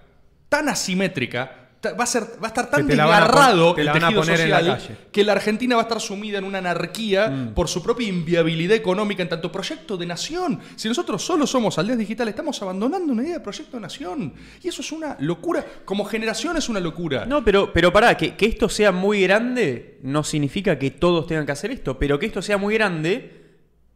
tan 0.48 0.68
asimétrica, 0.68 1.64
va 1.96 2.02
a, 2.02 2.06
ser, 2.06 2.24
va 2.42 2.46
a 2.46 2.48
estar 2.48 2.68
tan 2.70 2.88
la 2.88 3.04
desgarrado 3.04 3.76
el 3.76 3.84
la 3.86 3.92
tejido 3.92 4.24
la 4.24 4.26
social 4.36 4.50
calle. 4.66 4.96
que 5.12 5.22
la 5.22 5.32
Argentina 5.32 5.76
va 5.76 5.82
a 5.82 5.84
estar 5.84 6.00
sumida 6.00 6.38
en 6.38 6.44
una 6.44 6.58
anarquía 6.58 7.28
Mm. 7.28 7.54
por 7.54 7.68
su 7.68 7.82
propia 7.84 8.08
inviabilidad 8.08 8.76
económica 8.76 9.22
en 9.22 9.28
tanto 9.28 9.52
proyecto 9.52 9.96
de 9.96 10.04
nación. 10.06 10.58
Si 10.74 10.88
nosotros 10.88 11.22
solo 11.24 11.46
somos 11.46 11.78
aldeas 11.78 11.98
digitales, 11.98 12.32
estamos 12.32 12.60
abandonando 12.62 13.12
una 13.12 13.22
idea 13.22 13.34
de 13.34 13.40
proyecto 13.40 13.76
de 13.76 13.82
nación. 13.82 14.34
Y 14.60 14.66
eso 14.68 14.82
es 14.82 14.90
una 14.90 15.16
locura. 15.20 15.64
Como 15.84 16.04
generación 16.04 16.56
es 16.56 16.68
una 16.68 16.80
locura. 16.80 17.24
No, 17.26 17.44
pero, 17.44 17.72
pero 17.72 17.92
pará, 17.92 18.16
que, 18.16 18.34
que 18.34 18.46
esto 18.46 18.68
sea 18.68 18.90
muy 18.90 19.22
grande 19.22 20.00
no 20.02 20.24
significa 20.24 20.78
que 20.80 20.90
todos 20.90 21.28
tengan 21.28 21.46
que 21.46 21.52
hacer 21.52 21.70
esto, 21.70 21.96
pero 21.96 22.18
que 22.18 22.26
esto 22.26 22.42
sea 22.42 22.58
muy 22.58 22.74
grande, 22.74 23.44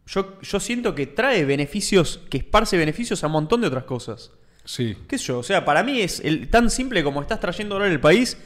yo, 0.05 0.39
yo 0.41 0.59
siento 0.61 0.95
que 0.95 1.07
trae 1.07 1.43
beneficios, 1.43 2.21
que 2.29 2.37
esparce 2.37 2.77
beneficios 2.77 3.23
a 3.23 3.27
un 3.27 3.33
montón 3.33 3.59
de 3.61 3.67
otras 3.67 3.83
cosas. 3.83 4.31
Sí. 4.65 4.95
¿Qué 5.07 5.17
sé 5.17 5.25
yo? 5.25 5.39
O 5.39 5.43
sea, 5.43 5.65
para 5.65 5.83
mí 5.83 5.99
es 6.01 6.19
el- 6.21 6.49
tan 6.49 6.69
simple 6.69 7.03
como 7.03 7.21
estás 7.21 7.39
trayendo 7.39 7.75
dólares 7.75 7.95
al 7.95 8.01
país 8.01 8.37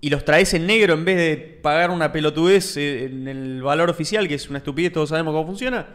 y 0.00 0.10
los 0.10 0.24
traes 0.24 0.52
en 0.54 0.66
negro 0.66 0.94
en 0.94 1.04
vez 1.04 1.16
de 1.16 1.36
pagar 1.62 1.90
una 1.90 2.10
pelotudez 2.12 2.76
eh, 2.76 3.04
en 3.04 3.28
el 3.28 3.62
valor 3.62 3.88
oficial, 3.90 4.26
que 4.28 4.34
es 4.34 4.48
una 4.48 4.58
estupidez, 4.58 4.92
todos 4.92 5.08
sabemos 5.10 5.32
cómo 5.32 5.46
funciona. 5.46 5.86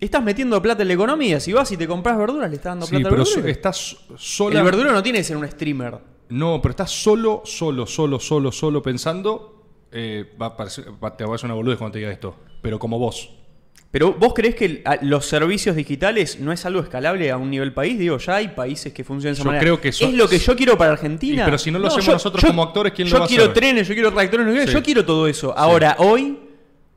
Estás 0.00 0.22
metiendo 0.22 0.60
plata 0.62 0.82
en 0.82 0.88
la 0.88 0.94
economía. 0.94 1.40
Si 1.40 1.52
vas 1.52 1.70
y 1.72 1.76
te 1.76 1.86
compras 1.86 2.16
verduras, 2.16 2.48
le 2.48 2.56
estás 2.56 2.70
dando 2.72 2.86
Sí, 2.86 2.90
plata 2.92 3.08
al 3.08 3.14
pero 3.14 3.24
so- 3.24 3.30
verdulero. 3.36 3.52
estás 3.56 3.96
sola. 4.16 4.58
El 4.58 4.64
verdulero 4.64 4.92
no 4.92 5.02
tiene 5.02 5.18
que 5.18 5.24
ser 5.24 5.36
un 5.36 5.46
streamer. 5.48 5.98
No, 6.30 6.60
pero 6.62 6.70
estás 6.70 6.90
solo, 6.90 7.42
solo, 7.44 7.86
solo, 7.86 8.18
solo, 8.18 8.50
solo 8.52 8.82
pensando. 8.82 9.56
eh, 9.92 10.36
va 10.40 10.46
a 10.46 10.56
parecer, 10.56 10.84
va- 11.02 11.16
te 11.16 11.24
va 11.24 11.32
a 11.32 11.34
hacer 11.34 11.46
una 11.46 11.54
boludez 11.54 11.76
cuando 11.76 11.94
te 11.94 11.98
diga 11.98 12.12
esto. 12.12 12.36
Pero 12.62 12.78
como 12.78 12.96
vos. 12.98 13.28
Pero 13.90 14.12
vos 14.12 14.32
crees 14.34 14.54
que 14.54 14.84
los 15.02 15.26
servicios 15.26 15.74
digitales 15.74 16.38
no 16.38 16.52
es 16.52 16.64
algo 16.64 16.80
escalable 16.80 17.28
a 17.30 17.36
un 17.36 17.50
nivel 17.50 17.72
país? 17.72 17.98
Digo, 17.98 18.18
ya 18.18 18.36
hay 18.36 18.48
países 18.48 18.92
que 18.92 19.02
funcionan 19.02 19.32
de 19.34 19.40
esa 19.40 19.42
Yo 19.42 19.46
manera. 19.46 19.62
creo 19.62 19.80
que 19.80 19.88
eso- 19.88 20.06
es 20.06 20.14
lo 20.14 20.28
que 20.28 20.38
yo 20.38 20.54
quiero 20.54 20.78
para 20.78 20.92
Argentina. 20.92 21.42
Y 21.42 21.44
pero 21.44 21.58
si 21.58 21.72
no 21.72 21.78
lo 21.80 21.88
hacemos 21.88 22.06
nosotros 22.06 22.44
como 22.44 22.62
actores, 22.62 22.92
¿quién 22.92 23.08
lo 23.08 23.14
yo 23.14 23.18
va 23.18 23.24
a 23.24 23.28
quiero 23.28 23.44
hacer? 23.44 23.54
trenes, 23.54 23.88
yo 23.88 23.94
quiero 23.94 24.10
reactores 24.10 24.66
Sí. 24.68 24.72
yo 24.72 24.82
quiero 24.84 25.04
todo 25.04 25.26
eso. 25.26 25.52
Ahora, 25.58 25.96
hoy, 25.98 26.38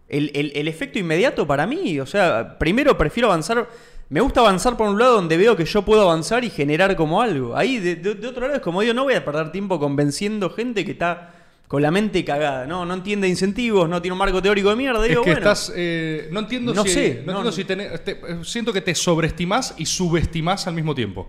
el, 0.08 0.30
el- 0.36 0.52
el 0.54 0.68
efecto 0.68 1.00
inmediato 1.00 1.48
para 1.48 1.66
mí, 1.66 2.00
o 2.00 2.06
sea, 2.06 2.58
primero 2.60 2.96
prefiero 2.98 3.30
avanzar. 3.30 3.68
Me 4.10 4.22
gusta 4.22 4.42
avanzar 4.42 4.78
por 4.78 4.88
un 4.88 5.00
lado 5.00 5.16
donde 5.16 5.36
veo 5.38 5.56
que 5.56 5.66
yo 5.66 5.82
puedo 5.82 6.04
avanzar 6.04 6.44
y 6.44 6.52
generar 6.52 6.96
como 6.96 7.24
algo. 7.24 7.58
Ahí, 7.58 7.80
de, 7.80 7.96
de- 7.96 8.14
de 8.14 8.28
otro 8.28 8.42
lado, 8.44 8.54
es 8.58 8.62
como 8.62 8.82
digo, 8.82 8.94
no 8.94 9.04
voy 9.06 9.16
a 9.16 9.26
perder 9.26 9.52
tiempo 9.52 9.80
convenciendo 9.80 10.52
gente 10.52 10.86
que 10.86 10.92
está 10.92 11.34
con 11.74 11.82
la 11.82 11.90
mente 11.90 12.24
cagada, 12.24 12.68
¿no? 12.68 12.86
No 12.86 12.94
entiende 12.94 13.28
incentivos, 13.28 13.90
no 13.90 14.00
tiene 14.00 14.14
un 14.14 14.20
marco 14.20 14.40
teórico 14.44 14.70
de 14.70 14.76
mierda. 14.76 15.02
Es 15.02 15.10
Digo, 15.10 15.24
que 15.24 15.32
bueno, 15.32 15.40
estás. 15.52 15.74
eh, 15.76 16.28
no 16.32 16.42
entiendo 16.42 16.72
No 16.72 16.84
si. 16.84 16.90
sé, 16.90 17.24
no 17.26 17.34
no, 17.34 17.40
entiendo 17.40 17.44
no. 17.46 17.52
si 17.52 17.64
tenés- 17.64 18.04
te- 18.04 18.46
siento 18.46 18.72
que 18.72 18.82
te 18.82 18.94
sobreestimás 18.94 19.74
y 19.80 19.88
subestimás 19.88 20.68
al 20.68 20.76
mismo 20.76 20.94
tiempo. 20.94 21.28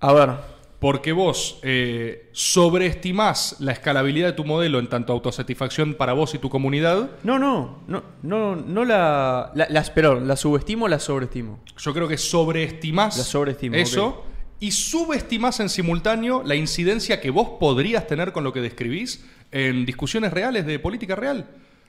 A 0.00 0.12
ver, 0.12 0.30
Porque 0.78 1.12
vos 1.12 1.58
eh, 1.62 2.28
sobreestimás 2.32 3.56
la 3.60 3.72
escalabilidad 3.72 4.26
de 4.26 4.32
tu 4.34 4.44
modelo 4.44 4.78
en 4.78 4.88
tanto 4.88 5.14
autosatisfacción 5.14 5.94
para 5.94 6.12
vos 6.12 6.34
y 6.34 6.38
tu 6.38 6.50
comunidad. 6.50 7.08
no, 7.22 7.38
no, 7.38 7.78
no, 7.88 8.02
no, 8.22 8.56
no 8.56 8.84
la, 8.84 9.52
la, 9.54 9.66
la- 9.70 9.82
perdón, 9.94 10.28
la 10.28 10.36
subestimo 10.36 10.84
o 10.84 10.88
la 10.88 10.98
sobreestimo. 10.98 11.60
Yo 11.78 11.94
creo 11.94 12.08
que 12.08 12.18
sobreestimás 12.18 13.16
La 13.16 13.24
sobreestimo, 13.24 13.76
eso 13.76 14.24
y 14.60 14.70
subestimás 14.72 15.60
en 15.60 15.70
simultáneo 15.70 16.42
la 16.44 16.56
incidencia 16.56 17.22
que 17.22 17.30
vos 17.30 17.52
podrías 17.58 18.06
tener 18.06 18.32
con 18.32 18.44
lo 18.44 18.52
que 18.52 18.60
describís 18.60 19.24
en 19.52 19.84
discusiones 19.86 20.32
reales 20.32 20.66
de 20.66 20.78
política 20.78 21.14
real. 21.14 21.46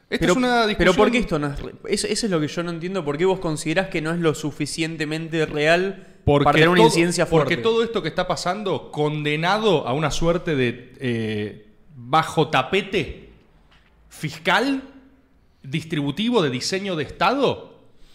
Esta 0.09 0.19
Pero, 0.19 0.33
es 0.33 0.37
una 0.37 0.67
discusión. 0.67 0.77
pero 0.77 0.93
¿por 0.93 1.11
qué 1.11 1.17
esto 1.17 1.39
no 1.39 1.47
es 1.87 2.03
eso 2.03 2.07
es 2.25 2.29
lo 2.29 2.39
que 2.39 2.47
yo 2.47 2.61
no 2.61 2.69
entiendo. 2.71 3.03
¿Por 3.03 3.17
qué 3.17 3.25
vos 3.25 3.39
considerás 3.39 3.87
que 3.87 4.01
no 4.01 4.11
es 4.11 4.19
lo 4.19 4.35
suficientemente 4.35 5.45
real 5.45 6.05
Porque 6.25 6.43
para 6.43 6.53
tener 6.55 6.69
una 6.69 6.77
todo- 6.77 6.87
incidencia 6.87 7.25
fuerte? 7.25 7.55
Porque 7.55 7.63
todo 7.63 7.83
esto 7.83 8.03
que 8.03 8.09
está 8.09 8.27
pasando, 8.27 8.91
condenado 8.91 9.87
a 9.87 9.93
una 9.93 10.11
suerte 10.11 10.55
de 10.55 10.93
eh, 10.99 11.67
bajo 11.95 12.49
tapete 12.49 13.29
fiscal, 14.09 14.83
distributivo, 15.63 16.41
de 16.43 16.49
diseño 16.49 16.95
de 16.95 17.03
Estado, 17.03 17.72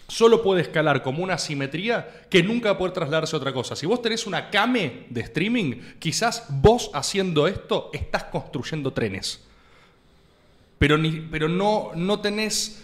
solo 0.08 0.42
puede 0.42 0.62
escalar 0.62 1.02
como 1.02 1.22
una 1.22 1.38
simetría 1.38 2.24
que 2.30 2.42
nunca 2.42 2.76
poder 2.76 2.94
trasladarse 2.94 3.36
a 3.36 3.38
otra 3.38 3.52
cosa. 3.52 3.76
Si 3.76 3.86
vos 3.86 4.00
tenés 4.02 4.26
una 4.26 4.50
came 4.50 5.06
de 5.10 5.20
streaming, 5.20 5.74
quizás 5.98 6.46
vos 6.48 6.90
haciendo 6.94 7.46
esto 7.46 7.90
estás 7.92 8.24
construyendo 8.24 8.92
trenes. 8.92 9.44
Pero, 10.78 10.96
ni, 10.96 11.12
pero 11.12 11.48
no, 11.48 11.90
no 11.94 12.20
tenés 12.20 12.82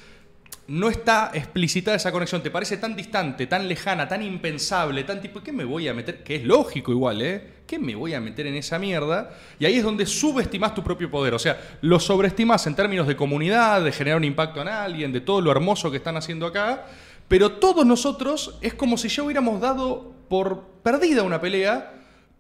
no 0.67 0.89
está 0.89 1.31
explicitada 1.35 1.97
esa 1.97 2.11
conexión, 2.11 2.43
te 2.43 2.51
parece 2.51 2.79
tan 2.79 2.97
distante, 2.97 3.47
tan 3.47 3.69
lejana, 3.69 4.09
tan 4.09 4.23
impensable, 4.23 5.05
tan 5.05 5.21
tipo, 5.21 5.43
¿qué 5.43 5.53
me 5.53 5.65
voy 5.65 5.89
a 5.89 5.95
meter? 5.95 6.23
Que 6.23 6.37
es 6.37 6.45
lógico 6.45 6.91
igual, 6.91 7.21
¿eh? 7.21 7.43
¿Qué 7.67 7.79
me 7.79 7.95
voy 7.95 8.15
a 8.15 8.21
meter 8.21 8.47
en 8.47 8.55
esa 8.55 8.79
mierda? 8.79 9.31
Y 9.59 9.67
ahí 9.67 9.77
es 9.77 9.83
donde 9.83 10.07
subestimas 10.07 10.75
tu 10.75 10.83
propio 10.83 11.11
poder, 11.11 11.35
o 11.35 11.39
sea, 11.39 11.61
lo 11.83 12.01
sobreestimas 12.01 12.67
en 12.67 12.75
términos 12.75 13.07
de 13.07 13.15
comunidad, 13.15 13.85
de 13.85 13.93
generar 13.93 14.17
un 14.17 14.25
impacto 14.25 14.63
en 14.63 14.69
alguien, 14.69 15.13
de 15.13 15.21
todo 15.21 15.43
lo 15.43 15.51
hermoso 15.51 15.91
que 15.91 15.99
están 15.99 16.17
haciendo 16.17 16.47
acá, 16.47 16.87
pero 17.29 17.53
todos 17.53 17.85
nosotros 17.87 18.57
es 18.61 18.75
como 18.75 18.97
si 18.97 19.09
ya 19.09 19.23
hubiéramos 19.23 19.61
dado 19.61 20.13
por 20.29 20.63
perdida 20.83 21.23
una 21.23 21.41
pelea 21.41 21.91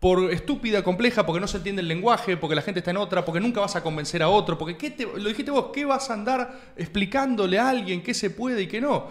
por 0.01 0.31
estúpida, 0.33 0.83
compleja, 0.85 1.25
porque 1.25 1.41
no 1.41 1.47
se 1.47 1.57
entiende 1.57 1.81
el 1.81 1.89
lenguaje, 1.89 2.37
porque 2.37 2.55
la 2.55 2.61
gente 2.61 2.81
está 2.81 2.91
en 2.91 2.99
otra, 2.99 3.25
porque 3.25 3.41
nunca 3.41 3.61
vas 3.61 3.75
a 3.77 3.83
convencer 3.83 4.23
a 4.23 4.29
otro, 4.29 4.59
porque 4.59 4.77
¿qué 4.77 4.91
te- 4.91 5.05
lo 5.07 5.29
dijiste 5.29 5.51
vos, 5.51 5.67
¿qué 5.73 5.87
vas 5.87 6.11
a 6.11 6.13
andar 6.15 6.61
explicándole 6.77 7.59
a 7.59 7.71
alguien 7.71 8.03
qué 8.03 8.13
se 8.13 8.29
puede 8.29 8.63
y 8.63 8.67
qué 8.67 8.83
no? 8.83 9.07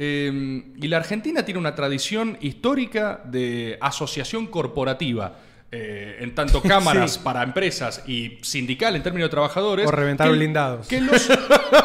Eh, 0.00 0.62
y 0.80 0.88
la 0.88 0.96
Argentina 0.98 1.44
tiene 1.44 1.60
una 1.60 1.74
tradición 1.74 2.38
histórica 2.40 3.20
de 3.24 3.76
asociación 3.80 4.46
corporativa. 4.46 5.40
eh, 5.70 6.16
en 6.20 6.34
tanto 6.34 6.62
cámaras 6.74 7.12
Sí. 7.14 7.20
para 7.22 7.42
empresas 7.42 8.02
y 8.08 8.38
sindical 8.40 8.96
en 8.96 9.02
términos 9.02 9.26
de 9.26 9.30
trabajadores. 9.32 9.86
O 9.86 9.90
reventar 9.90 10.28
que- 10.30 10.34
blindados. 10.34 10.88
Que 10.88 10.98
los, 11.02 11.28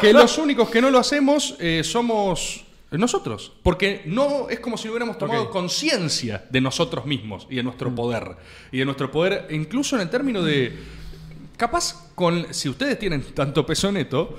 que 0.00 0.10
los 0.14 0.38
únicos 0.38 0.70
que 0.70 0.80
no 0.80 0.88
lo 0.88 0.98
hacemos 1.00 1.54
eh, 1.60 1.82
somos 1.84 2.64
nosotros. 2.98 3.52
Porque 3.62 4.02
no 4.06 4.48
es 4.48 4.60
como 4.60 4.76
si 4.76 4.86
no 4.86 4.92
hubiéramos 4.92 5.18
tomado 5.18 5.50
conciencia 5.50 6.46
de 6.50 6.60
nosotros 6.60 7.06
mismos 7.06 7.46
y 7.50 7.56
de 7.56 7.62
nuestro 7.62 7.94
poder. 7.94 8.36
Y 8.72 8.78
de 8.78 8.84
nuestro 8.84 9.10
poder, 9.10 9.46
incluso 9.50 9.96
en 9.96 10.02
el 10.02 10.10
término 10.10 10.42
de. 10.42 10.76
Capaz 11.56 12.10
con. 12.14 12.52
Si 12.52 12.68
ustedes 12.68 12.98
tienen 12.98 13.22
tanto 13.34 13.64
peso 13.64 13.90
neto, 13.92 14.36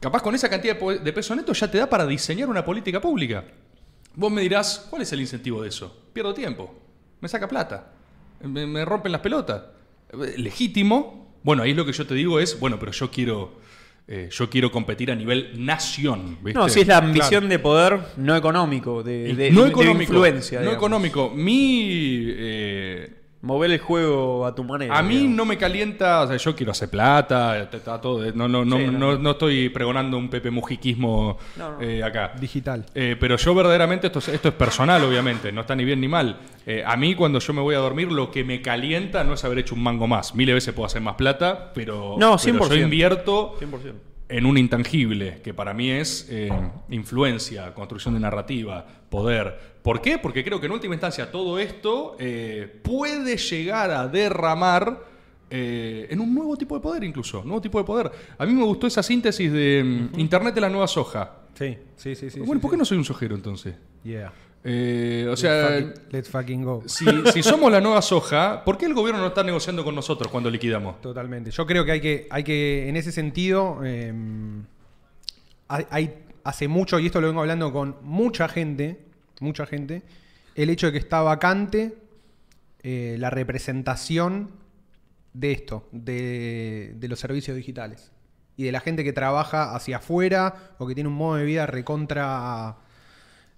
capaz 0.00 0.22
con 0.22 0.34
esa 0.34 0.48
cantidad 0.48 0.78
de 0.78 1.12
peso 1.12 1.34
neto 1.34 1.52
ya 1.52 1.70
te 1.70 1.78
da 1.78 1.88
para 1.88 2.06
diseñar 2.06 2.48
una 2.48 2.64
política 2.64 3.00
pública. 3.00 3.44
Vos 4.14 4.32
me 4.32 4.42
dirás, 4.42 4.86
¿cuál 4.90 5.02
es 5.02 5.12
el 5.12 5.20
incentivo 5.20 5.62
de 5.62 5.68
eso? 5.68 6.04
Pierdo 6.12 6.34
tiempo. 6.34 6.74
Me 7.20 7.28
saca 7.28 7.48
plata. 7.48 7.92
Me, 8.42 8.66
me 8.66 8.84
rompen 8.84 9.12
las 9.12 9.20
pelotas. 9.20 9.62
Eh, 10.12 10.34
Legítimo. 10.36 11.36
Bueno, 11.42 11.62
ahí 11.62 11.74
lo 11.74 11.86
que 11.86 11.92
yo 11.92 12.06
te 12.06 12.14
digo 12.14 12.40
es, 12.40 12.58
bueno, 12.58 12.78
pero 12.78 12.92
yo 12.92 13.10
quiero. 13.10 13.60
Eh, 14.12 14.28
yo 14.30 14.50
quiero 14.50 14.72
competir 14.72 15.12
a 15.12 15.14
nivel 15.14 15.52
nación. 15.56 16.38
¿viste? 16.42 16.58
No, 16.58 16.68
si 16.68 16.80
es 16.80 16.86
la 16.88 16.98
ambición 16.98 17.48
de 17.48 17.60
poder 17.60 18.00
no 18.16 18.34
económico, 18.34 19.04
de, 19.04 19.34
de- 19.34 19.50
no 19.52 19.62
de 19.62 19.70
económico. 19.70 20.02
influencia. 20.12 20.58
no 20.58 20.62
digamos. 20.64 20.78
económico. 20.78 21.30
Mi. 21.30 22.24
eh, 22.26 23.08
Mover 23.42 23.70
el 23.70 23.78
juego 23.78 24.44
a 24.44 24.54
tu 24.54 24.62
manera. 24.64 24.98
a 24.98 25.02
mí 25.02 25.14
digamos. 25.16 25.36
no 25.36 25.44
me 25.46 25.56
calienta, 25.56 26.20
o 26.22 26.26
sea, 26.28 26.36
yo 26.36 26.54
quiero 26.54 26.72
hacer 26.72 26.90
plata, 26.90 27.58
está- 27.58 27.76
está 27.78 27.98
todo, 28.00 28.22
no, 28.34 28.48
no, 28.48 28.66
no, 28.66 28.76
Sí, 28.76 28.84
no. 28.86 28.92
no, 28.92 29.18
no 29.18 29.30
estoy 29.30 29.70
pregonando 29.70 30.18
un 30.18 30.28
Pepe 30.28 30.50
Mujiquismo 30.50 31.38
No, 31.56 31.70
no. 31.72 31.80
eh, 31.80 32.02
acá. 32.04 32.32
Digital. 32.38 32.84
Eh, 32.94 33.16
pero 33.18 33.36
yo 33.38 33.54
verdaderamente, 33.54 34.08
esto 34.08 34.18
es, 34.18 34.28
esto 34.28 34.48
es 34.48 34.54
personal 34.54 35.02
obviamente, 35.04 35.52
no 35.52 35.62
está 35.62 35.74
ni 35.74 35.84
bien 35.86 36.02
ni 36.02 36.08
mal. 36.08 36.38
Eh, 36.66 36.82
a 36.86 36.96
mí 36.98 37.14
cuando 37.14 37.38
yo 37.38 37.54
me 37.54 37.62
voy 37.62 37.74
a 37.74 37.78
dormir 37.78 38.12
lo 38.12 38.30
que 38.30 38.44
me 38.44 38.60
calienta 38.60 39.24
no 39.24 39.32
es 39.32 39.42
haber 39.44 39.60
hecho 39.60 39.74
un 39.74 39.82
mango 39.82 40.06
más. 40.06 40.34
Miles 40.34 40.54
veces 40.56 40.74
puedo 40.74 40.84
hacer 40.86 41.00
más 41.00 41.14
plata, 41.14 41.72
pero, 41.74 42.16
No, 42.18 42.36
pero 42.36 42.38
100%. 42.38 42.74
yo 42.76 42.82
invierto 42.82 43.56
100%. 43.58 43.94
en 44.28 44.44
un 44.46 44.58
intangible, 44.58 45.40
que 45.42 45.54
para 45.54 45.72
mí 45.74 45.90
es 45.90 46.28
eh, 46.30 46.50
influencia, 46.90 47.72
construcción 47.74 48.14
de 48.14 48.20
narrativa, 48.20 48.84
poder. 49.08 49.69
¿Por 49.82 50.00
qué? 50.02 50.18
Porque 50.18 50.44
creo 50.44 50.60
que 50.60 50.66
en 50.66 50.72
última 50.72 50.94
instancia 50.94 51.30
todo 51.30 51.58
esto 51.58 52.16
eh, 52.18 52.80
puede 52.82 53.36
llegar 53.36 53.90
a 53.90 54.06
derramar 54.08 55.04
eh, 55.48 56.06
en 56.10 56.20
un 56.20 56.34
nuevo 56.34 56.56
tipo 56.56 56.74
de 56.74 56.80
poder 56.82 57.02
incluso, 57.04 57.42
nuevo 57.44 57.60
tipo 57.60 57.78
de 57.78 57.84
poder. 57.84 58.10
A 58.38 58.44
mí 58.46 58.52
me 58.52 58.62
gustó 58.64 58.86
esa 58.86 59.02
síntesis 59.02 59.50
de 59.50 59.82
mm, 60.14 60.20
Internet 60.20 60.54
de 60.54 60.60
la 60.60 60.68
nueva 60.68 60.86
soja. 60.86 61.32
Sí, 61.54 61.76
sí, 61.96 62.14
sí. 62.14 62.30
sí 62.30 62.38
bueno, 62.40 62.54
sí, 62.54 62.58
¿por 62.60 62.70
qué 62.70 62.76
sí. 62.76 62.78
no 62.78 62.84
soy 62.84 62.98
un 62.98 63.04
sojero 63.04 63.34
entonces? 63.34 63.74
Yeah. 64.04 64.32
Eh, 64.62 65.24
o 65.26 65.30
Let's 65.30 65.40
sea, 65.40 65.68
fucking- 65.70 65.94
let's 66.10 66.28
fucking 66.28 66.62
go. 66.64 66.82
si, 66.86 67.06
si 67.32 67.42
somos 67.42 67.72
la 67.72 67.80
nueva 67.80 68.02
soja, 68.02 68.62
¿por 68.62 68.76
qué 68.76 68.84
el 68.84 68.92
gobierno 68.92 69.20
no 69.22 69.28
está 69.28 69.42
negociando 69.42 69.82
con 69.82 69.94
nosotros 69.94 70.30
cuando 70.30 70.50
liquidamos? 70.50 71.00
Totalmente. 71.00 71.50
Yo 71.50 71.66
creo 71.66 71.86
que 71.86 71.92
hay 71.92 72.00
que, 72.02 72.26
hay 72.30 72.44
que 72.44 72.86
en 72.88 72.96
ese 72.96 73.10
sentido, 73.10 73.80
hay, 75.68 75.86
hay- 75.90 76.14
hace 76.44 76.68
mucho, 76.68 76.98
y 76.98 77.06
esto 77.06 77.20
lo 77.20 77.26
vengo 77.28 77.40
hablando 77.40 77.72
con 77.72 77.96
mucha 78.02 78.48
gente, 78.48 78.98
mucha 79.40 79.66
gente, 79.66 80.02
el 80.54 80.70
hecho 80.70 80.86
de 80.86 80.92
que 80.92 80.98
está 80.98 81.22
vacante 81.22 81.96
eh, 82.82 83.16
la 83.18 83.28
representación 83.28 84.50
de 85.34 85.52
esto, 85.52 85.88
de, 85.92 86.96
los 87.08 87.20
servicios 87.20 87.56
digitales. 87.56 88.10
Y 88.56 88.64
de 88.64 88.72
la 88.72 88.80
gente 88.80 89.04
que 89.04 89.12
trabaja 89.12 89.74
hacia 89.74 89.98
afuera 89.98 90.74
o 90.78 90.86
que 90.86 90.94
tiene 90.94 91.08
un 91.08 91.14
modo 91.14 91.36
de 91.36 91.44
vida 91.44 91.66
recontra 91.66 92.76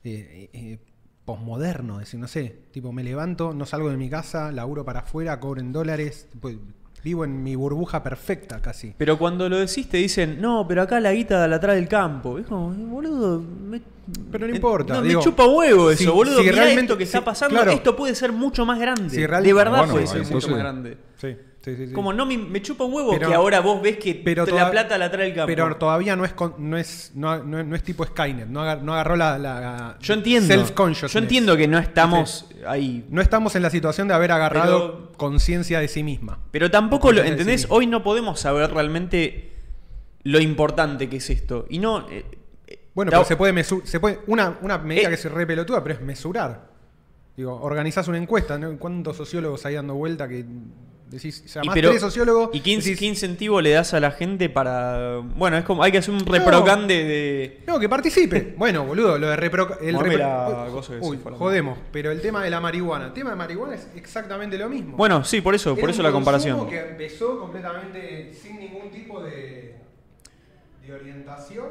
eh, 0.04 0.50
eh, 0.52 0.78
posmoderno, 1.24 1.98
decir, 1.98 2.18
no 2.18 2.28
sé, 2.28 2.56
tipo 2.72 2.92
me 2.92 3.04
levanto, 3.04 3.54
no 3.54 3.64
salgo 3.64 3.90
de 3.90 3.96
mi 3.96 4.10
casa, 4.10 4.50
laburo 4.50 4.84
para 4.84 5.00
afuera, 5.00 5.38
cobro 5.38 5.60
en 5.60 5.72
dólares, 5.72 6.28
pues, 6.40 6.56
vivo 7.04 7.24
en 7.24 7.42
mi 7.42 7.56
burbuja 7.56 8.02
perfecta 8.02 8.60
casi. 8.60 8.94
Pero 8.96 9.18
cuando 9.18 9.48
lo 9.48 9.58
decís 9.58 9.88
te 9.88 9.96
dicen, 9.98 10.40
no, 10.40 10.66
pero 10.68 10.82
acá 10.82 11.00
la 11.00 11.12
guita 11.12 11.46
la 11.48 11.58
trae 11.58 11.78
el 11.78 11.88
campo. 11.88 12.38
Es 12.38 12.46
como, 12.46 12.72
eh, 12.72 12.76
boludo, 12.78 13.40
me, 13.40 13.80
Pero 14.30 14.46
no 14.48 14.54
importa, 14.54 14.94
no, 14.94 15.02
digo, 15.02 15.20
me 15.20 15.24
chupa 15.24 15.46
huevo 15.46 15.90
eso, 15.90 16.04
si- 16.04 16.08
boludo. 16.10 16.38
si 16.38 16.42
mirá 16.44 16.56
realmente- 16.64 16.82
esto 16.82 16.98
que 16.98 17.04
está 17.04 17.24
pasando, 17.24 17.54
claro. 17.56 17.70
esto 17.72 17.94
puede 17.96 18.14
ser 18.14 18.32
mucho 18.32 18.64
más 18.66 18.78
grande. 18.78 19.10
Si 19.10 19.16
de 19.20 19.26
verdad 19.26 19.74
Ah, 19.74 19.78
bueno, 19.78 19.92
puede 19.92 20.06
ser 20.06 20.26
mucho 20.26 20.48
más 20.48 20.58
grande. 20.58 20.96
Sí, 21.16 21.36
sí, 21.62 21.76
sí. 21.76 21.86
sí. 21.88 21.92
Como 21.92 22.12
no 22.12 22.26
me, 22.26 22.36
me 22.38 22.60
chupa 22.60 22.84
un 22.84 22.92
huevo 22.92 23.12
Pero- 23.12 23.28
que 23.28 23.34
ahora 23.34 23.60
vos 23.60 23.80
ves 23.80 23.96
que 23.98 24.14
pero 24.14 24.44
la 24.46 24.70
plata 24.70 24.98
la 24.98 25.10
trae 25.10 25.28
el 25.28 25.34
campo. 25.34 25.46
Pero 25.46 25.76
todavía 25.76 26.14
no 26.16 26.24
es 26.24 26.32
con- 26.32 26.54
no 26.58 26.76
es 26.76 27.12
no, 27.14 27.42
no- 27.42 27.62
no 27.64 27.76
es 27.76 27.82
tipo 27.82 28.04
Skynet, 28.04 28.48
no, 28.48 28.60
agar- 28.62 28.82
no 28.82 28.92
agarró 28.94 29.16
la, 29.16 29.38
la 29.38 29.96
yo 30.00 30.14
entiendo. 30.14 30.48
self-consciousness. 30.54 31.12
Yo 31.12 31.18
entiendo 31.18 31.56
que 31.56 31.68
no 31.68 31.78
estamos 31.78 32.46
ahí. 32.66 33.06
No 33.08 33.20
estamos 33.22 33.54
en 33.56 33.62
la 33.62 33.70
situación 33.70 34.08
de 34.08 34.14
haber 34.14 34.32
agarrado 34.32 35.12
conciencia 35.16 35.80
de 35.80 35.88
sí 35.88 36.02
misma. 36.02 36.38
Pero 36.50 36.70
tampoco 36.70 37.12
lo, 37.12 37.22
sí 37.22 37.28
¿entendés? 37.28 37.66
Hoy 37.70 37.86
no 37.86 38.02
podemos 38.02 38.40
saber 38.40 38.70
realmente 38.72 39.52
lo 40.24 40.40
importante 40.40 41.08
que 41.08 41.16
es 41.16 41.30
esto. 41.30 41.66
Y 41.70 41.78
no. 41.78 42.08
eh, 42.10 42.24
Bueno, 42.94 43.10
pero 43.10 43.24
se 43.24 43.36
puede 43.36 43.52
mesurar. 43.52 43.86
Se 43.86 43.98
puede, 44.00 44.20
una, 44.26 44.58
una 44.62 44.78
medida 44.78 45.08
Eh. 45.08 45.10
que 45.12 45.16
se 45.16 45.28
re 45.28 45.46
pelotuda, 45.46 45.82
pero 45.82 45.94
es 45.96 46.00
mesurar. 46.02 46.70
Digo, 47.36 47.58
organizás 47.62 48.06
una 48.08 48.18
encuesta, 48.18 48.58
¿no? 48.58 48.76
¿Cuántos 48.78 49.16
sociólogos 49.16 49.64
hay 49.64 49.74
dando 49.76 49.94
vuelta 49.94 50.28
que 50.28 50.44
decís, 51.12 51.44
y 51.62 51.68
pero- 51.70 51.90
tres 51.90 52.00
sociólogos? 52.00 52.50
¿Y 52.52 52.60
qué, 52.60 52.70
in- 52.70 52.80
decís, 52.80 52.98
qué 52.98 53.06
incentivo 53.06 53.60
le 53.60 53.70
das 53.70 53.94
a 53.94 54.00
la 54.00 54.10
gente 54.10 54.48
para.? 54.48 55.18
Bueno, 55.36 55.56
es 55.58 55.64
como. 55.64 55.82
Hay 55.82 55.92
que 55.92 55.98
hacer 55.98 56.12
un 56.12 56.24
reprocan 56.26 56.86
de. 56.88 56.94
de- 57.04 57.60
No, 57.66 57.78
que 57.78 57.88
participe. 57.88 58.54
bueno, 58.56 58.84
boludo, 58.84 59.18
lo 59.18 59.28
de 59.28 59.36
repro... 59.36 59.78
El 59.80 59.96
repro- 59.96 60.18
la 60.18 60.66
Uy, 61.00 61.18
cosa 61.18 61.36
jodemos. 61.36 61.78
Pero 61.92 62.10
el 62.10 62.20
tema 62.20 62.42
de 62.42 62.50
la 62.50 62.60
marihuana. 62.60 63.06
El 63.06 63.12
tema 63.12 63.30
de 63.30 63.36
marihuana 63.36 63.74
es 63.74 63.88
exactamente 63.96 64.58
lo 64.58 64.68
mismo. 64.68 64.96
Bueno, 64.96 65.22
sí, 65.24 65.40
por 65.40 65.54
eso, 65.54 65.70
por 65.74 65.84
Era 65.84 65.90
eso 65.92 66.00
un 66.00 66.06
la 66.06 66.12
comparación. 66.12 66.68
que 66.68 66.80
empezó 66.80 67.38
completamente 67.38 68.32
sin 68.34 68.58
ningún 68.58 68.90
tipo 68.90 69.22
de, 69.22 69.76
de 70.86 70.92
orientación. 70.94 71.66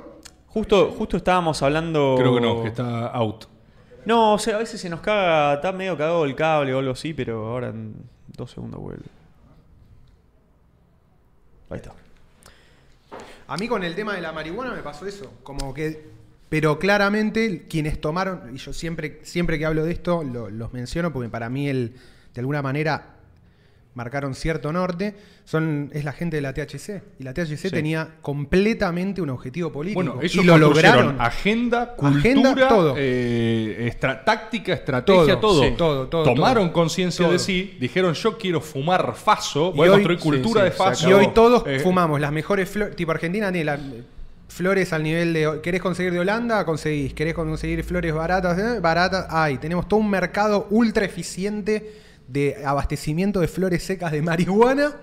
Justo, 0.48 0.92
justo 0.92 1.18
estábamos 1.18 1.62
hablando. 1.62 2.16
Creo 2.18 2.36
que 2.36 2.42
no, 2.42 2.62
que 2.62 2.70
está 2.70 3.08
out. 3.08 3.46
No, 4.06 4.34
o 4.34 4.40
sea, 4.40 4.56
a 4.56 4.60
veces 4.60 4.82
se 4.82 4.90
nos 4.90 5.00
caga, 5.00 5.54
está 5.54 5.72
medio 5.72 5.96
cagado 5.98 6.26
el 6.26 6.36
cable 6.36 6.74
o 6.74 6.80
algo 6.80 6.92
así, 6.92 7.14
pero 7.14 7.48
ahora 7.48 7.70
en 7.70 7.94
dos 8.36 8.52
segundos 8.52 8.82
vuelve. 8.82 9.06
Ahí 11.72 11.78
está. 11.78 11.94
A 13.48 13.58
mí 13.58 13.68
con 13.68 13.84
el 13.84 13.96
tema 13.96 14.14
de 14.16 14.22
la 14.22 14.32
marihuana 14.32 14.74
me 14.74 14.82
pasó 14.82 15.06
eso. 15.08 15.34
Como 15.44 15.74
que. 15.74 16.22
Pero 16.50 16.78
claramente 16.80 17.66
quienes 17.70 18.00
tomaron. 18.02 18.54
Y 18.54 18.58
yo 18.58 18.74
siempre, 18.74 19.22
siempre 19.24 19.58
que 19.58 19.66
hablo 19.66 19.84
de 19.86 19.94
esto 19.94 20.24
lo- 20.24 20.50
los 20.50 20.74
menciono 20.74 21.14
porque 21.14 21.30
para 21.30 21.50
mí 21.50 21.70
el, 21.70 21.96
de 22.34 22.40
alguna 22.42 22.62
manera 22.62 23.16
marcaron 23.94 24.34
cierto 24.36 24.72
norte. 24.72 25.16
Son, 25.44 25.90
es 25.94 26.06
la 26.06 26.14
gente 26.14 26.38
de 26.38 26.42
la 26.42 26.54
THC. 26.54 27.02
Y 27.20 27.24
la 27.24 27.34
THC 27.34 27.70
tenía 27.72 28.08
completamente 28.22 29.22
un 29.22 29.30
objetivo 29.32 29.72
político. 29.72 30.02
Bueno, 30.02 30.20
ellos 30.22 30.44
y 30.44 30.48
lo 30.48 30.58
lograron. 30.58 31.20
agenda, 31.20 31.96
cultura, 31.96 32.20
Agenda, 32.20 32.68
todo. 32.70 32.96
eh, 32.98 33.88
estra- 33.88 34.24
táctica, 34.24 34.74
estrategia, 34.74 35.40
Todo, 35.40 35.54
todo. 35.56 35.64
sí. 35.64 35.74
Todo, 35.78 36.08
todo, 36.08 36.24
Tomaron 36.24 36.70
conciencia 36.70 37.28
de 37.28 37.40
sí, 37.40 37.76
dijeron 37.80 38.14
yo 38.14 38.38
quiero 38.38 38.62
fumar 38.62 39.14
faso, 39.16 39.72
voy 39.74 39.88
a 39.88 39.92
hoy- 39.92 40.04
construir 40.04 40.20
cultura 40.20 40.62
sí, 40.62 40.66
de 40.66 40.72
faso. 40.72 41.10
Y 41.10 41.14
hoy 41.14 41.28
todos 41.34 41.64
Eh, 41.68 41.80
fumamos 41.80 42.20
las 42.22 42.32
mejores 42.32 42.70
flores. 42.70 42.96
Tipo 42.96 43.12
Argentina 43.12 43.52
tiene 43.52 43.66
las 43.66 43.80
flores 44.48 44.92
al 44.94 45.04
nivel 45.04 45.34
de. 45.34 45.60
¿Querés 45.64 45.82
conseguir 45.82 46.12
de 46.14 46.20
Holanda? 46.20 46.66
Conseguís. 46.66 47.14
¿Querés 47.14 47.34
conseguir 47.34 47.84
flores 47.84 48.14
baratas? 48.14 48.58
eh? 48.60 48.80
Baratas. 48.80 49.26
Hay. 49.30 49.58
Tenemos 49.58 49.88
todo 49.88 50.00
un 50.00 50.10
mercado 50.10 50.68
ultra 50.70 51.06
eficiente 51.06 51.94
de 52.28 52.64
abastecimiento 52.66 53.40
de 53.40 53.48
flores 53.48 53.84
secas 53.84 54.12
de 54.12 54.22
marihuana. 54.22 54.96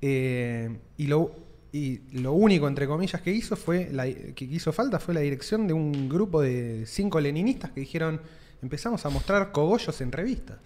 Eh, 0.00 0.76
y, 0.96 1.06
lo, 1.06 1.32
y 1.72 2.00
lo 2.20 2.32
único, 2.32 2.68
entre 2.68 2.86
comillas, 2.86 3.20
que 3.20 3.30
hizo 3.30 3.56
fue. 3.56 3.88
La, 3.92 4.04
que 4.06 4.44
hizo 4.44 4.72
falta 4.72 4.98
fue 4.98 5.14
la 5.14 5.20
dirección 5.20 5.66
de 5.66 5.74
un 5.74 6.08
grupo 6.08 6.40
de 6.40 6.84
cinco 6.86 7.20
leninistas 7.20 7.72
que 7.72 7.80
dijeron. 7.80 8.20
Empezamos 8.62 9.04
a 9.06 9.10
mostrar 9.10 9.52
cogollos 9.52 10.00
en 10.00 10.10
revistas. 10.10 10.58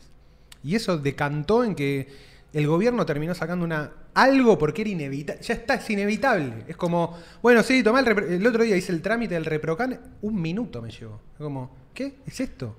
Y 0.65 0.77
eso 0.77 0.97
decantó 0.97 1.65
en 1.65 1.75
que 1.75 2.09
el 2.53 2.67
gobierno 2.67 3.05
terminó 3.07 3.35
sacando 3.35 3.65
una 3.65 3.93
algo 4.15 4.59
porque 4.59 4.83
era 4.83 4.91
inevitable. 4.91 5.43
Ya 5.43 5.55
está, 5.55 5.75
es 5.75 5.91
inevitable. 5.91 6.65
Es 6.69 6.77
como, 6.77 7.19
bueno, 7.43 7.63
sí, 7.63 7.83
tomá 7.83 8.01
el, 8.01 8.09
el 8.09 8.47
otro 8.47 8.63
día 8.63 8.77
hice 8.77 8.93
el 8.93 9.03
trámite 9.03 9.35
del 9.35 9.45
Reprocan, 9.45 9.99
un 10.23 10.41
minuto 10.41 10.83
me 10.83 10.91
llevó. 10.91 11.21
Es 11.35 11.39
como, 11.39 11.75
¿qué? 11.95 12.15
¿Es 12.27 12.41
esto? 12.41 12.77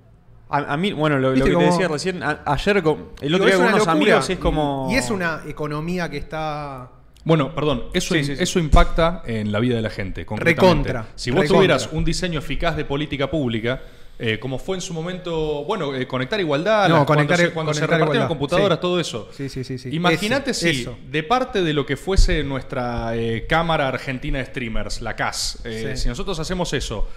A, 0.53 0.73
a 0.73 0.77
mí, 0.77 0.93
bueno, 0.93 1.17
lo, 1.19 1.33
que 1.33 1.41
te 1.41 1.55
decía 1.57 1.87
recién, 1.87 2.21
a- 2.23 2.41
ayer, 2.45 2.81
con- 2.83 3.09
el 3.21 3.27
Digo, 3.29 3.35
otro 3.35 3.45
día 3.45 3.53
es 3.53 3.55
con 3.55 3.65
una 3.65 3.75
unos 3.75 3.87
locura. 3.87 3.91
amigos 3.91 4.29
es 4.29 4.37
como... 4.39 4.87
Y 4.91 4.95
es 4.95 5.09
una 5.09 5.41
economía 5.47 6.09
que 6.09 6.17
está. 6.17 6.89
Bueno, 7.25 7.55
perdón, 7.55 7.85
eso, 7.93 8.13
Sí, 8.13 8.19
in- 8.19 8.25
sí, 8.25 8.35
sí. 8.35 8.43
eso 8.43 8.59
impacta 8.59 9.23
en 9.25 9.51
la 9.51 9.59
vida 9.59 9.75
de 9.77 9.81
la 9.81 9.89
gente. 9.89 10.25
concretamente. 10.25 10.61
Recontra, 10.89 11.07
Si 11.15 11.31
vos 11.31 11.41
recontra. 11.41 11.57
tuvieras 11.57 11.89
un 11.91 12.03
diseño 12.05 12.39
eficaz 12.39 12.75
de 12.75 12.85
política 12.85 13.31
pública, 13.31 13.81
eh, 14.19 14.37
como 14.39 14.59
fue 14.59 14.75
en 14.77 14.81
su 14.81 14.93
momento, 14.93 15.63
bueno, 15.65 15.95
eh, 15.95 16.05
conectar 16.05 16.39
igualdad, 16.39 16.87
No, 16.89 16.97
las- 16.97 17.05
conectar- 17.07 17.37
cuando 17.37 17.47
se, 17.47 17.51
cuando 17.53 17.73
se 17.73 17.79
conectar 17.79 17.97
repartieron 17.99 18.15
igualdad, 18.15 18.27
computadoras, 18.27 18.77
sí. 18.77 18.81
todo 18.81 18.99
eso. 18.99 19.29
Sí, 19.31 19.49
sí, 19.49 19.63
sí. 19.63 19.77
sí. 19.79 19.89
Imagínate 19.91 20.51
Ese, 20.51 20.71
si, 20.73 20.81
eso. 20.81 20.97
de 21.09 21.23
parte 21.23 21.63
de 21.63 21.73
lo 21.73 21.85
que 21.85 21.97
fuese 21.97 22.43
nuestra 22.43 23.15
eh, 23.15 23.45
Cámara 23.49 23.87
Argentina 23.87 24.37
de 24.37 24.45
Streamers, 24.45 25.01
la 25.01 25.15
CAS, 25.15 25.59
eh, 25.63 25.93
Sí. 25.95 26.03
si 26.03 26.09
nosotros 26.09 26.37
hacemos 26.39 26.71
eso, 26.73 27.07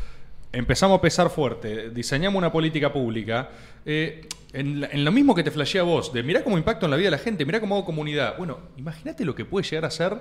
empezamos 0.58 0.98
a 0.98 1.00
pesar 1.00 1.30
fuerte, 1.30 1.90
diseñamos 1.90 2.38
una 2.38 2.50
política 2.52 2.92
pública, 2.92 3.50
eh, 3.84 4.26
en, 4.52 4.80
la- 4.80 4.88
en 4.88 5.04
lo 5.04 5.12
mismo 5.12 5.34
que 5.34 5.42
te 5.44 5.50
flashea 5.50 5.82
vos, 5.82 6.12
de 6.12 6.22
mirá 6.22 6.42
cómo 6.42 6.56
impacto 6.58 6.86
en 6.86 6.90
la 6.90 6.96
vida 6.96 7.06
de 7.08 7.10
la 7.16 7.18
gente, 7.22 7.44
mirá 7.44 7.60
cómo 7.60 7.76
hago 7.76 7.84
comunidad. 7.84 8.36
Bueno, 8.38 8.58
imagínate 8.76 9.24
lo 9.24 9.34
que 9.34 9.44
puede 9.44 9.66
llegar 9.68 9.84
a 9.84 9.90
ser 9.90 10.18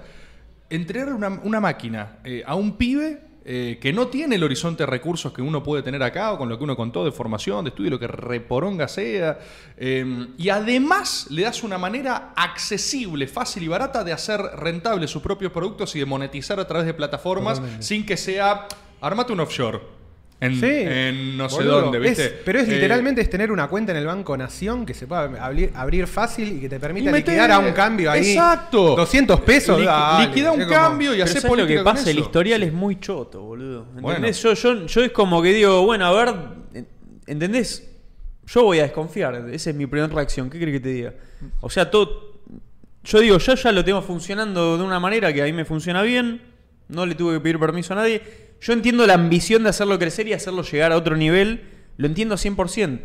entregar 0.70 1.14
una, 1.14 1.30
una 1.44 1.60
máquina 1.60 2.18
eh, 2.24 2.44
a 2.46 2.56
un 2.56 2.76
pibe 2.78 3.22
eh, 3.48 3.78
que 3.80 3.94
no 3.94 4.08
tiene 4.08 4.36
el 4.38 4.44
horizonte 4.44 4.82
de 4.82 4.88
recursos 4.88 5.32
que 5.32 5.44
uno 5.44 5.62
puede 5.62 5.84
tener 5.84 6.02
acá 6.02 6.34
o 6.34 6.38
con 6.40 6.50
lo 6.50 6.58
que 6.58 6.64
uno 6.64 6.76
contó 6.76 7.06
de 7.06 7.12
formación, 7.12 7.64
de 7.64 7.70
estudio, 7.70 7.92
lo 7.92 8.00
que 8.00 8.08
reporonga 8.08 8.88
sea. 8.88 9.38
eh, 9.78 10.28
y 10.38 10.50
además 10.50 11.28
le 11.30 11.44
das 11.44 11.62
una 11.62 11.78
manera 11.78 12.34
accesible, 12.36 13.28
fácil 13.28 13.62
y 13.62 13.68
barata 13.68 14.04
de 14.04 14.12
hacer 14.14 14.42
rentables 14.42 15.12
sus 15.12 15.22
propios 15.22 15.52
productos 15.52 15.96
y 15.96 16.00
de 16.00 16.06
monetizar 16.08 16.60
a 16.60 16.68
través 16.68 16.88
de 16.88 16.96
plataformas 16.96 17.60
Totalmente. 17.60 17.86
sin 17.86 18.04
que 18.06 18.18
sea, 18.18 18.68
armate 19.00 19.32
un 19.32 19.40
offshore. 19.42 19.80
En, 20.42 20.60
Sí, 20.60 20.66
en 20.70 21.38
no 21.38 21.48
sé 21.50 21.56
boludo. 21.56 21.82
dónde, 21.82 21.98
¿viste? 22.00 22.26
Es- 22.26 22.34
pero 22.44 22.60
es 22.60 22.68
Eh, 22.68 22.74
literalmente 22.74 23.22
es 23.22 23.30
tener 23.30 23.52
una 23.54 23.68
cuenta 23.68 23.94
en 23.94 24.00
el 24.00 24.06
Banco 24.06 24.36
Nación 24.36 24.86
que 24.86 24.94
se 24.94 25.08
pueda 25.08 25.24
abrir, 25.44 25.72
abrir 25.74 26.08
fácil 26.08 26.58
y 26.58 26.60
que 26.60 26.68
te 26.68 26.78
permita 26.80 27.10
liquidar 27.12 27.52
a 27.52 27.60
un 27.60 27.72
cambio 27.72 28.12
ahí. 28.12 28.32
Exacto. 28.34 28.96
200 28.98 29.40
pesos. 29.42 29.80
Liqui- 29.80 29.86
dale. 29.86 30.28
liquida 30.28 30.52
un 30.52 30.62
Es 30.62 30.68
como- 30.68 30.78
cambio 30.80 31.16
y 31.16 31.20
¿sabes 31.28 31.44
lo 31.58 31.66
que 31.66 31.80
pasa? 31.80 32.12
El 32.12 32.20
historial 32.20 32.64
es 32.64 32.74
muy 32.74 33.00
choto, 33.00 33.42
boludo. 33.44 33.86
Bueno. 33.94 34.10
¿Entendés? 34.10 34.42
Yo, 34.44 34.54
yo, 34.54 34.86
yo 34.86 35.04
es 35.06 35.12
como 35.12 35.42
que 35.42 35.54
digo, 35.54 35.84
bueno, 35.86 36.06
a 36.06 36.12
ver, 36.12 36.36
en- 36.74 36.88
¿entendés? 37.28 37.90
Yo 38.46 38.64
voy 38.64 38.80
a 38.80 38.84
desconfiar. 38.84 39.36
Esa 39.52 39.70
es 39.70 39.76
mi 39.76 39.86
primera 39.88 40.14
reacción. 40.14 40.50
¿Qué 40.50 40.60
crees 40.60 40.74
que 40.74 40.80
te 40.82 40.90
diga? 40.90 41.14
O 41.62 41.70
sea, 41.70 41.90
todo... 41.90 42.42
Yo 43.06 43.20
digo, 43.20 43.38
yo 43.38 43.56
ya 43.56 43.72
lo 43.72 43.86
tengo 43.86 44.02
funcionando 44.02 44.78
de 44.78 44.84
una 44.84 45.00
manera 45.00 45.32
que 45.32 45.42
a 45.42 45.46
mí 45.46 45.54
me 45.54 45.64
funciona 45.64 46.02
bien. 46.02 46.42
No 46.90 47.06
le 47.06 47.16
tuve 47.16 47.36
que 47.36 47.40
pedir 47.40 47.58
permiso 47.60 47.94
a 47.94 47.98
nadie. 47.98 48.22
Yo 48.62 48.74
entiendo 48.74 49.06
la 49.06 49.14
ambición 49.14 49.64
de 49.64 49.70
hacerlo 49.70 50.00
crecer 50.00 50.28
y 50.28 50.34
hacerlo 50.34 50.64
llegar 50.64 50.92
a 50.92 50.98
otro 50.98 51.16
nivel. 51.16 51.62
Lo 51.98 52.08
entiendo 52.08 52.36
100%. 52.36 53.00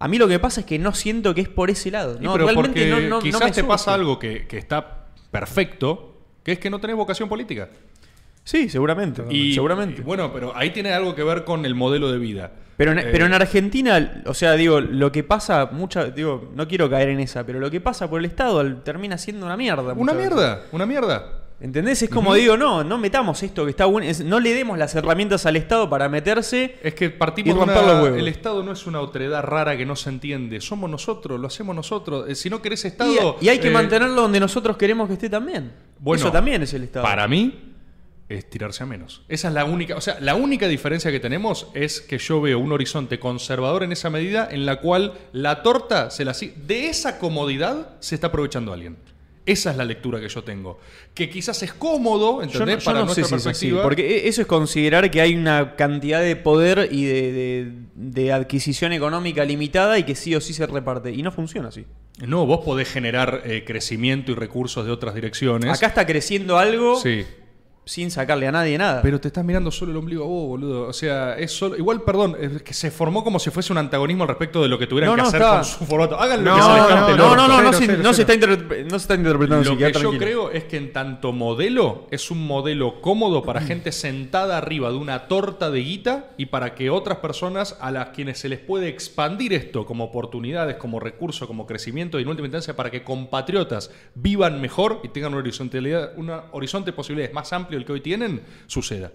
A 0.00 0.08
mí 0.08 0.18
lo 0.18 0.28
que 0.28 0.38
pasa 0.38 0.60
es 0.60 0.66
que 0.66 0.78
no 0.78 0.94
siento 0.94 1.34
que 1.34 1.40
es 1.40 1.48
por 1.48 1.70
ese 1.70 1.90
lado. 1.90 2.18
No, 2.20 2.32
pero 2.32 2.46
realmente 2.46 2.88
no, 2.88 3.00
no- 3.00 3.08
no 3.08 3.18
quizás 3.20 3.40
me 3.40 3.46
te 3.48 3.54
surge. 3.54 3.68
pasa 3.68 3.94
algo 3.94 4.18
que, 4.18 4.46
que 4.46 4.58
está 4.58 5.06
perfecto, 5.30 6.16
que 6.42 6.52
es 6.52 6.58
que 6.58 6.70
no 6.70 6.80
tenés 6.80 6.96
vocación 6.96 7.28
política. 7.28 7.68
Sí, 8.44 8.68
seguramente. 8.70 9.22
Y, 9.28 9.52
seguramente. 9.54 10.00
y 10.00 10.04
bueno, 10.04 10.32
pero 10.32 10.56
ahí 10.56 10.70
tiene 10.70 10.92
algo 10.92 11.14
que 11.14 11.22
ver 11.22 11.44
con 11.44 11.66
el 11.66 11.74
modelo 11.74 12.10
de 12.10 12.18
vida. 12.18 12.52
Pero 12.76 12.92
en, 12.92 12.98
Eh, 13.00 13.08
pero 13.10 13.26
en 13.26 13.34
Argentina, 13.34 14.22
o 14.24 14.34
sea, 14.34 14.52
digo, 14.52 14.80
lo 14.80 15.10
que 15.12 15.22
pasa, 15.24 15.68
mucha, 15.72 16.04
digo, 16.06 16.50
no 16.54 16.66
quiero 16.68 16.88
caer 16.88 17.08
en 17.10 17.20
esa, 17.20 17.44
pero 17.44 17.58
lo 17.60 17.70
que 17.70 17.80
pasa 17.80 18.08
por 18.08 18.20
el 18.20 18.24
Estado 18.26 18.64
termina 18.78 19.18
siendo 19.18 19.44
una 19.46 19.56
mierda. 19.56 19.92
Una 19.94 20.12
veces. 20.12 20.30
mierda, 20.30 20.62
una 20.72 20.86
mierda. 20.86 21.32
¿Entendés? 21.60 22.00
Es 22.02 22.08
como 22.10 22.34
digo, 22.34 22.56
no, 22.56 22.84
no 22.84 22.98
metamos 22.98 23.42
esto 23.42 23.64
que 23.64 23.70
está 23.70 23.84
bueno, 23.86 24.06
es- 24.08 24.20
no 24.24 24.38
le 24.38 24.54
demos 24.54 24.78
las 24.78 24.94
herramientas 24.94 25.44
al 25.44 25.56
Estado 25.56 25.90
para 25.90 26.08
meterse. 26.08 26.76
Es 26.84 26.94
que 26.94 27.06
Y 27.06 27.08
partimos 27.08 27.54
de 27.54 27.58
romper 27.66 27.82
una- 27.82 27.92
los 27.94 28.02
huevos. 28.04 28.18
El 28.20 28.28
Estado 28.28 28.62
no 28.62 28.70
es 28.70 28.86
una 28.86 29.00
otredad 29.00 29.42
rara 29.42 29.76
que 29.76 29.84
no 29.84 29.96
se 29.96 30.08
entiende. 30.10 30.60
Somos 30.60 30.88
nosotros, 30.88 31.40
lo 31.40 31.48
hacemos 31.48 31.74
nosotros. 31.74 32.28
Eh, 32.28 32.36
si 32.36 32.48
no 32.48 32.62
querés 32.62 32.84
Y, 32.84 32.88
Estado. 32.88 33.36
y 33.40 33.48
hay 33.48 33.58
que 33.58 33.68
eh, 33.68 33.72
mantenerlo 33.72 34.22
donde 34.22 34.38
nosotros 34.38 34.76
queremos 34.76 35.08
que 35.08 35.14
esté 35.14 35.28
también. 35.28 35.72
Bueno, 35.98 36.20
Eso 36.22 36.30
también 36.30 36.62
es 36.62 36.72
el 36.74 36.84
Estado. 36.84 37.04
Para 37.04 37.26
mí, 37.26 37.74
es 38.28 38.48
tirarse 38.48 38.84
a 38.84 38.86
menos. 38.86 39.22
Esa 39.26 39.48
es 39.48 39.54
la 39.54 39.64
única. 39.64 39.96
O 39.96 40.00
sea, 40.00 40.18
la 40.20 40.36
única 40.36 40.68
diferencia 40.68 41.10
que 41.10 41.18
tenemos 41.18 41.66
es 41.74 42.00
que 42.00 42.18
yo 42.18 42.40
veo 42.40 42.60
un 42.60 42.70
horizonte 42.70 43.18
conservador 43.18 43.82
en 43.82 43.90
esa 43.90 44.10
medida 44.10 44.46
en 44.48 44.64
la 44.64 44.76
cual 44.80 45.14
la 45.32 45.62
torta 45.64 46.10
se 46.10 46.24
la 46.24 46.34
De 46.34 46.86
esa 46.88 47.18
comodidad 47.18 47.96
se 47.98 48.14
está 48.14 48.28
aprovechando 48.28 48.72
alguien. 48.72 48.96
Esa 49.52 49.70
es 49.70 49.76
la 49.76 49.84
lectura 49.84 50.20
que 50.20 50.28
yo 50.28 50.42
tengo. 50.44 50.78
Que 51.14 51.30
quizás 51.30 51.62
es 51.62 51.72
cómodo, 51.72 52.40
Yo 52.42 52.46
no, 52.46 52.52
¿entendés? 52.52 52.78
yo 52.80 52.84
Para 52.84 53.00
no 53.04 53.14
sé 53.14 53.20
nuestra 53.22 53.24
si 53.26 53.34
es 53.34 53.46
así, 53.46 53.66
perspectiva. 53.66 53.82
porque 53.82 54.16
e- 54.18 54.28
eso 54.28 54.40
es 54.42 54.46
considerar 54.46 55.10
que 55.10 55.20
hay 55.20 55.34
una 55.34 55.74
cantidad 55.76 56.20
de 56.20 56.36
poder 56.36 56.88
y 56.92 57.04
de, 57.04 57.32
de- 57.32 57.72
de 57.94 58.32
adquisición 58.32 58.92
económica 58.92 59.44
limitada 59.44 59.98
y 59.98 60.02
que 60.04 60.14
sí 60.14 60.34
o 60.34 60.40
sí 60.40 60.52
se 60.52 60.66
reparte. 60.66 61.10
Y 61.12 61.22
no 61.22 61.32
funciona 61.32 61.68
así. 61.68 61.86
No, 62.26 62.44
vos 62.46 62.60
podés 62.64 62.88
generar 62.90 63.42
eh, 63.44 63.64
crecimiento 63.64 64.32
y 64.32 64.34
recursos 64.34 64.84
de 64.84 64.90
otras 64.92 65.14
direcciones. 65.14 65.70
Acá 65.72 65.86
está 65.86 66.04
creciendo 66.06 66.58
algo 66.58 66.96
Sí. 67.00 67.24
Sin 67.88 68.10
sacarle 68.10 68.46
a 68.46 68.52
nadie 68.52 68.76
nada. 68.78 69.00
Pero 69.02 69.20
te 69.20 69.28
estás 69.28 69.44
mirando 69.44 69.70
solo 69.70 69.92
el 69.92 69.96
ombligo 69.96 70.24
a 70.24 70.26
vos, 70.26 70.46
boludo. 70.48 70.88
O 70.88 70.92
sea, 70.92 71.36
es 71.38 71.52
solo. 71.52 71.76
Igual, 71.76 72.02
perdón, 72.02 72.36
es 72.40 72.62
que 72.62 72.74
se 72.74 72.90
formó 72.90 73.24
como 73.24 73.38
si 73.38 73.50
fuese 73.50 73.72
un 73.72 73.78
antagonismo 73.78 74.24
al 74.24 74.28
respecto 74.28 74.62
de 74.62 74.68
lo 74.68 74.78
que 74.78 74.86
tuvieran 74.86 75.10
No, 75.10 75.16
que 75.16 75.22
no, 75.22 75.28
hacer 75.28 75.40
está- 75.40 75.54
con 75.56 75.64
su 75.64 75.84
formato. 75.86 76.20
Hagan 76.20 76.44
lo 76.44 76.50
No, 76.50 76.56
que 76.56 76.62
se 76.62 76.68
les 76.68 76.78
no, 76.78 77.16
no, 77.16 77.36
no, 77.36 77.48
no, 77.48 77.62
no, 77.62 77.72
Cero, 77.72 77.72
se, 77.72 77.86
cero, 77.86 78.00
no 78.02 78.12
se 78.14 78.20
está 78.22 78.34
cero. 78.34 78.52
interpre- 78.54 78.84
no 78.84 78.90
se 78.90 78.96
está 78.96 79.14
interpretando 79.14 79.64
Lo 79.64 79.70
así, 79.70 79.78
que 79.78 79.84
yo 79.84 79.90
tranquilo. 80.00 80.18
creo 80.18 80.50
es 80.50 80.64
que 80.64 80.76
en 80.76 80.92
tanto 80.92 81.32
modelo 81.32 82.06
es 82.10 82.30
un 82.30 82.46
modelo 82.46 83.00
cómodo 83.00 83.42
para 83.42 83.60
gente 83.62 83.90
sentada 83.92 84.58
arriba 84.58 84.90
de 84.90 84.96
una 84.96 85.26
torta 85.28 85.70
de 85.70 85.80
guita 85.80 86.26
y 86.36 86.46
para 86.46 86.74
que 86.74 86.90
otras 86.90 87.18
personas 87.18 87.76
a 87.80 87.90
las 87.90 88.10
quienes 88.10 88.38
se 88.38 88.48
les 88.48 88.58
puede 88.58 88.88
expandir 88.88 89.52
esto 89.54 89.86
como 89.86 90.04
oportunidades, 90.04 90.76
como 90.76 91.00
recurso, 91.00 91.46
como 91.46 91.66
crecimiento 91.66 92.18
y 92.18 92.22
en 92.22 92.28
última 92.28 92.46
instancia 92.46 92.76
para 92.76 92.90
que 92.90 93.02
compatriotas 93.02 93.90
vivan 94.14 94.60
mejor 94.60 95.00
y 95.04 95.08
tengan 95.08 95.32
una 95.32 95.40
horizontalidad, 95.40 96.12
una 96.16 96.44
horizonte 96.52 96.90
de 96.90 96.96
posibilidades 96.96 97.34
más 97.34 97.52
amplio 97.52 97.77
del 97.78 97.86
que 97.86 97.92
hoy 97.92 98.00
tienen, 98.00 98.42
suceda. 98.66 99.12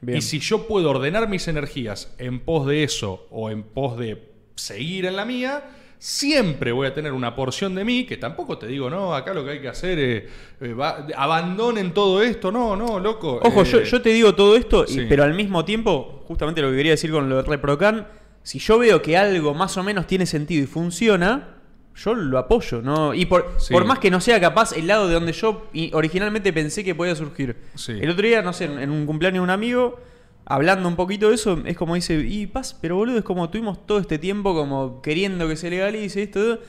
Bien. 0.00 0.18
Y 0.18 0.22
si 0.22 0.38
yo 0.40 0.66
puedo 0.66 0.90
ordenar 0.90 1.28
mis 1.28 1.48
energías 1.48 2.14
en 2.18 2.40
pos 2.40 2.66
de 2.66 2.82
eso 2.84 3.26
o 3.30 3.50
en 3.50 3.62
pos 3.62 3.98
de 3.98 4.22
seguir 4.54 5.06
en 5.06 5.16
la 5.16 5.24
mía, 5.24 5.64
siempre 5.98 6.72
voy 6.72 6.86
a 6.86 6.94
tener 6.94 7.12
una 7.12 7.34
porción 7.34 7.74
de 7.74 7.84
mí 7.84 8.04
que 8.04 8.16
tampoco 8.18 8.58
te 8.58 8.66
digo, 8.66 8.90
no, 8.90 9.14
acá 9.14 9.32
lo 9.32 9.44
que 9.44 9.52
hay 9.52 9.60
que 9.60 9.68
hacer 9.68 9.98
es 9.98 10.24
eh, 10.60 10.72
va- 10.74 11.06
abandonen 11.16 11.92
todo 11.94 12.22
esto, 12.22 12.52
no, 12.52 12.76
no, 12.76 13.00
loco. 13.00 13.40
Ojo, 13.42 13.62
eh, 13.62 13.64
yo, 13.64 13.82
yo 13.82 14.02
te 14.02 14.10
digo 14.10 14.34
todo 14.34 14.56
esto, 14.56 14.84
y- 14.86 15.06
pero 15.08 15.24
al 15.24 15.32
mismo 15.34 15.64
tiempo, 15.64 16.22
justamente 16.26 16.60
lo 16.60 16.70
que 16.70 16.76
quería 16.76 16.92
decir 16.92 17.10
con 17.10 17.28
lo 17.28 17.36
de 17.36 17.42
Reprocan, 17.48 18.06
si 18.42 18.58
yo 18.58 18.78
veo 18.78 19.00
que 19.02 19.16
algo 19.16 19.54
más 19.54 19.76
o 19.78 19.82
menos 19.82 20.06
tiene 20.06 20.26
sentido 20.26 20.62
y 20.62 20.66
funciona, 20.66 21.55
yo 21.96 22.14
lo 22.14 22.38
apoyo, 22.38 22.82
¿no? 22.82 23.14
Y 23.14 23.26
por, 23.26 23.54
Sí. 23.58 23.72
por 23.72 23.84
más 23.86 23.98
que 23.98 24.10
no 24.10 24.20
sea 24.20 24.38
capaz 24.40 24.72
el 24.76 24.86
lado 24.86 25.08
de 25.08 25.14
donde 25.14 25.32
yo 25.32 25.66
originalmente 25.92 26.52
pensé 26.52 26.84
que 26.84 26.94
podía 26.94 27.14
surgir. 27.16 27.56
Sí. 27.74 27.92
El 27.92 28.10
otro 28.10 28.26
día, 28.26 28.42
no 28.42 28.52
sé, 28.52 28.64
en 28.66 28.90
un 28.90 29.06
cumpleaños 29.06 29.40
de 29.40 29.44
un 29.44 29.50
amigo, 29.50 29.98
hablando 30.44 30.88
un 30.88 30.96
poquito 30.96 31.28
de 31.30 31.34
eso, 31.36 31.60
es 31.64 31.76
como 31.76 31.94
dice, 31.94 32.14
y 32.14 32.46
paz, 32.46 32.76
pero 32.80 32.96
boludo, 32.96 33.18
es 33.18 33.24
como 33.24 33.48
tuvimos 33.50 33.86
todo 33.86 33.98
este 33.98 34.18
tiempo 34.18 34.54
como 34.54 35.00
queriendo 35.02 35.48
que 35.48 35.56
se 35.56 35.70
legalice 35.70 36.22
esto. 36.22 36.60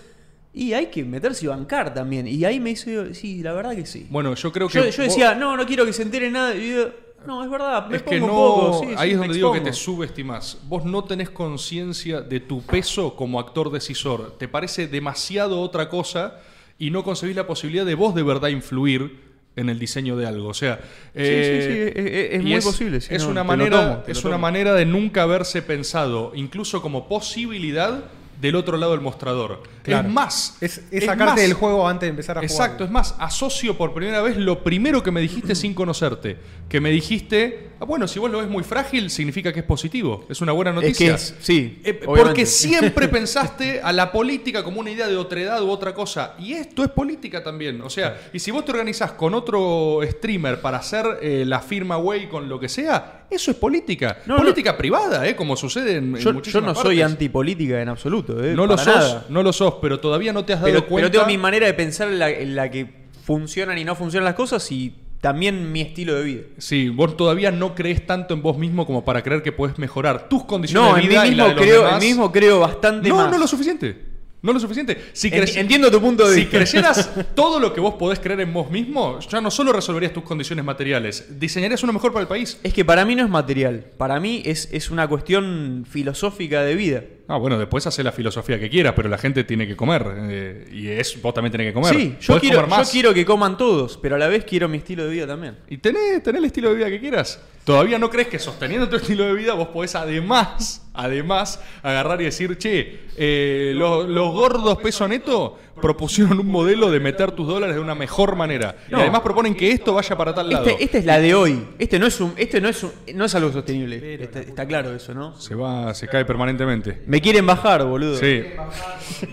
Y 0.54 0.74
hay 0.74 0.88
que 0.88 1.04
meterse 1.04 1.46
y 1.46 1.50
bancar 1.50 1.94
también. 1.94 2.26
Y 2.28 2.44
ahí 2.44 2.60
me 2.60 2.72
hizo, 2.72 3.14
sí, 3.14 3.44
la 3.44 3.54
verdad 3.54 3.76
que 3.76 3.86
sí. 3.86 4.08
Bueno, 4.10 4.34
yo 4.34 4.52
creo 4.52 4.68
que. 4.68 4.74
yo, 4.74 4.82
yo 4.86 4.88
vos- 4.90 4.98
decía, 4.98 5.36
no, 5.36 5.56
no 5.56 5.66
quiero 5.68 5.86
que 5.86 5.94
se 5.94 6.02
entere 6.02 6.32
nada. 6.32 6.56
Y 6.56 6.72
yo, 6.72 6.90
no, 7.26 7.44
es 7.44 7.50
verdad, 7.50 7.88
me 7.88 7.98
es 7.98 8.04
que 8.04 8.20
pongo 8.20 8.28
no. 8.28 8.34
un 8.34 8.72
poco. 8.72 8.80
sí, 8.86 8.96
ahí 8.98 9.10
sí, 9.10 9.14
es 9.14 9.20
donde 9.20 9.34
digo 9.34 9.52
que 9.54 9.60
te 9.62 9.70
expongo. 9.70 9.98
subestimás. 9.98 10.58
Vos 10.64 10.86
no 10.86 11.04
tenés 11.04 11.30
conciencia 11.30 12.22
de 12.22 12.40
tu 12.40 12.62
peso 12.62 13.16
como 13.16 13.40
actor 13.40 13.72
decisor. 13.72 14.36
Te 14.38 14.48
parece 14.48 14.88
demasiado 14.88 15.60
otra 15.62 15.90
cosa 15.90 16.40
y 16.80 16.92
no 16.92 17.04
concebís 17.04 17.36
la 17.36 17.48
posibilidad 17.48 17.86
de 17.86 17.96
vos 17.96 18.14
de 18.16 18.24
verdad 18.24 18.50
influir 18.50 19.26
en 19.56 19.70
el 19.70 19.80
diseño 19.80 20.16
de 20.16 20.28
algo. 20.28 20.50
O 20.50 20.54
sea, 20.54 20.80
eh, 21.16 21.60
sí, 21.62 21.68
sí, 21.68 21.80
es- 22.00 22.12
es- 22.16 22.34
es 22.40 22.44
muy 22.44 22.62
posible, 22.62 23.02
sí, 23.02 23.16
es 23.16 23.24
no, 23.24 23.32
una 23.32 23.44
manera, 23.44 24.04
tomo, 24.04 24.04
es 24.08 24.24
una 24.24 24.38
manera 24.38 24.74
de 24.76 24.86
nunca 24.86 25.24
haberse 25.24 25.64
pensado, 25.64 26.32
incluso 26.36 26.82
como 26.82 27.08
posibilidad 27.08 28.04
del 28.40 28.56
otro 28.56 28.78
lado 28.78 28.92
del 28.92 29.02
mostrador. 29.02 29.64
Claro. 29.84 30.08
Es 30.08 30.14
más, 30.14 30.58
Es, 30.62 30.82
es 30.92 31.06
sacarte 31.06 31.42
del 31.42 31.54
juego 31.54 31.88
antes 31.88 32.08
de 32.08 32.10
empezar 32.12 32.38
a 32.38 32.42
jugar. 32.42 32.52
Exacto, 32.52 32.84
es 32.84 32.92
más, 32.92 33.16
asocio 33.20 33.78
por 33.78 33.94
primera 33.94 34.22
vez 34.22 34.38
lo 34.38 34.64
primero 34.64 35.02
que 35.02 35.12
me 35.12 35.22
dijiste 35.22 35.56
sin 35.56 35.74
conocerte. 35.74 36.38
Que 36.68 36.82
me 36.82 36.90
dijiste, 36.92 37.70
ah, 37.80 37.86
bueno, 37.86 38.08
si 38.08 38.20
vos 38.20 38.30
lo 38.30 38.40
ves 38.40 38.50
muy 38.50 38.64
frágil, 38.64 39.10
significa 39.10 39.54
que 39.54 39.62
es 39.62 39.66
positivo. 39.66 40.26
Es 40.30 40.42
una 40.42 40.52
buena 40.52 40.72
Es 40.72 40.76
noticia. 40.76 41.08
que 41.08 41.14
es, 41.14 41.36
sí. 41.40 41.82
Eh, 41.86 41.94
porque 41.94 42.46
siempre 42.46 43.08
pensaste 43.08 43.80
a 43.82 43.94
la 43.94 44.12
política 44.12 44.64
como 44.64 44.82
una 44.82 44.92
idea 44.92 45.08
de 45.08 45.16
otredad 45.16 45.62
u 45.64 45.70
otra 45.70 45.94
cosa. 45.94 46.36
Y 46.38 46.54
esto 46.54 46.84
es 46.84 46.90
política 46.92 47.42
también. 47.44 47.82
O 47.82 47.90
sea, 47.90 48.30
y 48.34 48.40
si 48.40 48.52
vos 48.52 48.66
te 48.66 48.72
organizás 48.72 49.14
con 49.14 49.34
otro 49.34 50.02
streamer 50.04 50.60
para 50.62 50.78
hacer 50.78 51.06
eh, 51.22 51.44
la 51.46 51.62
firma 51.62 51.98
Way 51.98 52.28
con 52.28 52.50
lo 52.50 52.60
que 52.60 52.68
sea, 52.70 53.26
eso 53.30 53.52
es 53.52 53.58
política. 53.58 54.20
No, 54.26 54.38
política 54.38 54.78
privada, 54.78 55.28
¿eh? 55.28 55.36
como 55.36 55.56
sucede 55.56 55.98
en, 55.98 56.16
en 56.16 56.16
Yo, 56.16 56.30
yo 56.30 56.34
muchísimas 56.34 56.66
no 56.66 56.76
soy 56.76 56.98
partes. 56.98 57.12
antipolítica 57.14 57.82
en 57.82 57.90
absoluto. 57.90 58.44
eh, 58.44 58.54
No 58.56 58.66
lo 58.66 58.78
sos, 58.78 58.88
nada. 58.88 59.26
no 59.30 59.44
lo 59.44 59.52
sos, 59.54 59.76
pero 59.82 60.00
todavía 60.00 60.32
no 60.34 60.46
te 60.46 60.54
has 60.54 60.60
dado 60.62 60.72
Pero, 60.72 60.86
cuenta. 60.88 61.10
pero 61.10 61.12
tengo 61.12 61.26
mi 61.28 61.38
manera 61.38 61.66
de 61.68 61.74
pensar 61.74 62.08
en 62.10 62.20
la, 62.20 62.30
en 62.30 62.56
la 62.56 62.70
que 62.72 63.08
funcionan 63.26 63.78
y 63.78 63.84
no 63.84 63.96
funcionan 63.96 64.26
las 64.26 64.36
cosas 64.36 64.72
y 64.72 64.94
también 65.20 65.72
mi 65.72 65.82
estilo 65.82 66.16
de 66.16 66.24
vida. 66.24 66.42
Sí, 66.60 66.90
vos 66.90 67.18
todavía 67.18 67.52
no 67.52 67.74
crees 67.76 68.06
tanto 68.06 68.34
en 68.34 68.42
vos 68.42 68.58
mismo 68.58 68.86
como 68.86 69.04
para 69.04 69.24
creer 69.24 69.42
que 69.42 69.52
puedes 69.52 69.78
mejorar 69.80 70.30
tus 70.30 70.46
condiciones 70.46 70.90
No, 70.90 70.96
de 70.96 71.02
en 71.02 71.06
mí 71.08 71.10
vida 71.12 71.28
y 71.28 71.36
la 71.36 71.46
mismo 71.46 71.48
de 71.48 71.56
los 71.56 71.64
creo, 71.66 71.90
en 71.90 72.00
mí 72.00 72.06
mismo 72.06 72.32
creo 72.32 72.60
bastante 72.60 73.10
No, 73.10 73.16
más. 73.18 73.32
no 73.32 73.38
lo 73.40 73.48
suficiente. 73.48 74.07
No 74.42 74.54
lo 74.54 74.60
suficiente. 74.60 74.98
Si 75.14 75.32
creci- 75.32 75.58
entiendo 75.58 75.90
tu 75.90 76.00
punto 76.00 76.28
de 76.28 76.36
si 76.36 76.42
vista. 76.42 76.58
creyeras 76.60 77.10
todo 77.36 77.60
lo 77.60 77.74
que 77.74 77.80
vos 77.82 77.96
podés 77.96 78.20
creer 78.20 78.42
en 78.42 78.54
vos 78.54 78.70
mismo, 78.70 79.20
ya 79.20 79.42
no 79.42 79.50
solo 79.50 79.74
resolverías 79.74 80.14
tus 80.14 80.24
condiciones 80.24 80.64
materiales, 80.64 81.40
diseñarías 81.40 81.82
uno 81.84 81.94
mejor 81.94 82.14
para 82.14 82.22
el 82.22 82.28
país. 82.28 82.60
Es 82.64 82.74
que 82.74 82.86
para 82.86 83.04
mí 83.04 83.16
no 83.16 83.24
es 83.24 83.30
material. 83.30 83.86
Para 83.98 84.20
mí 84.20 84.44
es, 84.46 84.70
es 84.72 84.92
una 84.92 85.08
cuestión 85.08 85.86
filosófica 85.90 86.62
de 86.64 86.76
vida. 86.76 87.04
Ah, 87.30 87.38
bueno, 87.38 87.60
después 87.60 87.86
hace 87.86 88.04
la 88.04 88.14
filosofía 88.14 88.58
que 88.58 88.70
quieras, 88.70 88.94
pero 88.96 89.10
la 89.10 89.18
gente 89.18 89.44
tiene 89.44 89.68
que 89.68 89.76
comer. 89.76 90.06
eh, 90.30 90.70
y 90.72 90.88
es, 90.88 91.22
vos 91.22 91.34
también 91.34 91.52
tenés 91.52 91.68
que 91.68 91.74
comer. 91.74 91.94
Sí, 91.94 92.16
yo 92.22 92.40
quiero, 92.40 92.62
comer 92.62 92.70
más. 92.70 92.88
yo 92.88 92.92
quiero 92.92 93.14
que 93.14 93.26
coman 93.26 93.58
todos, 93.58 93.98
pero 93.98 94.16
a 94.16 94.18
la 94.18 94.28
vez 94.28 94.46
quiero 94.46 94.70
mi 94.70 94.78
estilo 94.78 95.04
de 95.06 95.12
vida 95.12 95.28
también. 95.28 95.58
Y 95.70 95.78
tenés, 95.78 96.24
tenés 96.24 96.40
el 96.40 96.46
estilo 96.46 96.70
de 96.70 96.76
vida 96.76 96.90
que 96.90 97.00
quieras. 97.00 97.42
Todavía 97.66 98.00
no 98.00 98.10
crees 98.10 98.30
que 98.30 98.40
sosteniendo 98.40 98.88
tu 98.88 98.96
estilo 98.96 99.26
de 99.26 99.34
vida 99.34 99.54
vos 99.54 99.68
podés 99.68 99.94
además, 99.96 100.88
además, 100.94 101.62
agarrar 101.84 102.22
y 102.22 102.26
decir, 102.26 102.58
che, 102.58 103.02
eh, 103.18 103.74
los, 103.76 104.08
los 104.08 104.32
gordos 104.32 104.78
peso 104.78 105.06
neto 105.06 105.60
propusieron 105.82 106.40
un 106.40 106.48
modelo 106.48 106.90
de 106.92 107.00
meter 107.00 107.32
tus 107.32 107.48
dólares 107.48 107.76
de 107.76 107.82
una 107.82 107.96
mejor 107.96 108.36
manera. 108.36 108.76
No. 108.90 108.98
Y 108.98 109.02
además 109.02 109.22
proponen 109.22 109.56
que 109.56 109.72
esto 109.72 109.94
vaya 109.94 110.16
para 110.18 110.34
tal 110.34 110.50
lado. 110.50 110.66
Este, 110.68 110.84
esta 110.84 110.98
es 110.98 111.06
la 111.06 111.20
de 111.20 111.34
hoy. 111.36 111.68
Este 111.80 112.00
no 112.00 112.08
es 112.08 112.20
un, 112.20 112.34
este 112.38 112.60
no 112.62 112.70
es 112.70 112.84
un- 112.84 112.92
no 113.16 113.26
es 113.26 113.36
algo 113.36 113.52
sostenible. 113.52 114.16
Está, 114.24 114.40
está 114.42 114.66
claro 114.66 114.94
eso, 114.96 115.14
¿no? 115.14 115.40
Se 115.40 115.56
va, 115.56 115.94
se 115.94 116.08
cae 116.08 116.26
permanentemente. 116.26 117.02
Me 117.08 117.22
quieren 117.22 117.46
bajar, 117.46 117.84
boludo. 117.86 118.18
Sí. 118.18 118.44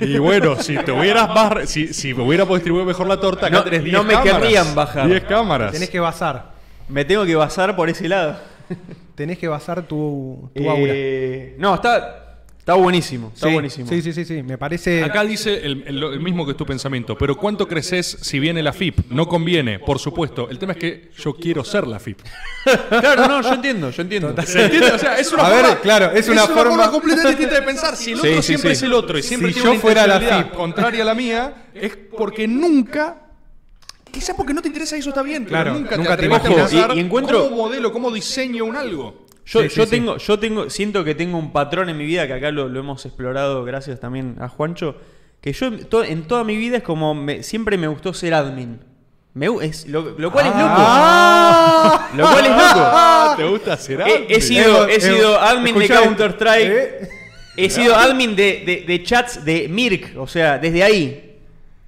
Y 0.00 0.18
bueno, 0.18 0.56
si 0.56 0.76
te 0.76 0.92
hubieras 0.92 1.28
más, 1.28 1.68
si, 1.68 1.92
si 1.92 2.12
hubiéramos 2.12 2.56
distribuido 2.56 2.86
mejor 2.86 3.06
la 3.06 3.18
torta, 3.20 3.46
acá 3.46 3.56
No- 3.58 3.64
tenés 3.64 3.82
10 3.84 3.92
no 3.96 4.04
me 4.04 4.14
cámaras. 4.14 4.38
querrían 4.40 4.74
bajar. 4.74 5.06
10 5.08 5.24
cámaras. 5.24 5.72
Tenés 5.72 5.90
que 5.90 6.00
basar. 6.00 6.52
Me 6.88 7.04
tengo 7.04 7.24
que 7.24 7.34
basar 7.34 7.74
por 7.76 7.88
ese 7.88 8.08
lado. 8.08 8.36
Tenés 9.14 9.38
que 9.38 9.46
basar 9.48 9.82
tu, 9.86 10.50
tu 10.54 10.62
Eh, 10.64 11.54
No, 11.58 11.74
está, 11.76 12.23
está 12.64 12.74
buenísimo. 12.74 13.30
Está. 13.34 13.48
Sí, 13.48 13.52
buenísimo. 13.52 13.88
Sí, 13.88 14.00
sí, 14.00 14.12
sí, 14.14 14.24
sí. 14.24 14.42
Me 14.42 14.56
parece. 14.56 15.04
Acá 15.04 15.22
dice 15.24 15.64
el, 15.66 15.84
el- 15.86 16.02
el 16.02 16.20
mismo 16.20 16.46
que 16.46 16.52
es 16.52 16.56
tu 16.56 16.64
pensamiento, 16.64 17.16
pero 17.18 17.36
¿cuánto 17.36 17.68
creces 17.68 18.16
si 18.22 18.38
viene 18.40 18.62
la 18.62 18.72
FIP? 18.72 19.10
No 19.10 19.28
conviene, 19.28 19.78
por 19.78 19.98
supuesto. 19.98 20.48
El 20.48 20.58
tema 20.58 20.72
es 20.72 20.78
que 20.78 21.10
yo 21.18 21.34
quiero 21.34 21.62
ser 21.64 21.86
la 21.86 21.98
FIP. 22.00 22.18
Claro, 22.88 23.28
no, 23.28 23.42
yo 23.42 23.52
entiendo, 23.54 23.90
yo 23.90 24.02
entiendo. 24.02 24.34
¿Se 24.46 24.64
entiende? 24.64 24.92
O 24.92 24.98
sea, 24.98 25.18
es 25.18 25.30
una 25.32 25.46
A 25.46 25.50
ver, 25.50 25.64
forma, 25.66 25.80
claro, 25.80 26.10
es 26.12 26.28
una 26.28 26.46
forma- 26.46 26.90
completamente 26.90 27.32
distinta 27.36 27.60
de 27.60 27.66
pensar. 27.66 27.94
Si 27.96 28.12
el 28.12 28.18
otro 28.20 28.36
sí, 28.36 28.42
siempre 28.42 28.70
sí. 28.70 28.76
es 28.78 28.82
el 28.84 28.92
otro 28.94 29.18
y 29.18 29.22
siempre 29.22 29.48
Si 29.48 29.54
tiene 29.54 29.66
yo 29.66 29.72
una 29.72 29.80
fuera 29.80 30.06
la 30.06 30.18
FIP. 30.20 30.52
contraria 30.54 31.02
a 31.02 31.04
la 31.06 31.14
mía, 31.14 31.66
es 31.74 31.94
porque 32.16 32.48
nunca... 32.48 33.20
Quizás 34.10 34.36
porque 34.36 34.54
no 34.54 34.62
te 34.62 34.68
interesa 34.68 34.96
y 34.96 35.00
eso 35.00 35.08
está 35.10 35.22
bien, 35.22 35.44
Claro, 35.44 35.72
pero 35.72 35.74
nunca, 35.80 35.96
nunca 35.96 36.10
te 36.16 36.16
te 36.16 36.22
a 36.22 36.26
imaginas. 36.38 36.70
pensar 36.70 36.90
Y- 36.94 36.98
y 36.98 37.00
encuentro- 37.00 37.44
cómo 37.50 37.56
modelo, 37.56 37.92
cómo 37.92 38.10
diseño 38.12 38.64
un 38.64 38.76
algo. 38.76 39.23
Yo, 39.46 39.62
Sí, 39.62 39.68
yo 39.68 39.84
sí. 39.84 39.90
tengo, 39.90 40.16
yo 40.16 40.38
tengo, 40.38 40.70
siento 40.70 41.04
que 41.04 41.14
tengo 41.14 41.36
un 41.38 41.52
patrón 41.52 41.88
en 41.90 41.96
mi 41.98 42.06
vida, 42.06 42.26
que 42.26 42.32
acá 42.32 42.50
lo, 42.50 42.68
lo 42.68 42.80
hemos 42.80 43.04
explorado 43.04 43.64
gracias 43.64 44.00
también 44.00 44.36
a 44.40 44.48
Juancho, 44.48 44.96
que 45.42 45.52
yo 45.52 45.66
en, 45.66 45.84
to- 45.84 46.02
en 46.04 46.26
toda 46.26 46.44
mi 46.44 46.56
vida 46.56 46.78
es 46.78 46.82
como, 46.82 47.14
me- 47.14 47.42
siempre 47.42 47.76
me 47.76 47.86
gustó 47.86 48.14
ser 48.14 48.32
admin. 48.34 48.80
Me 49.34 49.46
es, 49.62 49.86
lo, 49.88 50.14
lo 50.18 50.30
cual 50.32 50.46
Ah. 50.54 52.08
es 52.12 52.16
loco. 52.16 52.22
Lo 52.22 52.30
cual 52.30 52.44
es 52.44 52.50
loco. 52.52 52.80
Ah, 52.86 53.34
¿Te 53.36 53.44
gusta 53.44 53.76
ser 53.76 54.00
He, 54.02 54.26
he 54.36 54.40
sido, 54.40 54.86
he 54.86 54.94
Evo, 54.94 55.00
sido 55.04 55.28
Evo, 55.34 55.38
admin 55.40 55.74
de 55.78 55.84
escuchá, 55.84 56.02
Counter 56.04 56.30
Strike. 56.30 56.68
¿eh? 56.70 57.08
He 57.56 57.68
sido 57.70 57.94
admin 57.96 58.34
de, 58.36 58.62
de- 58.64 58.84
de 58.86 59.02
chats 59.02 59.44
de 59.44 59.68
Mirk. 59.68 60.14
O 60.18 60.26
sea, 60.26 60.56
desde 60.58 60.82
ahí. 60.82 61.36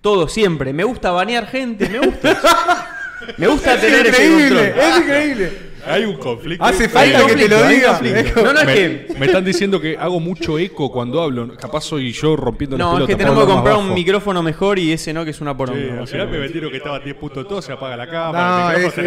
Todo 0.01 0.29
siempre. 0.29 0.73
Me 0.73 0.85
gusta 0.85 1.11
banear 1.13 1.47
gente. 1.47 1.89
Me 1.89 2.01
gusta. 2.01 2.93
Me 3.39 3.47
gusta 3.49 3.81
tener 3.81 4.07
ese 4.07 4.27
increíble, 4.27 4.71
control. 4.73 4.85
es 4.91 4.99
increíble. 4.99 5.59
Hay 5.87 6.05
un 6.05 6.17
conflicto. 6.17 6.65
Hace 6.65 6.89
falta 6.89 7.27
que 7.27 7.35
te 7.37 7.49
lo 7.49 7.67
diga. 7.69 8.01
No, 8.37 8.53
no, 8.53 8.61
es 8.61 8.67
me, 8.67 8.75
que. 8.75 9.07
me 9.19 9.27
están 9.27 9.45
diciendo 9.45 9.81
que 9.81 9.97
hago 9.97 10.21
mucho 10.21 10.59
eco 10.59 10.91
cuando 10.91 11.23
hablo. 11.23 11.57
Capaz 11.57 11.83
soy 11.83 12.13
yo 12.13 12.37
rompiendo 12.37 12.77
No, 12.77 12.99
es 13.01 13.07
que 13.07 13.17
tenemos 13.17 13.45
que 13.47 13.53
comprar 13.53 13.77
un 13.77 13.95
micrófono 13.95 14.43
mejor 14.43 14.79
y 14.79 14.93
ese 14.93 15.13
no, 15.13 15.25
que 15.25 15.31
es 15.31 15.41
una 15.41 15.57
poronga. 15.57 16.01
al 16.01 16.09
final 16.09 16.29
me 16.29 16.39
metieron 16.39 16.71
que 16.71 16.77
estaba 16.79 16.97
a 16.97 17.01
10 17.01 17.17
puntos 17.17 17.47
todo, 17.49 17.63
se 17.63 17.73
apaga 17.73 17.97
la 17.97 18.09
cámara. 18.09 18.75
tenemos 18.75 18.99
Eh, 18.99 19.01
eh, 19.01 19.03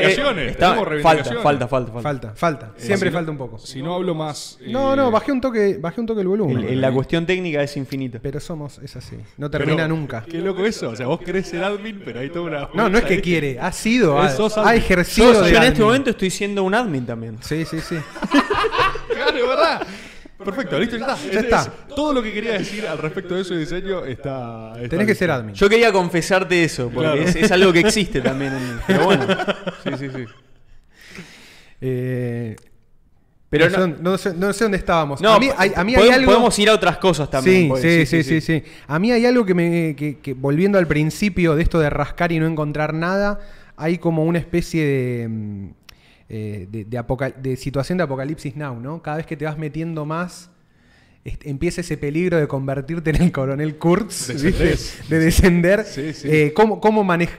reivindicaciones. 0.00 0.50
está- 0.52 0.58
tenemos 0.74 0.78
falta, 0.78 0.90
reivindicaciones. 0.90 1.42
falta, 1.42 1.68
falta, 1.68 1.92
falta. 1.92 2.02
Falta, 2.02 2.32
falta. 2.34 2.72
Siempre 2.76 3.10
falta 3.10 3.30
un 3.30 3.38
poco. 3.38 3.58
Si 3.58 3.82
no 3.82 3.94
hablo 3.94 4.14
más. 4.14 4.58
No, 4.66 4.94
eh, 4.94 4.96
no, 4.96 5.10
bajé 5.10 5.32
un 5.32 5.40
toque, 5.40 5.78
bajé 5.80 6.00
un 6.00 6.06
toque 6.06 6.20
el 6.22 6.28
volumen. 6.28 6.58
El- 6.58 6.64
el- 6.74 6.80
la 6.80 6.92
cuestión 6.92 7.26
técnica 7.26 7.62
es 7.62 7.76
infinita. 7.76 8.18
Pero 8.22 8.40
somos, 8.40 8.78
es 8.78 8.96
así. 8.96 9.16
No 9.36 9.50
pero- 9.50 9.64
termina 9.64 9.86
nunca. 9.88 10.24
Qué 10.28 10.38
loco 10.38 10.64
eso. 10.64 10.90
O 10.90 10.96
sea, 10.96 11.06
vos 11.06 11.20
querés 11.20 11.46
ser 11.48 11.62
admin, 11.62 12.00
pero 12.04 12.20
hay 12.20 12.30
toda 12.30 12.44
una. 12.46 12.68
No, 12.74 12.88
no 12.88 12.98
es 12.98 13.04
que 13.04 13.20
quiere, 13.20 13.58
ha 13.60 13.72
sido, 13.72 14.18
ha, 14.20 14.74
ejercido 14.74 15.32
Yo, 15.32 15.46
en 15.46 15.62
este 15.64 15.82
momento 15.82 16.10
estoy 16.10 16.21
siendo 16.30 16.62
un 16.64 16.74
admin 16.74 17.06
también. 17.06 17.38
Sí, 17.40 17.64
sí, 17.64 17.80
sí. 17.80 17.96
Claro, 19.14 19.48
verdad. 19.48 19.86
Perfecto, 20.42 20.78
listo, 20.78 20.96
ya 20.96 21.06
está. 21.06 21.16
Ya 21.30 21.38
Es- 21.38 21.44
está. 21.44 21.60
es- 21.62 21.94
todo 21.94 22.12
lo 22.12 22.22
que 22.22 22.32
quería 22.32 22.52
decir 22.54 22.84
al 22.86 22.98
respecto 22.98 23.34
de 23.36 23.42
ese 23.42 23.56
diseño 23.56 24.04
está. 24.04 24.72
está 24.76 24.88
Tenés 24.88 25.06
que 25.06 25.14
ser 25.14 25.30
admin. 25.30 25.54
Yo 25.54 25.68
quería 25.68 25.92
confesarte 25.92 26.64
eso, 26.64 26.90
porque 26.92 27.12
Claro. 27.12 27.22
es, 27.22 27.36
es 27.36 27.52
algo 27.52 27.72
que 27.72 27.80
existe 27.80 28.20
también 28.20 28.52
en 28.54 28.74
mí. 28.74 28.80
Pero 28.86 29.04
bueno. 29.04 29.26
Sí, 29.84 29.90
sí, 29.98 30.08
sí. 30.10 30.24
Eh, 31.80 32.56
Pero 33.50 33.68
no, 33.70 33.86
no- 33.86 33.86
sé, 33.86 34.00
no 34.02 34.18
sé- 34.18 34.34
no 34.34 34.52
sé 34.52 34.64
dónde 34.64 34.78
estábamos. 34.78 35.20
No, 35.20 35.34
a 35.34 35.38
mí, 35.38 35.48
hay, 35.56 35.72
a 35.76 35.84
mí 35.84 35.92
hay 35.92 35.98
podemos, 35.98 36.16
algo. 36.18 36.32
podemos 36.32 36.58
ir 36.58 36.70
a 36.70 36.74
otras 36.74 36.96
cosas 36.98 37.28
también. 37.30 37.70
Sí, 37.76 38.06
sí, 38.06 38.06
sí, 38.06 38.22
sí, 38.22 38.40
sí, 38.40 38.62
A 38.86 38.98
mí 38.98 39.12
hay 39.12 39.26
algo 39.26 39.44
que 39.44 39.54
me. 39.54 39.94
Que, 39.96 40.18
que, 40.18 40.32
volviendo 40.34 40.78
al 40.78 40.86
principio 40.86 41.54
de 41.54 41.62
esto 41.62 41.78
de 41.78 41.90
rascar 41.90 42.32
y 42.32 42.38
no 42.40 42.46
encontrar 42.46 42.94
nada, 42.94 43.40
hay 43.76 43.98
como 43.98 44.24
una 44.24 44.38
especie 44.38 44.84
de. 44.84 45.70
Eh, 46.32 46.66
de, 46.68 46.84
de 46.84 46.98
apocal- 46.98 47.36
de 47.40 47.56
situación 47.56 47.98
de 47.98 48.04
apocalipsis 48.04 48.56
now, 48.56 48.74
¿no? 48.80 49.00
Cada 49.02 49.18
vez 49.18 49.26
que 49.26 49.36
te 49.36 49.44
vas 49.44 49.56
metiendo 49.56 50.04
más. 50.04 50.48
Empieza 51.24 51.82
ese 51.82 51.96
peligro 51.96 52.36
de 52.38 52.48
convertirte 52.48 53.10
en 53.10 53.22
el 53.22 53.30
coronel 53.30 53.76
Kurtz, 53.76 54.26
de 55.08 55.18
descender. 55.20 55.84
Sí, 55.84 56.12
sí. 56.12 56.28
Eh, 56.28 56.52
¿cómo, 56.52 56.80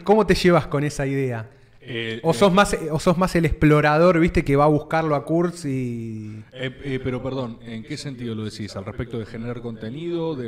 ¿Cómo 0.05 0.25
te 0.25 0.35
llevas 0.35 0.67
con 0.67 0.85
esa 0.85 1.05
idea? 1.05 1.49
Eh, 1.85 2.21
O 2.23 2.31
eh, 2.31 2.33
sos, 2.33 2.53
más, 2.53 2.77
o 2.91 2.99
sos 2.99 3.17
más 3.17 3.35
el 3.35 3.43
explorador, 3.45 4.17
viste, 4.19 4.45
que 4.45 4.55
va 4.55 4.63
a 4.63 4.67
buscarlo 4.69 5.15
a 5.15 5.25
Kurtz 5.25 5.65
y. 5.65 6.41
eh, 6.53 6.99
pero 7.03 7.21
perdón, 7.21 7.59
¿en 7.61 7.83
qué 7.83 7.97
sentido 7.97 8.35
lo 8.35 8.45
decís? 8.45 8.73
¿Al 8.77 8.85
respecto 8.85 9.19
de 9.19 9.25
generar 9.25 9.61
contenido, 9.61 10.33
de. 10.35 10.47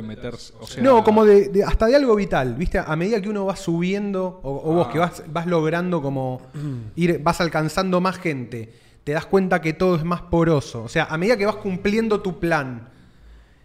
O 0.60 0.66
sea, 0.66 0.82
No, 0.82 1.04
como 1.04 1.24
de, 1.26 1.50
de- 1.50 1.62
hasta 1.64 1.86
de 1.86 1.96
algo 1.96 2.16
vital, 2.16 2.54
¿viste? 2.54 2.78
A 2.78 2.96
medida 2.96 3.20
que 3.20 3.28
uno 3.28 3.44
va 3.44 3.54
subiendo, 3.56 4.40
o, 4.42 4.62
o 4.70 4.72
vos 4.74 4.88
que 4.88 4.98
vas, 4.98 5.22
vas 5.30 5.46
logrando 5.46 6.00
como 6.00 6.40
ir, 6.96 7.20
vas 7.22 7.40
alcanzando 7.42 8.00
más 8.00 8.16
gente, 8.18 8.72
te 9.04 9.12
das 9.12 9.26
cuenta 9.26 9.60
que 9.60 9.74
todo 9.74 9.96
es 9.96 10.04
más 10.04 10.22
poroso. 10.22 10.84
O 10.84 10.88
sea, 10.88 11.04
a 11.04 11.18
medida 11.18 11.36
que 11.36 11.44
vas 11.44 11.56
cumpliendo 11.56 12.22
tu 12.22 12.38
plan, 12.40 12.88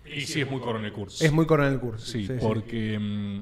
Y 0.05 0.21
sí, 0.21 0.41
es 0.41 0.51
muy 0.51 0.59
coronel 0.59 0.91
Kurz. 0.91 1.21
es 1.21 1.31
muy 1.31 1.45
coronel 1.45 1.79
curso. 1.79 2.05
Sí, 2.05 2.27
porque. 2.41 2.99
mm, 2.99 3.39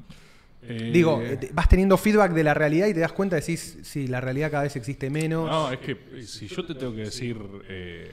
eh, 0.62 0.90
Digo, 0.92 1.20
eh, 1.22 1.50
vas 1.52 1.68
teniendo 1.68 1.96
feedback 1.96 2.32
de 2.32 2.44
la 2.44 2.54
realidad 2.54 2.86
y 2.86 2.94
te 2.94 3.00
das 3.00 3.12
cuenta, 3.12 3.36
decís, 3.36 3.78
sí, 3.82 4.06
la 4.06 4.20
realidad 4.20 4.50
cada 4.50 4.64
vez 4.64 4.76
existe 4.76 5.08
menos. 5.10 5.48
No, 5.48 5.70
es 5.72 5.78
que 5.78 5.92
eh, 5.92 6.22
si 6.24 6.46
yo 6.48 6.64
te 6.64 6.74
tengo 6.74 6.94
que 6.94 7.02
decir. 7.02 7.36
eh, 7.68 8.12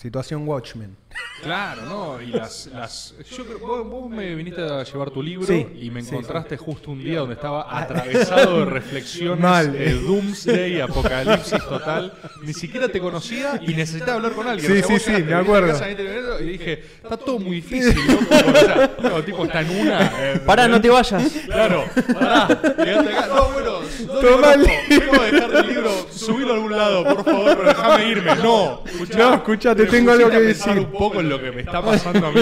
Situación 0.00 0.46
Watchmen. 0.46 0.96
Claro, 1.42 1.82
¿no? 1.82 2.22
Y 2.22 2.26
las. 2.26 2.66
las 2.66 3.14
yo 3.30 3.44
creo, 3.44 3.58
vos, 3.58 3.86
vos 3.88 4.10
me 4.10 4.34
viniste 4.36 4.60
a 4.62 4.84
llevar 4.84 5.10
tu 5.10 5.20
libro 5.22 5.46
Sí, 5.46 5.66
y 5.80 5.90
me 5.90 6.02
sí, 6.02 6.10
encontraste 6.10 6.56
justo 6.56 6.90
un 6.92 7.02
día 7.02 7.20
donde 7.20 7.34
estaba 7.34 7.76
atravesado 7.76 8.60
de 8.60 8.64
reflexiones, 8.66 9.40
Mal. 9.40 9.74
eh, 9.74 9.94
doomsday, 9.94 10.80
apocalipsis 10.80 11.58
total. 11.64 12.12
Ni 12.42 12.52
siquiera 12.52 12.88
te 12.88 13.00
conocía 13.00 13.60
y 13.60 13.74
necesitaba 13.74 14.14
hablar 14.14 14.32
con 14.32 14.46
alguien. 14.46 14.70
Sí, 14.72 14.78
O 14.78 14.86
sea, 14.86 14.98
sí, 14.98 15.16
sí, 15.16 15.22
me 15.24 15.34
acuerdo. 15.34 15.72
casa, 15.72 15.90
Y 15.90 16.44
dije, 16.44 16.84
está 17.02 17.16
todo 17.16 17.38
muy 17.40 17.56
difícil, 17.56 17.96
¿no? 18.06 18.18
Como, 18.18 18.50
o 18.52 18.56
sea, 18.56 18.96
no, 19.02 19.24
tipo, 19.24 19.44
está 19.44 19.60
en 19.62 19.80
una. 19.80 20.12
eh, 20.20 20.40
Pará, 20.46 20.68
no 20.68 20.80
te 20.80 20.90
vayas. 20.90 21.32
Claro, 21.46 21.84
pará, 22.14 22.46
llegaste 22.78 23.16
acá. 23.16 23.26
No, 23.28 23.48
bueno, 23.50 23.80
no 24.06 24.12
Toma 24.20 24.52
el. 24.54 24.66
Vengo 24.88 25.20
a 25.20 25.24
dejar 25.24 25.54
el 25.56 25.66
libro, 25.68 25.90
subilo 26.10 26.52
a 26.52 26.54
algún 26.56 26.76
lado, 26.76 27.04
por 27.04 27.24
favor, 27.24 27.56
pero 27.56 27.68
déjame 27.68 28.08
irme. 28.08 28.36
No, 28.36 28.82
escuchá, 28.84 29.18
No, 29.18 29.34
escuchá, 29.34 29.74
te 29.74 29.82
me 29.84 29.87
tengo 29.90 30.12
algo 30.12 30.30
que 30.30 30.40
decir. 30.40 30.78
un 30.78 30.92
poco 30.92 31.20
en 31.20 31.28
lo 31.28 31.40
que 31.40 31.50
me 31.52 31.60
está 31.62 31.82
pasando 31.82 32.26
a 32.26 32.32
mí. 32.32 32.40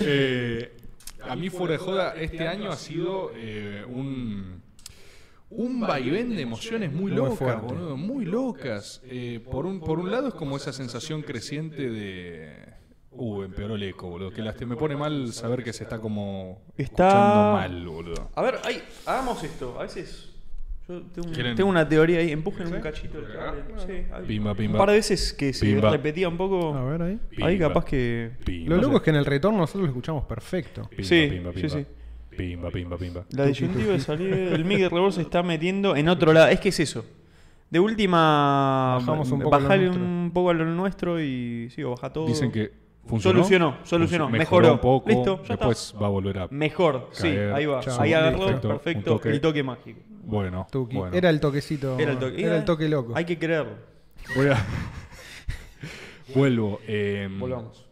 Eh, 0.00 0.72
a 1.28 1.36
mí, 1.36 1.50
fuera 1.50 1.72
de 1.72 1.78
joda, 1.78 2.14
este 2.16 2.46
año 2.48 2.70
ha 2.70 2.76
sido 2.76 3.30
eh, 3.34 3.84
un. 3.88 4.62
Un 5.54 5.80
vaivén 5.80 6.34
de 6.34 6.40
emociones 6.40 6.90
muy 6.90 7.12
locas, 7.12 7.60
boludo, 7.60 7.94
muy 7.94 8.24
locas. 8.24 9.02
Eh, 9.04 9.38
por, 9.50 9.66
un, 9.66 9.80
por 9.80 9.98
un 9.98 10.10
lado 10.10 10.28
es 10.28 10.34
como 10.34 10.56
esa 10.56 10.72
sensación 10.72 11.20
creciente 11.20 11.90
de... 11.90 12.72
Uh, 13.10 13.42
empeoró 13.42 13.74
el 13.74 13.82
eco, 13.82 14.08
boludo. 14.08 14.30
Que 14.30 14.42
me 14.64 14.76
pone 14.76 14.96
mal 14.96 15.30
saber 15.34 15.62
que 15.62 15.74
se 15.74 15.84
está 15.84 15.98
como 15.98 16.62
Está- 16.78 17.06
escuchando 17.08 17.52
mal, 17.52 17.86
boludo. 17.86 18.30
A 18.34 18.40
ver, 18.40 18.60
ahí, 18.64 18.82
hagamos 19.04 19.44
esto. 19.44 19.76
A 19.78 19.82
veces. 19.82 20.31
Yo 20.92 21.02
tengo, 21.12 21.28
un- 21.28 21.34
¿Quieren? 21.34 21.56
tengo 21.56 21.70
una 21.70 21.88
teoría 21.88 22.18
ahí. 22.18 22.30
Empujen 22.32 22.66
un 22.72 22.80
cachito 22.80 23.18
el 23.18 23.32
cable. 23.32 23.62
Sí. 23.78 24.04
Pimba, 24.26 24.54
pimba. 24.54 24.72
Un 24.74 24.78
par 24.78 24.88
de 24.90 24.96
veces 24.96 25.32
que 25.32 25.52
se 25.52 25.66
Pimba. 25.66 25.90
repetía 25.90 26.28
un 26.28 26.36
poco. 26.36 26.74
A 26.74 26.84
ver 26.84 27.02
ahí. 27.40 27.58
Capaz 27.58 27.84
que. 27.84 28.30
Lo 28.66 28.76
loco 28.76 28.96
es 28.96 29.02
que 29.02 29.10
en 29.10 29.16
el 29.16 29.24
retorno 29.26 29.58
nosotros 29.58 29.82
lo 29.82 29.88
escuchamos 29.88 30.24
perfecto. 30.24 30.88
Pimba, 30.90 31.04
Sí, 31.04 31.26
pimba, 31.30 31.52
sí, 31.52 31.60
pimba. 31.60 31.76
sí. 31.76 31.86
Pimba, 32.36 32.70
pimba, 32.70 32.96
pimba. 32.96 33.24
La 33.30 33.44
disyuntiva 33.44 33.92
de 33.92 34.00
salir. 34.00 34.32
El 34.32 34.64
Miguel 34.64 34.90
Rebor 34.90 35.12
se 35.12 35.20
está 35.22 35.42
metiendo 35.42 35.94
en 35.96 36.08
otro 36.08 36.32
lado. 36.32 36.48
Es 36.48 36.60
que 36.60 36.70
es 36.70 36.80
eso. 36.80 37.04
De 37.70 37.78
última. 37.80 38.96
Bajamos 39.00 39.30
un 39.30 39.40
poco 39.40 39.54
a 39.54 39.58
lo 39.58 39.64
bajale 39.64 39.84
nuestro. 39.86 40.04
un 40.04 40.30
poco 40.32 40.50
a 40.50 40.54
lo 40.54 40.64
nuestro 40.66 41.20
y. 41.22 41.68
Sí, 41.70 41.82
o 41.82 41.90
baja 41.90 42.12
todo. 42.12 42.26
Dicen 42.26 42.50
que 42.52 42.70
funcionó. 43.06 43.38
Solucionó, 43.38 43.76
solucionó, 43.84 44.28
mejoró. 44.28 44.72
un 44.74 44.78
poco. 44.78 45.08
Listo, 45.08 45.42
ya 45.42 45.56
después 45.56 45.94
va 46.00 46.06
a 46.06 46.10
volver 46.10 46.38
a. 46.38 46.48
Mejor, 46.50 47.08
sí, 47.12 47.28
ahí 47.28 47.66
va. 47.66 47.80
Chao. 47.80 48.00
Ahí 48.00 48.12
agarró, 48.12 48.38
Perfecto, 48.46 48.68
perfecto. 48.68 49.10
toque. 49.14 49.28
El 49.30 49.40
toque 49.40 49.62
mágico. 49.62 50.00
Bueno, 50.22 50.66
Tuki. 50.70 50.96
bueno. 50.96 51.16
Era 51.16 51.30
el 51.30 51.40
toquecito. 51.40 51.98
Era 51.98 52.12
el 52.12 52.18
toque. 52.18 52.42
Era 52.44 52.56
el 52.56 52.64
toque 52.64 52.88
loco. 52.88 53.12
Hay 53.16 53.24
que 53.24 53.38
creerlo. 53.38 53.76
Voy 54.36 54.46
a- 54.48 54.64
Vuelvo. 56.34 56.80
eh, 56.86 57.28
Volvamos. 57.38 57.84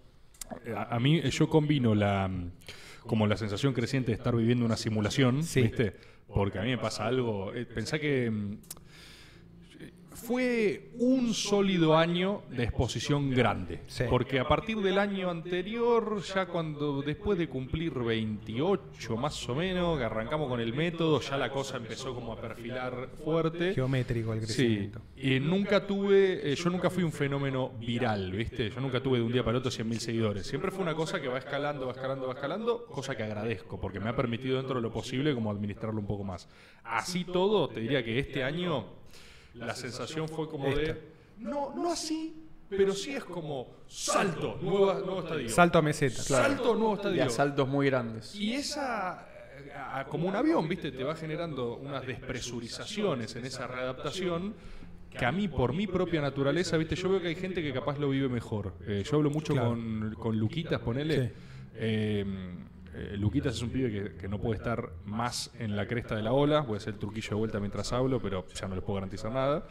A, 0.77 0.95
a 0.97 1.01
mí, 1.01 1.19
eh, 1.19 1.31
yo 1.31 1.49
combino 1.49 1.95
la 1.95 2.31
como 3.07 3.27
la 3.27 3.37
sensación 3.37 3.73
creciente 3.73 4.13
de 4.13 4.17
estar 4.17 4.37
viviendo 4.37 4.65
una 4.65 4.77
simulación, 4.77 5.43
Sí. 5.43 5.63
¿viste? 5.63 5.97
Porque 6.33 6.59
a 6.59 6.63
mí 6.63 6.69
me 6.69 6.79
pasa 6.79 7.07
algo. 7.07 7.53
eh, 7.55 7.67
pensá 7.67 7.99
que 7.99 8.31
mm, 8.31 8.59
fue 10.31 10.91
un 11.01 11.35
sólido 11.35 11.97
año 11.97 12.43
de 12.51 12.63
exposición 12.63 13.31
grande. 13.33 13.81
Sí. 13.89 14.05
Porque 14.09 14.39
a 14.39 14.47
partir 14.47 14.77
del 14.77 14.97
año 14.97 15.29
anterior, 15.29 16.23
ya 16.23 16.47
cuando 16.47 17.03
después 17.03 17.37
de 17.37 17.49
cumplir 17.49 17.93
28 17.95 19.17
más 19.17 19.49
o 19.49 19.57
menos, 19.57 19.99
que 19.99 20.05
arrancamos 20.05 20.49
con 20.49 20.61
el 20.61 20.73
método, 20.73 21.21
ya 21.21 21.37
la 21.37 21.51
cosa 21.51 21.79
empezó 21.79 22.15
como 22.15 22.33
a 22.33 22.41
perfilar 22.41 23.09
fuerte. 23.25 23.75
Geométrico 23.75 24.33
el 24.33 24.43
Sí, 24.43 24.47
crecimiento. 24.47 25.01
y 25.17 25.41
nunca 25.41 25.85
tuve, 25.85 26.53
eh, 26.53 26.55
yo 26.55 26.71
nunca 26.71 26.91
fui 26.91 27.03
un 27.03 27.11
fenómeno 27.11 27.73
viral, 27.81 28.31
¿viste? 28.31 28.71
Yo 28.71 28.81
nunca 28.81 29.03
tuve 29.03 29.19
de 29.19 29.25
un 29.25 29.33
día 29.33 29.43
para 29.45 29.59
otro 29.59 29.73
100.000 29.73 29.99
seguidores. 29.99 30.47
Siempre 30.47 30.71
fue 30.71 30.83
una 30.85 30.95
cosa 30.95 31.21
que 31.21 31.27
va 31.27 31.39
escalando, 31.39 31.87
va 31.87 31.93
escalando, 31.93 32.29
va 32.29 32.35
escalando, 32.35 32.85
cosa 32.87 33.17
que 33.17 33.25
agradezco, 33.25 33.81
porque 33.81 33.99
me 33.99 34.09
ha 34.11 34.15
permitido 34.15 34.59
dentro 34.59 34.77
de 34.77 34.83
lo 34.83 34.93
posible 34.93 35.35
como 35.35 35.51
administrarlo 35.51 35.99
un 35.99 36.07
poco 36.07 36.23
más. 36.23 36.49
Así 36.85 37.25
todo, 37.25 37.69
te 37.69 37.81
diría 37.81 38.05
que 38.05 38.17
este 38.21 38.45
año 38.45 39.00
la 39.55 39.75
sensación 39.75 40.29
fue 40.29 40.49
como 40.49 40.75
de, 40.75 41.01
no, 41.39 41.75
no 41.75 41.93
así, 41.93 42.35
pero 42.69 42.93
sí 42.93 43.13
es 43.13 43.25
como 43.25 43.69
salto, 43.89 44.59
nueva- 44.63 45.01
nuevo 45.01 45.21
estadio. 45.21 45.49
Salto 45.49 45.79
a 45.79 45.83
meseta. 45.83 46.23
Salto, 46.23 46.75
nuevo 46.75 46.93
Y 46.93 46.97
estadio. 46.97 47.25
a 47.25 47.29
saltos 47.31 47.69
muy 47.69 47.87
grandes. 47.87 48.35
Y 48.37 48.53
esa, 48.55 49.27
eh, 49.59 49.73
a- 49.75 50.05
como 50.07 50.29
un 50.29 50.37
avión, 50.37 50.69
¿viste? 50.69 50.93
Te 50.93 51.03
va 51.03 51.15
generando 51.17 51.77
unas 51.77 52.07
despresurizaciones 52.07 53.35
en 53.37 53.47
esa 53.47 53.67
readaptación 53.67 54.55
que 55.17 55.27
a 55.27 55.33
mí, 55.33 55.49
por 55.49 55.73
mi 55.73 55.89
propia 55.89 56.21
naturaleza, 56.21 56.77
¿viste? 56.77 56.95
Yo 56.95 57.09
veo 57.11 57.21
que 57.21 57.29
hay 57.29 57.35
gente 57.35 57.61
que 57.63 57.73
capaz 57.73 57.99
lo 57.99 58.09
vive 58.11 58.29
mejor. 58.29 58.75
Eh, 58.87 59.03
yo 59.05 59.17
hablo 59.17 59.31
mucho 59.31 59.53
Claro. 59.55 59.71
con, 59.71 60.15
con 60.17 60.39
Luquitas, 60.39 60.81
ponele. 60.81 61.29
Sí. 61.29 61.33
Eh, 61.75 62.25
eh, 62.95 63.17
Luquitas 63.17 63.55
es 63.55 63.63
un 63.63 63.71
pibe 63.71 63.91
que, 63.91 64.17
que 64.17 64.29
no 64.29 64.39
puede 64.41 64.57
estar 64.57 64.91
más 65.05 65.51
en 65.59 65.77
la 65.77 65.87
cresta 65.87 66.17
de 66.17 66.23
la 66.23 66.33
ola. 66.33 66.61
Voy 66.61 66.75
a 66.75 66.79
hacer 66.79 66.95
el 66.95 66.99
truquillo 67.01 67.31
de 67.31 67.35
vuelta 67.37 67.61
mientras 67.61 67.93
hablo, 67.93 68.21
pero 68.21 68.47
ya 68.49 68.67
no 68.69 68.75
les 68.75 68.83
puedo 68.85 68.95
garantizar 68.97 69.31
nada. 69.33 69.67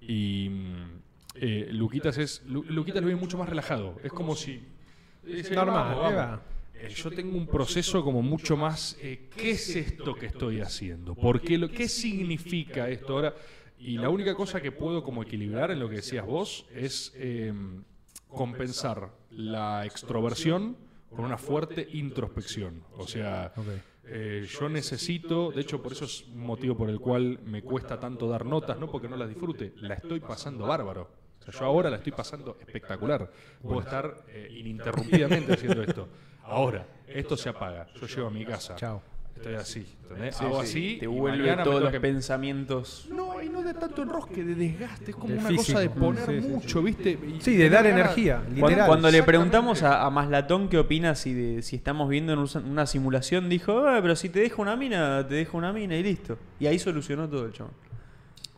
Y 0.00 0.48
mm, 0.50 1.00
eh, 1.34 1.68
Luquitas 1.72 2.16
es. 2.18 2.42
Lu- 2.46 2.64
Luquitas 2.64 3.02
lo 3.02 3.08
ve 3.08 3.16
mucho 3.16 3.36
más 3.38 3.48
relajado. 3.48 3.96
Es 4.02 4.12
como 4.12 4.34
si. 4.34 4.62
Normal. 5.56 5.94
Eh, 6.80 6.88
yo 6.94 7.10
tengo 7.10 7.36
un 7.36 7.46
proceso 7.46 8.02
como 8.04 8.22
mucho 8.22 8.56
más. 8.56 8.96
¿Qué 9.36 9.50
es 9.50 9.74
esto 9.76 10.14
que 10.14 10.26
estoy 10.26 10.60
haciendo? 10.60 11.14
¿Por 11.14 11.40
qué, 11.40 11.58
lo, 11.58 11.68
¿Qué 11.68 11.88
significa 11.88 12.88
esto 12.88 13.14
ahora? 13.14 13.34
Y 13.80 13.98
la 13.98 14.08
única 14.08 14.34
cosa 14.34 14.60
que 14.60 14.72
puedo 14.72 15.02
como 15.04 15.22
equilibrar 15.22 15.70
en 15.70 15.80
lo 15.80 15.88
que 15.88 15.96
decías 15.96 16.24
vos 16.24 16.66
es 16.74 17.12
eh, 17.16 17.52
compensar 18.28 19.10
la 19.30 19.84
extroversión 19.86 20.76
con 21.14 21.24
una 21.24 21.38
fuerte 21.38 21.88
introspección. 21.92 22.84
O 22.96 23.06
sea, 23.06 23.52
eh, 24.04 24.46
yo 24.48 24.68
necesito, 24.68 25.50
de 25.50 25.60
hecho 25.60 25.82
por 25.82 25.92
eso 25.92 26.04
es 26.04 26.24
un 26.24 26.40
motivo 26.40 26.76
por 26.76 26.90
el 26.90 27.00
cual 27.00 27.40
me 27.44 27.62
cuesta 27.62 27.98
tanto 27.98 28.28
dar 28.28 28.44
notas, 28.44 28.78
no 28.78 28.90
porque 28.90 29.08
no 29.08 29.16
las 29.16 29.28
disfrute, 29.28 29.74
la 29.76 29.94
estoy 29.94 30.20
pasando 30.20 30.66
bárbaro. 30.66 31.10
O 31.40 31.44
sea, 31.44 31.60
yo 31.60 31.66
ahora 31.66 31.90
la 31.90 31.96
estoy 31.96 32.12
pasando 32.12 32.56
espectacular. 32.60 33.30
Puedo 33.62 33.80
estar 33.80 34.24
eh, 34.28 34.48
ininterrumpidamente 34.50 35.54
haciendo 35.54 35.82
esto. 35.82 36.08
Ahora, 36.44 36.86
esto 37.06 37.36
se 37.36 37.48
apaga. 37.48 37.88
Yo 37.94 38.06
llego 38.06 38.26
a 38.26 38.30
mi 38.30 38.44
casa. 38.44 38.76
Chao. 38.76 39.02
Estoy 39.38 39.54
así. 39.54 39.86
¿entendés? 40.02 40.36
Sí, 40.36 40.44
Hago 40.44 40.62
sí, 40.62 40.68
así. 40.68 40.96
Te 41.00 41.04
y 41.04 41.08
vuelve 41.08 41.38
mañana 41.38 41.56
me 41.56 41.64
todos 41.64 41.82
los 41.82 41.92
pensamientos. 42.00 43.08
no, 43.14 43.42
y 43.42 43.48
no 43.48 43.62
de 43.62 43.74
tanto 43.74 44.02
enrosque, 44.02 44.42
de 44.44 44.54
desgaste, 44.54 45.10
es 45.12 45.16
como 45.16 45.28
De 45.34 45.38
una 45.38 45.48
físico. 45.48 45.64
cosa 45.66 45.80
de 45.80 45.90
poner 45.90 46.26
sí, 46.26 46.40
sí, 46.40 46.48
mucho, 46.48 46.82
¿viste? 46.82 47.10
Y 47.10 47.40
Sí, 47.40 47.56
de 47.56 47.70
dar 47.70 47.84
ganas- 47.84 48.00
energía, 48.00 48.36
Cuando, 48.44 48.66
literal. 48.68 48.86
cuando 48.86 49.10
le 49.10 49.22
preguntamos 49.22 49.82
a, 49.82 50.04
a 50.04 50.10
Maslatón 50.10 50.68
qué 50.68 50.78
opina 50.78 51.14
si, 51.14 51.34
de, 51.34 51.62
si 51.62 51.76
estamos 51.76 52.08
viendo 52.08 52.32
en 52.32 52.38
un- 52.40 52.48
una 52.70 52.86
simulación, 52.86 53.48
dijo, 53.48 53.86
"Ah, 53.86 53.98
pero 54.02 54.16
si 54.16 54.28
te 54.28 54.40
dejo 54.40 54.60
una 54.62 54.76
mina, 54.76 55.26
te 55.26 55.34
dejo 55.36 55.56
una 55.58 55.72
mina 55.72 55.96
y 55.96 56.02
listo. 56.02 56.36
Y 56.60 56.66
ahí 56.66 56.78
solucionó 56.78 57.28
todo 57.28 57.46
el 57.46 57.52
chabón. 57.52 57.72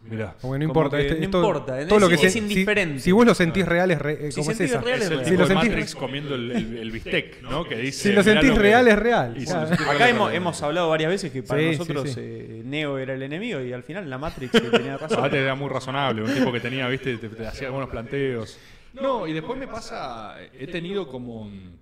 Mirá. 0.02 0.34
Como 0.40 0.54
que 0.54 0.58
no 0.60 0.68
Como 0.68 0.80
importa. 0.80 0.96
que 0.96 1.02
este- 1.02 1.18
no 1.18 1.24
esto- 1.24 1.38
importa, 1.38 1.86
todo 1.86 1.98
lo 1.98 2.08
que 2.08 2.14
es- 2.14 2.20
se- 2.22 2.26
es 2.28 2.32
si- 2.32 2.38
indiferente. 2.38 3.00
Si, 3.00 3.12
vos 3.12 3.26
lo 3.26 3.34
sentís 3.34 3.66
real, 3.66 3.90
es, 3.90 3.98
re- 3.98 4.28
eh, 4.28 4.32
Si 4.32 4.40
¿cómo 4.40 4.50
es 4.50 4.56
sentís 4.56 4.72
esa? 4.74 4.80
real, 4.80 4.98
Es 4.98 5.04
el 5.04 5.10
real. 5.10 5.24
Si 5.24 5.30
tipo 5.30 5.42
lo 5.42 5.48
de 5.48 5.54
sentís- 5.54 5.68
Matrix 5.68 5.94
comiendo 5.94 6.34
el, 6.34 6.50
el- 6.52 6.76
el 6.78 6.90
bistec, 6.90 7.42
¿no? 7.42 7.64
Que 7.64 7.76
dice, 7.76 8.02
Si 8.02 8.08
lo 8.08 8.22
mirá 8.22 8.32
sentís 8.32 8.50
que- 8.52 8.58
real, 8.58 8.88
es 8.88 8.98
real. 8.98 9.36
Y 9.36 9.40
si 9.40 9.46
Claro. 9.46 9.60
lo 9.62 9.68
sentís 9.68 9.86
Acá 9.86 10.08
hemos, 10.08 10.28
real. 10.30 10.36
hemos 10.42 10.62
hablado 10.62 10.88
varias 10.88 11.10
veces 11.10 11.30
que 11.30 11.42
para 11.42 11.60
Sí, 11.60 11.66
sí, 11.72 11.78
nosotros 11.78 12.10
sí. 12.12 12.20
eh, 12.22 12.62
Neo 12.64 12.96
era 12.98 13.12
el 13.14 13.22
enemigo 13.22 13.60
y 13.60 13.72
al 13.74 13.82
final 13.82 14.08
la 14.08 14.16
Matrix 14.16 14.54
eh, 14.54 14.60
tenía 14.70 14.96
razón. 14.98 15.18
Aparte 15.18 15.38
era 15.38 15.54
muy 15.54 15.68
razonable, 15.68 16.22
un 16.22 16.32
tipo 16.34 16.50
que 16.50 16.60
tenía, 16.60 16.88
viste, 16.88 17.18
te, 17.18 17.28
te 17.28 17.46
hacía 17.46 17.66
algunos 17.68 17.90
planteos. 17.90 18.58
No, 18.94 19.26
y 19.26 19.32
después 19.34 19.58
me 19.58 19.68
pasa, 19.68 20.36
he 20.58 20.66
tenido 20.66 21.06
como 21.08 21.44
mm, 21.44 21.72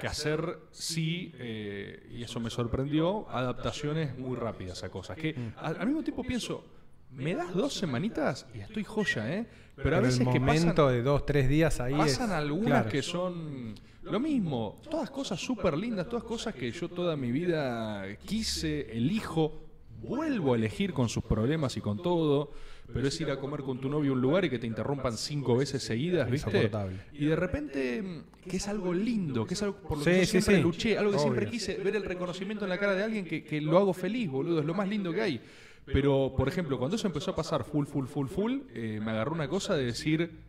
que 0.00 0.06
hacer, 0.08 0.58
sí, 0.72 1.32
eh, 1.38 2.06
y 2.10 2.22
eso 2.24 2.40
me 2.40 2.50
sorprendió, 2.50 3.26
adaptaciones 3.30 4.18
muy 4.18 4.36
rápidas 4.36 4.82
a 4.84 4.88
cosas. 4.90 5.16
Que 5.16 5.34
al, 5.58 5.76
al 5.80 5.86
mismo 5.86 6.02
tiempo 6.02 6.22
pienso, 6.24 6.62
me 7.10 7.34
das 7.34 7.54
dos 7.54 7.72
semanitas 7.74 8.46
y 8.54 8.60
estoy 8.60 8.84
joya, 8.84 9.32
¿eh? 9.32 9.46
Pero, 9.76 9.96
a 9.96 10.00
veces 10.00 10.20
el 10.20 10.28
que 10.32 10.40
momento 10.40 10.84
pasan, 10.84 10.92
de 10.94 11.02
dos, 11.02 11.26
tres 11.26 11.48
días 11.48 11.80
ahí 11.80 11.92
pasan 11.94 12.26
es- 12.30 12.34
algunas 12.34 12.66
claro. 12.68 12.88
que 12.90 13.02
son 13.02 13.74
lo 14.02 14.20
mismo, 14.20 14.80
todas 14.90 15.10
cosas 15.10 15.38
súper 15.40 15.76
lindas, 15.76 16.08
todas 16.08 16.24
cosas 16.24 16.54
que 16.54 16.70
yo 16.70 16.88
toda 16.88 17.16
mi 17.16 17.30
vida 17.32 18.06
quise, 18.24 18.90
elijo, 18.96 19.60
vuelvo 20.00 20.54
a 20.54 20.56
elegir 20.56 20.92
con 20.92 21.08
sus 21.08 21.24
problemas 21.24 21.76
y 21.76 21.80
con 21.80 22.00
todo, 22.02 22.52
pero 22.92 23.08
es 23.08 23.20
ir 23.20 23.30
a 23.30 23.38
comer 23.40 23.62
con 23.62 23.80
tu 23.80 23.88
novio 23.88 24.12
a 24.12 24.14
un 24.14 24.20
lugar 24.20 24.44
y 24.44 24.50
que 24.50 24.58
te 24.60 24.66
interrumpan 24.66 25.16
cinco 25.18 25.56
veces 25.56 25.82
seguidas, 25.82 26.30
¿viste? 26.30 26.70
Y 27.12 27.24
de 27.26 27.34
repente, 27.36 28.22
que 28.48 28.56
es 28.58 28.68
algo 28.68 28.94
lindo, 28.94 29.44
que 29.44 29.54
es 29.54 29.62
algo 29.62 29.76
por 29.78 29.98
lo 29.98 30.04
Sí, 30.04 30.10
que 30.10 30.20
yo 30.20 30.26
siempre 30.26 30.56
sí. 30.56 30.62
luché, 30.62 30.96
algo 30.98 31.12
que 31.12 31.18
siempre 31.18 31.50
quise, 31.50 31.74
ver 31.78 31.96
el 31.96 32.04
reconocimiento 32.04 32.64
en 32.64 32.68
la 32.70 32.78
cara 32.78 32.94
de 32.94 33.02
alguien 33.02 33.24
que, 33.26 33.42
que 33.42 33.60
lo 33.60 33.76
hago 33.76 33.92
feliz, 33.92 34.30
boludo, 34.30 34.60
es 34.60 34.64
lo 34.66 34.74
más 34.74 34.88
lindo 34.88 35.12
que 35.12 35.20
hay. 35.20 35.40
Pero, 35.86 36.34
por 36.36 36.48
ejemplo, 36.48 36.78
cuando 36.78 36.96
eso 36.96 37.06
empezó 37.06 37.30
a 37.30 37.36
pasar 37.36 37.64
full, 37.64 37.86
full, 37.86 38.06
full, 38.06 38.26
full, 38.28 38.58
eh, 38.74 39.00
me 39.02 39.12
agarró 39.12 39.32
una 39.32 39.48
cosa 39.48 39.74
de 39.76 39.84
decir, 39.86 40.40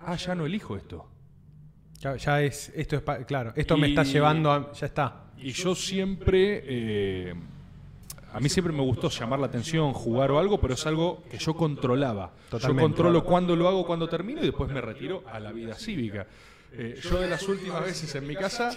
ah, 0.00 0.16
ya 0.16 0.34
no 0.34 0.44
elijo 0.46 0.76
esto. 0.76 1.08
Ya, 2.00 2.16
ya 2.16 2.42
es, 2.42 2.70
esto 2.74 2.96
es, 2.96 3.02
pa- 3.02 3.24
claro, 3.24 3.52
esto 3.56 3.76
me 3.76 3.88
está 3.88 4.02
llevando 4.02 4.50
a, 4.52 4.72
ya 4.72 4.86
está. 4.86 5.24
Y 5.38 5.52
yo 5.52 5.74
siempre, 5.74 6.62
eh, 6.64 7.34
a 8.32 8.40
mí 8.40 8.48
siempre 8.48 8.72
me 8.72 8.82
gustó 8.82 9.08
llamar 9.08 9.38
la 9.38 9.46
atención, 9.46 9.92
jugar 9.92 10.30
o 10.32 10.38
algo, 10.38 10.60
pero 10.60 10.74
es 10.74 10.84
algo 10.86 11.22
que 11.30 11.38
yo 11.38 11.54
controlaba. 11.54 12.32
Totalmente. 12.50 12.82
Yo 12.82 12.86
controlo 12.88 13.24
cuándo 13.24 13.56
lo 13.56 13.68
hago, 13.68 13.86
cuándo 13.86 14.08
termino 14.08 14.40
y 14.42 14.46
después 14.46 14.70
me 14.70 14.80
retiro 14.80 15.22
a 15.32 15.40
la 15.40 15.52
vida 15.52 15.74
cívica. 15.74 16.26
Eh, 16.72 16.98
yo 17.02 17.20
de 17.20 17.28
las 17.28 17.46
últimas 17.48 17.84
veces 17.84 18.14
en 18.14 18.26
mi 18.26 18.34
casa, 18.34 18.70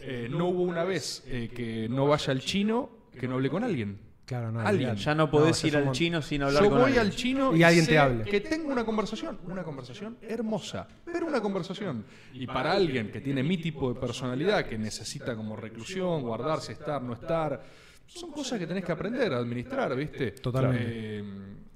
eh, 0.00 0.28
no 0.30 0.48
hubo 0.48 0.62
una 0.62 0.84
vez 0.84 1.22
que 1.26 1.86
no 1.90 2.06
vaya 2.06 2.32
al 2.32 2.40
chino 2.40 2.90
que 3.18 3.28
no 3.28 3.34
hable 3.34 3.48
con 3.50 3.62
alguien. 3.64 3.98
Claro, 4.32 4.50
no. 4.52 4.60
Alguien. 4.60 4.96
Ya 4.96 5.14
no 5.14 5.30
podés 5.30 5.62
ir 5.64 5.76
al 5.76 5.82
somos- 5.84 5.98
chino 5.98 6.22
sin 6.22 6.42
hablar 6.42 6.62
Yo 6.62 6.70
con 6.70 6.78
voy 6.78 6.86
alguien. 6.88 7.06
al 7.06 7.10
chino 7.14 7.54
Y 7.54 7.62
alguien 7.62 7.84
sé 7.84 7.90
te 7.92 7.98
hable. 7.98 8.24
Que 8.24 8.40
tengo 8.40 8.72
una 8.72 8.84
conversación, 8.84 9.38
una 9.44 9.62
conversación 9.62 10.16
hermosa, 10.22 10.88
pero 11.04 11.26
una 11.26 11.40
conversación. 11.42 12.04
Y 12.32 12.46
para 12.46 12.72
alguien 12.72 13.10
que 13.10 13.20
tiene 13.20 13.42
mi 13.42 13.58
tipo 13.58 13.92
de 13.92 14.00
personalidad, 14.00 14.64
que 14.64 14.78
necesita 14.78 15.36
como 15.36 15.54
reclusión, 15.56 16.22
guardarse, 16.22 16.72
estar, 16.72 17.02
no 17.02 17.12
estar, 17.12 17.62
son 18.06 18.30
cosas 18.32 18.58
que 18.58 18.66
tenés 18.66 18.84
que 18.84 18.92
aprender 18.92 19.32
a 19.32 19.38
administrar, 19.38 19.94
¿viste? 19.94 20.32
Totalmente. 20.32 20.84
Eh, 20.88 21.24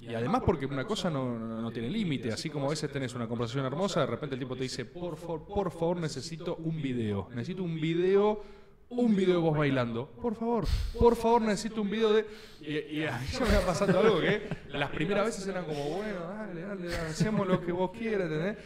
y 0.00 0.14
además 0.14 0.42
porque 0.46 0.64
una 0.66 0.84
cosa 0.84 1.10
no, 1.10 1.38
no- 1.38 1.60
no 1.60 1.70
tiene 1.70 1.90
límite, 1.90 2.32
así 2.32 2.48
como 2.48 2.66
a 2.66 2.70
veces 2.70 2.90
tenés 2.90 3.14
una 3.14 3.26
conversación 3.26 3.64
hermosa, 3.66 4.00
de 4.00 4.06
repente 4.06 4.34
el 4.34 4.40
tipo 4.40 4.54
te 4.56 4.62
dice, 4.62 4.84
por 4.86 5.16
favor, 5.16 5.44
por 5.46 5.70
favor, 5.70 5.96
necesito 5.98 6.56
un 6.56 6.80
video, 6.80 7.28
necesito 7.34 7.62
un 7.62 7.74
video 7.80 8.42
un 8.88 9.16
video 9.16 9.34
de 9.34 9.40
vos 9.40 9.56
bailando. 9.56 10.08
Por 10.22 10.34
favor, 10.36 10.64
por 10.98 11.16
favor, 11.16 11.42
necesito 11.42 11.82
un 11.82 11.90
video 11.90 12.12
de. 12.12 12.26
Y, 12.60 12.98
y 13.00 13.04
a 13.04 13.18
mí 13.18 13.26
ya 13.32 13.40
me 13.44 13.54
va 13.54 13.60
pasando 13.66 13.98
algo 14.00 14.20
que 14.20 14.42
las 14.70 14.90
primeras 14.90 15.26
veces 15.26 15.46
eran 15.48 15.64
como, 15.64 15.84
bueno, 15.96 16.20
dale, 16.20 16.60
dale, 16.62 16.88
dale, 16.88 17.08
hacemos 17.10 17.46
lo 17.46 17.60
que 17.64 17.72
vos 17.72 17.90
quieras, 17.90 18.30
¿entendés? 18.30 18.56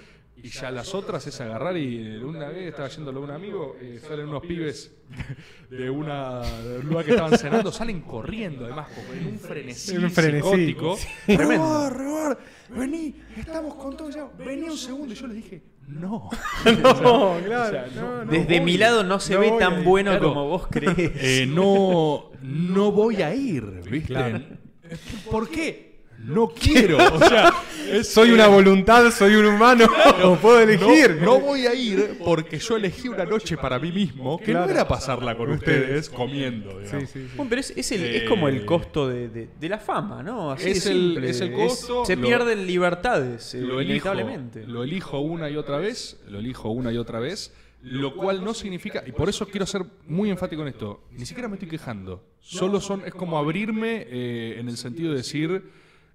Y 0.43 0.49
ya 0.49 0.71
las 0.71 0.95
otras 0.95 1.27
es 1.27 1.39
agarrar 1.43 1.77
y 1.77 2.17
una 2.17 2.49
vez 2.49 2.69
estaba 2.69 2.89
yéndolo 2.89 3.21
a 3.21 3.25
un 3.25 3.31
amigo, 3.31 3.77
eh, 3.79 4.01
salen 4.07 4.27
unos 4.27 4.41
pibes 4.47 4.91
de, 5.71 5.91
una, 5.91 6.41
de 6.41 6.79
un 6.79 6.87
lugar 6.87 7.05
que 7.05 7.11
estaban 7.11 7.37
cenando, 7.37 7.71
salen 7.71 8.01
corriendo 8.01 8.65
además, 8.65 8.89
como 8.89 9.13
en 9.13 9.27
un 9.27 9.39
frenesí, 9.39 9.97
En 9.97 10.05
un 10.05 10.11
frenesí. 10.11 10.49
psicótico. 10.49 10.97
Sí. 10.97 11.37
Rebar, 11.37 11.95
rebar, 11.95 12.39
vení, 12.71 13.17
estamos 13.37 13.75
con 13.75 13.95
todo 13.99 14.09
ya, 14.09 14.31
vení 14.39 14.63
un 14.71 14.79
segundo. 14.79 15.13
Y 15.13 15.17
yo 15.17 15.27
les 15.27 15.37
dije, 15.37 15.63
no. 15.91 16.31
No, 16.83 17.37
claro. 17.45 17.69
O 17.69 17.71
sea, 17.71 17.87
no- 17.95 18.25
no, 18.25 18.31
Desde 18.31 18.57
voy. 18.59 18.61
mi 18.61 18.79
lado 18.79 19.05
no 19.05 19.21
se 19.21 19.35
No 19.35 19.41
ve 19.41 19.53
tan 19.59 19.85
bueno 19.85 20.11
claro. 20.13 20.29
como 20.29 20.49
vos 20.49 20.67
crees. 20.71 20.97
Eh, 21.17 21.47
no, 21.49 22.31
no 22.43 22.93
voy 22.93 23.23
a 23.23 23.35
ir, 23.35 23.65
¿viste? 23.91 24.09
Claro. 24.13 24.41
¿Por 25.31 25.49
qué? 25.49 26.01
No 26.19 26.49
quiero. 26.49 26.99
O 27.15 27.19
sea, 27.19 27.53
Soy 28.05 28.31
una 28.33 28.47
eh, 28.47 28.49
voluntad, 28.49 29.11
soy 29.11 29.35
un 29.35 29.47
humano, 29.47 29.87
no 30.21 30.37
puedo 30.41 30.61
elegir. 30.61 31.17
No, 31.17 31.25
no 31.39 31.41
voy 31.41 31.67
a 31.67 31.75
ir 31.75 32.19
porque 32.25 32.59
yo 32.59 32.77
elegí 32.77 33.09
una 33.09 33.25
noche 33.25 33.57
para 33.57 33.79
mí 33.79 33.91
mismo 33.93 34.39
que 34.39 34.47
Claro. 34.53 34.67
no 34.67 34.73
era 34.73 34.87
pasarla 34.89 35.37
con 35.37 35.51
Ustedes. 35.51 36.09
comiendo. 36.09 36.79
digamos. 36.81 36.91
Sí, 37.11 37.21
sí, 37.21 37.27
sí. 37.29 37.33
Bueno, 37.37 37.49
pero 37.51 37.61
es, 37.61 37.71
es 37.77 37.93
el- 37.93 38.05
Eh, 38.05 38.17
es 38.19 38.23
como 38.29 38.49
el 38.49 38.65
costo 38.65 39.09
de, 39.09 39.29
de- 39.29 39.49
de 39.59 39.69
la 39.69 39.79
fama, 39.79 40.23
¿no? 40.23 40.53
Así 40.53 40.71
Es 40.71 40.87
el- 40.87 41.23
es 41.25 41.41
el 41.41 41.53
costo, 41.53 42.05
se 42.05 42.17
lo- 42.17 42.23
pierden 42.27 42.67
libertades, 42.67 43.55
eh, 43.55 43.59
Lo 43.61 43.81
elijo, 43.81 43.83
inevitablemente. 43.83 44.67
lo 44.67 44.83
elijo 44.85 45.21
una 45.21 45.51
y 45.51 45.57
otra 45.57 45.79
vez, 45.79 46.21
lo 46.29 46.39
elijo 46.39 46.71
una 46.71 46.93
y 46.93 46.97
otra 46.97 47.19
vez, 47.21 47.53
lo 47.83 48.15
cual 48.15 48.45
no 48.45 48.53
significa, 48.55 49.03
y 49.07 49.13
por 49.13 49.29
eso 49.29 49.47
quiero 49.49 49.65
ser 49.67 49.83
muy 50.07 50.29
enfático 50.31 50.63
en 50.63 50.69
esto, 50.69 51.05
ni 51.13 51.25
siquiera 51.25 51.49
me 51.49 51.55
estoy 51.55 51.69
quejando, 51.69 52.23
solo 52.41 52.81
son, 52.81 53.03
es 53.07 53.15
como 53.15 53.39
abrirme 53.39 54.07
eh, 54.09 54.57
en 54.59 54.69
el 54.69 54.77
sentido 54.77 55.11
de 55.13 55.17
decir, 55.17 55.63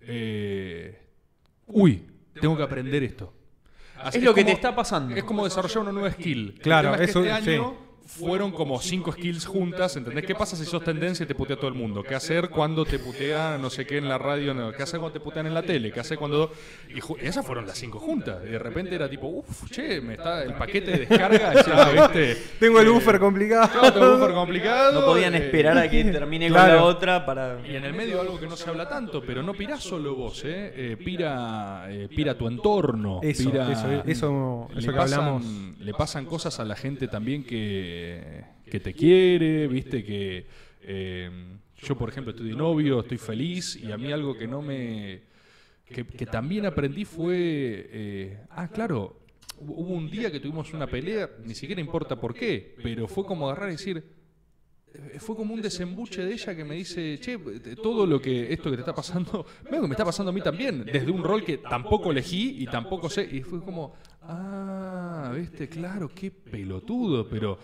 eh, 0.02 0.99
uy, 1.68 2.06
tengo 2.40 2.56
que 2.58 2.64
aprender 2.64 3.04
esto. 3.04 3.34
Es 4.14 4.22
lo 4.22 4.34
que 4.34 4.42
como- 4.42 4.52
te 4.52 4.52
está 4.52 4.76
pasando. 4.76 5.16
Es 5.16 5.24
como 5.24 5.44
desarrollar 5.46 5.80
una 5.80 5.92
nueva 5.92 6.12
skill. 6.12 6.60
Claro, 6.62 6.90
El 6.90 6.96
tema 6.96 7.04
es 7.06 7.08
que 7.08 7.12
eso- 7.12 7.20
este 7.36 7.52
año 7.52 7.76
fueron 8.06 8.52
como 8.52 8.80
cinco 8.80 9.11
skills 9.11 9.45
juntas, 9.45 9.95
¿entendés? 9.98 10.26
¿Qué 10.26 10.36
pasa 10.36 10.56
si 10.56 10.64
sos 10.65 10.84
tendencia 10.84 11.23
y 11.23 11.27
te 11.27 11.34
putea 11.36 11.56
todo 11.56 11.68
el 11.68 11.73
mundo? 11.73 12.03
¿Qué 12.03 12.14
hacer 12.14 12.49
cuando 12.49 12.86
te 12.86 12.99
putea 12.99 13.57
no 13.57 13.69
sé 13.72 13.86
qué 13.86 13.98
en 13.98 14.07
la 14.07 14.18
radio? 14.19 14.53
No? 14.53 14.72
¿Qué 14.72 14.84
hacer 14.84 14.99
cuando 14.99 15.14
te 15.14 15.19
putean 15.19 15.48
en 15.48 15.53
la 15.56 15.64
tele? 15.64 15.91
¿Qué 15.91 15.99
hacer 15.99 16.18
cuando...? 16.18 16.52
Y 16.94 16.99
esas 17.26 17.45
fueron 17.45 17.65
las 17.65 17.77
cinco 17.77 17.99
juntas. 17.99 18.38
Y 18.45 18.49
de 18.52 18.60
repente 18.60 18.94
era 18.95 19.10
tipo, 19.10 19.27
uff, 19.27 19.69
che, 19.72 19.99
me 20.02 20.14
está 20.14 20.44
el 20.44 20.53
paquete 20.53 20.91
de 20.91 20.98
descarga, 21.06 21.53
ya, 21.65 21.90
¿viste? 21.91 22.38
Tengo 22.60 22.80
el 22.80 22.88
Eh, 22.88 22.90
buffer 22.91 23.19
complicado. 23.19 23.69
claro, 23.72 23.91
tengo 23.94 24.06
el 24.06 24.19
buffer 24.19 24.34
complicado. 24.36 24.99
No 25.02 25.06
podían 25.07 25.34
eh, 25.36 25.40
esperar 25.40 25.77
a 25.77 25.90
que 25.90 26.03
termine 26.06 26.48
con 26.49 26.53
Claro. 26.57 26.76
la 26.76 26.84
otra 26.84 27.26
para... 27.26 27.60
y 27.68 27.76
en 27.76 27.86
el 27.86 27.94
medio 27.94 28.22
algo 28.22 28.40
que 28.40 28.45
no 28.48 28.56
se 28.56 28.69
habla 28.69 28.88
tanto, 28.88 29.23
pero 29.26 29.41
no 29.41 29.53
pirás 29.53 29.82
solo 29.84 30.15
vos, 30.15 30.44
¿eh? 30.45 30.73
Eh, 30.76 30.98
pira, 31.03 31.86
eh, 31.90 32.07
pira 32.15 32.38
tu 32.38 32.48
entorno. 32.48 33.19
Eso, 33.23 33.49
pira- 33.49 33.72
eso, 33.72 33.88
eso, 34.06 34.68
le 34.76 34.82
que 34.86 34.91
pasan, 34.91 35.19
hablamos. 35.19 35.45
Le 35.80 35.94
pasan 35.94 36.26
cosas 36.26 36.60
a 36.60 36.65
la 36.65 36.76
gente 36.76 37.07
también 37.07 37.44
que, 37.44 37.94
que 38.69 38.80
te 38.80 38.93
quiere, 38.93 39.67
viste, 39.67 40.03
que 40.03 40.45
eh, 40.81 41.30
yo 41.77 41.95
por 41.95 42.09
ejemplo 42.09 42.31
estoy 42.31 42.49
de 42.49 42.55
novio, 42.55 43.01
estoy 43.01 43.17
feliz 43.17 43.76
y 43.76 43.91
a 43.91 43.97
mí 43.97 44.11
algo 44.11 44.38
que 44.38 44.47
no 44.47 44.61
me... 44.61 45.22
que, 45.85 46.05
que 46.05 46.26
también 46.26 46.65
aprendí 46.65 47.05
fue... 47.05 47.35
eh, 47.91 48.39
ah, 48.49 48.67
claro, 48.69 49.19
hubo 49.59 49.93
un 49.93 50.09
día 50.09 50.31
que 50.31 50.39
tuvimos 50.39 50.73
una 50.73 50.88
pelea, 50.88 51.30
ni 51.43 51.55
siquiera 51.55 51.81
importa 51.81 52.19
por 52.19 52.34
qué, 52.34 52.76
pero 52.81 53.07
fue 53.07 53.26
como 53.26 53.49
agarrar 53.49 53.69
y 53.69 53.73
decir, 53.73 54.03
eh, 54.93 55.19
fue 55.19 55.35
como 55.35 55.53
un 55.53 55.61
desembuche 55.61 56.23
de 56.23 56.34
ella 56.34 56.55
que 56.55 56.63
me 56.63 56.76
dice, 56.76 57.19
che, 57.19 57.34
eh, 57.34 57.76
todo 57.81 58.05
lo 58.05 58.22
que 58.22 58.51
esto 58.51 58.69
que 58.69 58.77
te 58.77 58.81
está 58.81 58.95
pasando, 58.95 59.45
me 59.72 59.77
está 59.89 60.05
pasando 60.05 60.31
a 60.31 60.34
mí 60.34 60.41
también, 60.41 60.85
desde 60.85 61.11
un 61.11 61.23
rol 61.23 61.43
que 61.43 61.57
tampoco 61.57 62.11
elegí 62.11 62.57
y 62.59 62.65
tampoco 62.67 63.09
sé, 63.09 63.27
y 63.31 63.41
fue 63.41 63.61
como, 63.63 63.93
ah, 64.22 65.34
viste, 65.35 65.67
claro, 65.67 66.09
qué 66.13 66.31
pelotudo, 66.31 67.27
pero 67.27 67.57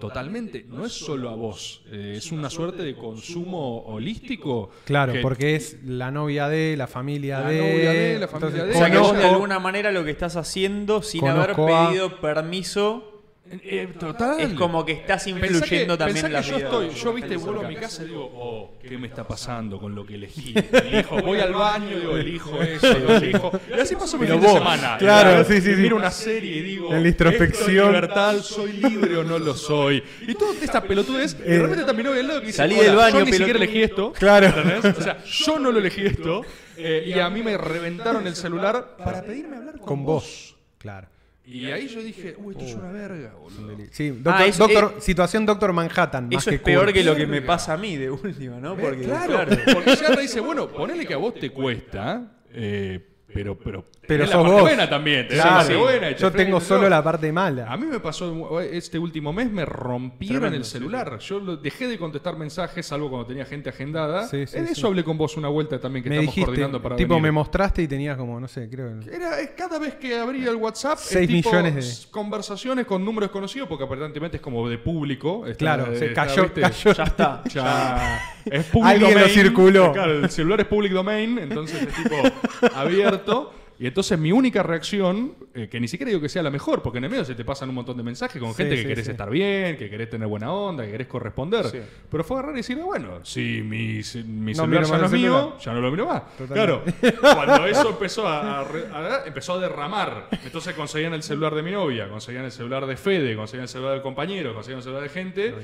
totalmente, 0.00 0.64
no 0.68 0.84
es 0.86 0.92
solo 0.92 1.30
a 1.30 1.34
vos, 1.34 1.82
eh, 1.90 2.14
es 2.16 2.32
una 2.32 2.50
suerte 2.50 2.82
de 2.82 2.94
consumo 2.94 3.80
holístico. 3.86 4.70
Claro, 4.84 5.12
que- 5.14 5.20
porque 5.20 5.56
es 5.56 5.78
la 5.84 6.10
novia 6.10 6.48
de, 6.48 6.76
la 6.76 6.86
familia 6.86 7.40
La 7.40 7.50
de. 7.50 7.58
novia 7.58 7.92
de, 7.92 8.18
la 8.18 8.28
familia 8.28 8.64
de. 8.64 8.70
O 8.72 8.74
sea 8.74 8.90
que 8.90 8.98
vos 8.98 9.16
de 9.16 9.24
alguna 9.24 9.58
manera 9.58 9.90
lo 9.92 10.04
que 10.04 10.10
estás 10.10 10.36
haciendo 10.36 11.02
sin 11.02 11.26
haber 11.26 11.52
Conozco 11.54 11.76
a- 11.76 11.88
pedido 11.88 12.20
permiso 12.20 13.15
Eh, 13.48 13.88
total. 13.98 14.40
es 14.40 14.54
como 14.54 14.84
que 14.84 14.92
estás 14.92 15.22
Pensá 15.24 15.38
influyendo 15.46 15.94
que- 15.94 15.98
también 15.98 16.14
pensá 16.14 16.26
en 16.26 16.32
la 16.32 16.42
que 16.42 16.48
yo 16.50 16.56
vida. 16.56 16.66
estoy, 16.66 16.90
yo 16.90 17.12
viste, 17.12 17.36
vuelvo 17.36 17.64
a 17.64 17.68
mi 17.68 17.76
casa 17.76 18.02
y 18.02 18.06
digo, 18.06 18.30
oh, 18.34 18.72
¿qué 18.82 18.98
me 18.98 19.06
está 19.06 19.26
pasando 19.26 19.78
con 19.78 19.94
lo 19.94 20.04
que 20.04 20.14
elegí? 20.16 20.52
Elijo, 20.72 21.20
voy 21.22 21.38
al 21.40 21.52
baño 21.54 21.96
y 21.96 22.00
digo, 22.00 22.16
elijo 22.16 22.62
eso, 22.62 22.98
lo 22.98 23.16
elijo. 23.16 23.52
Y 23.76 23.80
así 23.80 23.94
pasó 23.94 24.18
mi 24.18 24.26
fin 24.26 24.40
de 24.40 24.48
semana. 24.48 24.96
claro, 24.98 25.42
Y 25.42 25.44
sí, 25.44 25.60
sí, 25.60 25.74
sí. 25.76 25.80
Miro 25.82 25.96
una 25.96 26.10
serie 26.10 26.56
y 26.56 26.60
digo, 26.62 26.92
En 26.92 27.02
la 27.02 27.08
introspección. 27.08 27.68
¿esto 27.68 27.82
es 27.82 27.86
libertad? 27.94 28.36
¿Soy 28.42 28.72
libre 28.72 29.16
o 29.18 29.24
no 29.24 29.38
lo 29.38 29.54
soy? 29.54 30.02
Y 30.26 30.34
toda 30.34 30.52
esta 30.60 30.82
pelotudez, 30.82 31.36
y 31.38 31.48
de 31.50 31.58
repente 31.60 31.80
está 31.82 31.92
mi 31.92 32.02
novia 32.02 32.20
al 32.20 32.26
lado 32.28 32.40
que 32.40 32.46
dice, 32.46 32.56
Salí 32.58 32.74
"Hola, 32.74 32.84
del 32.84 32.96
baño, 32.96 33.18
yo 33.20 33.24
ni 33.26 33.32
siquiera 33.32 33.58
pelotudo". 33.58 33.64
elegí 33.64 33.82
esto. 33.82 34.12
Claro. 34.12 34.46
¿entendés? 34.46 34.98
O 34.98 35.02
sea, 35.02 35.24
yo 35.24 35.58
no 35.58 35.70
lo 35.70 35.78
elegí 35.78 36.04
esto. 36.04 36.42
eh, 36.76 37.04
y 37.06 37.18
a 37.18 37.30
mí 37.30 37.42
me 37.42 37.56
reventaron 37.56 38.26
el 38.26 38.34
celular 38.36 38.96
para 39.02 39.22
pedirme 39.22 39.56
hablar 39.56 39.76
con, 39.78 39.86
Con 39.86 40.04
vos. 40.04 40.56
Claro. 40.78 41.06
Y 41.46 41.66
ahí 41.70 41.86
yo 41.86 42.02
dije, 42.02 42.34
uy, 42.38 42.54
esto 42.54 42.64
es 42.64 42.74
una 42.74 42.90
verga, 42.90 43.34
boludo. 43.40 43.76
Sí, 43.92 44.10
doctor, 44.10 44.34
Ah, 44.36 44.46
eso- 44.46 44.66
doctor- 44.66 44.96
situación 45.00 45.46
Doctor 45.46 45.72
Manhattan. 45.72 46.28
más 46.28 46.42
Eso 46.42 46.50
que 46.50 46.56
es 46.56 46.62
peor 46.62 46.92
que 46.92 47.04
lo 47.04 47.14
que 47.14 47.26
me 47.26 47.40
pasa 47.40 47.74
a 47.74 47.76
mí 47.76 47.96
de 47.96 48.10
última, 48.10 48.58
¿no? 48.58 48.76
Porque, 48.76 49.02
claro, 49.02 49.32
claro. 49.46 49.56
porque 49.72 49.94
ya 49.96 50.14
te 50.14 50.20
dice, 50.22 50.40
bueno, 50.40 50.68
ponele 50.68 51.06
que 51.06 51.14
a 51.14 51.18
vos 51.18 51.34
te 51.34 51.50
cuesta, 51.50 52.32
eh, 52.52 53.00
pero, 53.36 53.58
pero, 53.58 53.84
Pero 54.06 54.26
sos 54.26 54.34
la 54.34 54.40
parte 54.40 54.52
vos. 54.54 54.62
buena 54.62 54.88
también. 54.90 55.28
tenés 55.28 55.42
Claro, 55.42 55.50
la 55.50 55.56
parte 55.58 55.76
buena 55.76 56.10
y 56.10 56.14
te 56.14 56.20
yo 56.22 56.32
tengo 56.32 56.60
solo 56.60 56.88
la 56.88 57.02
parte 57.04 57.32
mala. 57.32 57.66
A 57.72 57.76
mí 57.76 57.86
me 57.86 58.00
pasó 58.00 58.60
este 58.60 58.98
último 58.98 59.32
mes, 59.32 59.50
me 59.50 59.64
rompieron 59.64 60.40
Tremendo, 60.40 60.56
el 60.58 60.64
sí, 60.64 60.70
celular. 60.72 61.18
Yo 61.18 61.38
lo- 61.40 61.56
dejé 61.56 61.86
de 61.88 61.98
contestar 61.98 62.36
mensajes, 62.36 62.86
salvo 62.86 63.08
cuando 63.10 63.26
tenía 63.26 63.44
gente 63.44 63.68
agendada. 63.70 64.26
Sí, 64.28 64.46
sí, 64.46 64.56
en 64.58 64.66
sí. 64.66 64.72
eso 64.72 64.86
hablé 64.88 65.04
con 65.04 65.16
vos 65.18 65.36
una 65.36 65.48
vuelta 65.48 65.78
también 65.80 66.02
que 66.02 66.08
me 66.10 66.16
estamos 66.16 66.34
dijiste, 66.34 66.46
coordinando 66.46 66.82
para 66.82 66.96
tipo, 66.96 67.14
venir. 67.14 67.22
me 67.24 67.32
mostraste 67.32 67.82
y 67.82 67.88
tenías 67.88 68.16
como, 68.16 68.40
no 68.40 68.48
sé, 68.48 68.68
creo. 68.70 69.00
Era 69.12 69.36
cada 69.56 69.78
vez 69.78 69.94
que 69.94 70.16
abría 70.18 70.50
el 70.50 70.56
WhatsApp, 70.56 70.98
es 70.98 71.04
Seis 71.04 71.28
tipo 71.28 71.50
millones 71.50 71.74
de- 71.74 71.80
s- 71.80 72.06
conversaciones 72.10 72.86
con 72.86 73.04
números 73.04 73.28
desconocidos, 73.28 73.68
porque 73.68 73.84
aparentemente 73.84 74.36
es 74.38 74.42
como 74.42 74.68
de 74.68 74.78
público. 74.78 75.46
está- 75.46 75.56
Claro, 75.58 75.86
se 75.96 76.06
está, 76.06 76.26
cayó, 76.26 76.42
¿viste? 76.44 76.60
cayó. 76.60 76.92
Ya 76.92 77.04
está. 77.04 77.42
Ya 77.52 78.20
es 78.46 78.64
public 78.66 78.86
Alguien 78.86 79.20
lo 79.20 79.26
circuló. 79.28 79.92
Claro, 79.92 80.12
el 80.20 80.30
celular 80.30 80.60
es 80.60 80.66
public 80.66 80.92
domain, 80.92 81.38
entonces 81.38 81.82
es 81.82 81.94
tipo 81.94 82.16
abierto 82.74 83.25
momento 83.26 83.65
y 83.78 83.86
entonces 83.86 84.18
mi 84.18 84.32
única 84.32 84.62
reacción, 84.62 85.34
eh, 85.54 85.68
que 85.68 85.78
ni 85.78 85.86
siquiera 85.86 86.08
digo 86.08 86.20
que 86.20 86.30
sea 86.30 86.42
la 86.42 86.50
mejor, 86.50 86.82
porque 86.82 86.96
en 86.98 87.04
el 87.04 87.10
medio 87.10 87.24
se 87.26 87.34
te 87.34 87.44
pasan 87.44 87.68
un 87.68 87.74
montón 87.74 87.96
de 87.98 88.02
mensajes 88.02 88.40
con 88.40 88.52
Sí, 88.52 88.56
gente 88.58 88.74
que 88.76 88.82
sí, 88.82 88.88
querés 88.88 89.04
sí. 89.04 89.10
estar 89.10 89.28
bien, 89.28 89.76
que 89.76 89.90
querés 89.90 90.08
tener 90.08 90.26
buena 90.28 90.50
onda, 90.50 90.84
que 90.84 90.92
querés 90.92 91.06
corresponder. 91.06 91.66
Sí. 91.66 91.78
Pero 92.10 92.24
fue 92.24 92.38
agarrar 92.38 92.54
y 92.54 92.58
decir, 92.60 92.78
bueno, 92.78 93.22
si 93.24 93.60
mi, 93.62 94.02
si 94.02 94.22
mi 94.24 94.52
No 94.54 94.62
celular 94.64 94.84
ya 94.84 94.98
no 94.98 95.04
es 95.06 95.12
mío, 95.12 95.58
ya 95.58 95.72
no 95.74 95.80
lo 95.82 95.90
miro 95.90 96.06
más. 96.06 96.22
Totalmente. 96.38 96.54
Claro, 96.54 96.82
cuando 97.34 97.66
eso 97.66 97.90
empezó 97.90 98.26
a, 98.26 98.60
a 98.60 98.62
a- 98.62 99.26
empezó 99.26 99.52
a 99.54 99.58
derramar, 99.60 100.28
entonces 100.44 100.74
conseguían 100.74 101.12
el 101.12 101.22
celular 101.22 101.54
de 101.54 101.62
mi 101.62 101.70
novia, 101.72 102.08
conseguían 102.08 102.44
el 102.46 102.52
celular 102.52 102.86
de 102.86 102.96
Fede, 102.96 103.36
conseguían 103.36 103.64
el 103.64 103.68
celular 103.68 103.92
del 103.92 104.02
compañero, 104.02 104.54
conseguían 104.54 104.78
el 104.78 104.82
celular 104.84 105.02
de 105.02 105.08
gente. 105.10 105.54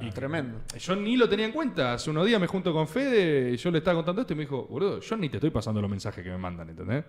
Y 0.00 0.10
Tremendo. 0.10 0.58
yo 0.80 0.96
ni 0.96 1.16
lo 1.16 1.28
tenía 1.28 1.46
en 1.46 1.52
cuenta. 1.52 1.94
Hace 1.94 2.10
unos 2.10 2.26
días 2.26 2.40
me 2.40 2.48
junto 2.48 2.72
con 2.72 2.88
Fede 2.88 3.52
y 3.52 3.56
yo 3.56 3.70
le 3.70 3.78
estaba 3.78 3.96
contando 3.98 4.20
esto 4.22 4.32
y 4.32 4.36
me 4.36 4.42
dijo, 4.42 4.66
boludo, 4.68 4.98
yo 5.00 5.16
ni 5.16 5.28
te 5.28 5.36
estoy 5.36 5.50
pasando 5.50 5.80
los 5.80 5.88
mensajes 5.90 6.24
que 6.24 6.30
me 6.30 6.38
mandan, 6.38 6.68
¿entendés? 6.70 7.04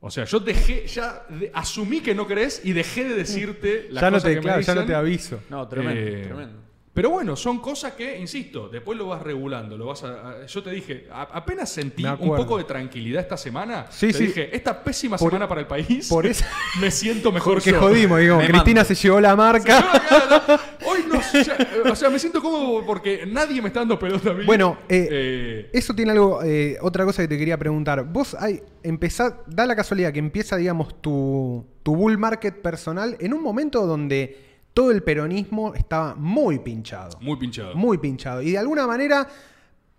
O 0.00 0.10
sea, 0.10 0.24
yo 0.24 0.38
dejé, 0.40 0.86
ya 0.86 1.24
de- 1.28 1.50
asumí 1.54 2.00
que 2.00 2.14
no 2.14 2.26
crees 2.26 2.60
y 2.64 2.72
dejé 2.72 3.04
de 3.04 3.14
decirte 3.14 3.86
las 3.90 4.02
Ya 4.02 4.10
no 4.10 4.16
cosas 4.16 4.28
te, 4.28 4.34
que 4.36 4.40
claro, 4.42 4.58
me 4.58 4.64
ya 4.64 4.74
no 4.74 4.80
dicen. 4.82 4.86
te 4.92 4.94
aviso. 4.94 5.40
No, 5.48 5.66
tremendo, 5.66 6.00
Eh, 6.00 6.22
tremendo. 6.24 6.66
Pero 6.92 7.10
bueno, 7.10 7.36
son 7.36 7.58
cosas 7.60 7.92
que, 7.92 8.18
insisto, 8.18 8.70
después 8.70 8.96
lo 8.96 9.08
vas 9.08 9.20
regulando, 9.20 9.76
lo 9.76 9.84
vas 9.86 10.02
a, 10.02 10.30
a- 10.42 10.46
yo 10.46 10.62
te 10.62 10.70
dije, 10.70 11.06
a- 11.12 11.22
apenas 11.32 11.68
sentí 11.70 12.02
un 12.06 12.34
poco 12.34 12.56
de 12.56 12.64
tranquilidad 12.64 13.20
esta 13.20 13.36
semana, 13.36 13.86
Sí, 13.90 14.06
te 14.08 14.12
sí. 14.14 14.26
dije, 14.28 14.54
esta 14.56 14.82
pésima 14.82 15.18
Por- 15.18 15.28
semana 15.30 15.46
para 15.46 15.60
el 15.60 15.66
país, 15.66 16.08
por 16.08 16.24
esa- 16.26 16.48
me 16.80 16.90
siento 16.90 17.32
mejor 17.32 17.54
Porque 17.54 17.72
yo. 17.72 17.80
jodimos, 17.80 18.18
digo, 18.20 18.38
Me 18.38 18.46
Cristina 18.48 18.80
mando. 18.80 18.94
se 18.94 18.94
llevó 18.94 19.20
la 19.20 19.36
marca. 19.36 20.60
Hoy 20.86 21.04
no, 21.08 21.20
ya- 21.42 21.90
o 21.90 21.96
sea, 21.96 22.10
me 22.10 22.18
siento 22.18 22.40
cómodo 22.40 22.84
porque 22.86 23.24
nadie 23.26 23.60
me 23.60 23.68
está 23.68 23.80
dando 23.80 23.98
pelota 23.98 24.30
a 24.30 24.34
mí. 24.34 24.44
Bueno, 24.44 24.78
eh, 24.88 25.08
Eh, 25.10 25.70
Eso 25.72 25.94
tiene 25.94 26.12
algo, 26.12 26.42
eh, 26.42 26.76
otra 26.80 27.04
cosa 27.04 27.22
que 27.22 27.28
te 27.28 27.38
quería 27.38 27.58
preguntar. 27.58 28.04
Vos 28.04 28.34
hay, 28.38 28.62
empezá, 28.82 29.38
da 29.46 29.66
la 29.66 29.74
casualidad 29.76 30.12
que 30.12 30.18
empieza, 30.18 30.56
digamos, 30.56 31.00
tu, 31.00 31.64
tu 31.82 31.94
bull 31.96 32.18
market 32.18 32.54
personal 32.62 33.16
en 33.20 33.34
un 33.34 33.42
momento 33.42 33.86
donde 33.86 34.36
todo 34.74 34.90
el 34.90 35.02
peronismo 35.02 35.74
estaba 35.74 36.14
muy 36.16 36.58
pinchado. 36.58 37.18
muy 37.20 37.36
pinchado. 37.38 37.74
Muy 37.74 37.98
pinchado. 37.98 38.42
Y 38.42 38.52
de 38.52 38.58
alguna 38.58 38.86
manera 38.86 39.26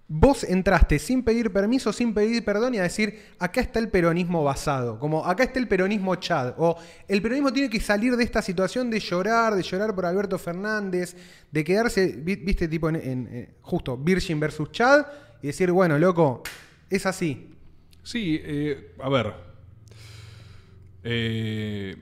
vos 0.09 0.43
entraste 0.45 0.99
sin 0.99 1.21
pedir 1.23 1.51
permiso, 1.51 1.91
sin 1.91 2.13
pedir 2.13 2.45
perdón 2.45 2.75
y 2.75 2.77
a 2.79 2.83
decir, 2.83 3.19
acá 3.39 3.59
está 3.59 3.79
el 3.79 3.89
peronismo 3.89 4.41
basado. 4.43 4.99
Como 4.99 5.25
acá 5.25 5.43
está 5.43 5.59
el 5.59 5.67
peronismo 5.67 6.15
Chad. 6.15 6.53
O 6.57 6.77
el 7.07 7.21
peronismo 7.21 7.51
tiene 7.51 7.69
que 7.69 7.79
salir 7.81 8.15
de 8.15 8.23
esta 8.23 8.41
situación 8.41 8.89
de 8.89 8.99
llorar, 9.01 9.53
de 9.55 9.63
llorar 9.63 9.93
por 9.93 10.05
Alberto 10.05 10.37
Fernández, 10.39 11.15
de 11.51 11.63
quedarse, 11.63 12.15
vi- 12.19 12.37
viste, 12.37 12.67
tipo 12.69 12.87
en, 12.89 12.95
en- 12.95 13.03
en- 13.33 13.49
justo 13.61 13.97
Virgin 13.97 14.39
versus 14.39 14.71
Chad 14.71 15.05
y 15.41 15.47
decir, 15.47 15.71
bueno, 15.71 15.99
loco, 15.99 16.41
es 16.89 17.05
así. 17.05 17.49
Sí, 18.03 18.39
eh, 18.41 18.93
a 19.03 19.09
ver. 19.09 19.33
Eh, 21.03 21.95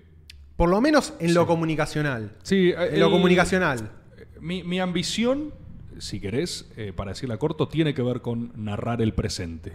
Por 0.56 0.70
lo 0.70 0.80
menos 0.80 1.14
en 1.20 1.30
Sí. 1.30 1.34
lo 1.34 1.46
comunicacional. 1.48 2.32
sí, 2.44 2.72
En 2.78 3.00
lo 3.00 3.12
comunicacional. 3.12 3.92
Mi, 4.40 4.64
mi 4.64 4.80
ambición, 4.80 5.54
si 6.00 6.20
querés, 6.20 6.72
eh, 6.78 6.94
para 6.96 7.12
decirla 7.12 7.38
corto, 7.38 7.68
tiene 7.68 7.94
que 7.94 8.02
ver 8.02 8.22
con 8.22 8.52
narrar 8.56 9.02
el 9.02 9.14
presente. 9.14 9.74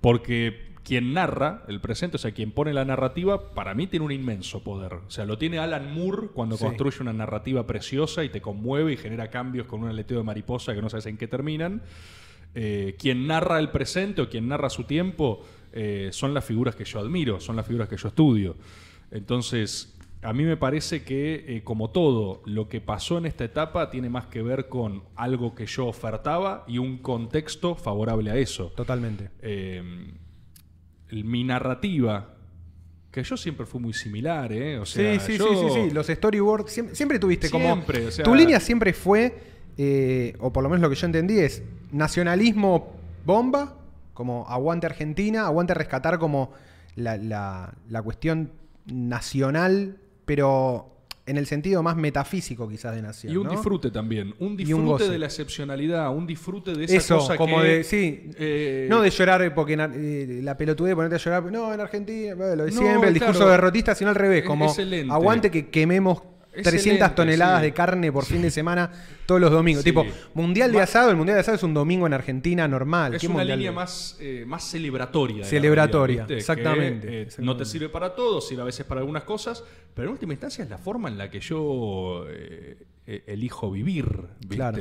Porque 0.00 0.74
quien 0.84 1.12
narra 1.14 1.64
el 1.68 1.80
presente, 1.80 2.16
o 2.16 2.18
sea, 2.18 2.30
quien 2.32 2.52
pone 2.52 2.72
la 2.72 2.84
narrativa, 2.84 3.54
para 3.54 3.74
mí 3.74 3.86
tiene 3.88 4.04
un 4.06 4.12
inmenso 4.12 4.62
poder. 4.62 4.94
O 4.94 5.10
sea, 5.10 5.24
lo 5.24 5.36
tiene 5.36 5.58
Alan 5.58 5.92
Moore 5.92 6.28
cuando 6.32 6.56
Sí. 6.56 6.64
construye 6.64 6.98
una 7.00 7.12
narrativa 7.12 7.66
preciosa 7.66 8.22
y 8.24 8.28
te 8.28 8.40
conmueve 8.40 8.92
y 8.92 8.96
genera 8.96 9.28
cambios 9.30 9.66
con 9.66 9.82
un 9.82 9.88
aleteo 9.88 10.18
de 10.18 10.24
mariposa 10.24 10.74
que 10.74 10.82
no 10.82 10.88
sabes 10.88 11.06
en 11.06 11.16
qué 11.16 11.26
terminan. 11.26 11.82
Eh, 12.54 12.94
quien 12.98 13.26
narra 13.26 13.58
el 13.58 13.70
presente 13.70 14.22
o 14.22 14.28
quien 14.30 14.48
narra 14.48 14.70
su 14.70 14.84
tiempo 14.84 15.44
eh, 15.72 16.08
son 16.12 16.32
las 16.32 16.44
figuras 16.44 16.74
que 16.76 16.84
yo 16.84 17.00
admiro, 17.00 17.40
son 17.40 17.56
las 17.56 17.66
figuras 17.66 17.88
que 17.88 17.96
yo 17.96 18.08
estudio. 18.08 18.56
Entonces, 19.10 19.95
a 20.28 20.32
mí 20.32 20.44
me 20.44 20.56
parece 20.56 21.02
que, 21.04 21.44
eh, 21.56 21.62
como 21.64 21.90
todo, 21.90 22.42
lo 22.46 22.68
que 22.68 22.80
pasó 22.80 23.18
en 23.18 23.26
esta 23.26 23.44
etapa 23.44 23.90
tiene 23.90 24.08
más 24.10 24.26
que 24.26 24.42
ver 24.42 24.68
con 24.68 25.02
algo 25.14 25.54
que 25.54 25.66
yo 25.66 25.86
ofertaba 25.86 26.64
y 26.66 26.78
un 26.78 26.98
contexto 26.98 27.74
favorable 27.76 28.30
a 28.30 28.36
eso. 28.36 28.72
Totalmente. 28.76 29.30
Eh, 29.42 29.82
mi 31.12 31.44
narrativa, 31.44 32.34
que 33.12 33.22
yo 33.22 33.36
siempre 33.36 33.64
fui 33.66 33.80
muy 33.80 33.92
similar, 33.92 34.52
¿eh? 34.52 34.78
O 34.78 34.84
sea, 34.84 35.18
sí, 35.20 35.32
sí, 35.32 35.38
yo- 35.38 35.48
sí, 35.48 35.68
sí, 35.68 35.88
sí. 35.88 35.94
Los 35.94 36.08
storyboards 36.08 36.72
siempre, 36.72 36.94
siempre 36.96 37.18
tuviste 37.18 37.48
Siempre, 37.48 37.98
como. 37.98 38.08
o 38.08 38.10
sea- 38.10 38.24
tu 38.24 38.34
línea 38.34 38.58
siempre 38.60 38.92
fue, 38.92 39.38
eh, 39.78 40.34
o 40.40 40.52
por 40.52 40.62
lo 40.62 40.68
menos 40.68 40.82
lo 40.82 40.90
que 40.90 40.96
yo 40.96 41.06
entendí, 41.06 41.38
es 41.38 41.62
nacionalismo 41.92 42.94
bomba, 43.24 43.76
como 44.12 44.46
aguante 44.48 44.86
Argentina, 44.86 45.46
aguante 45.46 45.72
rescatar 45.74 46.18
como 46.18 46.50
la, 46.96 47.16
la- 47.16 47.74
la 47.88 48.02
cuestión 48.02 48.50
nacional, 48.86 49.98
pero 50.26 50.92
en 51.24 51.38
el 51.38 51.46
sentido 51.46 51.82
más 51.82 51.96
metafísico 51.96 52.68
quizás 52.68 52.94
de 52.94 53.02
nación. 53.02 53.32
Y 53.32 53.36
un 53.36 53.44
¿no? 53.46 53.50
disfrute 53.50 53.90
también, 53.90 54.34
un 54.38 54.56
disfrute 54.56 55.08
de 55.08 55.18
la 55.18 55.26
excepcionalidad, 55.26 56.14
un 56.14 56.26
disfrute 56.26 56.72
de 56.72 56.84
esa 56.84 56.96
Eso, 56.96 57.18
cosa 57.18 57.36
como 57.36 57.60
que, 57.60 57.66
de, 57.66 57.84
sí, 57.84 58.30
eh, 58.38 58.86
no 58.88 59.00
de 59.00 59.10
llorar 59.10 59.54
porque 59.54 59.74
eh, 59.74 60.40
la 60.42 60.56
pelotudez 60.56 60.90
de 60.90 60.94
ponerte 60.94 61.16
a 61.16 61.18
llorar, 61.18 61.50
no, 61.50 61.74
en 61.74 61.80
Argentina, 61.80 62.34
lo 62.34 62.64
de 62.64 62.70
No, 62.70 62.78
siempre, 62.78 63.08
el 63.08 63.14
discurso 63.14 63.40
claro. 63.40 63.52
derrotista, 63.52 63.94
sino 63.94 64.10
al 64.10 64.16
revés, 64.16 64.44
como 64.44 64.66
excelente. 64.66 65.12
aguante 65.12 65.50
que 65.50 65.68
quememos 65.68 66.22
300 66.62 66.74
Excelente, 66.86 67.14
toneladas 67.14 67.60
sí. 67.60 67.66
de 67.66 67.72
carne 67.72 68.12
por 68.12 68.24
fin 68.24 68.42
de 68.42 68.50
semana 68.50 68.90
todos 69.26 69.40
los 69.40 69.50
domingos. 69.50 69.82
Sí. 69.84 69.90
Tipo, 69.90 70.04
mundial 70.34 70.72
de 70.72 70.78
Ma- 70.78 70.84
asado, 70.84 71.10
el 71.10 71.16
mundial 71.16 71.36
de 71.36 71.40
asado 71.40 71.56
es 71.56 71.62
un 71.62 71.74
domingo 71.74 72.06
en 72.06 72.12
Argentina 72.14 72.66
normal. 72.68 73.14
Es 73.14 73.20
¿Qué 73.20 73.26
una 73.26 73.36
mundial 73.38 73.58
línea 73.58 73.70
de- 73.70 73.76
más, 73.76 74.16
eh, 74.20 74.44
más 74.46 74.64
celebratoria. 74.70 75.44
Celebratoria, 75.44 76.26
exactamente, 76.28 77.06
Que, 77.06 77.12
eh, 77.18 77.22
exactamente. 77.22 77.42
no 77.42 77.56
te 77.56 77.64
sirve 77.64 77.88
para 77.88 78.14
todo, 78.14 78.40
sirve 78.40 78.62
a 78.62 78.66
veces 78.66 78.84
para 78.86 79.00
algunas 79.00 79.24
cosas, 79.24 79.62
pero 79.94 80.08
en 80.08 80.12
última 80.12 80.32
instancia 80.32 80.64
es 80.64 80.70
la 80.70 80.78
forma 80.78 81.08
en 81.08 81.18
la 81.18 81.30
que 81.30 81.40
yo 81.40 82.24
eh, 82.28 82.78
eh, 83.06 83.24
elijo 83.26 83.70
vivir. 83.70 84.06
¿viste? 84.40 84.56
Claro. 84.56 84.78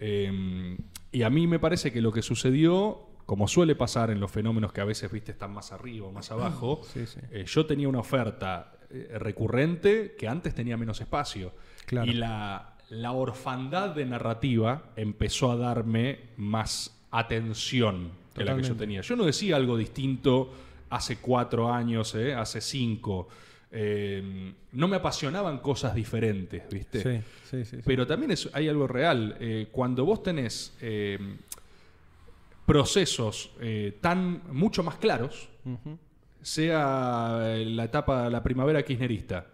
Eh, 0.00 0.76
y 1.12 1.22
a 1.22 1.30
mí 1.30 1.46
me 1.46 1.58
parece 1.58 1.92
que 1.92 2.00
lo 2.00 2.12
que 2.12 2.22
sucedió, 2.22 3.06
como 3.26 3.46
suele 3.48 3.74
pasar 3.76 4.10
en 4.10 4.18
los 4.20 4.30
fenómenos 4.30 4.72
que 4.72 4.80
a 4.80 4.84
veces 4.84 5.10
viste 5.12 5.32
están 5.32 5.52
más 5.52 5.72
arriba 5.72 6.06
o 6.08 6.12
más 6.12 6.30
abajo, 6.30 6.80
Sí, 6.92 7.06
sí. 7.06 7.20
eh, 7.30 7.44
yo 7.46 7.66
tenía 7.66 7.88
una 7.88 8.00
oferta 8.00 8.72
eh, 8.92 9.18
recurrente 9.18 10.14
que 10.18 10.28
antes 10.28 10.54
tenía 10.54 10.76
menos 10.76 11.00
espacio. 11.00 11.52
Claro. 11.86 12.10
Y 12.10 12.14
la, 12.14 12.74
la 12.90 13.12
orfandad 13.12 13.90
de 13.94 14.04
narrativa 14.06 14.90
empezó 14.96 15.50
a 15.52 15.56
darme 15.56 16.18
más 16.36 16.96
atención 17.10 18.10
que 18.34 18.44
la 18.44 18.56
que 18.56 18.62
yo 18.62 18.74
tenía. 18.76 19.00
Yo 19.02 19.16
no 19.16 19.24
decía 19.24 19.56
algo 19.56 19.76
distinto 19.76 20.52
hace 20.90 21.16
cuatro 21.18 21.72
años, 21.72 22.14
¿eh? 22.14 22.34
hace 22.34 22.60
cinco. 22.60 23.28
Eh, 23.70 24.52
no 24.72 24.88
me 24.88 24.96
apasionaban 24.96 25.58
cosas 25.58 25.94
diferentes, 25.94 26.62
¿viste? 26.70 27.02
Sí, 27.02 27.22
sí, 27.50 27.64
sí, 27.64 27.76
sí. 27.76 27.82
Pero 27.84 28.06
también 28.06 28.30
es- 28.32 28.48
hay 28.52 28.68
algo 28.68 28.86
real. 28.86 29.36
Eh, 29.40 29.68
cuando 29.72 30.04
vos 30.04 30.22
tenés 30.22 30.74
eh, 30.82 31.18
procesos 32.66 33.50
tan 34.00 34.42
mucho 34.52 34.82
más 34.82 34.96
claros. 34.96 35.48
Sea 36.42 37.38
eh, 37.56 37.64
la 37.66 37.84
etapa, 37.84 38.28
la 38.30 38.42
primavera 38.42 38.82
kirchnerista, 38.82 39.46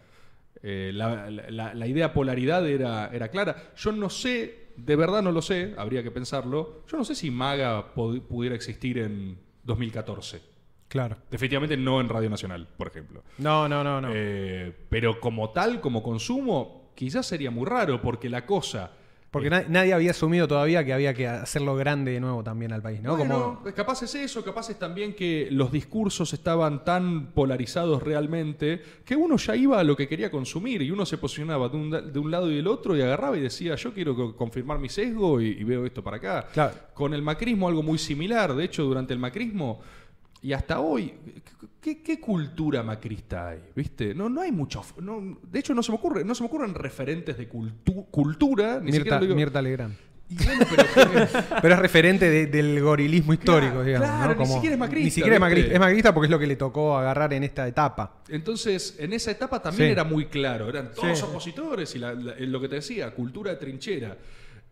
eh, 0.63 0.91
la, 0.95 1.31
la- 1.31 1.75
la 1.75 1.87
idea 1.87 2.13
polaridad 2.13 2.67
era, 2.69 3.09
era 3.13 3.29
clara. 3.29 3.71
Yo 3.77 3.93
no 3.93 4.11
sé, 4.11 4.69
de 4.77 4.97
verdad 4.97 5.23
no 5.23 5.31
lo 5.33 5.43
sé, 5.43 5.75
habría 5.77 6.03
que 6.03 6.11
pensarlo. 6.11 6.83
Yo 6.91 6.97
no 6.97 7.05
sé 7.05 7.15
si 7.15 7.31
Maga 7.31 7.95
pudiera 7.95 8.55
existir 8.57 8.99
en 8.99 9.39
2014. 9.65 10.41
Claro. 10.89 11.19
Definitivamente 11.31 11.77
no 11.77 12.01
en 12.01 12.09
Radio 12.09 12.31
Nacional, 12.31 12.67
por 12.77 12.89
ejemplo. 12.89 13.23
No, 13.39 13.69
no, 13.69 13.85
no, 13.85 14.01
no. 14.01 14.09
Eh, 14.13 14.75
pero 14.89 15.21
como 15.21 15.51
tal, 15.51 15.81
como 15.83 16.03
consumo, 16.03 16.91
quizás 16.95 17.27
sería 17.27 17.51
muy 17.51 17.67
raro, 17.67 18.01
porque 18.01 18.29
la 18.31 18.47
cosa. 18.47 18.93
Porque 19.31 19.51
na- 19.51 19.65
nadie 19.69 19.93
había 19.93 20.13
asumido 20.13 20.49
todavía 20.49 20.83
que 20.87 20.93
había 20.95 21.13
que 21.13 21.29
hacerlo 21.29 21.77
grande 21.77 22.13
de 22.13 22.21
nuevo 22.21 22.43
también 22.43 22.73
al 22.73 22.81
país, 22.81 23.03
¿no? 23.03 23.15
Bueno, 23.15 23.61
Como, 23.63 23.75
capaz 23.75 24.03
es 24.03 24.15
eso, 24.15 24.43
capaz 24.43 24.71
es 24.71 24.79
también 24.79 25.15
que 25.15 25.49
los 25.51 25.71
discursos 25.71 26.33
estaban 26.33 26.83
tan 26.83 27.27
polarizados 27.33 28.03
realmente 28.03 28.81
que 29.05 29.17
uno 29.17 29.37
ya 29.37 29.55
iba 29.55 29.79
a 29.79 29.85
lo 29.85 29.95
que 29.97 30.09
quería 30.09 30.31
consumir 30.31 30.81
y 30.81 30.91
uno 30.91 31.05
se 31.05 31.19
posicionaba 31.19 31.69
de 31.69 31.77
un, 31.77 31.91
de 32.13 32.19
un 32.19 32.31
lado 32.31 32.51
y 32.51 32.57
del 32.57 32.67
otro 32.67 32.97
y 32.97 33.03
agarraba 33.03 33.37
y 33.37 33.41
decía, 33.41 33.75
yo 33.75 33.93
quiero 33.93 34.17
co- 34.17 34.35
confirmar 34.35 34.79
mi 34.79 34.89
sesgo 34.89 35.43
y, 35.43 35.49
y 35.49 35.65
veo 35.65 35.85
esto 35.85 36.03
para 36.03 36.17
acá. 36.17 36.47
Claro. 36.53 36.75
Con 36.95 37.13
el 37.13 37.21
macrismo 37.21 37.69
algo 37.69 37.83
muy 37.83 37.99
similar, 37.99 38.55
de 38.55 38.65
hecho 38.65 38.85
durante 38.85 39.13
el 39.13 39.19
macrismo 39.19 39.81
y 40.43 40.53
hasta 40.53 40.81
hoy, 40.81 41.15
¿qué, 41.81 42.03
qué 42.03 42.21
cultura 42.21 42.83
macrista 42.83 43.49
hay? 43.49 43.59
¿Viste? 43.75 44.15
No, 44.15 44.29
no 44.29 44.41
hay 44.41 44.53
mucho... 44.53 44.83
no- 45.01 45.39
de 45.43 45.59
hecho 45.59 45.75
no 45.75 45.83
se 45.83 45.91
me 45.93 45.99
ocurre, 45.99 46.25
no 46.25 46.35
se 46.35 46.43
me 46.43 46.47
ocurren 46.49 46.75
referentes 46.75 47.37
de 47.37 47.49
cultu- 47.51 48.07
cultura, 48.11 48.81
ni 48.83 48.93
Mirta, 48.93 49.19
digo- 49.21 49.35
Mirta 49.35 49.61
Legrand. 49.63 49.95
Bueno, 50.31 50.67
pero- 50.95 51.27
Pero 51.63 51.75
es 51.75 51.81
referente 51.81 52.29
de- 52.29 52.47
del 52.47 52.81
gorilismo 52.83 53.33
histórico, 53.33 53.73
Claro, 53.83 53.85
digamos. 53.85 54.09
claro, 54.09 54.35
¿no? 54.35 54.41
ni 54.41 54.47
siquiera 54.47 54.75
es 54.75 54.79
macrista, 54.79 55.05
Ni 55.05 55.11
siquiera 55.11 55.35
es 55.37 55.41
macrista, 55.41 55.73
es 55.73 55.81
macrista 55.81 56.15
porque 56.15 56.27
es 56.27 56.31
lo 56.31 56.39
que 56.39 56.47
le 56.47 56.57
tocó 56.57 56.99
agarrar 56.99 57.33
en 57.33 57.45
esta 57.45 57.67
etapa. 57.67 58.19
Entonces, 58.29 58.97
en 58.99 59.15
esa 59.15 59.31
etapa 59.31 59.63
también 59.63 59.89
Sí. 59.89 59.93
era 59.93 60.05
muy 60.05 60.27
claro, 60.27 60.69
eran 60.69 60.93
todos 60.93 61.19
Sí. 61.19 61.25
opositores 61.25 61.95
y 61.97 61.99
la- 61.99 62.13
la- 62.13 62.35
lo 62.39 62.61
que 62.61 62.69
te 62.69 62.75
decía, 62.77 63.11
cultura 63.15 63.53
de 63.53 63.57
trinchera. 63.57 64.17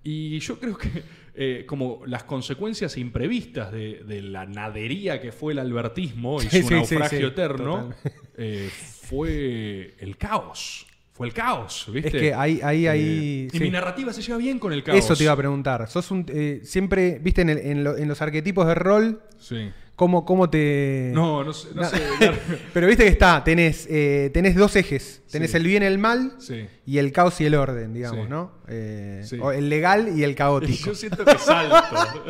Y 0.09 0.39
yo 0.39 0.61
creo 0.61 0.79
que 0.79 0.89
eh, 1.35 1.65
como 1.67 2.03
las 2.07 2.23
consecuencias 2.23 2.97
imprevistas 2.97 3.73
de, 3.73 4.05
de 4.07 4.23
la 4.23 4.47
nadería 4.47 5.21
que 5.21 5.33
fue 5.33 5.53
el 5.53 5.59
albertismo 5.59 6.41
y 6.41 6.47
Sí, 6.51 6.63
su 6.63 6.69
sí, 6.69 6.75
naufragio 6.75 7.19
sí, 7.19 7.25
eterno, 7.25 7.91
eh, 8.37 8.71
fue 8.71 9.95
el 9.99 10.17
caos. 10.17 10.87
Fue 11.13 11.27
el 11.27 11.33
caos, 11.33 11.87
¿viste? 11.93 12.09
Es 12.09 12.15
que 12.23 12.35
ahí, 12.35 12.61
ahí, 12.63 12.87
ahí. 12.87 13.49
Eh, 13.53 13.57
y 13.57 13.61
mi 13.61 13.71
narrativa 13.71 14.13
se 14.13 14.21
lleva 14.23 14.37
bien 14.39 14.59
con 14.59 14.73
el 14.73 14.85
caos. 14.85 14.99
Eso 14.99 15.17
te 15.17 15.25
iba 15.25 15.33
a 15.33 15.37
preguntar. 15.37 15.89
Sos 15.89 16.11
un, 16.11 16.27
eh, 16.29 16.61
siempre, 16.63 17.19
viste, 17.21 17.41
en, 17.41 17.49
el- 17.51 17.59
en 17.59 17.83
lo- 17.85 17.97
en 17.97 18.07
los 18.07 18.21
arquetipos 18.23 18.67
de 18.67 18.75
rol, 18.75 19.23
Sí. 19.39 19.71
Cómo, 19.97 20.25
cómo 20.25 20.49
te... 20.51 21.11
No, 21.15 21.43
no 21.43 21.53
sé. 21.53 21.69
No 21.75 21.83
No. 21.83 21.89
sé 21.89 22.01
claro. 22.19 22.37
Pero 22.73 22.87
viste 22.87 23.05
que 23.05 23.11
está, 23.11 23.43
tenés, 23.43 23.87
eh, 23.91 24.31
tenés 24.33 24.55
dos 24.55 24.77
ejes. 24.77 25.23
Tenés 25.31 25.51
Sí. 25.51 25.57
el 25.57 25.65
bien 25.65 25.83
y 25.83 25.87
el 25.87 25.99
mal 25.99 26.35
Sí. 26.39 26.67
y 26.87 26.99
el 26.99 27.11
caos 27.13 27.41
y 27.41 27.47
el 27.47 27.55
orden, 27.57 27.93
digamos, 27.95 28.27
Sí. 28.27 28.31
¿no? 28.31 28.53
Eh, 28.69 29.23
Sí. 29.25 29.39
o 29.41 29.51
el 29.53 29.69
legal 29.69 30.11
y 30.17 30.23
el 30.23 30.35
caótico. 30.35 30.87
Yo 30.91 30.95
siento 30.95 31.25
que 31.25 31.39
salto. 31.39 31.77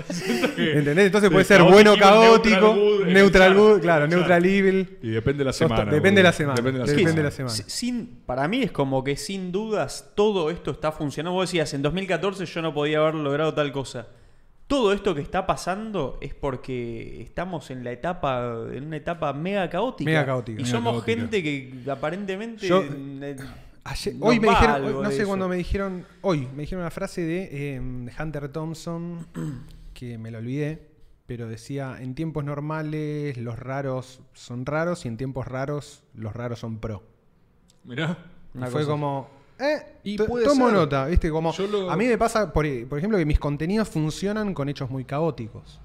Siento 0.10 0.54
que- 0.54 0.78
¿Entendés? 0.78 1.06
Entonces 1.06 1.28
de 1.30 1.34
puede 1.34 1.44
ser 1.44 1.62
bueno 1.62 1.94
caótico, 1.98 2.74
neutral 3.06 3.54
good, 3.54 3.80
claro, 3.80 4.06
neutral 4.06 4.44
evil. 4.46 4.98
Y 5.02 5.10
depende 5.10 5.38
de 5.40 5.44
la 5.46 5.52
semana. 5.52 5.90
depende 5.90 6.20
de 6.20 6.22
la 6.24 6.32
semana. 6.32 6.54
Depende 6.56 6.78
de 6.78 6.84
la 6.84 6.86
semana. 6.86 7.00
depende 7.02 7.20
de 7.20 7.24
la 7.24 7.30
semana. 7.30 7.54
Si- 7.54 7.64
Sin, 7.66 8.06
para 8.24 8.48
mí 8.48 8.62
es 8.62 8.70
como 8.72 9.02
que 9.04 9.16
sin 9.16 9.52
dudas 9.52 10.12
todo 10.14 10.50
esto 10.50 10.70
está 10.70 10.92
funcionando. 10.92 11.34
Vos 11.34 11.48
decías, 11.50 11.72
en 11.74 11.82
2014 11.82 12.46
yo 12.46 12.62
no 12.62 12.72
podía 12.72 12.98
haber 12.98 13.14
logrado 13.16 13.52
tal 13.54 13.72
cosa. 13.72 14.06
Todo 14.66 14.92
esto 14.92 15.14
que 15.14 15.20
está 15.20 15.46
pasando 15.46 16.18
es 16.20 16.34
porque 16.34 17.22
estamos 17.22 17.70
en 17.70 17.84
la 17.84 17.92
etapa, 17.92 18.64
en 18.72 18.84
una 18.86 18.96
etapa 18.96 19.32
mega 19.32 19.70
caótica. 19.70 20.10
Mega 20.10 20.26
caótica. 20.26 20.60
Y 20.60 20.64
Mega 20.64 20.76
somos 20.76 20.92
caótica. 21.04 21.20
gente 21.20 21.42
que 21.42 21.90
aparentemente. 21.90 22.66
Yo- 22.66 22.82
eh, 22.82 23.36
Ayer- 23.84 24.16
hoy 24.20 24.40
me 24.40 24.48
dijeron, 24.48 24.84
hoy- 24.84 25.02
no 25.04 25.10
sé 25.12 25.24
cuándo 25.24 25.48
me 25.48 25.54
dijeron, 25.54 26.04
hoy 26.22 26.48
me 26.56 26.62
dijeron 26.62 26.82
una 26.82 26.90
frase 26.90 27.20
de 27.20 27.76
eh, 27.76 27.80
Hunter 28.20 28.48
Thompson 28.48 29.24
que 29.94 30.18
me 30.18 30.32
lo 30.32 30.38
olvidé, 30.38 30.88
pero 31.26 31.46
decía, 31.46 31.96
en 32.00 32.16
tiempos 32.16 32.42
normales 32.44 33.36
los 33.38 33.56
raros 33.56 34.20
son 34.32 34.66
raros 34.66 35.04
y 35.04 35.08
en 35.08 35.16
tiempos 35.16 35.46
raros 35.46 36.02
los 36.14 36.34
raros 36.34 36.58
son 36.58 36.78
pro. 36.80 37.04
Mirá. 37.84 38.18
Una 38.54 38.66
fue 38.66 38.80
cosa 38.80 38.90
como, 38.90 39.28
eh, 39.58 39.98
Y 40.04 40.16
tomo 40.16 40.38
ser. 40.66 40.72
nota, 40.72 41.06
¿viste? 41.06 41.30
Como, 41.30 41.52
lo- 41.70 41.90
A 41.90 41.96
mí 41.96 42.06
me 42.06 42.18
pasa, 42.18 42.52
por, 42.52 42.66
por 42.88 42.98
ejemplo, 42.98 43.18
que 43.18 43.24
mis 43.24 43.38
contenidos 43.38 43.88
funcionan 43.88 44.52
con 44.54 44.68
hechos 44.68 44.90
muy 44.90 45.04
caóticos. 45.04 45.80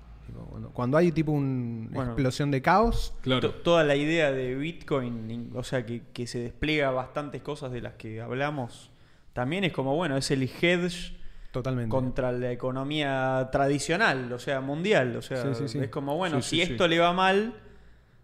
Cuando, 0.49 0.69
cuando 0.71 0.97
hay 0.97 1.11
tipo 1.11 1.31
una 1.33 1.89
Bueno. 1.91 2.11
explosión 2.11 2.51
de 2.51 2.61
caos, 2.61 3.13
Claro. 3.21 3.51
Toda 3.53 3.83
la 3.83 3.95
idea 3.95 4.31
de 4.31 4.55
Bitcoin, 4.55 5.29
in- 5.31 5.51
o 5.55 5.63
sea, 5.63 5.85
que, 5.85 6.03
que 6.13 6.25
se 6.27 6.39
despliega 6.39 6.89
bastantes 6.91 7.41
cosas 7.41 7.71
de 7.71 7.81
las 7.81 7.93
que 7.93 8.21
hablamos, 8.21 8.91
también 9.33 9.63
es 9.65 9.71
como, 9.73 9.95
bueno, 9.95 10.17
es 10.17 10.29
el 10.31 10.43
hedge 10.43 11.15
totalmente. 11.51 11.89
contra 11.89 12.31
la 12.31 12.51
economía 12.51 13.49
tradicional, 13.51 14.31
o 14.33 14.39
sea, 14.39 14.61
mundial. 14.61 15.15
O 15.17 15.21
sea, 15.21 15.41
Sí, 15.41 15.49
sí, 15.53 15.67
sí. 15.67 15.79
es 15.79 15.89
como, 15.89 16.15
bueno, 16.17 16.41
Sí, 16.41 16.49
si 16.49 16.61
sí, 16.61 16.65
sí. 16.67 16.71
esto 16.73 16.87
le 16.87 16.99
va 16.99 17.13
mal, 17.13 17.53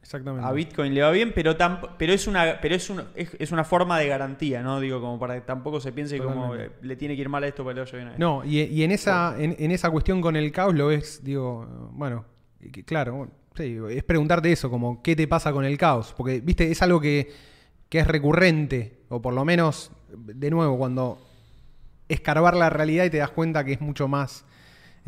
Exactamente. 0.01 0.47
a 0.47 0.51
Bitcoin 0.53 0.93
le 0.93 1.01
va 1.01 1.11
bien, 1.11 1.33
pero 1.35 1.55
pero 1.97 2.13
es 2.13 2.27
una 2.27 2.59
pero 2.61 2.75
es, 2.75 2.89
un- 2.89 3.03
es, 3.15 3.29
es 3.39 3.51
una 3.51 3.63
forma 3.65 3.99
de 3.99 4.07
garantía, 4.07 4.63
¿no? 4.63 4.79
Digo, 4.79 5.01
como 5.01 5.19
para 5.19 5.35
que 5.35 5.41
tampoco 5.41 5.81
se 5.81 5.91
piense 5.91 6.17
como 6.17 6.45
Totalmente. 6.51 6.65
eh, 6.75 6.79
le 6.81 6.95
tiene 6.95 7.15
que 7.15 7.21
ir 7.21 7.29
mal 7.29 7.43
a 7.43 7.47
esto 7.47 7.63
para 7.65 7.73
que 7.73 7.79
le 7.79 7.81
vaya 7.85 7.97
bien 7.97 8.07
a 8.07 8.11
esto. 8.11 8.19
No, 8.23 8.45
y, 8.45 8.61
y 8.61 8.83
en, 8.83 8.91
esa, 8.91 9.35
en, 9.37 9.55
en 9.59 9.71
esa 9.71 9.89
cuestión 9.89 10.21
con 10.21 10.35
el 10.37 10.49
caos 10.53 10.73
lo 10.75 10.87
ves, 10.87 11.21
digo, 11.23 11.89
bueno, 11.91 12.23
que- 12.71 12.85
claro, 12.85 13.27
sí, 13.55 13.77
es 13.89 14.03
preguntarte 14.05 14.49
eso, 14.51 14.69
como 14.69 15.01
qué 15.03 15.13
te 15.15 15.27
pasa 15.27 15.51
con 15.51 15.65
el 15.65 15.77
caos, 15.77 16.13
porque, 16.15 16.39
viste, 16.39 16.71
es 16.71 16.81
algo 16.81 17.01
que, 17.01 17.29
que 17.89 17.99
es 17.99 18.07
recurrente, 18.07 18.99
o 19.09 19.21
por 19.21 19.33
lo 19.33 19.43
menos, 19.43 19.91
de 20.09 20.49
nuevo, 20.49 20.77
cuando 20.77 21.19
escarbar 22.07 22.55
la 22.55 22.69
realidad 22.69 23.03
y 23.03 23.09
te 23.09 23.17
das 23.17 23.31
cuenta 23.31 23.65
que 23.65 23.73
es 23.73 23.81
mucho 23.81 24.07
más, 24.07 24.45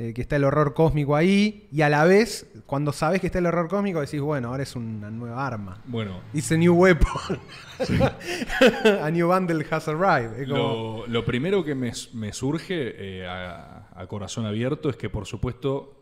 eh, 0.02 0.14
que 0.14 0.22
está 0.22 0.38
el 0.38 0.46
horror 0.46 0.74
cósmico 0.74 1.14
ahí, 1.14 1.68
y 1.74 1.82
a 1.82 1.90
la 1.90 2.06
vez, 2.06 2.50
cuando 2.66 2.94
sabes 2.94 3.20
que 3.20 3.28
está 3.28 3.40
el 3.40 3.48
horror 3.48 3.68
cósmico, 3.68 4.00
decís, 4.00 4.22
bueno, 4.22 4.48
ahora 4.48 4.64
es 4.64 4.74
una 4.78 5.12
nueva 5.12 5.46
arma. 5.46 5.82
Bueno, 5.88 6.22
It's 6.34 6.50
a 6.54 6.56
new 6.58 6.74
weapon. 6.74 7.38
a 9.02 9.10
new 9.12 9.28
bundle 9.28 9.66
has 9.70 9.88
arrived. 9.88 10.48
Como- 10.48 11.04
Lo, 11.06 11.08
lo 11.08 11.26
primero 11.26 11.64
que 11.64 11.76
me, 11.76 11.92
me 12.14 12.32
surge 12.34 13.20
eh, 13.22 13.28
a, 13.28 13.90
a 13.94 14.08
corazón 14.08 14.46
abierto 14.46 14.90
es 14.90 14.96
que, 14.96 15.10
por 15.10 15.26
supuesto, 15.26 15.99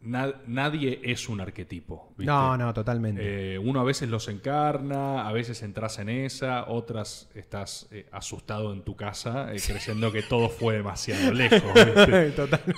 na- 0.00 0.34
nadie 0.46 1.00
es 1.02 1.28
un 1.28 1.40
arquetipo. 1.40 2.12
¿viste? 2.16 2.26
No, 2.32 2.56
no, 2.56 2.72
totalmente. 2.72 3.54
Eh, 3.54 3.58
uno 3.58 3.80
a 3.80 3.84
veces 3.84 4.08
los 4.08 4.28
encarna, 4.28 5.26
a 5.28 5.32
veces 5.32 5.62
entras 5.62 5.98
en 5.98 6.08
esa, 6.08 6.68
otras 6.68 7.28
estás 7.34 7.88
eh, 7.90 8.06
asustado 8.12 8.72
en 8.72 8.82
tu 8.82 8.94
casa, 8.96 9.52
eh, 9.54 9.60
creyendo 9.64 10.12
que 10.12 10.22
todo 10.22 10.48
fue 10.48 10.74
demasiado 10.76 11.32
lejos. 11.34 11.62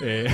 Eh, 0.01 0.27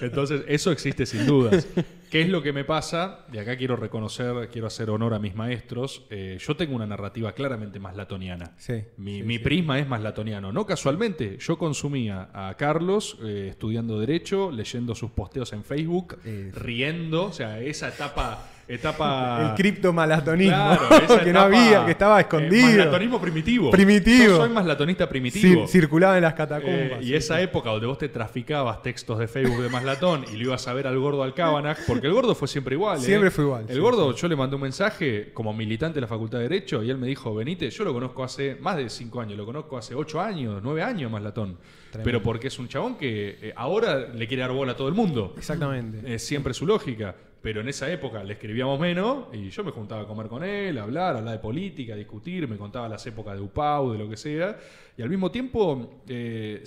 entonces, 0.00 0.42
eso 0.48 0.70
existe 0.72 1.06
sin 1.06 1.26
dudas. 1.26 1.66
¿Qué 2.14 2.20
es 2.20 2.28
lo 2.28 2.44
que 2.44 2.52
me 2.52 2.62
pasa? 2.64 3.26
Y 3.32 3.38
acá 3.38 3.56
quiero 3.56 3.74
reconocer, 3.74 4.48
quiero 4.48 4.68
hacer 4.68 4.88
honor 4.88 5.14
a 5.14 5.18
mis 5.18 5.34
maestros. 5.34 6.06
Eh, 6.10 6.38
yo 6.38 6.54
tengo 6.56 6.76
una 6.76 6.86
narrativa 6.86 7.32
claramente 7.32 7.80
más 7.80 7.96
latoniana. 7.96 8.52
Sí, 8.56 8.84
Mi, 8.98 9.16
sí, 9.16 9.22
mi 9.24 9.38
sí. 9.38 9.42
prisma 9.42 9.80
es 9.80 9.88
más 9.88 10.00
latoniano. 10.00 10.52
No 10.52 10.64
casualmente, 10.64 11.38
yo 11.40 11.58
consumía 11.58 12.30
a 12.32 12.54
Carlos 12.56 13.18
eh, 13.24 13.48
estudiando 13.50 13.98
Derecho, 13.98 14.52
leyendo 14.52 14.94
sus 14.94 15.10
posteos 15.10 15.52
en 15.54 15.64
Facebook, 15.64 16.18
Eh, 16.24 16.52
riendo. 16.54 17.24
O 17.24 17.32
sea, 17.32 17.58
esa 17.60 17.88
etapa. 17.88 18.48
Etapa 18.68 19.48
El 19.50 19.54
criptomalatonismo. 19.56 20.54
Claro, 20.56 21.04
esa 21.04 21.20
que 21.24 21.32
no 21.32 21.40
había, 21.40 21.84
que 21.84 21.92
estaba 21.92 22.18
eh, 22.18 22.22
escondido. 22.22 22.66
maslatonismo 22.66 23.20
primitivo. 23.20 23.70
Primitivo. 23.70 24.24
Yo 24.24 24.36
soy 24.36 24.48
maslatonista 24.50 25.08
primitivo. 25.08 25.64
Cir- 25.64 25.68
circulaba 25.68 26.16
en 26.16 26.22
las 26.22 26.32
Eh, 26.32 26.36
catacumbas. 26.36 27.02
y 27.02 27.06
sí, 27.06 27.14
esa 27.14 27.36
sí. 27.36 27.42
época 27.42 27.70
donde 27.70 27.86
vos 27.86 27.98
te 27.98 28.08
traficabas 28.08 28.82
textos 28.82 29.18
de 29.18 29.28
Facebook 29.28 29.62
de 29.62 29.68
Maslatón 29.68 30.24
y 30.32 30.36
lo 30.36 30.44
ibas 30.44 30.66
a 30.68 30.72
ver 30.74 30.86
al 30.86 30.98
gordo 30.98 31.22
Alcábanac, 31.22 31.84
porque 31.86 32.06
el 32.06 32.12
gordo 32.12 32.34
fue 32.34 32.48
siempre 32.48 32.74
igual. 32.74 32.98
¿eh? 32.98 33.02
Siempre 33.02 33.30
fue 33.30 33.44
igual, 33.44 33.64
El 33.68 33.74
sí, 33.74 33.80
gordo, 33.80 34.14
yo 34.14 34.28
le 34.28 34.36
mandé 34.36 34.56
un 34.56 34.62
mensaje 34.62 35.30
como 35.32 35.52
militante 35.52 35.96
de 35.96 36.00
la 36.02 36.06
Facultad 36.08 36.38
de 36.38 36.44
Derecho 36.44 36.82
y 36.82 36.90
él 36.90 36.98
me 36.98 37.06
dijo: 37.06 37.34
Benite, 37.34 37.70
yo 37.70 37.84
lo 37.84 37.92
conozco 37.92 38.24
hace 38.24 38.56
más 38.60 38.76
de 38.76 38.88
cinco 38.88 39.20
años, 39.20 39.36
lo 39.36 39.44
conozco 39.46 39.76
hace 39.78 39.94
ocho 39.94 40.20
años, 40.20 40.60
nueve 40.62 40.82
años 40.82 41.10
Maslatón. 41.10 41.58
Tremendo. 41.90 42.04
Pero 42.04 42.22
porque 42.22 42.48
es 42.48 42.58
un 42.58 42.66
chabón 42.68 42.96
que 42.96 43.38
eh, 43.40 43.52
ahora 43.56 43.98
le 44.12 44.26
quiere 44.26 44.40
dar 44.42 44.50
bola 44.52 44.72
a 44.72 44.76
todo 44.76 44.88
el 44.88 44.94
mundo. 44.94 45.34
Exactamente. 45.36 46.14
Es 46.14 46.26
siempre 46.26 46.52
su 46.52 46.66
lógica. 46.66 47.14
Pero 47.44 47.60
en 47.60 47.68
esa 47.68 47.92
época 47.92 48.24
le 48.24 48.32
escribíamos 48.32 48.80
menos 48.80 49.26
y 49.34 49.50
yo 49.50 49.62
me 49.62 49.70
juntaba 49.70 50.02
a 50.02 50.06
comer 50.06 50.28
con 50.28 50.42
él, 50.42 50.78
a 50.78 50.82
hablar, 50.84 51.14
a 51.14 51.18
hablar 51.18 51.34
de 51.34 51.40
política, 51.40 51.92
a 51.92 51.96
discutir, 51.96 52.48
me 52.48 52.56
contaba 52.56 52.88
las 52.88 53.06
épocas 53.06 53.34
de 53.36 53.42
UPAU, 53.42 53.92
de 53.92 53.98
lo 53.98 54.08
que 54.08 54.16
sea. 54.16 54.58
Y 54.96 55.02
al 55.02 55.10
mismo 55.10 55.30
tiempo 55.30 56.00
eh, 56.08 56.64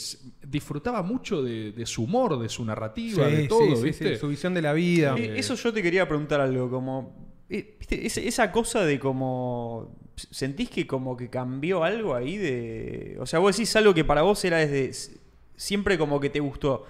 disfrutaba 0.47 1.01
mucho 1.01 1.41
de, 1.41 1.71
de 1.71 1.85
su 1.87 2.03
humor, 2.03 2.37
de 2.39 2.47
su 2.47 2.63
narrativa, 2.63 3.27
Sí, 3.27 3.35
de 3.35 3.47
todo, 3.47 3.75
sí, 3.75 3.83
¿viste? 3.85 4.13
sí, 4.13 4.19
su 4.19 4.27
visión 4.27 4.53
de 4.53 4.61
la 4.61 4.73
vida. 4.73 5.15
Eh, 5.17 5.33
Eso 5.39 5.55
yo 5.55 5.73
te 5.73 5.81
quería 5.81 6.07
preguntar 6.07 6.41
algo, 6.41 6.69
como. 6.69 7.33
eh, 7.49 7.75
¿viste? 7.79 8.05
Esa, 8.05 8.21
esa 8.21 8.51
cosa 8.51 8.85
de 8.85 8.99
como. 8.99 9.97
¿Sentís 10.15 10.69
que 10.69 10.85
como 10.85 11.17
que 11.17 11.29
cambió 11.31 11.83
algo 11.83 12.13
ahí 12.13 12.37
de. 12.37 13.17
O 13.19 13.25
sea, 13.25 13.39
vos 13.39 13.55
decís 13.57 13.75
algo 13.75 13.95
que 13.95 14.03
para 14.05 14.21
vos 14.21 14.45
era 14.45 14.57
desde. 14.57 15.17
Siempre 15.55 15.97
como 15.97 16.19
que 16.19 16.29
te 16.29 16.39
gustó. 16.39 16.85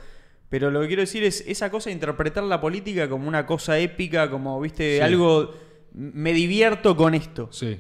Pero 0.49 0.72
lo 0.72 0.82
que 0.82 0.88
quiero 0.88 1.02
decir 1.02 1.24
es 1.24 1.44
esa 1.48 1.69
cosa 1.69 1.90
de 1.90 1.94
interpretar 1.94 2.44
la 2.44 2.61
política 2.61 3.10
como 3.10 3.28
una 3.28 3.45
cosa 3.45 3.78
épica, 3.80 4.30
como, 4.30 4.60
viste, 4.61 4.98
Sí. 4.98 5.02
algo. 5.02 5.53
Me 5.94 6.32
divierto 6.34 6.95
con 6.95 7.14
esto. 7.15 7.49
Sí. 7.52 7.80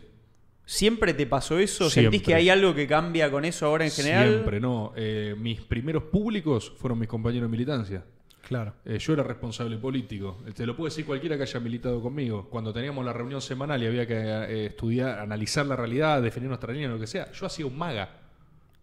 ¿Siempre 0.65 1.13
te 1.13 1.25
pasó 1.27 1.59
eso? 1.59 1.89
Siempre. 1.89 2.17
¿Sentís 2.17 2.21
que 2.27 2.35
hay 2.35 2.49
algo 2.49 2.75
que 2.75 2.85
cambia 2.87 3.31
con 3.31 3.45
eso 3.45 3.67
ahora 3.67 3.85
en 3.85 3.91
general? 3.91 4.29
Siempre, 4.29 4.59
no. 4.59 4.91
Eh, 4.97 5.33
mis 5.37 5.61
primeros 5.61 6.03
públicos 6.03 6.73
fueron 6.77 6.99
mis 6.99 7.07
compañeros 7.07 7.49
de 7.49 7.51
militancia. 7.51 8.03
Claro. 8.45 8.73
Eh, 8.85 8.97
yo 8.97 9.13
era 9.13 9.23
responsable 9.23 9.77
político. 9.77 10.39
Eh, 10.47 10.51
Te 10.53 10.65
lo 10.65 10.75
puede 10.75 10.89
decir 10.89 11.05
cualquiera 11.05 11.37
que 11.37 11.43
haya 11.43 11.59
militado 11.61 12.01
conmigo. 12.01 12.47
Cuando 12.49 12.73
teníamos 12.73 13.05
la 13.05 13.13
reunión 13.13 13.41
semanal 13.41 13.81
y 13.81 13.85
había 13.87 14.05
que 14.07 14.15
eh, 14.17 14.65
estudiar, 14.67 15.19
analizar 15.19 15.65
la 15.65 15.75
realidad, 15.77 16.21
definir 16.21 16.49
nuestra 16.49 16.73
línea, 16.73 16.89
lo 16.89 16.99
que 16.99 17.07
sea, 17.07 17.31
yo 17.31 17.45
hacía 17.45 17.65
un 17.65 17.77
maga. 17.77 18.09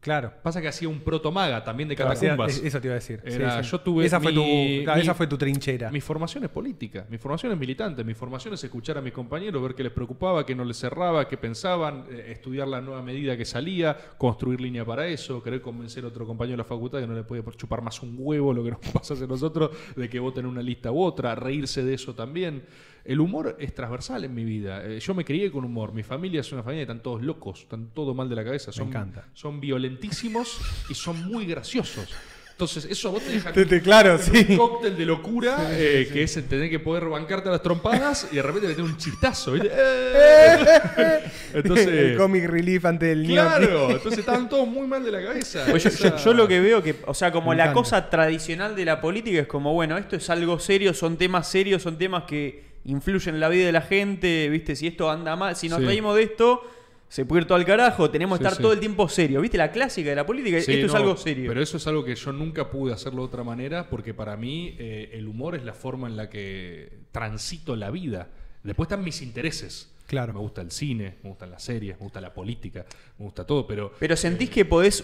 Claro. 0.04 0.34
Pasa 0.42 0.60
que 0.60 0.68
hacía 0.68 0.86
un 0.86 1.00
proto-maga 1.00 1.64
también 1.64 1.88
de 1.88 1.96
Claro, 1.96 2.12
catacumbas. 2.12 2.58
Eso 2.62 2.78
te 2.78 2.88
iba 2.88 2.92
a 2.92 2.96
decir. 2.96 3.22
Sí, 3.26 3.32
Era- 3.36 3.62
sí. 3.62 3.70
yo 3.70 3.80
tuve 3.80 4.04
esa, 4.04 4.20
fue 4.20 4.34
tu, 4.34 4.44
mi- 4.44 4.82
claro, 4.84 4.98
mi- 4.98 5.02
esa 5.02 5.14
fue 5.14 5.26
tu 5.26 5.38
trinchera. 5.38 5.90
Mi 5.90 6.02
formación 6.02 6.44
es 6.44 6.50
política, 6.50 7.06
mi 7.08 7.16
formación 7.16 7.52
es 7.52 7.58
militante, 7.58 8.04
mi 8.04 8.12
formación 8.12 8.52
es 8.52 8.62
escuchar 8.62 8.98
a 8.98 9.00
mis 9.00 9.14
compañeros, 9.14 9.62
ver 9.62 9.74
qué 9.74 9.82
les 9.82 9.92
preocupaba, 9.92 10.44
qué 10.44 10.54
no 10.54 10.62
les 10.62 10.76
cerraba, 10.78 11.26
qué 11.26 11.38
pensaban, 11.38 12.04
eh, 12.10 12.32
estudiar 12.32 12.68
la 12.68 12.82
nueva 12.82 13.00
medida 13.02 13.34
que 13.34 13.46
salía, 13.46 13.96
construir 14.18 14.60
línea 14.60 14.84
para 14.84 15.06
eso, 15.06 15.42
querer 15.42 15.62
convencer 15.62 16.04
a 16.04 16.08
otro 16.08 16.26
compañero 16.26 16.52
de 16.58 16.58
la 16.58 16.64
facultad 16.64 17.00
que 17.00 17.06
no 17.06 17.14
le 17.14 17.24
puede 17.24 17.42
chupar 17.56 17.80
más 17.80 18.02
un 18.02 18.14
huevo 18.18 18.52
lo 18.52 18.62
que 18.62 18.72
nos 18.72 18.80
pasa 18.92 19.14
a 19.14 19.26
nosotros, 19.26 19.70
de 19.96 20.08
que 20.10 20.20
voten 20.20 20.44
una 20.44 20.60
lista 20.60 20.92
u 20.92 21.02
otra, 21.02 21.34
reírse 21.34 21.82
de 21.82 21.94
eso 21.94 22.14
también. 22.14 22.62
El 23.04 23.20
humor 23.20 23.56
es 23.60 23.74
transversal 23.74 24.24
en 24.24 24.34
mi 24.34 24.44
vida. 24.44 24.82
Eh, 24.84 24.98
yo 24.98 25.12
me 25.14 25.24
crié 25.24 25.50
con 25.50 25.64
humor. 25.64 25.92
Mi 25.92 26.02
familia 26.02 26.40
es 26.40 26.50
una 26.52 26.62
familia 26.62 26.86
que 26.86 26.92
están 26.92 27.02
todos 27.02 27.22
locos, 27.22 27.60
están 27.60 27.88
todo 27.92 28.14
mal 28.14 28.28
de 28.30 28.34
la 28.36 28.44
cabeza. 28.44 28.72
Son, 28.72 28.88
encanta. 28.88 29.26
son 29.34 29.60
violentísimos 29.60 30.58
y 30.88 30.94
son 30.94 31.22
muy 31.26 31.44
graciosos. 31.44 32.08
Entonces, 32.52 32.84
eso 32.84 33.08
a 33.08 33.10
vos 33.10 33.22
te 33.22 33.32
deja 33.32 33.52
Te- 33.52 33.66
te- 33.66 33.82
claro, 33.82 34.12
un 34.14 34.20
sí. 34.20 34.56
cóctel 34.56 34.96
de 34.96 35.04
locura 35.04 35.70
eh, 35.72 36.08
que 36.12 36.22
es 36.22 36.36
el 36.36 36.44
tener 36.44 36.70
que 36.70 36.78
poder 36.78 37.06
bancarte 37.06 37.48
a 37.48 37.52
las 37.52 37.62
trompadas 37.62 38.28
y 38.30 38.36
de 38.36 38.42
repente 38.42 38.68
meter 38.68 38.84
un 38.84 38.96
chistazo. 38.96 39.52
¿viste? 39.52 39.70
¡Eh! 39.74 41.20
el 41.52 41.58
Entonces, 41.60 42.16
comic 42.16 42.44
relief 42.46 42.84
ante 42.84 43.10
el 43.12 43.22
gnocchi. 43.24 43.32
claro, 43.34 43.90
entonces 43.90 44.20
estaban 44.20 44.48
todos 44.48 44.68
muy 44.68 44.86
mal 44.86 45.04
de 45.04 45.10
la 45.10 45.22
cabeza. 45.22 45.66
Pues 45.68 45.82
yo, 45.82 45.88
Esa- 45.90 46.16
yo- 46.16 46.24
yo 46.24 46.32
lo 46.32 46.46
que 46.48 46.60
veo 46.60 46.80
que, 46.82 46.94
o 47.06 47.12
sea, 47.14 47.32
como 47.32 47.50
Me 47.50 47.56
la 47.56 47.64
encanta. 47.64 47.80
cosa 47.80 48.08
tradicional 48.08 48.76
de 48.76 48.84
la 48.84 49.00
política 49.00 49.40
es 49.40 49.46
como, 49.48 49.72
bueno, 49.74 49.98
esto 49.98 50.14
es 50.16 50.30
algo 50.30 50.58
serio, 50.60 50.94
son 50.94 51.16
temas 51.16 51.48
serios, 51.50 51.82
son 51.82 51.98
temas 51.98 52.22
que 52.22 52.62
influyen 52.84 53.34
en 53.34 53.40
la 53.40 53.48
vida 53.48 53.66
de 53.66 53.72
la 53.72 53.82
gente, 53.82 54.48
¿viste? 54.48 54.76
Si 54.76 54.86
esto 54.86 55.10
anda 55.10 55.36
mal, 55.36 55.56
si 55.56 55.68
nos 55.68 55.80
Sí. 55.80 55.86
reímos 55.86 56.16
de 56.16 56.22
esto, 56.24 56.62
se 57.08 57.24
puede 57.24 57.42
ir 57.42 57.46
todo 57.46 57.56
al 57.56 57.64
carajo, 57.64 58.10
tenemos 58.10 58.38
que 58.38 58.42
Sí, 58.44 58.46
estar 58.46 58.56
sí. 58.56 58.62
todo 58.62 58.72
el 58.72 58.80
tiempo 58.80 59.08
serio. 59.08 59.40
¿Viste 59.40 59.56
la 59.56 59.70
clásica 59.70 60.10
de 60.10 60.16
la 60.16 60.26
política? 60.26 60.60
Sí, 60.60 60.72
Esto 60.72 60.86
es 60.86 60.94
algo 60.94 61.16
serio. 61.16 61.48
Pero 61.48 61.62
eso 61.62 61.76
es 61.76 61.86
algo 61.86 62.04
que 62.04 62.14
yo 62.14 62.32
nunca 62.32 62.70
pude 62.70 62.92
hacerlo 62.92 63.22
de 63.22 63.26
otra 63.28 63.44
manera 63.44 63.88
porque 63.88 64.12
para 64.14 64.36
mí 64.36 64.74
eh, 64.78 65.10
el 65.12 65.28
humor 65.28 65.54
es 65.54 65.64
la 65.64 65.74
forma 65.74 66.08
en 66.08 66.16
la 66.16 66.28
que 66.28 66.90
transito 67.12 67.76
la 67.76 67.90
vida. 67.90 68.28
Después 68.62 68.86
están 68.86 69.04
mis 69.04 69.22
intereses. 69.22 69.90
Claro. 70.06 70.34
Me 70.34 70.40
gusta 70.40 70.60
el 70.60 70.70
cine, 70.70 71.14
me 71.22 71.30
gustan 71.30 71.50
las 71.50 71.62
series, 71.62 71.96
me 71.98 72.02
gusta 72.04 72.20
la 72.20 72.34
política, 72.34 72.84
me 73.18 73.24
gusta 73.24 73.46
todo, 73.46 73.66
pero... 73.66 73.92
Pero 73.98 74.16
sentís 74.16 74.50
que 74.50 74.64
podés, 74.66 75.02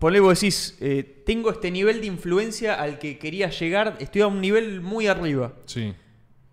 ponle 0.00 0.18
vos 0.18 0.40
decís, 0.40 0.76
eh, 0.80 1.22
tengo 1.24 1.50
este 1.50 1.70
nivel 1.70 2.00
de 2.00 2.08
influencia 2.08 2.74
al 2.74 2.98
que 2.98 3.18
quería 3.18 3.50
llegar, 3.50 3.96
estoy 4.00 4.22
a 4.22 4.26
un 4.26 4.40
nivel 4.40 4.80
muy 4.80 5.06
arriba. 5.06 5.52
Sí. 5.66 5.94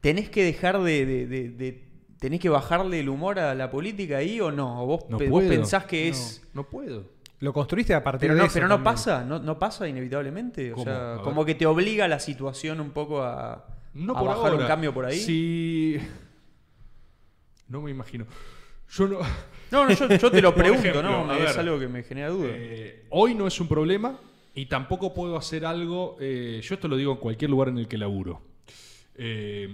¿Tenés 0.02 0.30
que 0.30 0.44
dejar 0.44 0.82
de, 0.82 1.06
de- 1.06 1.28
de- 1.28 1.50
de- 1.50 1.84
tenés 2.20 2.40
que 2.40 2.50
bajarle 2.50 3.00
el 3.00 3.10
humor 3.10 3.40
a 3.40 3.54
la 3.56 3.70
política 3.72 4.18
ahí 4.18 4.40
o 4.42 4.52
no? 4.52 4.84
¿O 4.84 4.86
vos, 4.86 5.06
No 5.10 5.18
pe- 5.18 5.30
vos 5.30 5.42
puedo. 5.44 5.50
pensás 5.50 5.86
que 5.86 6.06
No, 6.06 6.12
es... 6.12 6.48
No 6.54 6.64
puedo. 6.70 7.06
Lo 7.40 7.54
construiste 7.54 7.94
a 7.94 8.04
partir 8.04 8.22
Pero 8.22 8.34
de 8.34 8.40
no, 8.42 8.46
eso 8.48 8.54
pero 8.54 8.68
no 8.68 8.76
también. 8.76 8.94
pasa, 8.96 9.24
no, 9.24 9.40
no 9.40 9.58
pasa 9.58 9.88
inevitablemente. 9.88 10.74
O 10.74 10.84
sea, 10.84 11.18
como 11.24 11.46
que 11.46 11.56
te 11.56 11.66
obliga 11.66 12.08
la 12.08 12.20
situación 12.20 12.82
un 12.82 12.92
poco 12.92 13.24
a, 13.24 13.66
No 13.94 14.14
a 14.16 14.20
por 14.20 14.28
bajar 14.28 14.52
ahora. 14.52 14.62
un 14.64 14.68
cambio 14.68 14.94
por 14.94 15.06
ahí. 15.06 15.18
Sí. 15.20 15.98
No 17.68 17.82
me 17.82 17.92
imagino. 17.92 18.26
Yo 18.90 19.08
no... 19.08 19.20
No, 19.72 19.86
no, 19.86 19.92
yo, 19.94 20.08
yo 20.10 20.32
te 20.32 20.42
lo 20.42 20.56
pregunto, 20.56 20.88
ejemplo, 20.88 21.04
¿no? 21.04 21.32
es 21.36 21.56
algo 21.58 21.78
que 21.78 21.88
me 21.88 22.02
genera 22.02 22.30
duda. 22.30 22.48
Eh, 22.52 23.06
hoy 23.12 23.36
no 23.36 23.46
es 23.46 23.62
un 23.62 23.68
problema 23.68 24.20
y 24.56 24.66
tampoco 24.66 25.14
puedo 25.14 25.38
hacer 25.38 25.66
algo. 25.66 26.18
eh, 26.20 26.60
yo 26.64 26.74
esto 26.74 26.88
lo 26.88 26.98
digo 26.98 27.12
en 27.14 27.20
cualquier 27.20 27.52
lugar 27.52 27.70
en 27.70 27.78
el 27.78 27.88
que 27.88 27.98
laburo. 28.00 28.42
Eh, 29.22 29.68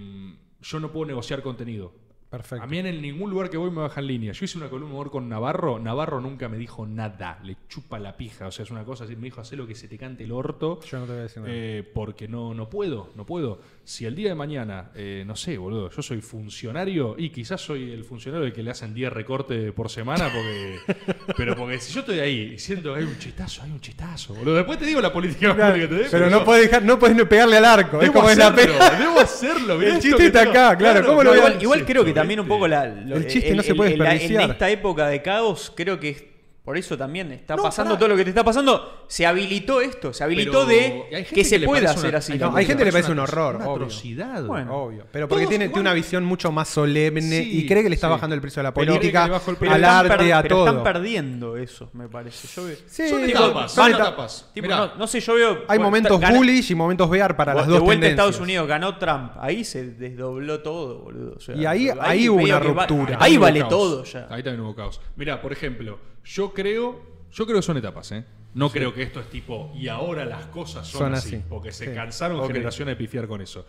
yo 0.60 0.80
no 0.80 0.90
puedo 0.90 1.06
negociar 1.06 1.40
contenido. 1.40 1.92
Perfecto. 2.30 2.64
A 2.64 2.66
mí 2.66 2.78
en 2.78 2.86
el- 2.86 3.00
ningún 3.00 3.30
lugar 3.30 3.48
que 3.50 3.56
voy 3.56 3.70
me 3.70 3.80
bajan 3.82 4.06
línea. 4.06 4.32
Yo 4.32 4.44
hice 4.44 4.58
una 4.58 4.68
columna 4.68 4.88
de 4.88 4.94
humor 4.94 5.10
con 5.12 5.28
Navarro. 5.28 5.78
Navarro 5.78 6.20
nunca 6.20 6.48
me 6.48 6.58
dijo 6.58 6.84
nada. 6.86 7.38
Le 7.44 7.56
chupa 7.68 7.98
la 8.00 8.16
pija. 8.16 8.48
O 8.48 8.50
sea, 8.50 8.64
es 8.64 8.70
una 8.70 8.84
cosa 8.84 9.04
así. 9.04 9.14
Me 9.14 9.24
dijo, 9.26 9.40
haz 9.40 9.52
lo 9.52 9.66
que 9.66 9.74
se 9.76 9.86
te 9.86 9.96
cante 9.96 10.24
el 10.24 10.32
orto. 10.32 10.80
Yo 10.82 10.98
no 10.98 11.04
te 11.06 11.12
voy 11.12 11.20
a 11.20 11.22
decir 11.22 11.42
nada. 11.42 11.54
Eh, 11.54 11.88
porque 11.94 12.26
no, 12.26 12.52
no 12.52 12.68
puedo, 12.68 13.10
no 13.14 13.24
puedo. 13.24 13.60
Si 13.84 14.04
el 14.06 14.16
día 14.16 14.30
de 14.30 14.34
mañana, 14.34 14.90
eh, 14.96 15.22
no 15.24 15.36
sé, 15.36 15.56
boludo, 15.56 15.88
yo 15.90 16.02
soy 16.02 16.20
funcionario 16.20 17.14
y 17.16 17.30
quizás 17.30 17.60
soy 17.60 17.92
el 17.92 18.02
funcionario 18.04 18.46
al 18.46 18.52
que 18.52 18.62
le 18.64 18.72
hacen 18.72 18.92
10 18.92 19.12
recortes 19.12 19.72
por 19.72 19.88
semana, 19.88 20.28
porque. 20.32 20.78
pero 21.36 21.54
porque 21.54 21.78
si 21.78 21.92
yo 21.94 22.00
estoy 22.00 22.18
ahí 22.18 22.54
y 22.54 22.58
siento 22.58 22.92
que 22.92 23.00
hay 23.00 23.06
un 23.06 23.18
chistazo, 23.18 23.62
hay 23.62 23.70
un 23.70 23.80
chistazo, 23.80 24.34
boludo. 24.34 24.56
Después 24.56 24.78
te 24.78 24.86
digo 24.86 25.00
la 25.00 25.12
política 25.12 25.54
Claro, 25.54 25.74
que 25.76 25.86
te 25.86 25.94
dé, 25.94 26.06
pero 26.10 26.28
no 26.28 26.44
puedes 26.44 26.64
dejar, 26.64 26.82
no 26.82 26.98
puedes 26.98 27.24
pegarle 27.26 27.56
al 27.58 27.64
arco. 27.64 27.98
Es 27.98 28.02
Debo 28.08 28.14
como 28.14 28.30
en 28.30 28.38
la 28.38 28.48
hacerlo, 28.48 28.74
pega. 28.78 28.98
debo 28.98 29.20
hacerlo. 29.20 29.82
El 29.82 29.98
chiste 30.00 30.26
está 30.26 30.42
acá, 30.42 30.76
claro, 30.76 31.06
¿cómo 31.06 31.22
lo 31.22 31.30
No, 31.30 31.36
igual, 31.36 31.58
igual 31.62 31.84
creo 31.86 32.04
que. 32.04 32.15
También 32.20 32.40
un 32.40 32.48
poco 32.48 32.66
la, 32.68 32.86
lo- 32.86 33.16
El 33.16 33.26
chiste 33.26 33.54
no 33.54 33.62
se 33.62 33.74
puede 33.74 33.96
la- 33.96 34.14
en 34.14 34.50
esta 34.50 34.70
época 34.70 35.08
de 35.08 35.22
caos, 35.22 35.72
creo 35.74 35.98
que 36.00 36.35
por 36.66 36.76
eso 36.76 36.98
también 36.98 37.30
está 37.30 37.54
No, 37.54 37.62
pasando 37.62 37.92
pará. 37.92 37.98
todo 38.00 38.08
lo 38.08 38.16
que 38.16 38.24
te 38.24 38.30
está 38.30 38.42
pasando. 38.44 39.04
Se 39.06 39.24
habilitó 39.24 39.80
esto, 39.80 40.12
se 40.12 40.24
habilitó 40.24 40.66
Pero 40.66 41.06
de 41.12 41.24
que 41.32 41.44
se 41.44 41.60
pueda 41.60 41.92
hacer 41.92 42.08
una- 42.10 42.18
así. 42.18 42.32
hay 42.32 42.38
No, 42.40 42.46
gente 42.46 42.58
hay 42.58 42.64
que 42.64 42.68
gente 42.72 42.80
que 42.80 42.84
le 42.86 42.92
parece 42.92 43.12
un 43.12 43.18
horror, 43.20 43.54
Una 43.56 43.64
obvio. 43.66 43.74
atrocidad. 43.86 44.42
Bueno. 44.44 44.74
Obvio. 44.76 45.06
Pero 45.12 45.28
porque 45.28 45.44
Todos 45.44 45.50
tiene, 45.50 45.64
igual- 45.66 45.74
tiene 45.74 45.88
una 45.88 45.94
visión 45.94 46.24
mucho 46.24 46.50
más 46.50 46.68
solemne 46.68 47.44
Sí, 47.44 47.60
y 47.60 47.66
cree 47.68 47.84
que 47.84 47.88
le 47.88 47.94
está 47.94 48.08
sí. 48.08 48.10
bajando 48.10 48.34
el 48.34 48.40
precio 48.40 48.58
a 48.60 48.64
la 48.64 48.74
política, 48.74 49.26
el 49.26 49.32
al 49.32 49.36
están 49.80 49.84
arte, 49.84 50.16
per- 50.24 50.32
a 50.32 50.42
pero 50.42 50.56
todo. 50.56 50.66
están 50.66 50.82
perdiendo 50.82 51.56
eso, 51.56 51.88
me 51.92 52.08
parece. 52.08 52.48
Yo 52.54 52.64
veo- 52.64 52.76
Sí, 52.86 53.08
Son 53.08 53.24
digo, 53.24 53.38
etapas, 53.38 53.72
son 53.72 53.84
son 53.84 53.94
eta- 53.94 54.02
etapas. 54.08 54.50
tipo, 54.52 54.66
Mirá, 54.66 54.76
no, 54.78 54.94
no 54.96 55.06
sé, 55.06 55.20
yo 55.20 55.34
veo. 55.34 55.50
Hay 55.68 55.78
bueno, 55.78 55.84
momentos 55.84 56.20
gana- 56.20 56.36
bullish 56.36 56.72
y 56.72 56.74
momentos 56.74 57.08
bear 57.08 57.36
para 57.36 57.54
las 57.54 57.66
de 57.68 57.74
dos 57.74 57.82
vuelta 57.82 58.06
a. 58.06 58.10
Estados 58.10 58.40
Unidos 58.40 58.66
ganó 58.66 58.98
Trump. 58.98 59.32
Ahí 59.40 59.64
se 59.64 59.84
desdobló 59.92 60.60
todo, 60.62 60.98
boludo. 60.98 61.36
Y 61.54 61.64
ahí- 61.64 61.90
hubo 62.28 62.42
una 62.42 62.58
ruptura. 62.58 63.18
ahí 63.20 63.36
vale 63.36 63.62
todo 63.64 64.02
ya. 64.02 64.26
Ahí 64.30 64.42
también 64.42 64.62
hubo 64.62 64.74
caos. 64.74 65.00
Mira, 65.14 65.40
por 65.40 65.52
ejemplo, 65.52 65.98
yo 66.26 66.52
creo, 66.52 67.00
yo 67.32 67.46
creo 67.46 67.58
que 67.58 67.62
son 67.62 67.76
etapas, 67.76 68.12
¿eh? 68.12 68.24
No 68.54 68.70
creo 68.70 68.92
que 68.94 69.02
esto 69.02 69.20
es 69.20 69.28
tipo, 69.28 69.72
y 69.76 69.88
ahora 69.88 70.24
las 70.24 70.46
cosas 70.46 70.86
son, 70.86 71.00
Son 71.00 71.14
así, 71.14 71.36
así. 71.36 71.44
porque 71.48 71.72
se 71.72 71.86
Sí. 71.86 71.94
cansaron 71.94 72.40
Ok. 72.40 72.46
generaciones 72.48 72.92
de 72.92 72.96
pifiar 72.96 73.26
con 73.28 73.40
eso. 73.42 73.66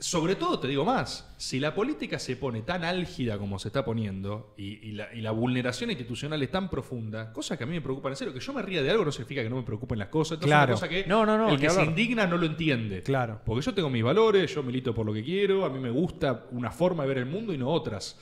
Sobre 0.00 0.36
todo, 0.36 0.60
te 0.60 0.68
digo 0.68 0.84
más, 0.84 1.28
si 1.38 1.58
la 1.58 1.74
política 1.74 2.20
se 2.20 2.36
pone 2.36 2.62
tan 2.62 2.84
álgida 2.84 3.36
como 3.36 3.58
se 3.58 3.66
está 3.68 3.84
poniendo 3.84 4.54
y, 4.56 4.74
y 4.88 4.92
la, 4.92 5.12
y 5.12 5.20
la 5.20 5.32
vulneración 5.32 5.90
institucional 5.90 6.40
es 6.40 6.52
tan 6.52 6.70
profunda, 6.70 7.32
cosa 7.32 7.56
que 7.58 7.64
a 7.64 7.66
mí 7.66 7.72
me 7.74 7.80
preocupan 7.80 8.12
en 8.12 8.16
serio, 8.16 8.32
que 8.32 8.38
yo 8.38 8.52
me 8.52 8.62
ría 8.62 8.80
de 8.80 8.92
algo 8.92 9.04
no 9.04 9.10
significa 9.10 9.42
que 9.42 9.50
no 9.50 9.56
me 9.56 9.64
preocupen 9.64 9.98
las 9.98 10.06
cosas, 10.08 10.34
Esto 10.36 10.46
Claro. 10.46 10.74
es 10.74 10.80
una 10.80 10.88
cosa 10.88 11.02
que 11.02 11.08
No, 11.08 11.26
no, 11.26 11.36
no, 11.36 11.48
el 11.48 11.56
ni 11.56 11.60
que 11.60 11.68
se 11.70 11.82
indigna 11.84 12.28
no 12.28 12.36
lo 12.38 12.46
entiende. 12.46 13.02
Claro. 13.02 13.40
Porque 13.44 13.66
yo 13.66 13.74
tengo 13.74 13.90
mis 13.90 14.04
valores, 14.04 14.54
yo 14.54 14.62
milito 14.62 14.94
por 14.94 15.04
lo 15.04 15.12
que 15.12 15.24
quiero, 15.24 15.64
a 15.64 15.68
mí 15.68 15.80
me 15.80 15.90
gusta 15.90 16.46
una 16.52 16.70
forma 16.70 17.02
de 17.02 17.08
ver 17.08 17.18
el 17.18 17.26
mundo 17.26 17.52
y 17.52 17.58
no 17.58 17.68
otras. 17.68 18.16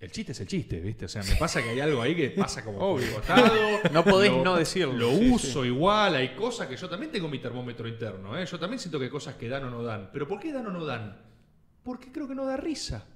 El 0.00 0.12
chiste 0.12 0.30
es 0.32 0.40
el 0.40 0.46
chiste, 0.46 0.78
¿viste? 0.78 1.06
O 1.06 1.08
sea, 1.08 1.24
me 1.24 1.34
pasa 1.34 1.60
que 1.60 1.70
hay 1.70 1.80
algo 1.80 2.00
ahí 2.00 2.14
que 2.14 2.30
pasa 2.30 2.64
como 2.64 2.78
costado. 2.78 3.52
No 3.92 4.04
podés 4.04 4.30
no 4.32 4.56
decirlo. 4.56 4.92
Lo 4.94 5.16
Sí, 5.18 5.30
uso 5.30 5.64
igual, 5.64 6.14
hay 6.14 6.34
cosas 6.36 6.68
que 6.68 6.76
yo 6.76 6.88
también 6.88 7.10
tengo 7.10 7.28
mi 7.28 7.40
termómetro 7.40 7.88
interno, 7.88 8.38
¿eh? 8.38 8.46
Yo 8.46 8.58
también 8.60 8.78
siento 8.78 8.98
que 8.98 9.06
hay 9.06 9.10
cosas 9.10 9.34
que 9.34 9.48
dan 9.48 9.64
o 9.64 9.70
no 9.70 9.82
dan. 9.82 10.10
¿Pero 10.12 10.28
por 10.28 10.38
qué 10.38 10.52
dan 10.52 10.66
o 10.66 10.70
no 10.70 10.84
dan? 10.84 11.16
Porque 11.82 12.12
creo 12.12 12.28
que 12.28 12.34
no 12.36 12.44
da 12.44 12.56
risa. 12.56 13.06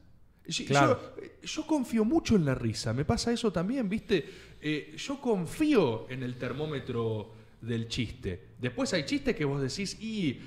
Claro. 0.67 1.15
yo- 1.17 1.47
yo 1.47 1.67
confío 1.69 2.05
mucho 2.05 2.35
en 2.35 2.45
la 2.45 2.57
risa, 2.57 2.93
me 2.93 3.05
pasa 3.05 3.31
eso 3.33 3.53
también, 3.53 3.89
¿viste? 3.89 4.29
Eh, 4.61 4.97
yo 4.99 5.21
confío 5.21 6.11
en 6.11 6.25
el 6.25 6.37
termómetro 6.37 7.33
del 7.61 7.87
chiste. 7.87 8.49
Después 8.59 8.93
hay 8.93 9.05
chistes 9.05 9.37
que 9.37 9.45
vos 9.45 9.63
decís, 9.63 9.97
y 10.01 10.41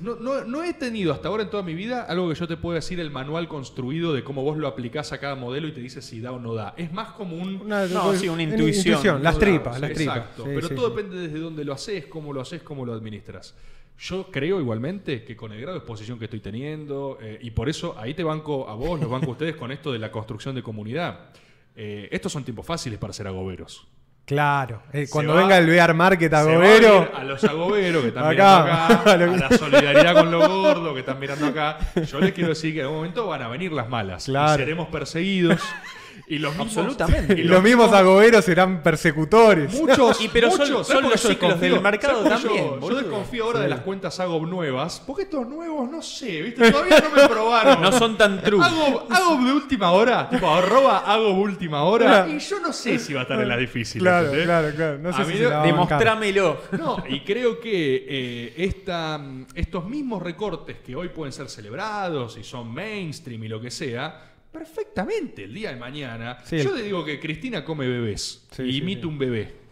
no, 0.00 0.16
no- 0.16 0.44
no 0.44 0.62
he 0.62 0.74
tenido 0.74 1.12
hasta 1.12 1.28
ahora 1.28 1.42
en 1.44 1.50
toda 1.50 1.62
mi 1.62 1.74
vida 1.74 2.02
algo 2.04 2.28
que 2.28 2.34
yo 2.34 2.46
te 2.46 2.56
pueda 2.56 2.76
decir 2.76 3.00
el 3.00 3.10
manual 3.10 3.48
construido 3.48 4.12
de 4.12 4.22
cómo 4.22 4.42
vos 4.42 4.58
lo 4.58 4.66
aplicás 4.68 5.12
a 5.12 5.18
cada 5.20 5.34
modelo 5.36 5.68
y 5.68 5.72
te 5.72 5.80
dice 5.80 6.02
si 6.02 6.20
da 6.20 6.32
o 6.32 6.38
no 6.38 6.52
da. 6.54 6.74
Es 6.76 6.92
más 6.92 7.12
como 7.12 7.36
un... 7.36 7.62
Una- 7.62 7.86
No, 7.86 8.14
sí, 8.14 8.28
una 8.28 8.42
intuición. 8.42 9.22
Las 9.22 9.34
No, 9.34 9.40
tripas, 9.40 9.80
las 9.80 9.92
tripas. 9.94 10.16
Exacto, 10.18 10.42
Sí, 10.44 10.50
pero 10.54 10.68
sí, 10.68 10.74
todo 10.74 10.88
sí. 10.90 10.96
depende 10.96 11.16
desde 11.18 11.38
dónde 11.38 11.64
lo 11.64 11.72
haces, 11.72 12.06
cómo 12.06 12.32
lo 12.32 12.40
haces, 12.42 12.62
cómo 12.62 12.84
lo 12.84 12.92
administras. 12.92 13.54
Yo 13.98 14.26
creo 14.30 14.60
igualmente 14.60 15.24
que 15.24 15.34
con 15.34 15.52
el 15.52 15.60
grado 15.62 15.72
de 15.74 15.78
exposición 15.78 16.18
que 16.18 16.26
estoy 16.26 16.40
teniendo, 16.40 17.16
eh, 17.22 17.38
y 17.40 17.50
por 17.52 17.70
eso 17.70 17.94
ahí 17.98 18.12
te 18.12 18.22
banco 18.22 18.68
a 18.68 18.74
vos, 18.74 19.00
los 19.00 19.08
banco 19.08 19.28
a 19.28 19.32
ustedes 19.32 19.56
con 19.56 19.72
esto 19.72 19.90
de 19.90 19.98
la 19.98 20.10
construcción 20.12 20.54
de 20.54 20.62
comunidad. 20.62 21.30
Eh, 21.74 22.06
estos 22.12 22.30
son 22.30 22.44
tiempos 22.44 22.66
fáciles 22.66 22.98
para 22.98 23.14
ser 23.14 23.26
agoberos. 23.26 23.86
Claro. 24.26 24.82
Eh, 24.92 25.06
cuando 25.08 25.34
va- 25.34 25.40
venga 25.40 25.56
el 25.56 25.66
Bear 25.66 25.94
Market 25.94 26.34
a 26.34 26.40
agobero. 26.40 27.02
ir 27.02 27.10
a 27.14 27.24
los 27.24 27.44
agoberos 27.44 28.02
que 28.02 28.08
están 28.08 28.24
Acá. 28.24 28.32
mirando 28.64 28.72
acá, 28.72 29.02
a 29.12 29.16
Lo 29.16 29.32
que- 29.32 29.38
la 29.38 29.50
solidaridad 29.56 30.14
con 30.14 30.30
los 30.32 30.48
gordos 30.48 30.92
que 30.94 31.00
están 31.00 31.18
mirando 31.20 31.46
acá. 31.46 31.78
Yo 32.10 32.20
les 32.20 32.32
quiero 32.32 32.48
decir 32.50 32.72
que 32.74 32.80
en 32.80 32.84
algún 32.86 32.98
momento 32.98 33.26
van 33.28 33.42
a 33.42 33.48
venir 33.48 33.72
las 33.72 33.88
malas. 33.88 34.24
Claro. 34.24 34.54
Y 34.54 34.56
seremos 34.64 34.88
perseguidos. 34.88 35.60
Y 36.28 36.38
los 36.38 36.50
mismos, 36.56 36.76
Absolutamente. 36.76 37.34
Y 37.40 37.44
los 37.44 37.62
mismos 37.62 37.92
agoberos 37.92 38.44
serán 38.44 38.82
persecutores. 38.82 39.72
Muchos, 39.74 40.20
Y 40.24 40.28
pero 40.28 40.50
son- 40.50 40.58
muchos, 40.60 40.86
son 40.86 40.96
¿sabes 40.96 41.02
por 41.02 41.02
qué 41.02 41.08
los 41.10 41.20
ciclos 41.20 41.60
del 41.60 41.80
mercado 41.80 42.22
¿Sabes 42.24 42.40
por 42.40 42.50
qué 42.52 42.58
también, 42.62 42.80
Yo, 42.80 42.96
desconfío 42.96 43.44
ahora 43.44 43.58
Sí. 43.58 43.62
de 43.64 43.68
las 43.70 43.80
cuentas 43.80 44.18
Agob 44.20 44.46
nuevas, 44.48 45.02
porque 45.06 45.22
estos 45.22 45.46
nuevos, 45.46 45.88
no 45.90 46.02
sé, 46.02 46.42
¿viste? 46.42 46.70
Todavía 46.72 47.00
no 47.00 47.10
me 47.22 47.28
probaron. 47.28 47.80
No 47.80 47.92
son 47.92 48.18
tan 48.18 48.42
true. 48.42 48.60
Hago 48.64 49.44
de 49.44 49.52
última 49.52 49.92
hora, 49.92 50.28
tipo 50.28 50.48
arroba 50.52 50.98
hago 50.98 51.30
última 51.32 51.84
hora, 51.84 52.06
Claro. 52.06 52.32
y 52.32 52.38
yo 52.40 52.58
no 52.60 52.72
sé 52.72 52.98
si 52.98 53.12
va 53.14 53.20
a 53.20 53.22
estar 53.22 53.40
en 53.40 53.48
la 53.48 53.56
difícil. 53.56 54.02
Claro, 54.02 54.24
¿entendés? 54.26 54.46
claro, 54.46 54.70
claro. 54.74 54.98
No 54.98 55.12
sé 55.12 55.24
si. 55.32 55.38
Demostrámelo. 55.38 56.56
No, 56.76 57.02
y 57.08 57.20
creo 57.20 57.60
que 57.60 58.04
eh, 58.08 58.54
esta, 58.56 59.18
mm, 59.18 59.46
estos 59.54 59.84
mismos 59.88 60.22
recortes 60.22 60.78
que 60.84 60.94
hoy 60.96 61.08
pueden 61.08 61.32
ser 61.32 61.48
celebrados 61.48 62.36
y 62.36 62.44
son 62.44 62.72
mainstream 62.72 63.44
y 63.44 63.48
lo 63.48 63.60
que 63.60 63.70
sea, 63.70 64.32
perfectamente 64.58 65.44
el 65.44 65.54
día 65.54 65.70
de 65.70 65.76
mañana. 65.76 66.38
Sí, 66.44 66.58
yo 66.58 66.70
el- 66.70 66.76
te 66.76 66.82
digo 66.84 67.04
que 67.04 67.20
Cristina 67.20 67.64
come 67.64 67.86
bebés 67.86 68.46
Sí, 68.56 68.62
y 68.62 68.76
imita 68.78 69.06
un 69.06 69.18
bebé. 69.18 69.66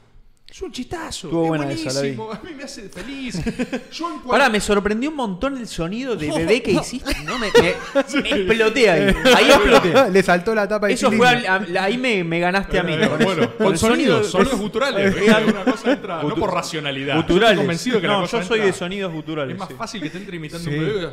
Es 0.51 0.63
un 0.63 0.71
chistazo, 0.71 1.27
Estuvo 1.27 1.43
es 1.45 1.49
buena 1.49 1.69
esa, 1.73 1.93
buenísimo, 1.93 2.31
a 2.31 2.41
mí 2.45 2.51
me 2.57 2.63
hace 2.63 2.89
feliz. 2.89 3.41
Yo 3.93 4.09
en 4.13 4.21
cual- 4.21 4.39
Pará, 4.39 4.49
me 4.49 4.61
sorprendió 4.61 5.11
un 5.11 5.17
montón 5.17 5.57
el 5.57 5.67
sonido 5.67 6.15
de 6.15 6.31
bebé 6.31 6.63
que 6.63 6.71
hiciste. 6.73 7.13
No, 7.25 7.41
me, 7.41 7.49
me- 7.61 8.23
me 8.23 8.31
exploté 8.31 8.89
ahí. 8.89 9.15
Ahí 9.35 9.47
exploté. 9.51 10.11
Le 10.13 10.23
saltó 10.23 10.55
la 10.55 10.69
tapa 10.69 10.87
de 10.87 10.93
Eso 10.93 11.11
fue 11.11 11.27
al- 11.29 11.77
ahí 11.77 11.99
me, 11.99 12.23
me 12.23 12.39
ganaste 12.39 12.79
a 12.79 12.85
mí. 12.85 12.93
Bueno, 13.25 13.49
con 13.57 13.59
bueno, 13.65 13.77
sonidos, 13.79 14.29
sonido- 14.29 14.51
sonidos 14.51 14.61
guturales. 14.61 15.13
¿ves? 15.15 15.35
Una 15.49 15.65
cosa 15.65 15.93
entra, 15.93 16.23
no 16.23 16.35
por 16.37 16.53
racionalidad. 16.55 17.17
Yo 17.17 17.23
Guturales. 17.23 17.49
estoy 17.51 17.57
convencido 17.65 18.01
que 18.01 18.07
la 18.07 18.13
no, 18.13 18.21
cosa 18.21 18.41
yo 18.41 18.47
soy 18.47 18.59
entra- 18.61 18.67
de 18.67 18.73
sonidos 18.79 19.13
guturales. 19.13 19.55
Es 19.55 19.59
más 19.59 19.69
sí. 19.69 19.75
fácil 19.77 20.03
que 20.03 20.11
te 20.11 20.19
entre 20.19 20.37
imitando 20.37 20.71
Sí. 20.71 20.77
un 20.77 20.85
bebé. 20.87 21.09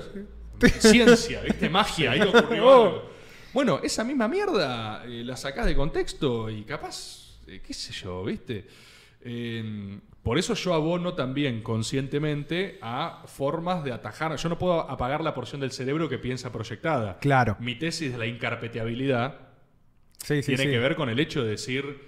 Ciencia, 0.77 1.41
¿viste? 1.41 1.67
Magia, 1.67 2.11
ahí 2.11 2.21
ocurrió 2.21 2.71
algo. 2.71 3.10
Bueno, 3.53 3.79
esa 3.83 4.03
misma 4.03 4.27
mierda 4.27 5.03
eh, 5.05 5.23
la 5.25 5.35
sacás 5.35 5.65
de 5.65 5.75
contexto 5.75 6.49
y 6.49 6.63
capaz, 6.63 7.37
eh, 7.47 7.61
qué 7.65 7.73
sé 7.73 7.91
yo, 7.93 8.23
¿viste? 8.23 8.65
Eh, 9.23 9.99
por 10.23 10.37
eso 10.37 10.53
yo 10.53 10.73
abono 10.73 11.13
también 11.13 11.61
conscientemente 11.63 12.77
a 12.81 13.23
formas 13.25 13.83
de 13.83 13.91
atajar. 13.91 14.35
Yo 14.35 14.49
no 14.49 14.57
puedo 14.57 14.79
apagar 14.89 15.23
la 15.23 15.33
porción 15.33 15.61
del 15.61 15.71
cerebro 15.71 16.07
que 16.07 16.17
piensa 16.19 16.51
proyectada. 16.51 17.17
Claro. 17.19 17.57
Mi 17.59 17.75
tesis 17.75 18.11
de 18.11 18.17
la 18.17 18.25
incarpeteabilidad 18.27 19.35
Sí, 20.23 20.43
sí, 20.43 20.47
tiene 20.55 20.63
sí. 20.65 20.69
que 20.69 20.77
ver 20.79 20.95
con 20.95 21.09
el 21.09 21.19
hecho 21.19 21.43
de 21.43 21.49
decir, 21.49 21.99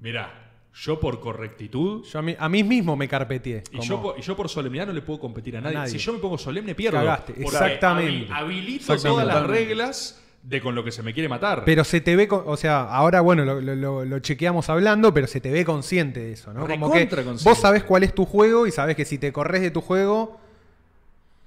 mira, 0.00 0.50
yo 0.74 1.00
por 1.00 1.20
correctitud 1.20 2.04
Yo 2.04 2.18
a, 2.18 2.22
mí, 2.22 2.36
a 2.38 2.48
mí 2.50 2.62
mismo 2.62 2.94
me 2.96 3.08
carpeteé. 3.08 3.64
y 3.72 3.80
yo, 3.80 4.00
por, 4.02 4.18
y 4.18 4.22
yo 4.22 4.36
por 4.36 4.48
solemnidad 4.50 4.86
no 4.86 4.92
le 4.92 5.00
puedo 5.00 5.18
competir 5.18 5.56
a 5.56 5.60
nadie. 5.62 5.76
nadie. 5.78 5.92
Si 5.92 5.98
yo 5.98 6.12
me 6.12 6.18
pongo 6.18 6.36
solemne, 6.36 6.74
pierdo. 6.74 6.98
Cagaste, 6.98 7.34
exactamente. 7.40 8.30
habi- 8.30 8.36
habilito 8.42 8.92
Exactamente. 8.92 9.22
todas 9.24 9.26
las 9.42 9.46
reglas 9.50 10.22
de 10.42 10.60
con 10.60 10.74
lo 10.74 10.82
que 10.84 10.90
se 10.90 11.02
me 11.02 11.14
quiere 11.14 11.28
matar. 11.28 11.62
Pero 11.64 11.84
se 11.84 12.00
te 12.00 12.16
ve, 12.16 12.26
con- 12.26 12.42
o 12.46 12.56
sea, 12.56 12.82
ahora 12.82 13.20
bueno, 13.20 13.44
lo, 13.44 13.60
lo- 13.60 14.04
lo- 14.04 14.18
chequeamos 14.18 14.68
hablando, 14.68 15.14
pero 15.14 15.26
se 15.26 15.40
te 15.40 15.50
ve 15.52 15.64
consciente 15.64 16.20
de 16.20 16.32
eso, 16.32 16.52
¿no? 16.52 16.66
Como 16.66 16.90
que 16.92 17.08
vos 17.44 17.58
sabés 17.58 17.84
cuál 17.84 18.02
es 18.02 18.14
tu 18.14 18.24
juego 18.24 18.66
y 18.66 18.72
sabés 18.72 18.96
que 18.96 19.04
si 19.04 19.18
te 19.18 19.32
corres 19.32 19.62
de 19.62 19.70
tu 19.70 19.80
juego, 19.80 20.40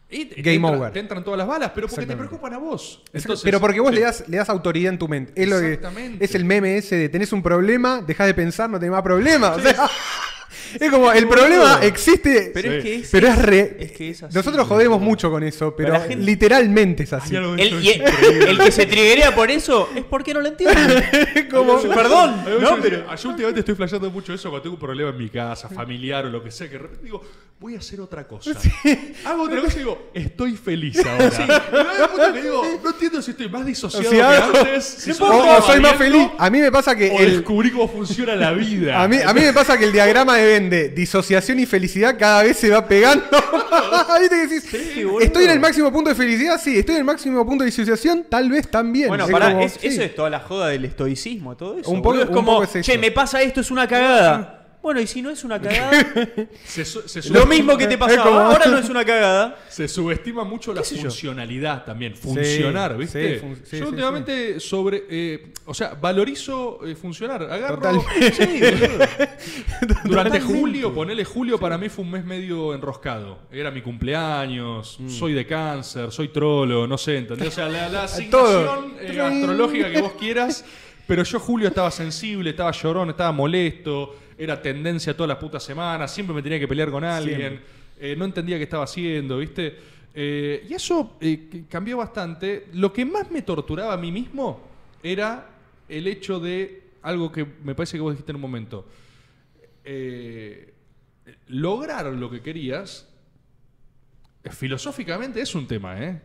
Y 0.09 0.25
te- 0.25 0.35
te 0.35 0.41
Game 0.43 0.55
entra- 0.67 0.77
over. 0.79 0.93
Te 0.93 0.99
entran 0.99 1.23
todas 1.23 1.37
las 1.37 1.47
balas, 1.47 1.71
pero 1.75 1.87
porque 1.87 2.05
te 2.05 2.15
preocupan 2.15 2.53
a 2.53 2.57
vos. 2.57 3.01
pero 3.43 3.59
porque 3.59 3.79
vos 3.81 3.93
le 3.93 4.01
das, 4.01 4.23
le 4.29 4.37
das 4.37 4.47
autoridad 4.49 4.93
en 4.93 4.99
tu 4.99 5.07
mente. 5.09 5.33
Es, 5.35 5.49
lo 5.49 5.59
que- 5.59 5.79
es 6.21 6.35
el 6.35 6.45
meme 6.45 6.77
ese 6.77 6.95
de 6.95 7.09
tenés 7.09 7.33
un 7.33 7.41
problema, 7.43 8.01
dejás 8.05 8.27
de 8.27 8.33
pensar, 8.33 8.69
no 8.69 8.79
tenés 8.79 8.91
más 8.93 9.01
problema. 9.01 9.49
O 9.51 9.59
sea, 9.59 9.75
es 10.79 10.91
como 10.91 11.11
el 11.11 11.27
problema 11.27 11.79
existe, 11.83 12.51
Pero 12.53 12.71
es 12.73 12.83
que 12.83 12.95
es, 12.95 13.09
pero 13.11 13.27
es 13.27 13.37
re. 13.41 13.77
es 13.79 13.91
que 13.91 14.09
es 14.11 14.23
así, 14.23 14.35
Nosotros 14.35 14.67
jodemos 14.67 15.01
mucho 15.01 15.29
con 15.31 15.43
eso, 15.43 15.75
pero, 15.75 15.93
Pero 15.93 16.05
gente- 16.07 16.23
literalmente 16.25 17.03
es 17.03 17.13
así. 17.13 17.35
El, 17.35 17.59
eso 17.59 17.79
y 17.79 17.89
el, 17.89 18.01
increíble. 18.01 18.49
el 18.51 18.57
que 18.59 18.71
se 18.71 18.85
triguea 18.85 19.33
por 19.35 19.49
eso 19.51 19.89
es 19.95 20.03
porque 20.03 20.33
no 20.33 20.41
lo 20.41 20.47
entiende. 20.47 21.47
Como- 21.51 21.81
Perdón, 21.81 22.29
A 22.31 22.49
mí 22.49 22.55
¿no? 22.61 22.75
yo- 22.77 22.81
Pero- 22.81 23.15
Yo 23.15 23.29
últimamente 23.29 23.59
estoy 23.61 23.75
flasheando 23.75 24.09
mucho 24.11 24.33
eso 24.33 24.49
cuando 24.49 24.63
tengo 24.63 24.75
un 24.75 24.79
problema 24.81 25.09
en 25.11 25.17
mi 25.17 25.29
casa, 25.29 25.69
familiar 25.69 26.25
o 26.25 26.29
lo 26.29 26.43
que 26.43 26.51
sea, 26.51 26.67
que 26.67 26.73
de 26.73 26.79
repente 26.79 27.03
digo, 27.05 27.21
voy 27.59 27.75
a 27.75 27.79
hacer 27.79 28.01
otra 28.01 28.27
cosa. 28.27 28.51
Hago 29.25 29.43
otra 29.43 29.61
cosa 29.61 29.75
y 29.75 29.79
digo, 29.79 30.11
estoy 30.13 30.55
feliz 30.57 30.97
ahora. 31.05 31.29
Que 32.33 32.41
digo, 32.41 32.63
no 32.83 32.89
entiendo 32.89 33.21
si 33.21 33.31
estoy 33.31 33.49
más 33.49 33.65
disociado 33.65 34.07
O 34.07 34.11
sea, 34.11 34.51
que 34.51 34.59
antes, 34.59 34.85
si 34.85 35.11
o, 35.11 35.13
soy 35.13 35.29
o 35.29 35.45
más 35.45 35.65
soy 35.65 35.79
más 35.79 35.97
valiente, 35.97 36.19
feliz. 36.27 36.31
A 36.37 36.49
mí 36.49 36.59
me 36.59 36.71
pasa 36.71 36.95
que 36.95 37.11
O 37.11 37.19
el, 37.19 37.31
descubrí 37.37 37.71
cómo 37.71 37.87
funciona 37.87 38.35
la 38.35 38.51
vida. 38.51 39.01
A 39.01 39.07
mí, 39.07 39.17
a 39.25 39.33
mí 39.33 39.41
me 39.41 39.53
pasa 39.53 39.77
que 39.77 39.85
el 39.85 39.91
diagrama 39.91 40.35
de 40.37 40.44
Vende, 40.45 40.89
disociación 40.89 41.59
y 41.59 41.65
felicidad, 41.65 42.15
cada 42.17 42.43
vez 42.43 42.57
se 42.57 42.69
va 42.69 42.87
pegando. 42.87 43.25
¿Viste 44.19 44.35
que 44.35 44.47
decís, 44.47 45.05
boludo. 45.05 45.19
¿Estoy 45.21 45.45
en 45.45 45.51
el 45.51 45.59
máximo 45.59 45.91
punto 45.91 46.09
de 46.09 46.15
felicidad? 46.15 46.59
Sí. 46.63 46.77
¿Estoy 46.77 46.95
en 46.95 46.99
el 46.99 47.05
máximo 47.05 47.45
punto 47.45 47.63
de 47.63 47.71
disociación? 47.71 48.25
Tal 48.29 48.49
vez 48.49 48.67
también. 48.69 49.07
Bueno, 49.07 49.25
Es 49.25 49.31
pará, 49.31 49.51
como, 49.51 49.61
es- 49.65 49.73
sí. 49.73 49.87
eso 49.87 50.03
es 50.03 50.15
toda 50.15 50.29
la 50.29 50.39
joda 50.39 50.67
del 50.67 50.85
estoicismo, 50.85 51.55
todo 51.57 51.79
eso. 51.79 51.89
Un 51.89 51.97
poco- 52.01 52.09
boludo. 52.09 52.23
es 52.23 52.29
un 52.29 52.35
como, 52.35 52.51
poco 52.53 52.63
es 52.65 52.75
eso. 52.75 52.91
che, 52.91 52.97
me 52.97 53.11
pasa 53.11 53.41
esto, 53.41 53.61
es 53.61 53.71
una 53.71 53.87
cagada. 53.87 54.54
Bueno, 54.85 55.01
y 55.01 55.07
si 55.07 55.19
no 55.23 55.31
es 55.31 55.43
una 55.43 55.59
cagada, 55.61 56.05
Se, 56.63 56.85
su- 56.85 57.01
se 57.09 57.27
lo 57.31 57.47
mismo 57.47 57.75
que 57.75 57.87
te 57.87 57.95
Es 57.95 57.99
como- 57.99 58.07
pasaba, 58.13 58.45
ahora 58.51 58.65
no 58.67 58.77
es 58.77 58.87
una 58.87 59.03
cagada. 59.03 59.57
Se 59.67 59.87
subestima 59.87 60.43
mucho 60.43 60.75
la 60.75 60.81
¿Qué 60.81 60.87
sé 60.89 60.95
yo? 60.97 61.01
funcionalidad 61.09 61.83
también. 61.85 62.13
Funcionar, 62.15 62.95
¿viste? 62.95 63.33
sí, 63.33 63.39
fun- 63.39 63.55
sí, 63.63 63.77
yo 63.79 63.85
sí, 63.85 63.89
últimamente 63.89 64.59
sobre. 64.59 65.05
eh, 65.09 65.53
o 65.65 65.73
sea, 65.73 65.95
valorizo 65.99 66.81
eh, 66.85 66.93
funcionar. 66.95 67.41
Agarro. 67.41 67.77
Totalmente. 67.77 68.31
Sí, 68.35 68.59
boludo. 68.61 69.99
Durante 70.03 70.39
julio, 70.39 70.93
ponele 70.93 71.25
julio, 71.25 71.57
para 71.59 71.79
mí 71.79 71.89
fue 71.89 72.05
un 72.05 72.11
mes 72.11 72.23
medio 72.23 72.75
enroscado. 72.75 73.39
Era 73.51 73.71
mi 73.71 73.81
cumpleaños, 73.81 74.97
Mm. 74.99 75.09
soy 75.09 75.33
de 75.33 75.47
cáncer, 75.47 76.11
soy 76.11 76.27
trolo, 76.27 76.85
no 76.85 76.97
sé, 76.99 77.17
¿entendés? 77.17 77.47
O 77.47 77.51
sea, 77.51 77.67
la, 77.69 77.89
la 77.89 78.03
asignación 78.09 78.93
eh, 79.01 79.19
astrológica 79.19 79.91
que 79.91 79.99
vos 80.01 80.13
quieras. 80.13 80.63
Pero 81.07 81.23
yo, 81.23 81.39
Julio, 81.39 81.67
estaba 81.67 81.89
sensible, 81.91 82.51
estaba 82.51 82.71
llorón, 82.71 83.09
estaba 83.09 83.31
molesto, 83.31 84.15
era 84.37 84.61
tendencia 84.61 85.15
todas 85.15 85.29
las 85.29 85.37
putas 85.37 85.63
semanas, 85.63 86.13
siempre 86.13 86.35
me 86.35 86.41
tenía 86.41 86.59
que 86.59 86.67
pelear 86.67 86.91
con 86.91 87.03
alguien, 87.03 87.61
eh, 87.99 88.15
no 88.17 88.25
entendía 88.25 88.57
qué 88.57 88.63
estaba 88.63 88.83
haciendo, 88.83 89.37
¿viste? 89.37 89.75
Eh, 90.13 90.65
y 90.69 90.73
eso 90.73 91.17
eh, 91.21 91.65
cambió 91.69 91.97
bastante. 91.97 92.67
Lo 92.73 92.91
que 92.93 93.05
más 93.05 93.31
me 93.31 93.41
torturaba 93.41 93.93
a 93.93 93.97
mí 93.97 94.11
mismo 94.11 94.61
era 95.03 95.49
el 95.87 96.07
hecho 96.07 96.39
de 96.39 96.83
algo 97.01 97.31
que 97.31 97.45
me 97.63 97.75
parece 97.75 97.97
que 97.97 98.01
vos 98.01 98.13
dijiste 98.13 98.31
en 98.31 98.35
un 98.37 98.41
momento. 98.41 98.85
Lograr 101.47 102.05
lo 102.07 102.29
que 102.29 102.41
querías, 102.41 103.07
filosóficamente 104.51 105.41
es 105.41 105.55
un 105.55 105.67
tema, 105.67 106.01
¿eh? 106.03 106.21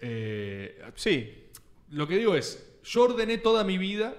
Eh, 0.00 0.82
Sí. 0.94 1.44
lo 1.90 2.06
que 2.06 2.18
digo 2.18 2.34
es, 2.34 2.78
yo 2.84 3.04
ordené 3.04 3.38
toda 3.38 3.64
mi 3.64 3.78
vida 3.78 4.14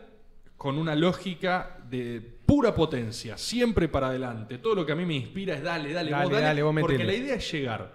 con 0.55 0.77
una 0.77 0.95
lógica 0.95 1.77
de 1.89 2.36
pura 2.47 2.73
potencia, 2.73 3.37
siempre 3.37 3.87
para 3.89 4.07
adelante. 4.07 4.57
Todo 4.57 4.73
lo 4.73 4.85
que 4.85 4.93
a 4.93 4.95
mí 4.95 5.05
me 5.05 5.13
inspira 5.15 5.53
es 5.55 5.61
dale, 5.61 5.93
dale, 5.93 6.09
Dale, 6.09 6.23
vos, 6.23 6.31
dale, 6.33 6.45
dale, 6.45 6.63
vos 6.63 6.75
porque 6.79 7.03
la 7.03 7.13
idea 7.13 7.35
es 7.35 7.51
llegar. 7.51 7.93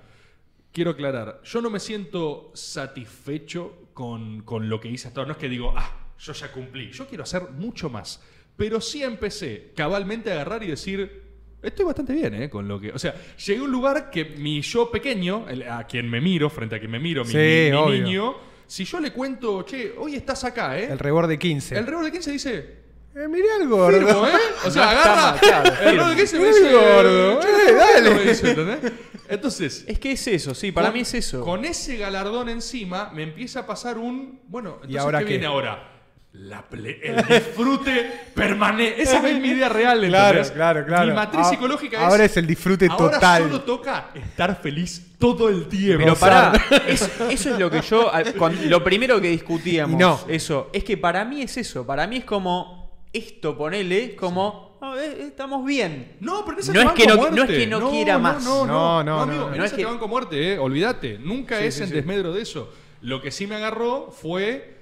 Quiero 0.71 0.93
aclarar, 0.93 1.41
yo 1.43 1.61
no 1.61 1.69
me 1.71 1.81
siento 1.81 2.51
satisfecho 2.55 3.89
con, 3.95 4.43
con 4.43 4.69
lo 4.69 4.81
que 4.81 4.89
hice 4.89 5.09
hasta 5.09 5.21
ahora. 5.21 5.29
No 5.29 5.33
es 5.33 5.39
que 5.39 5.49
digo, 5.49 5.75
ah, 5.77 5.91
yo 6.19 6.33
ya 6.33 6.53
cumplí. 6.53 6.91
Yo 6.93 7.07
quiero 7.07 7.25
hacer 7.25 7.43
mucho 7.51 7.91
más. 7.91 8.23
Pero 8.57 8.81
sí 8.81 9.03
empecé 9.03 9.73
cabalmente 9.75 10.31
a 10.31 10.35
agarrar 10.35 10.63
y 10.63 10.69
decir, 10.69 11.23
estoy 11.63 11.85
bastante 11.85 12.13
bien, 12.13 12.35
¿eh? 12.35 12.51
Con 12.51 12.69
lo 12.69 12.79
que. 12.81 12.91
O 12.93 12.99
sea, 12.99 13.15
llegué 13.37 13.61
a 13.61 13.65
un 13.65 13.73
lugar 13.73 14.11
que 14.11 14.25
mi 14.25 14.61
yo 14.63 14.91
pequeño, 14.91 15.49
el- 15.49 15.63
a 15.69 15.87
quien 15.87 16.09
me 16.09 16.21
miro, 16.21 16.49
frente 16.51 16.77
a 16.77 16.79
quien 16.79 16.91
me 16.91 16.99
miro, 17.01 17.25
mi, 17.25 17.31
Sí, 17.33 17.37
mi- 17.39 17.71
mi 17.71 17.73
obvio. 17.77 18.03
niño, 18.05 18.35
si 18.67 18.85
yo 18.85 19.01
le 19.01 19.13
cuento, 19.13 19.63
che, 19.63 19.95
hoy 19.99 20.15
estás 20.15 20.45
acá, 20.45 20.79
¿eh? 20.79 20.89
El 20.91 20.99
rebord 20.99 21.29
de 21.29 21.39
15. 21.39 21.77
El 21.79 21.87
rebord 21.87 22.05
de 22.07 22.13
15 22.13 22.31
dice, 22.33 22.82
Eh, 23.15 23.29
mirá 23.29 23.57
el 23.61 23.69
gordo. 23.69 23.99
firmo, 24.07 24.27
¿eh? 24.27 24.31
O 24.67 24.71
sea, 24.71 24.91
agarra. 24.91 25.39
claro, 25.39 25.73
el 25.83 25.97
rebord 25.97 26.09
de 26.11 26.17
15 26.17 26.39
me 26.39 26.47
dice, 26.47 26.73
gordo, 26.73 27.41
eh, 27.43 27.75
dale. 27.75 28.93
Entonces. 29.29 29.85
Es 29.87 29.99
que 29.99 30.13
es 30.13 30.27
eso, 30.27 30.55
sí, 30.55 30.73
para 30.73 30.89
con- 30.89 30.95
mí 30.95 31.01
es 31.01 31.15
eso. 31.15 31.41
Con 31.43 31.65
ese 31.65 31.97
galardón 31.97 32.49
encima 32.49 33.11
me 33.15 33.23
empieza 33.23 33.61
a 33.61 33.67
pasar 33.67 33.99
un. 33.99 34.41
Bueno, 34.49 34.75
entonces, 34.77 34.99
ahora 35.01 35.19
¿qué, 35.21 35.25
qué? 35.27 35.31
viene 35.33 35.47
ahora? 35.47 35.89
La 36.35 36.67
ple- 36.67 36.99
el 37.03 37.17
disfrute 37.27 38.11
permanente. 38.35 39.03
Esa 39.03 39.19
es 39.29 39.39
mi 39.39 39.49
idea 39.49 39.69
real, 39.69 40.01
Claro, 40.07 40.29
¿entendés? 40.39 40.51
claro, 40.53 40.87
claro. 40.87 41.07
Mi 41.09 41.13
matriz 41.13 41.43
Ah, 41.45 41.51
psicológica 41.51 41.99
es. 41.99 42.03
ahora 42.05 42.25
es 42.25 42.37
el 42.39 42.47
disfrute 42.47 42.87
ahora 42.91 43.15
total. 43.17 43.43
solo 43.43 43.61
toca 43.61 44.09
estar 44.15 44.59
feliz 44.63 45.13
todo 45.19 45.51
el 45.51 45.69
tiempo. 45.69 45.99
Pero 46.05 46.17
pará, 46.17 46.53
es- 46.89 47.03
eso 47.29 47.51
es 47.51 47.59
lo 47.59 47.71
que 47.71 47.83
yo, 47.83 48.11
cuando- 48.39 48.63
lo 48.65 48.83
primero 48.83 49.21
que 49.21 49.29
discutíamos, 49.29 49.95
Y 49.95 49.99
no. 50.03 50.21
eso, 50.29 50.71
es 50.73 50.85
que 50.85 50.97
para 50.97 51.23
mí 51.27 51.43
es 51.43 51.55
eso, 51.59 51.85
para 51.87 52.07
mí 52.07 52.17
es 52.17 52.25
como, 52.25 52.82
esto 53.13 53.57
ponele, 53.57 54.15
como, 54.17 54.79
"Ah, 54.81 54.95
eh, 54.99 55.17
eh, 55.19 55.25
estamos 55.29 55.65
bien. 55.67 56.17
No, 56.21 56.45
pero 56.45 56.57
en 56.57 56.63
esa 56.63 56.73
No 56.73 56.79
te 56.79 56.79
es 56.81 56.85
banco 56.87 56.97
que 57.03 57.07
no- 57.09 57.17
muerte. 57.17 57.37
no 57.37 57.43
es 57.45 57.51
que 57.51 57.67
no 57.67 57.91
quiera 57.91 58.19
más. 58.19 58.45
No, 58.45 58.67
no, 58.67 58.73
No, 58.73 59.05
no, 59.05 59.17
no, 59.17 59.21
amigo, 59.23 59.41
no, 59.49 59.53
en 59.53 59.59
no. 59.59 59.65
esa 59.65 59.65
es 59.67 59.71
te 59.73 59.77
que- 59.79 59.85
banco 59.85 60.09
muerte, 60.09 60.55
eh, 60.55 60.59
olvídate. 60.59 61.19
Nunca 61.19 61.59
Sí, 61.59 61.65
es 61.67 61.75
sí, 61.75 61.83
en 61.83 61.89
sí. 61.89 61.95
desmedro 61.95 62.33
de 62.33 62.43
eso. 62.43 62.73
Lo 63.03 63.21
que 63.21 63.31
sí 63.31 63.47
me 63.47 63.57
agarró 63.57 64.11
fue. 64.11 64.81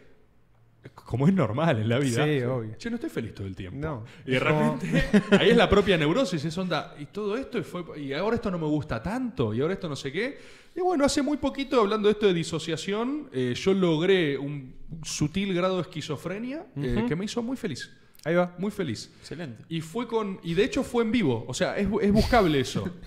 Como 0.94 1.27
es 1.28 1.35
normal 1.35 1.78
en 1.81 1.89
la 1.89 1.98
vida. 1.98 2.24
Sí, 2.24 2.40
obvio. 2.43 2.74
Che, 2.78 2.89
no 2.89 2.94
estoy 2.97 3.11
feliz 3.11 3.35
todo 3.35 3.47
el 3.47 3.55
tiempo. 3.57 3.78
No, 3.78 4.05
Y 4.24 4.31
de 4.31 4.39
repente, 4.40 5.05
ahí 5.43 5.51
es 5.51 5.57
la 5.57 5.69
propia 5.69 5.98
neurosis, 5.98 6.43
es 6.44 6.57
onda. 6.57 6.94
Y 6.98 7.07
todo 7.07 7.36
esto, 7.36 7.59
y, 7.59 7.62
fue, 7.62 7.82
y 8.01 8.12
ahora 8.15 8.36
esto 8.36 8.51
no 8.51 8.59
me 8.59 8.66
gusta 8.66 9.02
tanto, 9.02 9.52
y 9.52 9.61
ahora 9.61 9.74
esto 9.74 9.89
no 9.89 9.97
sé 9.97 10.11
qué. 10.12 10.39
Y 10.74 10.81
bueno, 10.81 11.05
hace 11.05 11.20
muy 11.20 11.36
poquito, 11.36 11.81
hablando 11.81 12.09
de 12.09 12.12
esto 12.12 12.27
de 12.27 12.32
disociación, 12.35 13.28
eh, 13.32 13.55
yo 13.57 13.74
logré 13.74 14.39
un 14.39 14.74
sutil 15.02 15.52
grado 15.52 15.77
de 15.77 15.82
esquizofrenia 15.82 16.65
eh, 16.77 17.05
que 17.07 17.16
me 17.16 17.24
hizo 17.27 17.43
muy 17.43 17.57
feliz. 17.57 17.90
Ahí 18.24 18.34
va. 18.34 18.55
Muy 18.59 18.70
feliz. 18.70 19.10
Excelente. 19.20 19.64
Y 19.68 19.80
fue 19.80 20.06
con. 20.06 20.38
Y 20.42 20.55
de 20.55 20.64
hecho 20.64 20.82
fue 20.82 21.02
en 21.05 21.12
vivo. 21.12 21.44
O 21.48 21.55
sea, 21.55 21.76
es, 21.78 21.88
es 22.02 22.12
buscable 22.12 22.60
eso. 22.60 22.84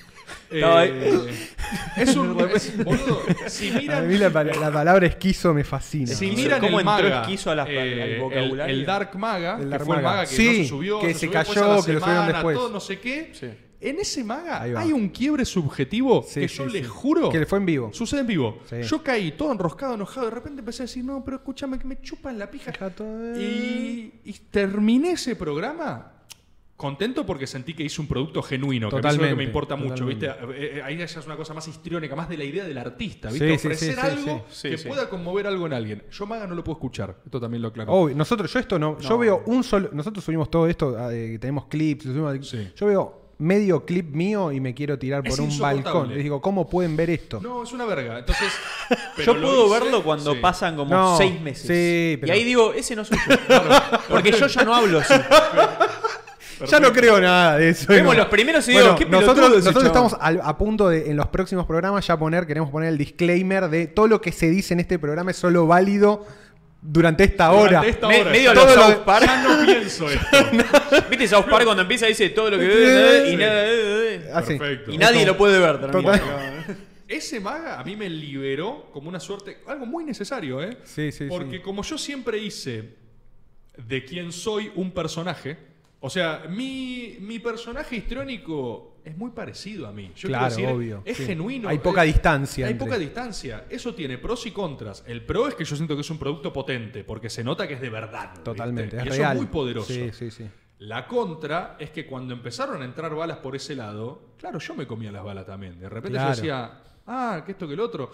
Eh, 0.50 1.30
es 1.98 2.16
un. 2.16 2.40
es- 2.56 2.84
boludo, 2.84 3.22
si 3.48 3.70
A 3.72 3.80
miran. 3.80 4.08
mí 4.08 4.18
la, 4.18 4.30
la 4.30 4.72
palabra 4.72 5.06
esquizo 5.06 5.54
me 5.54 5.64
fascina. 5.66 6.08
Si 6.08 6.32
miran 6.32 6.62
¿Cómo 6.62 6.80
el 6.80 6.88
entró 6.88 7.04
maga, 7.10 7.22
esquizo 7.24 7.52
a 7.52 7.56
las- 7.56 7.68
al- 7.68 7.78
al 7.78 7.88
eh, 7.88 8.16
el, 8.16 8.22
vocabulario? 8.22 8.74
el 8.76 8.86
Dark 8.86 9.16
Maga, 9.18 9.56
El 9.58 9.64
que 9.64 9.70
Dark 9.70 9.86
fue 9.86 9.96
el 9.98 10.02
Maga. 10.02 10.16
maga 10.18 10.30
que 10.30 10.36
Sí, 10.36 10.48
no 10.48 10.54
se 10.54 10.66
subió, 10.66 11.00
que 11.02 11.14
se 11.14 11.20
subió 11.28 11.32
después 11.40 11.58
cayó, 11.58 11.66
a 11.66 11.68
la 11.68 11.74
que 11.74 11.76
lo 11.76 11.82
subieron 12.00 12.02
semana, 12.10 12.34
después. 12.34 12.58
todo 12.58 12.70
no 12.70 12.80
sé 12.80 13.00
qué. 13.00 13.32
Sí. 13.34 13.48
En 13.90 14.00
ese 14.00 14.24
maga 14.24 14.62
hay 14.62 14.92
un 14.94 15.10
quiebre 15.10 15.46
subjetivo 15.46 16.24
Sí, 16.28 16.40
que 16.42 16.48
sí, 16.48 16.58
yo 16.58 16.66
sí. 16.70 16.74
le 16.74 16.84
juro 16.86 17.30
Que 17.30 17.46
fue 17.46 17.58
en 17.60 17.66
vivo. 17.66 17.90
sucede 17.94 18.22
en 18.22 18.28
vivo. 18.28 18.60
Sí. 18.70 18.82
Yo 18.84 19.04
caí 19.04 19.34
todo 19.34 19.52
enroscado, 19.52 19.96
enojado, 19.96 20.28
de 20.28 20.32
repente 20.36 20.60
empecé 20.60 20.84
a 20.84 20.86
decir, 20.86 21.04
no, 21.04 21.24
pero 21.24 21.38
escúchame 21.38 21.78
que 21.78 21.86
me 21.86 22.00
chupan 22.02 22.40
la 22.40 22.50
pija. 22.50 22.72
Y, 23.38 24.12
y 24.24 24.34
terminé 24.50 25.12
ese 25.12 25.36
programa 25.36 26.10
contento 26.76 27.26
porque 27.26 27.48
sentí 27.48 27.74
que 27.74 27.84
hice 27.84 28.02
un 28.02 28.08
producto 28.08 28.42
genuino, 28.42 28.90
que 28.90 28.96
a 28.96 29.00
mí 29.00 29.08
eso 29.08 29.10
es 29.10 29.16
lo 29.16 29.22
que 29.22 29.22
me 29.22 29.28
Totalmente, 29.28 29.44
importa 29.44 29.76
mucho, 29.78 30.06
¿viste? 30.06 30.28
totalmente. 30.28 30.66
Eh, 30.66 30.78
eh, 30.80 30.82
Ahí 30.84 30.98
ya 30.98 31.06
es 31.06 31.16
una 31.26 31.38
cosa 31.38 31.54
más 31.54 31.66
histriónica, 31.68 32.16
más 32.16 32.28
de 32.28 32.36
la 32.38 32.44
idea 32.44 32.66
del 32.66 32.78
artista, 32.78 33.30
¿viste? 33.30 33.48
sí, 33.48 33.68
Ofrecer 33.68 33.96
sí, 33.96 34.02
sí, 34.02 34.06
algo 34.08 34.46
sí. 34.50 34.70
que 34.70 34.78
Sí, 34.78 34.84
sí. 34.84 34.90
pueda 34.90 35.08
conmover 35.08 35.48
algo 35.48 35.66
en 35.68 35.74
alguien. 35.74 36.04
Yo 36.12 36.26
Maga 36.26 36.46
no 36.48 36.56
lo 36.56 36.64
puedo 36.64 36.78
escuchar, 36.78 37.16
esto 37.24 37.40
también 37.40 37.62
lo 37.62 37.70
aclaro. 37.70 38.10
Nosotros, 38.10 38.52
yo 38.52 38.60
esto 38.60 38.78
no, 38.80 39.00
yo 39.00 39.18
veo 39.18 39.44
un 39.46 39.64
solo, 39.64 39.92
nosotros 39.94 40.26
subimos 40.26 40.50
todo 40.52 40.68
esto, 40.68 41.10
eh, 41.12 41.38
tenemos 41.40 41.66
clips, 41.68 42.06
subimos- 42.06 42.44
Sí. 42.50 42.70
yo 42.76 42.88
veo 42.88 43.23
medio 43.40 43.86
clip 43.86 44.14
mío 44.14 44.52
y 44.52 44.60
me 44.60 44.74
quiero 44.74 44.98
tirar 45.00 45.22
Es 45.26 45.36
por 45.36 45.46
un 45.46 45.58
balcón. 45.60 46.10
Les 46.14 46.24
digo, 46.24 46.40
¿cómo 46.42 46.70
pueden 46.70 46.96
ver 46.96 47.10
esto? 47.10 47.40
No, 47.42 47.64
es 47.64 47.72
una 47.74 47.86
verga. 47.86 48.20
Entonces, 48.20 48.48
pero 49.16 49.34
Yo 49.34 49.42
puedo 49.42 49.66
hice, 49.68 49.80
verlo 49.84 50.04
cuando 50.04 50.34
sí. 50.34 50.40
pasan 50.40 50.76
como 50.76 50.94
No, 50.94 51.18
seis 51.18 51.40
meses. 51.42 51.68
sí, 51.68 52.18
pero- 52.22 52.34
Y 52.34 52.38
ahí 52.38 52.44
digo, 52.44 52.74
ese 52.74 52.96
no 52.96 53.04
soy 53.04 53.18
yo. 53.28 53.36
Porque 54.10 54.32
yo 54.32 54.48
ya 54.48 54.64
no 54.64 54.76
hablo 54.76 55.00
así. 55.00 55.14
Ya 56.70 56.80
no 56.80 56.94
creo 56.94 57.20
nada 57.20 57.58
de 57.58 57.70
eso. 57.70 57.88
Vemos 57.90 58.14
No. 58.16 58.22
los 58.22 58.30
primeros 58.30 58.66
y 58.70 58.72
digo, 58.72 58.84
Bueno, 58.84 58.98
qué 58.98 59.06
nosotros, 59.06 59.50
nosotros 59.50 59.84
estamos 59.84 60.16
al- 60.20 60.40
a 60.42 60.58
punto 60.58 60.88
de, 60.88 61.10
en 61.10 61.18
los 61.18 61.28
próximos 61.28 61.66
programas, 61.66 62.08
ya 62.08 62.16
poner, 62.18 62.48
queremos 62.48 62.70
poner 62.70 62.90
el 62.90 62.98
disclaimer 62.98 63.68
de 63.70 63.88
todo 63.88 64.08
lo 64.08 64.22
que 64.22 64.32
se 64.32 64.50
dice 64.50 64.74
en 64.74 64.80
este 64.80 64.98
programa 64.98 65.32
es 65.32 65.38
solo 65.38 65.68
válido 65.68 66.26
durante 66.86 67.24
esta 67.24 67.52
hora. 67.52 67.80
Durante 67.80 67.90
esta 67.90 68.08
Me- 68.08 68.22
hora. 68.22 68.32
medio 68.32 68.54
Todo 68.54 68.76
lo- 68.76 68.82
South 68.82 68.98
Park. 69.06 69.26
Ya 69.26 69.44
no 69.58 69.66
pienso 69.66 70.10
esto. 70.10 70.38
¿Viste 71.10 71.28
South 71.28 71.46
Park 71.50 71.64
cuando 71.66 71.82
empieza 71.82 72.08
dice 72.08 72.30
todo 72.30 72.52
lo 72.52 72.60
que 72.60 73.26
Sí. 73.28 73.34
y 73.34 73.38
nada 73.38 74.40
Así. 74.40 74.58
Perfecto. 74.58 74.92
y 74.92 74.98
nadie 74.98 75.26
lo 75.26 75.38
puede 75.38 75.60
ver? 75.60 75.80
Total. 75.92 76.22
ese 77.08 77.40
maga 77.40 77.80
a 77.80 77.84
mí 77.84 77.96
me 77.96 78.10
liberó 78.10 78.90
como 78.92 79.08
una 79.10 79.20
suerte, 79.20 79.60
algo 79.68 79.86
muy 79.86 80.04
necesario, 80.04 80.62
¿eh? 80.64 80.78
Sí, 80.84 81.12
sí, 81.12 81.26
Porque 81.30 81.58
sí. 81.58 81.62
como 81.62 81.84
yo 81.84 81.98
siempre 81.98 82.38
hice 82.40 82.96
de 83.78 84.04
quien 84.04 84.32
soy 84.32 84.72
un 84.76 84.92
personaje, 84.92 85.58
o 86.00 86.10
sea, 86.10 86.44
mi, 86.50 87.18
mi 87.22 87.40
personaje 87.40 87.96
histriónico 87.98 88.93
es 89.06 89.18
muy 89.18 89.32
parecido 89.32 89.88
a 89.88 89.92
mí. 89.92 90.12
Yo 90.16 90.28
Claro, 90.30 90.46
decir, 90.50 90.68
obvio, 90.68 91.02
Es 91.06 91.18
sí. 91.18 91.26
genuino. 91.26 91.70
Hay 91.70 91.80
poca 91.80 92.06
es- 92.06 92.14
distancia 92.14 92.66
Hay 92.68 92.72
entre- 92.74 92.86
poca 92.88 92.98
distancia. 92.98 93.66
Eso 93.70 93.94
tiene 93.94 94.18
pros 94.18 94.46
y 94.46 94.52
contras. 94.52 95.04
El 95.08 95.26
pro 95.26 95.48
es 95.48 95.56
que 95.56 95.66
yo 95.66 95.76
siento 95.76 95.96
que 95.96 96.02
es 96.02 96.10
un 96.10 96.18
producto 96.18 96.52
potente, 96.54 97.04
porque 97.04 97.30
se 97.30 97.44
nota 97.44 97.68
que 97.68 97.74
es 97.76 97.82
de 97.82 97.90
verdad. 97.90 98.30
¿viste? 98.32 98.44
Totalmente, 98.44 98.96
Y 98.96 99.00
es 99.00 99.06
eso 99.08 99.18
real. 99.18 99.32
es 99.34 99.38
muy 99.38 99.48
poderoso. 99.52 99.92
Sí, 99.94 100.10
sí, 100.14 100.32
sí. 100.32 100.46
La 100.80 101.08
contra 101.08 101.78
es 101.80 101.92
que 101.92 102.06
cuando 102.06 102.34
empezaron 102.34 102.82
a 102.82 102.86
entrar 102.86 103.16
balas 103.16 103.38
por 103.38 103.56
ese 103.56 103.76
lado, 103.76 104.34
claro, 104.38 104.60
yo 104.60 104.76
me 104.76 104.86
comía 104.86 105.12
las 105.12 105.24
balas 105.24 105.46
también. 105.46 105.80
De 105.80 105.88
repente 105.88 106.18
Claro. 106.18 106.32
yo 106.32 106.36
decía, 106.36 106.82
ah, 107.08 107.44
que 107.46 107.54
esto, 107.54 107.68
que 107.68 107.74
el 107.74 107.80
otro. 107.80 108.12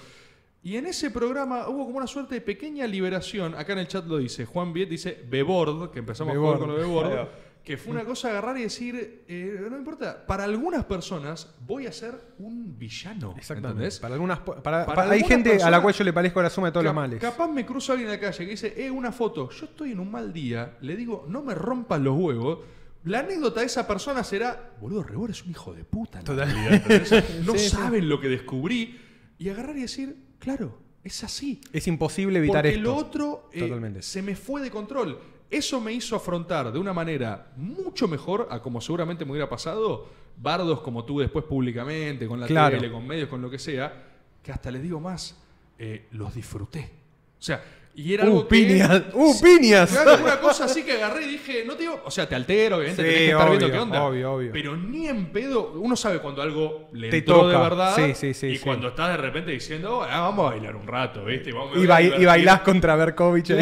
Y 0.62 0.76
en 0.76 0.88
ese 0.88 1.10
programa 1.10 1.70
hubo 1.70 1.86
como 1.86 1.98
una 1.98 2.06
suerte 2.08 2.36
de 2.36 2.42
pequeña 2.42 2.86
liberación. 2.86 3.56
Acá 3.56 3.72
en 3.74 3.80
el 3.80 3.88
chat 3.88 4.06
lo 4.06 4.18
dice. 4.18 4.46
Juan 4.46 4.74
Viet 4.74 4.90
dice 4.90 5.24
Beboard, 5.30 5.90
que 5.90 6.00
empezamos 6.00 6.36
a 6.36 6.38
jugar 6.38 6.60
con 6.60 6.68
lo 6.68 6.76
de 6.76 6.82
Beboard. 6.82 7.30
Que 7.70 7.78
fue 7.78 7.92
una 7.94 8.04
cosa 8.04 8.30
agarrar 8.30 8.58
y 8.58 8.64
decir, 8.64 9.26
eh, 9.28 9.68
no 9.70 9.78
importa, 9.78 10.26
para 10.26 10.44
algunas 10.44 10.86
personas 10.86 11.54
voy 11.68 11.86
a 11.86 11.92
ser 11.92 12.16
un 12.40 12.76
villano. 12.80 13.36
Exactamente. 13.38 13.68
¿entendés? 13.70 14.00
Para 14.00 14.16
algunas, 14.16 14.40
para, 14.40 14.64
Para 14.64 14.86
para- 14.88 15.02
hay 15.04 15.20
algunas 15.22 15.28
gente 15.28 15.64
a 15.64 15.70
la 15.70 15.80
cual 15.80 15.94
yo 15.94 16.04
le 16.04 16.12
parezco 16.12 16.42
la 16.42 16.50
suma 16.50 16.70
de 16.70 16.72
todos 16.72 16.84
los 16.86 16.96
males. 16.96 17.22
Capaz 17.22 17.48
me 17.48 17.68
cruzo 17.68 17.92
a 17.92 17.94
alguien 17.94 18.10
en 18.12 18.16
la 18.16 18.20
calle 18.20 18.44
que 18.44 18.50
dice, 18.50 18.74
eh, 18.76 18.90
una 18.90 19.12
foto. 19.12 19.52
Yo 19.52 19.66
estoy 19.68 19.92
en 19.92 20.00
un 20.00 20.10
mal 20.10 20.34
día, 20.34 20.78
le 20.82 20.96
digo, 20.96 21.28
no 21.30 21.44
me 21.44 21.54
rompas 21.54 22.02
los 22.02 22.18
huevos. 22.18 22.60
La 23.04 23.20
anécdota 23.20 23.60
de 23.60 23.68
esa 23.68 23.86
persona 23.88 24.24
será, 24.24 24.72
boludo, 24.82 25.04
Rebor 25.04 25.30
es 25.30 25.44
un 25.46 25.52
hijo 25.52 25.72
de 25.72 25.84
puta. 25.84 26.22
en 26.22 26.26
la 26.26 26.32
Total. 26.32 26.52
realidad", 26.52 26.74
¿entendés? 26.74 27.12
no 27.46 27.54
Sí, 27.54 27.60
sí. 27.60 27.70
saben 27.70 28.10
lo 28.10 28.20
que 28.20 28.30
descubrí. 28.30 29.00
Y 29.38 29.48
agarrar 29.50 29.78
y 29.78 29.82
decir, 29.82 30.16
claro, 30.40 30.80
es 31.04 31.24
así. 31.24 31.62
Es 31.72 31.88
imposible 31.88 32.40
evitar 32.40 32.64
Porque 32.64 32.70
esto. 32.78 32.82
lo 32.84 32.96
otro 32.96 33.50
eh, 33.54 33.98
se 34.02 34.24
me 34.24 34.36
fue 34.36 34.60
de 34.64 34.72
control. 34.72 35.20
Eso 35.50 35.82
me 35.82 35.92
hizo 35.94 36.16
afrontar 36.16 36.72
de 36.72 36.78
una 36.80 36.94
manera 36.94 37.52
mucho 37.56 38.08
mejor 38.08 38.48
a 38.52 38.62
como 38.62 38.80
seguramente 38.82 39.26
me 39.26 39.32
hubiera 39.32 39.50
pasado 39.50 40.08
bardos 40.38 40.82
como 40.82 41.04
tuve 41.06 41.24
después 41.24 41.44
públicamente, 41.46 42.28
con 42.28 42.40
la 42.40 42.46
Claro. 42.48 42.78
tele, 42.78 42.92
con 42.92 43.06
medios, 43.08 43.28
con 43.30 43.42
lo 43.42 43.50
que 43.50 43.58
sea, 43.60 44.06
que 44.44 44.52
hasta 44.52 44.70
les 44.72 44.82
digo 44.84 45.00
más, 45.00 45.38
eh, 45.78 46.08
los 46.12 46.34
disfruté. 46.36 46.92
O 47.40 47.42
sea, 47.42 47.64
y 48.02 48.14
era 48.14 48.24
algo 48.24 48.40
¡Uh, 48.40 48.48
que- 48.48 48.56
piñas! 48.56 49.04
¡Uh, 49.14 49.36
piñas! 49.44 49.90
Claro, 49.92 50.24
una 50.24 50.40
cosa 50.40 50.66
así 50.66 50.84
que 50.84 50.94
agarré 50.94 51.26
y 51.26 51.30
dije, 51.32 51.64
no 51.66 51.74
te 51.76 51.82
digo, 51.84 52.02
o 52.06 52.10
sea, 52.12 52.30
te 52.30 52.36
altero, 52.36 52.78
obviamente, 52.78 53.02
Sí, 53.02 53.08
tenés 53.10 53.20
que 53.26 53.32
estar 53.32 53.48
viendo 53.50 53.66
obvio, 53.66 53.74
qué 53.76 53.80
onda. 53.82 54.04
obvio, 54.04 54.34
obvio. 54.34 54.52
Pero 54.54 54.78
ni 54.78 55.08
en 55.08 55.32
pedo, 55.32 55.74
uno 55.74 55.96
sabe 55.96 56.20
cuando 56.20 56.42
algo 56.42 56.88
le 56.94 57.10
Te 57.10 57.18
entró 57.18 57.48
de 57.48 57.54
toca. 57.54 57.64
verdad. 57.70 57.96
Sí, 57.96 58.14
sí, 58.16 58.34
sí, 58.34 58.48
y 58.48 58.56
sí. 58.58 58.64
cuando 58.64 58.88
estás 58.90 59.10
de 59.10 59.18
repente 59.18 59.52
diciendo, 59.52 60.02
"Ah, 60.04 60.22
vamos 60.22 60.48
a 60.48 60.50
bailar 60.56 60.76
un 60.78 60.88
rato, 60.88 61.26
¿viste? 61.26 61.52
Vamos, 61.52 61.76
Y, 61.76 61.80
voy 61.80 61.86
a 61.86 61.90
bai- 61.90 62.02
y 62.02 62.06
divertir". 62.06 62.28
bailás 62.28 62.62
contra 62.62 62.96
Berkovich 62.96 63.52
ahí, 63.52 63.58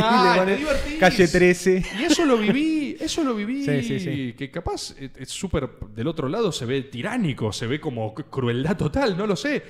te 0.45 0.97
calle 0.99 1.27
13. 1.27 1.84
Y 1.99 2.03
eso 2.03 2.26
lo 2.26 2.38
viví, 2.38 2.95
eso 2.99 3.23
lo 3.23 3.34
viví, 3.34 3.64
Sí, 3.65 3.81
sí, 3.84 3.99
sí. 3.99 4.34
que 4.38 4.51
capaz 4.51 4.93
es 4.99 5.30
súper, 5.30 5.69
del 5.95 6.07
otro 6.07 6.27
lado 6.30 6.51
se 6.51 6.65
ve 6.65 6.84
tiránico, 6.84 7.51
se 7.51 7.65
ve 7.68 7.80
como 7.80 8.14
cru- 8.14 8.26
crueldad 8.30 8.77
total, 8.77 9.18
no 9.18 9.26
lo 9.26 9.35
sé. 9.35 9.64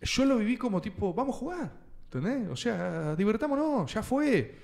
Yo 0.00 0.24
lo 0.24 0.36
viví 0.38 0.56
como 0.56 0.80
tipo, 0.80 1.14
vamos 1.14 1.36
a 1.36 1.38
jugar, 1.38 1.72
¿entendés? 2.12 2.48
O 2.50 2.56
sea, 2.56 3.14
divertámonos, 3.16 3.92
ya 3.92 4.02
fue. 4.02 4.54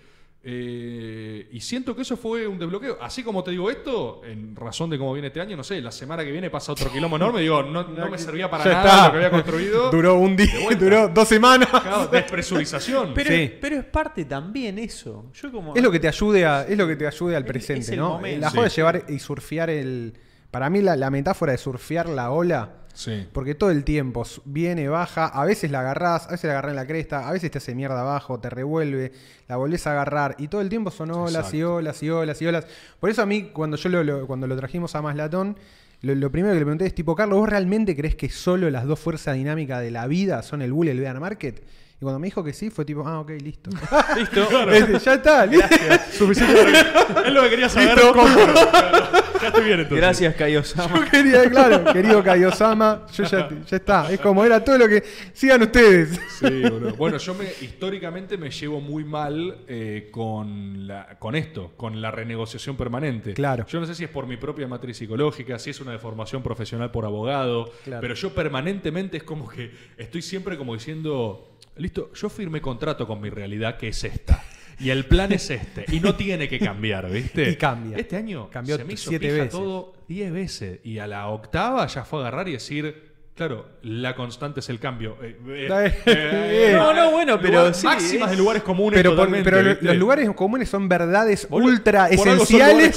Eh, 0.50 1.48
y 1.50 1.60
siento 1.60 1.94
que 1.96 2.02
eso 2.02 2.16
fue 2.16 2.46
un 2.46 2.58
desbloqueo. 2.58 2.96
Así 3.02 3.22
como 3.24 3.42
te 3.42 3.50
digo 3.50 3.70
esto, 3.70 4.22
en 4.24 4.54
razón 4.54 4.88
de 4.88 4.96
cómo 4.96 5.12
viene 5.12 5.28
este 5.28 5.40
año, 5.40 5.56
no 5.56 5.64
sé, 5.64 5.80
la 5.80 5.90
semana 5.90 6.24
que 6.24 6.30
viene 6.30 6.48
pasa 6.48 6.72
otro 6.72 6.90
quilombo 6.92 7.16
enorme, 7.16 7.40
digo, 7.40 7.62
no, 7.64 7.88
no 7.88 8.08
me 8.08 8.16
servía 8.18 8.48
para 8.48 8.64
Ya 8.64 8.70
nada 8.72 8.84
está. 8.88 9.06
lo 9.06 9.10
que 9.12 9.16
había 9.16 9.30
construido. 9.30 9.90
Duró 9.90 10.14
un 10.16 10.36
día, 10.36 10.48
duró 10.78 11.08
dos 11.08 11.26
semanas. 11.28 11.68
Claro, 11.68 12.06
despresurización. 12.06 13.12
Pero, 13.14 13.30
Sí. 13.30 13.52
pero 13.60 13.76
es 13.76 13.84
parte 13.84 14.24
también 14.24 14.78
eso. 14.78 15.30
Yo 15.34 15.50
como. 15.50 15.74
Es 15.74 15.82
lo 15.82 15.90
que 15.90 15.98
te 16.00 16.08
ayude 16.08 16.46
a, 16.46 16.62
es 16.62 16.78
lo 16.78 16.86
que 16.86 16.96
te 16.96 17.06
ayude 17.06 17.34
al 17.36 17.42
Es- 17.42 17.48
presente, 17.48 17.80
es 17.82 17.88
el 17.90 17.98
¿no? 17.98 18.10
momento. 18.10 18.40
La 18.40 18.50
Sí. 18.50 18.56
joda 18.56 18.68
de 18.68 18.74
llevar 18.74 19.04
y 19.08 19.18
surfear 19.18 19.70
el. 19.70 20.14
Para 20.50 20.70
mí 20.70 20.80
la, 20.80 20.96
la 20.96 21.10
metáfora 21.10 21.52
de 21.52 21.58
surfear 21.58 22.08
la 22.08 22.30
ola. 22.30 22.74
Sí. 22.98 23.28
Porque 23.32 23.54
todo 23.54 23.70
el 23.70 23.84
tiempo 23.84 24.24
viene, 24.44 24.88
baja, 24.88 25.26
a 25.26 25.44
veces 25.44 25.70
la 25.70 25.78
agarrás, 25.80 26.26
a 26.26 26.32
veces 26.32 26.46
la 26.48 26.54
agarrás 26.54 26.70
en 26.70 26.76
la 26.76 26.86
cresta, 26.88 27.28
a 27.28 27.32
veces 27.32 27.48
te 27.48 27.58
hace 27.58 27.72
mierda 27.76 28.00
abajo, 28.00 28.40
te 28.40 28.50
revuelve, 28.50 29.12
la 29.46 29.54
volvés 29.56 29.86
a 29.86 29.92
agarrar 29.92 30.34
y 30.38 30.48
todo 30.48 30.60
el 30.62 30.68
tiempo 30.68 30.90
son 30.90 31.12
olas 31.12 31.54
y 31.54 31.58
Exacto. 31.60 31.74
olas 31.76 32.02
y 32.02 32.10
olas 32.10 32.42
y 32.42 32.46
olas. 32.48 32.66
Por 32.98 33.08
eso 33.08 33.22
a 33.22 33.26
mí, 33.26 33.50
cuando 33.52 33.76
yo 33.76 33.88
lo, 33.88 34.02
lo- 34.02 34.26
cuando 34.26 34.48
lo 34.48 34.56
trajimos 34.56 34.96
a 34.96 35.02
Maslatón, 35.02 35.56
lo, 36.02 36.12
lo 36.16 36.32
primero 36.32 36.54
que 36.54 36.58
le 36.58 36.64
pregunté 36.64 36.86
es 36.86 36.94
tipo, 36.96 37.14
Carlos, 37.14 37.38
¿vos 37.38 37.48
realmente 37.48 37.94
crees 37.94 38.16
que 38.16 38.28
solo 38.30 38.68
las 38.68 38.84
dos 38.84 38.98
fuerzas 38.98 39.36
dinámicas 39.36 39.80
de 39.80 39.92
la 39.92 40.08
vida 40.08 40.42
son 40.42 40.60
el 40.60 40.72
bull 40.72 40.88
y 40.88 40.90
el 40.90 40.98
bear 40.98 41.20
market? 41.20 41.62
Y 42.00 42.02
cuando 42.02 42.20
me 42.20 42.28
dijo 42.28 42.44
que 42.44 42.52
sí, 42.52 42.70
fue 42.70 42.84
tipo, 42.84 43.02
ah, 43.06 43.18
ok, 43.20 43.30
listo. 43.42 43.70
Listo. 44.16 44.70
Este, 44.70 44.98
ya 45.00 45.14
está, 45.14 45.44
listo. 45.46 45.66
Suficiente 46.12 46.60
Es 47.26 47.32
lo 47.32 47.42
que 47.42 47.50
quería 47.50 47.68
saber. 47.68 47.96
Listo. 47.96 48.12
compro. 48.12 48.52
Claro. 48.52 48.98
Ya 49.40 49.46
estoy 49.48 49.64
bien 49.64 49.78
entonces. 49.80 49.98
Gracias, 49.98 50.34
Kaiosama. 50.36 51.04
Yo 51.04 51.10
quería, 51.10 51.50
claro, 51.50 51.92
querido 51.92 52.22
Kaiosama, 52.22 53.06
yo 53.12 53.24
ya, 53.24 53.48
ya 53.66 53.76
está. 53.76 54.12
Es 54.12 54.20
como 54.20 54.44
era 54.44 54.62
todo 54.64 54.78
lo 54.78 54.88
que. 54.88 55.02
Sigan 55.32 55.62
ustedes. 55.62 56.20
Sí, 56.38 56.62
boludo. 56.62 56.94
Bueno, 56.94 57.18
yo 57.18 57.34
me, 57.34 57.44
históricamente 57.62 58.36
me 58.36 58.50
llevo 58.50 58.80
muy 58.80 59.02
mal 59.04 59.58
eh, 59.66 60.08
con, 60.12 60.86
la, 60.86 61.18
con 61.18 61.34
esto, 61.34 61.72
con 61.76 62.00
la 62.00 62.10
renegociación 62.12 62.76
permanente. 62.76 63.34
Claro. 63.34 63.66
Yo 63.66 63.80
no 63.80 63.86
sé 63.86 63.94
si 63.96 64.04
es 64.04 64.10
por 64.10 64.26
mi 64.28 64.36
propia 64.36 64.68
matriz 64.68 64.96
psicológica, 64.98 65.58
si 65.58 65.70
es 65.70 65.80
una 65.80 65.92
deformación 65.92 66.42
profesional 66.44 66.90
por 66.92 67.04
abogado, 67.04 67.72
Claro. 67.84 68.00
pero 68.00 68.14
yo 68.14 68.32
permanentemente 68.34 69.16
es 69.16 69.22
como 69.24 69.48
que 69.48 69.70
estoy 69.96 70.22
siempre 70.22 70.56
como 70.56 70.74
diciendo, 70.74 71.57
listo, 71.78 72.12
yo 72.14 72.28
firmé 72.28 72.60
contrato 72.60 73.06
con 73.06 73.20
mi 73.20 73.30
realidad 73.30 73.76
que 73.76 73.88
es 73.88 74.04
esta. 74.04 74.42
Y 74.80 74.90
el 74.90 75.06
plan 75.06 75.32
es 75.32 75.50
este. 75.50 75.84
Y 75.90 75.98
no 75.98 76.14
tiene 76.14 76.48
que 76.48 76.60
cambiar, 76.60 77.10
¿viste? 77.10 77.50
Y 77.50 77.56
cambia. 77.56 77.96
Este 77.98 78.14
año 78.16 78.48
Cambió 78.48 78.76
se 78.76 78.84
me 78.84 78.92
hizo 78.92 79.10
siete 79.10 79.26
pija 79.26 79.38
veces. 79.38 79.50
todo 79.50 79.92
10 80.06 80.32
veces. 80.32 80.80
Y 80.84 80.98
a 80.98 81.06
la 81.08 81.26
octava 81.28 81.84
ya 81.88 82.04
fue 82.04 82.20
a 82.20 82.22
agarrar 82.28 82.48
y 82.48 82.52
decir, 82.52 83.08
claro, 83.34 83.66
la 83.82 84.14
constante 84.14 84.60
es 84.60 84.68
el 84.68 84.78
cambio. 84.78 85.16
Eh, 85.20 85.36
eh, 85.48 85.94
eh, 86.06 86.72
No, 86.76 86.94
no, 86.94 87.10
bueno, 87.10 87.40
pero 87.40 87.58
lugar- 87.58 87.74
sí, 87.74 87.86
Máximas 87.86 88.30
es- 88.30 88.36
de 88.36 88.42
lugares 88.42 88.62
comunes 88.62 88.96
Pero, 89.00 89.16
por- 89.16 89.42
pero 89.42 89.62
los 89.80 89.96
lugares 89.96 90.30
comunes 90.30 90.68
son 90.68 90.88
verdades 90.88 91.48
ultra 91.50 92.08
esenciales, 92.08 92.96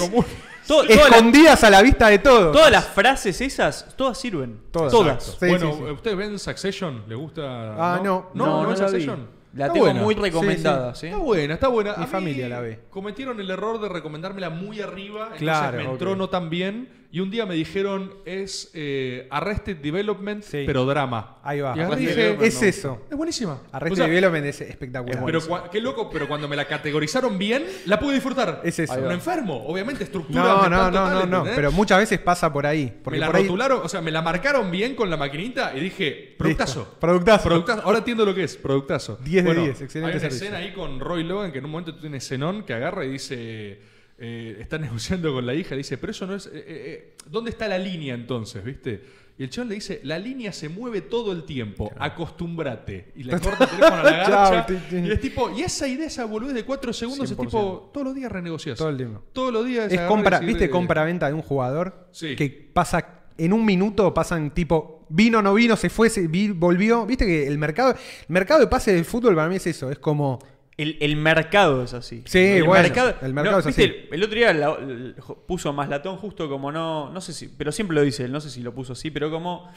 escondidas 0.68 1.64
a 1.64 1.70
la 1.70 1.82
vista 1.82 2.08
de 2.08 2.20
todos. 2.20 2.52
todas 2.52 2.72
las 2.72 2.86
frases 2.86 3.40
esas, 3.42 3.96
todas 3.96 4.18
sirven. 4.18 4.60
Todas. 4.72 4.92
Todas. 4.92 5.24
Sí, 5.40 5.48
bueno, 5.48 5.72
sí, 5.74 5.78
sí. 5.86 5.92
¿ustedes 5.92 6.18
ven 6.18 6.40
Succession? 6.40 7.04
¿Les 7.08 7.18
gusta? 7.18 7.42
Ah, 7.78 8.00
no. 8.04 8.30
No, 8.34 8.46
No, 8.46 8.46
no, 8.46 8.64
no 8.64 8.70
vi. 8.70 8.76
Succession. 8.78 9.42
La 9.54 9.66
Está 9.66 9.74
tengo 9.74 9.86
buena. 9.88 10.02
muy 10.02 10.16
recomendada, 10.16 10.96
¿sí? 10.96 11.08
Está 11.08 11.18
buena, 11.18 11.54
está 11.56 11.68
buena. 11.68 11.90
Mi 11.92 12.04
A 12.04 12.06
mí 12.06 12.12
familia 12.12 12.48
la 12.48 12.62
ve. 12.62 12.80
Cometieron 12.90 13.38
el 13.40 13.50
error 13.52 13.82
de 13.82 13.90
recomendármela 13.90 14.50
muy 14.50 14.80
arriba, 14.80 15.24
entonces 15.24 15.40
Claro, 15.42 15.78
me 15.78 15.84
entró 15.84 16.12
ok. 16.14 16.18
no 16.18 16.30
tan 16.30 16.50
bien. 16.50 17.01
Y 17.14 17.20
un 17.20 17.30
día 17.30 17.46
me 17.46 17.56
dijeron, 17.56 18.14
es 18.24 18.72
eh, 18.74 19.28
Arrested 19.32 19.76
Development, 19.78 20.42
Sí. 20.44 20.64
pero 20.66 20.86
drama. 20.86 21.40
Ahí 21.44 21.60
va. 21.60 21.76
Y 21.76 21.82
agarré 21.82 21.82
y 21.82 21.84
Arrested 21.84 22.00
dije, 22.08 22.16
Development 22.22 22.48
Es 22.54 22.62
eso. 22.64 23.02
es 23.12 23.18
buenísima. 23.18 23.62
Arrested 23.74 23.92
O 23.92 23.96
sea, 23.98 24.06
Development 24.08 24.46
es 24.46 24.62
espectacular. 24.62 25.26
Pero 25.26 25.42
cua- 25.42 25.70
qué 25.70 25.82
loco, 25.82 26.10
pero 26.10 26.30
cuando 26.30 26.48
me 26.48 26.56
la 26.56 26.66
categorizaron 26.70 27.38
bien, 27.38 27.66
la 27.86 28.00
pude 28.00 28.14
disfrutar. 28.14 28.62
Es 28.64 28.80
eso. 28.80 28.94
Ahí 28.94 29.02
Un 29.02 29.10
va. 29.10 29.14
enfermo, 29.14 29.62
obviamente, 29.68 30.06
estructura 30.06 30.42
no, 30.42 30.62
mental 30.62 30.72
no, 30.72 30.78
no, 30.86 30.92
total, 30.92 31.14
no, 31.14 31.26
no. 31.26 31.38
¿entendés? 31.40 31.56
Pero 31.56 31.72
muchas 31.74 31.98
veces 32.00 32.20
pasa 32.20 32.54
por 32.54 32.66
ahí. 32.66 32.98
Porque 33.04 33.18
me 33.18 33.20
la 33.20 33.28
por 33.28 33.36
ahí, 33.36 33.44
rotularon, 33.44 33.82
o 33.84 33.90
sea, 33.90 34.00
me 34.00 34.12
la 34.12 34.22
marcaron 34.22 34.72
bien 34.72 34.96
con 34.96 35.10
la 35.10 35.18
maquinita 35.18 35.76
y 35.76 35.82
dije, 35.82 36.36
productazo. 36.38 36.80
Listo, 36.80 36.98
productazo. 36.98 37.44
Productazo. 37.50 37.82
Ahora 37.84 37.98
entiendo 37.98 38.24
lo 38.26 38.34
que 38.34 38.46
es, 38.46 38.56
productazo. 38.56 39.18
10 39.22 39.44
de 39.44 39.54
10, 39.54 39.82
excelente 39.82 39.98
Hay 39.98 40.02
una 40.14 40.20
servicio. 40.22 40.46
escena 40.48 40.58
ahí 40.60 40.72
con 40.72 40.98
Roy 41.02 41.26
Logan 41.26 41.52
que 41.52 41.58
en 41.58 41.66
un 41.66 41.72
momento 41.72 41.94
tú 41.94 42.00
tienes 42.00 42.26
Zenón 42.26 42.64
que 42.64 42.74
agarra 42.74 43.04
y 43.04 43.10
dice. 43.10 43.92
Eh, 44.22 44.58
está 44.62 44.78
negociando 44.80 45.34
con 45.34 45.46
la 45.46 45.54
hija, 45.56 45.72
le 45.72 45.78
dice, 45.78 45.98
pero 45.98 46.12
eso 46.12 46.26
no 46.28 46.36
es. 46.36 46.46
eh, 46.48 46.52
eh, 46.56 47.14
¿Dónde 47.30 47.50
está 47.52 47.68
la 47.68 47.78
línea 47.78 48.14
entonces, 48.14 48.64
viste? 48.64 49.20
Y 49.38 49.44
el 49.44 49.50
chabón 49.50 49.70
le 49.70 49.76
dice, 49.76 50.00
la 50.04 50.20
línea 50.20 50.52
se 50.54 50.70
mueve 50.70 51.02
todo 51.02 51.32
el 51.32 51.46
tiempo, 51.46 51.92
acostúmbrate. 51.98 53.12
Y 53.16 53.24
le 53.24 53.32
corta 53.40 53.64
el 53.64 53.70
teléfono 53.72 53.96
a 54.02 54.04
la 54.04 54.12
garcha. 54.12 54.66
Y 54.92 55.12
es 55.12 55.20
tipo, 55.22 55.50
y 55.52 55.62
esa 55.62 55.88
idea, 55.88 56.06
esa 56.08 56.26
boludez 56.26 56.54
de 56.54 56.64
4 56.64 56.94
segundos 56.94 57.30
es 57.32 57.38
100%. 57.38 57.46
tipo, 57.46 57.90
todos 57.94 58.06
los 58.06 58.16
días 58.16 58.32
renegocias. 58.32 58.78
Todo 58.78 58.90
el 58.90 58.98
tiempo. 58.98 59.24
Todos 59.34 59.52
los 59.54 59.66
días 59.66 59.92
Es 59.92 60.02
compra, 60.02 60.38
decir, 60.40 60.48
¿viste? 60.54 60.66
eh, 60.66 60.70
Compra-venta 60.70 61.28
de 61.28 61.34
un 61.34 61.42
jugador 61.42 62.08
Sí. 62.12 62.36
que 62.36 62.50
pasa 62.74 63.22
en 63.38 63.54
un 63.54 63.66
minuto, 63.66 64.14
pasan 64.14 64.54
tipo, 64.54 65.06
vino, 65.10 65.42
no 65.42 65.54
vino, 65.56 65.76
se 65.76 65.90
fue, 65.90 66.10
se 66.10 66.28
vi- 66.28 66.50
volvió. 66.52 67.06
Viste 67.08 67.26
que 67.26 67.48
el 67.48 67.58
mercado, 67.58 67.92
el 67.94 67.98
mercado 68.28 68.60
de 68.60 68.68
pase 68.68 68.94
del 68.94 69.06
fútbol 69.06 69.36
para 69.36 69.50
mí 69.50 69.56
es 69.56 69.66
eso, 69.68 69.90
es 69.90 69.98
como. 70.00 70.40
El, 70.82 70.98
el 71.00 71.16
mercado 71.16 71.84
es 71.84 71.94
así. 71.94 72.24
Sí, 72.26 72.40
el 72.40 72.64
bueno, 72.64 72.84
mercado, 72.84 73.14
el 73.22 73.34
mercado 73.34 73.60
es 73.60 73.68
así. 73.68 73.84
El, 73.84 74.08
el 74.12 74.24
otro 74.24 74.36
día 74.36 74.54
la- 74.54 74.76
el- 74.80 75.16
puso 75.48 75.72
más 75.74 75.90
latón 75.90 76.18
justo 76.18 76.50
como 76.50 76.72
no, 76.72 77.10
no 77.12 77.22
sé 77.22 77.34
si, 77.34 77.48
pero 77.50 77.72
siempre 77.72 77.96
lo 77.96 78.02
dice 78.02 78.26
él, 78.26 78.32
no 78.32 78.42
sé 78.42 78.50
si 78.50 78.62
lo 78.62 78.74
puso 78.74 78.94
así, 78.94 79.12
pero 79.12 79.30
como, 79.30 79.72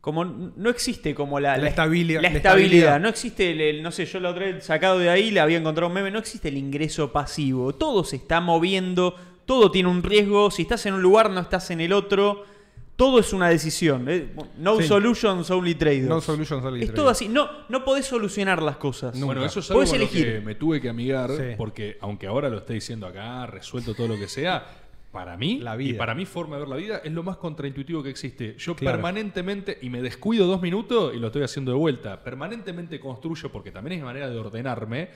como 0.00 0.24
no 0.24 0.70
existe 0.70 1.14
como 1.14 1.40
la, 1.40 1.56
La 1.56 1.68
estabilidad- 1.68 2.20
la 2.22 2.28
estabilidad, 2.28 3.00
no 3.00 3.08
existe 3.08 3.50
el, 3.50 3.60
el- 3.60 3.82
no 3.82 3.90
sé, 3.90 4.06
yo 4.06 4.20
lo 4.20 4.30
otra 4.30 4.46
vez 4.46 4.64
sacado 4.64 4.98
de 4.98 5.10
ahí, 5.10 5.30
le 5.30 5.40
había 5.40 5.58
encontrado 5.58 5.88
un 5.88 5.94
meme, 5.94 6.10
no 6.10 6.18
existe 6.20 6.48
el 6.48 6.56
ingreso 6.58 7.12
pasivo, 7.12 7.74
todo 7.74 8.04
se 8.04 8.16
está 8.16 8.40
moviendo, 8.40 9.16
todo 9.46 9.70
tiene 9.70 9.88
un 9.88 10.02
riesgo, 10.02 10.50
si 10.50 10.62
estás 10.62 10.86
en 10.86 10.94
un 10.94 11.02
lugar 11.02 11.30
no 11.30 11.40
estás 11.40 11.70
en 11.70 11.80
el 11.80 11.92
otro, 11.92 12.44
todo 12.96 13.18
es 13.20 13.32
una 13.32 13.48
decisión. 13.50 14.06
eh, 14.08 14.28
No 14.58 14.80
Sí. 14.80 14.86
solutions, 14.88 15.50
only 15.50 15.74
trade 15.74 16.00
No 16.02 16.20
solutions, 16.20 16.64
only 16.64 16.80
Es 16.80 16.86
trade-offs. 16.86 16.94
todo 16.94 17.08
así. 17.10 17.28
No, 17.28 17.48
no 17.68 17.84
podés 17.84 18.06
solucionar 18.06 18.62
las 18.62 18.76
cosas. 18.78 19.14
Nunca. 19.14 19.26
Bueno, 19.26 19.44
eso 19.44 19.60
es 19.60 19.70
algo 19.70 19.78
Podés 19.80 19.90
con 19.90 19.98
lo 19.98 20.04
elegir. 20.06 20.26
que 20.34 20.40
me 20.40 20.54
tuve 20.54 20.80
que 20.80 20.88
amigar, 20.88 21.30
Sí. 21.30 21.42
porque 21.56 21.98
aunque 22.00 22.26
ahora 22.26 22.48
lo 22.48 22.58
esté 22.58 22.72
diciendo 22.74 23.06
acá, 23.06 23.46
resuelto 23.46 23.94
todo 23.94 24.08
lo 24.08 24.16
que 24.16 24.28
sea, 24.28 24.66
para 25.12 25.36
mí, 25.36 25.60
La 25.60 25.74
y 25.76 25.78
vida. 25.78 25.98
para 25.98 26.14
mi 26.14 26.26
forma 26.26 26.56
de 26.56 26.60
ver 26.60 26.68
la 26.68 26.76
vida, 26.76 27.00
es 27.02 27.12
lo 27.12 27.22
más 27.22 27.38
contraintuitivo 27.38 28.02
que 28.02 28.10
existe. 28.10 28.54
Yo 28.58 28.74
Claro. 28.76 28.96
permanentemente, 28.96 29.78
y 29.80 29.88
me 29.88 30.02
descuido 30.02 30.46
dos 30.46 30.60
minutos 30.60 31.14
y 31.14 31.18
lo 31.18 31.28
estoy 31.28 31.42
haciendo 31.42 31.72
de 31.72 31.78
vuelta, 31.78 32.22
permanentemente 32.22 33.00
construyo, 33.00 33.50
porque 33.50 33.70
también 33.70 33.98
es 34.00 34.04
manera 34.04 34.28
de 34.28 34.36
ordenarme, 34.38 35.08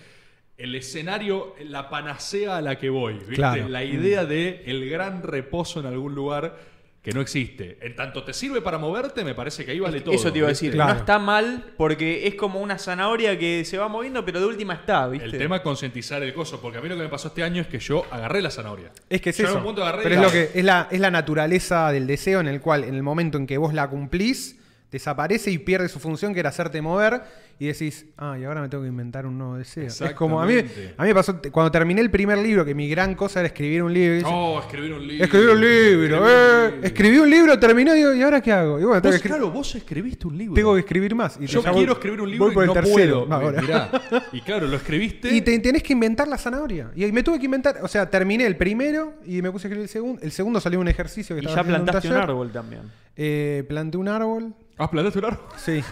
el 0.57 0.75
escenario, 0.75 1.55
la 1.67 1.89
panacea 1.91 2.57
a 2.59 2.61
la 2.63 2.79
que 2.79 2.89
voy. 2.91 3.15
¿viste? 3.15 3.35
Claro. 3.37 3.69
La 3.69 3.85
idea 3.85 4.25
de 4.27 4.63
el 4.67 4.89
gran 4.89 5.23
reposo 5.23 5.81
en 5.81 5.87
algún 5.87 6.15
lugar 6.15 6.57
que 7.03 7.13
no 7.13 7.23
existe. 7.23 7.79
En 7.81 7.97
tanto 7.97 8.25
te 8.25 8.35
sirve 8.35 8.61
para 8.61 8.77
moverte, 8.77 9.25
me 9.25 9.35
parece 9.35 9.65
que 9.65 9.71
ahí 9.71 9.81
vale 9.81 10.03
todo. 10.03 10.15
Eso 10.15 10.31
te 10.31 10.39
iba 10.39 10.49
a 10.49 10.51
decir. 10.51 10.73
Claro. 10.73 10.93
No 10.93 11.01
está 11.01 11.19
mal 11.19 11.73
porque 11.79 12.27
es 12.27 12.35
como 12.35 12.61
una 12.61 12.79
zanahoria 12.79 13.39
que 13.39 13.65
se 13.65 13.79
va 13.79 13.89
moviendo, 13.89 14.25
pero 14.25 14.39
de 14.41 14.47
última 14.47 14.75
está, 14.75 15.09
¿viste? 15.09 15.25
El 15.27 15.39
tema 15.39 15.57
es 15.57 15.63
concientizar 15.63 16.23
el 16.23 16.35
coso, 16.35 16.61
porque 16.61 16.79
a 16.79 16.81
mí 16.83 16.89
lo 16.89 16.97
que 16.97 17.03
me 17.03 17.09
pasó 17.09 17.29
este 17.29 17.43
año 17.43 17.63
es 17.63 17.69
que 17.69 17.79
yo 17.79 18.05
agarré 18.11 18.43
la 18.43 18.51
zanahoria. 18.51 18.93
Es 19.09 19.23
que 19.23 19.31
es 19.31 19.37
Yo 19.39 19.45
en 19.45 19.51
eso. 19.51 19.59
un 19.59 19.65
punto 19.65 19.83
agarré 19.83 20.03
y 20.03 20.05
Pero 20.05 20.15
es, 20.17 20.21
lo 20.21 20.31
que, 20.31 20.51
es, 20.59 20.65
la, 20.65 20.89
es 20.91 21.01
la 21.01 21.11
naturaleza 21.11 21.91
del 21.91 22.07
deseo 22.07 22.41
en 22.41 22.49
el 22.49 22.61
cual, 22.61 22.85
en 22.85 22.95
el 22.95 23.03
momento 23.03 23.39
en 23.39 23.47
que 23.47 23.57
vos 23.57 23.73
la 23.73 23.89
cumplís, 23.89 24.59
desaparece 24.91 25.51
y 25.51 25.59
pierde 25.59 25.89
su 25.89 26.01
función, 26.01 26.35
que 26.35 26.41
era 26.41 26.51
hacerte 26.51 26.83
mover, 26.83 27.23
y 27.61 27.67
decís, 27.67 28.07
ah, 28.17 28.39
y 28.41 28.45
ahora 28.45 28.63
me 28.63 28.71
tengo 28.71 28.83
que 28.85 28.89
inventar 28.89 29.27
un 29.27 29.37
nuevo 29.37 29.57
deseo. 29.59 29.87
Es 29.87 30.01
como 30.15 30.41
a 30.41 30.47
mí, 30.47 30.55
a 30.57 31.03
mí 31.03 31.09
me 31.09 31.15
pasó, 31.15 31.39
cuando 31.53 31.71
terminé 31.71 32.01
el 32.01 32.11
primer 32.11 32.39
libro, 32.39 32.65
que 32.65 32.75
mi 32.75 32.89
gran 32.89 33.15
cosa 33.15 33.41
era 33.41 33.49
escribir 33.49 33.83
un 33.83 33.93
libro. 33.93 34.13
y 34.15 34.17
dices, 34.17 34.31
Oh, 34.33 34.59
escribir 34.61 34.95
un 34.95 35.07
libro. 35.07 35.25
escribir 35.27 35.51
un 35.51 35.61
libro, 35.61 35.77
escribir 35.77 36.13
eh. 36.13 36.17
un 36.17 36.71
libro. 36.73 36.87
Escribí 36.87 37.19
un 37.19 37.31
libro, 37.31 37.59
terminó, 37.61 37.95
y 37.95 37.99
digo, 37.99 38.15
¿y 38.15 38.23
ahora 38.23 38.41
qué 38.41 38.51
hago? 38.51 38.81
Y 38.81 38.85
bueno, 38.85 39.03
Vos, 39.03 39.19
claro, 39.21 39.51
vos 39.51 39.75
escribiste 39.75 40.27
un 40.27 40.39
libro. 40.39 40.55
tengo 40.55 40.73
que 40.73 40.81
escribir 40.81 41.15
más. 41.15 41.37
Y 41.39 41.45
Yo 41.47 41.61
quiero 41.63 41.75
voy- 41.77 41.85
escribir 41.93 42.21
un 42.23 42.31
libro 42.31 42.47
voy 42.47 42.55
por 42.55 42.63
y 42.63 42.65
el 42.65 42.67
no 42.69 42.73
tercero. 42.73 43.27
puedo. 43.27 43.35
ahora. 43.35 43.61
Mirá. 43.61 43.91
Y 44.33 44.41
claro, 44.41 44.67
lo 44.67 44.77
escribiste. 44.77 45.29
Y 45.35 45.43
te, 45.43 45.59
tenés 45.59 45.83
que 45.83 45.93
inventar 45.93 46.27
la 46.29 46.39
zanahoria. 46.39 46.91
Y 46.97 47.13
me 47.13 47.23
tuve 47.23 47.39
que 47.39 47.45
inventar, 47.45 47.79
o 47.83 47.89
sea, 47.89 48.09
terminé 48.09 48.47
el 48.47 48.57
primero 48.57 49.15
y 49.27 49.43
me 49.43 49.51
puse 49.53 49.67
a 49.67 49.69
escribir 49.69 49.83
el 49.83 49.89
segundo. 49.91 50.23
El 50.23 50.33
segundo 50.33 50.61
salió 50.61 50.81
un 50.81 50.89
ejercicio 50.89 51.37
que 51.37 51.43
y 51.43 51.45
estaba 51.45 51.63
ya 51.63 51.69
plantaste 51.69 52.09
un 52.09 52.15
taller. 52.15 52.31
árbol 52.31 52.51
también. 52.53 52.83
Eh, 53.17 53.65
planté 53.69 53.99
un 53.99 54.09
árbol. 54.09 54.55
¿Has 54.81 54.89
plantado 54.89 55.19
un 55.19 55.25
árbol? 55.27 55.41
Sí. 55.57 55.85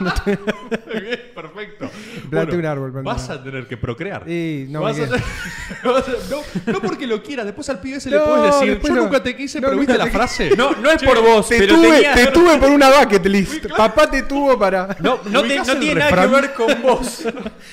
Bien, 0.00 1.20
Perfecto. 1.34 1.90
Planté 2.30 2.56
un 2.56 2.66
árbol, 2.66 2.92
planté 2.92 3.06
Vas 3.10 3.28
un 3.28 3.34
a 3.34 3.42
tener 3.42 3.66
que 3.66 3.76
procrear. 3.76 4.28
Y 4.28 4.66
no 4.68 4.80
Vas 4.82 4.96
me 4.96 5.04
a 5.04 5.06
queda. 5.08 5.16
tener- 5.18 5.84
vas 5.94 6.08
a- 6.08 6.30
no, 6.66 6.72
no 6.72 6.80
porque 6.80 7.06
lo 7.06 7.22
quieras, 7.22 7.46
después 7.46 7.68
al 7.68 7.80
pibe 7.80 8.00
se 8.00 8.10
le 8.10 8.16
No, 8.18 8.24
puedes 8.24 8.44
decir, 8.54 8.70
después 8.70 8.90
yo 8.92 8.96
no. 8.96 9.02
nunca 9.04 9.22
te 9.22 9.36
quise, 9.36 9.60
No, 9.60 9.68
pero 9.68 9.76
nunca 9.80 9.92
viste 9.92 9.98
la 9.98 10.04
te 10.04 10.10
frase. 10.10 10.56
No, 10.56 10.72
no 10.72 10.90
es 10.90 11.02
por 11.02 11.22
vos, 11.22 11.48
Te 11.48 11.58
pero 11.58 11.74
tuve, 11.76 11.90
tenía- 11.92 12.14
te 12.14 12.26
tuve 12.28 12.58
por 12.58 12.70
una 12.70 12.90
bucket 12.98 13.26
list. 13.26 13.66
Papá 13.76 14.10
te 14.10 14.22
tuvo 14.22 14.58
para. 14.58 14.96
No, 15.00 15.20
no, 15.26 15.40
te- 15.42 15.48
ubicás 15.48 15.66
no 15.68 15.72
el 15.74 15.80
tiene 15.80 15.94
nada 16.00 16.10
que 16.10 16.16
refrán? 16.16 16.32
ver 16.42 16.52
con 16.54 16.82
vos. 16.82 17.24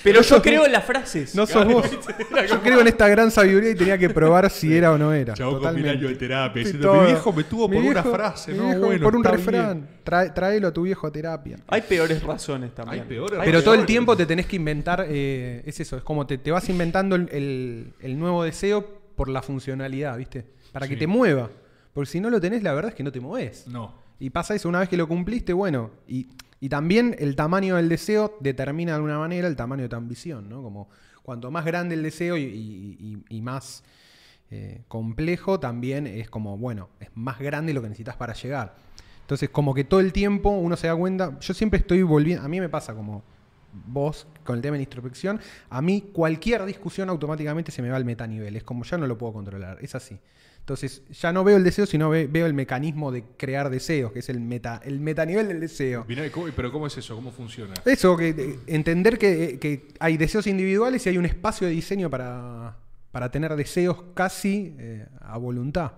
Pero 0.03 0.21
yo 0.21 0.41
creo 0.41 0.65
en 0.65 0.71
las 0.71 0.83
frases. 0.85 1.33
No 1.35 1.45
sos 1.47 1.65
vos. 1.65 1.85
Yo 2.49 2.61
creo 2.61 2.81
en 2.81 2.87
esta 2.87 3.07
gran 3.07 3.31
sabiduría 3.31 3.71
y 3.71 3.75
tenía 3.75 3.97
que 3.97 4.09
probar 4.09 4.49
si 4.49 4.75
era 4.75 4.91
o 4.91 4.97
no 4.97 5.13
era. 5.13 5.33
Chavo 5.33 5.51
con 5.53 5.59
Totalmente. 5.61 5.89
mil 5.89 5.97
años 5.99 6.09
de 6.11 6.15
terapia, 6.17 6.61
Sí, 6.61 6.65
diciendo, 6.73 6.89
todo. 6.91 7.01
mi 7.01 7.07
viejo 7.07 7.33
me 7.33 7.43
tuvo 7.45 7.67
Mi 7.69 7.77
por 7.77 7.85
una 7.85 8.01
viejo- 8.01 8.15
frase, 8.15 8.51
mi 8.51 8.57
no, 8.57 8.65
viejo 8.65 8.79
bueno, 8.85 9.03
por 9.03 9.15
un 9.15 9.25
está 9.25 9.31
refrán. 9.35 9.73
bien. 9.73 9.97
Trae- 10.05 10.26
tráelo 10.33 10.67
a 10.69 10.73
tu 10.73 10.83
viejo 10.83 11.07
a 11.07 11.11
terapia. 11.11 11.57
Hay 11.67 11.81
peores 11.81 12.21
razones 12.23 12.73
también. 12.75 13.03
Hay 13.03 13.07
peores 13.07 13.39
Pero 13.43 13.63
todo 13.63 13.73
el 13.75 13.85
tiempo 13.85 14.15
te 14.17 14.25
tenés 14.25 14.45
que 14.45 14.55
inventar, 14.55 15.05
eh, 15.09 15.61
es 15.65 15.79
eso, 15.79 15.97
es 15.97 16.03
como 16.03 16.25
te, 16.27 16.37
te 16.37 16.51
vas 16.51 16.67
inventando 16.69 17.15
el, 17.15 17.29
el- 17.31 17.93
el 17.99 18.19
nuevo 18.19 18.43
deseo 18.43 18.85
por 19.15 19.29
la 19.29 19.41
funcionalidad, 19.41 20.17
¿viste? 20.17 20.45
Para 20.71 20.87
que 20.87 20.95
te 20.95 21.07
mueva. 21.07 21.49
Porque 21.93 22.09
si 22.11 22.19
no 22.19 22.29
lo 22.29 22.39
tenés, 22.39 22.61
la 22.63 22.73
verdad 22.73 22.89
es 22.89 22.95
que 22.95 23.03
no 23.03 23.11
te 23.11 23.19
mueves. 23.19 23.67
No. 23.67 23.93
Y 24.19 24.29
pasa 24.29 24.53
eso, 24.55 24.69
una 24.69 24.79
vez 24.79 24.89
que 24.89 24.97
lo 24.97 25.07
cumpliste, 25.07 25.53
bueno, 25.53 25.91
y, 26.07 26.27
y 26.59 26.69
también 26.69 27.15
el 27.19 27.35
tamaño 27.35 27.75
del 27.75 27.89
deseo 27.89 28.37
determina 28.39 28.91
de 28.91 28.95
alguna 28.97 29.17
manera 29.19 29.47
el 29.47 29.55
tamaño 29.55 29.83
de 29.83 29.89
tu 29.89 29.95
ambición, 29.95 30.47
¿no? 30.49 30.61
Como 30.63 30.89
cuanto 31.23 31.51
más 31.51 31.65
grande 31.65 31.95
el 31.95 32.03
deseo 32.03 32.37
y, 32.37 32.43
y- 32.43 32.97
y- 33.29 33.37
y 33.37 33.41
más 33.41 33.83
eh, 34.49 34.81
complejo, 34.87 35.59
también 35.59 36.07
es 36.07 36.29
como, 36.29 36.57
bueno, 36.57 36.89
es 36.99 37.09
más 37.15 37.39
grande 37.39 37.73
lo 37.73 37.81
que 37.81 37.89
necesitas 37.89 38.15
para 38.15 38.33
llegar. 38.33 38.75
Entonces, 39.27 39.49
como 39.49 39.73
que 39.73 39.83
todo 39.83 39.99
el 39.99 40.13
tiempo 40.13 40.51
uno 40.51 40.77
se 40.77 40.87
da 40.87 40.95
cuenta, 40.95 41.37
yo 41.41 41.53
siempre 41.53 41.79
estoy 41.79 42.01
volviendo, 42.01 42.45
a 42.45 42.47
mí 42.47 42.61
me 42.61 42.69
pasa 42.69 42.93
como 42.95 43.23
vos 43.85 44.25
con 44.45 44.55
el 44.55 44.61
tema 44.61 44.73
de 44.73 44.77
la 44.79 44.83
introspección, 44.83 45.41
a 45.69 45.81
mí 45.81 46.01
cualquier 46.13 46.63
discusión 46.63 47.09
automáticamente 47.09 47.71
se 47.73 47.81
me 47.81 47.89
va 47.89 47.97
al 47.97 48.05
metanivel, 48.05 48.55
es 48.55 48.63
como 48.63 48.85
ya 48.85 48.97
no 48.97 49.05
lo 49.05 49.17
puedo 49.17 49.33
controlar, 49.33 49.79
es 49.81 49.95
así. 49.95 50.17
Entonces, 50.59 51.01
ya 51.11 51.31
no 51.33 51.43
veo 51.43 51.57
el 51.57 51.63
deseo, 51.65 51.85
sino 51.85 52.09
ve- 52.09 52.27
veo 52.27 52.45
el 52.45 52.53
mecanismo 52.53 53.11
de 53.11 53.23
crear 53.37 53.69
deseos, 53.69 54.13
que 54.13 54.19
es 54.19 54.29
el 54.29 54.39
meta, 54.39 54.81
el 54.85 54.99
metanivel 55.01 55.47
del 55.49 55.59
deseo. 55.59 56.05
Mirá, 56.07 56.25
¿y 56.25 56.29
cómo- 56.29 56.47
pero 56.55 56.71
¿cómo 56.71 56.87
es 56.87 56.97
eso? 56.97 57.13
¿Cómo 57.15 57.31
funciona? 57.31 57.73
Eso, 57.85 58.15
que 58.15 58.59
entender 58.67 59.17
que, 59.17 59.59
que 59.59 59.89
hay 59.99 60.15
deseos 60.17 60.47
individuales 60.47 61.05
y 61.05 61.09
hay 61.09 61.17
un 61.17 61.25
espacio 61.25 61.67
de 61.67 61.73
diseño 61.73 62.09
para, 62.09 62.77
para 63.11 63.29
tener 63.29 63.55
deseos 63.57 63.97
casi 64.13 64.73
eh, 64.79 65.05
a 65.21 65.37
voluntad. 65.37 65.91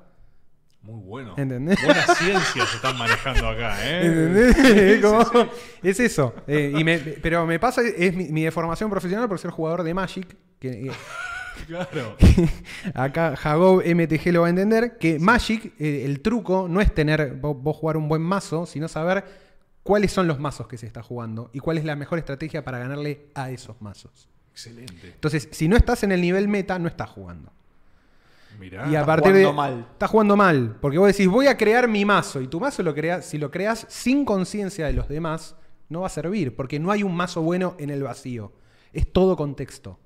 Muy 0.81 1.01
bueno. 1.03 1.33
¿Entendés? 1.37 1.77
Buenas 1.83 2.17
ciencias 2.17 2.69
se 2.69 2.75
están 2.77 2.97
manejando 2.97 3.49
acá, 3.49 3.77
¿eh? 3.85 4.05
¿Entendés? 4.05 4.55
Es 5.83 5.99
eso. 5.99 6.33
Eh, 6.47 6.73
y 6.77 6.83
me- 6.83 6.97
pero 6.99 7.45
me 7.45 7.59
pasa, 7.59 7.81
es 7.81 8.15
mi, 8.15 8.29
mi 8.29 8.43
deformación 8.43 8.89
profesional 8.89 9.27
por 9.27 9.39
ser 9.39 9.51
jugador 9.51 9.83
de 9.83 9.93
Magic, 9.93 10.35
que 10.59 10.87
eh, 10.87 10.91
Claro. 11.67 12.15
acá 12.93 13.35
Jagob 13.35 13.83
MTG 13.85 14.31
lo 14.31 14.41
va 14.41 14.47
a 14.47 14.49
entender, 14.51 14.97
que 14.97 15.19
Magic, 15.19 15.73
eh, 15.79 16.03
el 16.05 16.21
truco 16.21 16.67
no 16.69 16.79
es 16.79 16.93
tener 16.95 17.33
vos, 17.35 17.61
vos 17.61 17.75
jugar 17.75 17.97
un 17.97 18.07
buen 18.07 18.21
mazo, 18.21 18.65
sino 18.65 18.87
saber 18.87 19.25
cuáles 19.83 20.11
son 20.13 20.27
los 20.27 20.39
mazos 20.39 20.67
que 20.67 20.77
se 20.77 20.85
está 20.87 21.03
jugando 21.03 21.49
y 21.53 21.59
cuál 21.59 21.77
es 21.77 21.83
la 21.83 21.97
mejor 21.97 22.19
estrategia 22.19 22.63
para 22.63 22.79
ganarle 22.79 23.27
a 23.35 23.51
esos 23.51 23.81
mazos. 23.81 24.29
Excelente. 24.51 25.07
Entonces, 25.13 25.49
si 25.51 25.67
no 25.67 25.75
estás 25.75 26.03
en 26.03 26.13
el 26.13 26.21
nivel 26.21 26.47
meta, 26.47 26.79
no 26.79 26.87
estás 26.87 27.09
jugando. 27.09 27.51
Mirá. 28.59 28.89
y 28.89 28.95
a 28.95 29.05
partir 29.05 29.33
de 29.33 29.51
mal. 29.51 29.87
estás 29.91 30.09
jugando 30.09 30.35
mal, 30.35 30.77
porque 30.81 30.97
vos 30.97 31.07
decís, 31.07 31.27
voy 31.27 31.47
a 31.47 31.57
crear 31.57 31.87
mi 31.87 32.03
mazo 32.05 32.41
y 32.41 32.47
tu 32.47 32.59
mazo 32.59 32.83
lo 32.83 32.93
creas, 32.93 33.25
si 33.25 33.37
lo 33.37 33.49
creas 33.49 33.85
sin 33.89 34.25
conciencia 34.25 34.87
de 34.87 34.93
los 34.93 35.07
demás, 35.07 35.55
no 35.87 36.01
va 36.01 36.07
a 36.07 36.09
servir, 36.09 36.55
porque 36.55 36.79
no 36.79 36.91
hay 36.91 37.03
un 37.03 37.15
mazo 37.15 37.41
bueno 37.41 37.75
en 37.79 37.89
el 37.89 38.03
vacío. 38.03 38.51
Es 38.93 39.11
todo 39.11 39.35
contexto. 39.35 39.99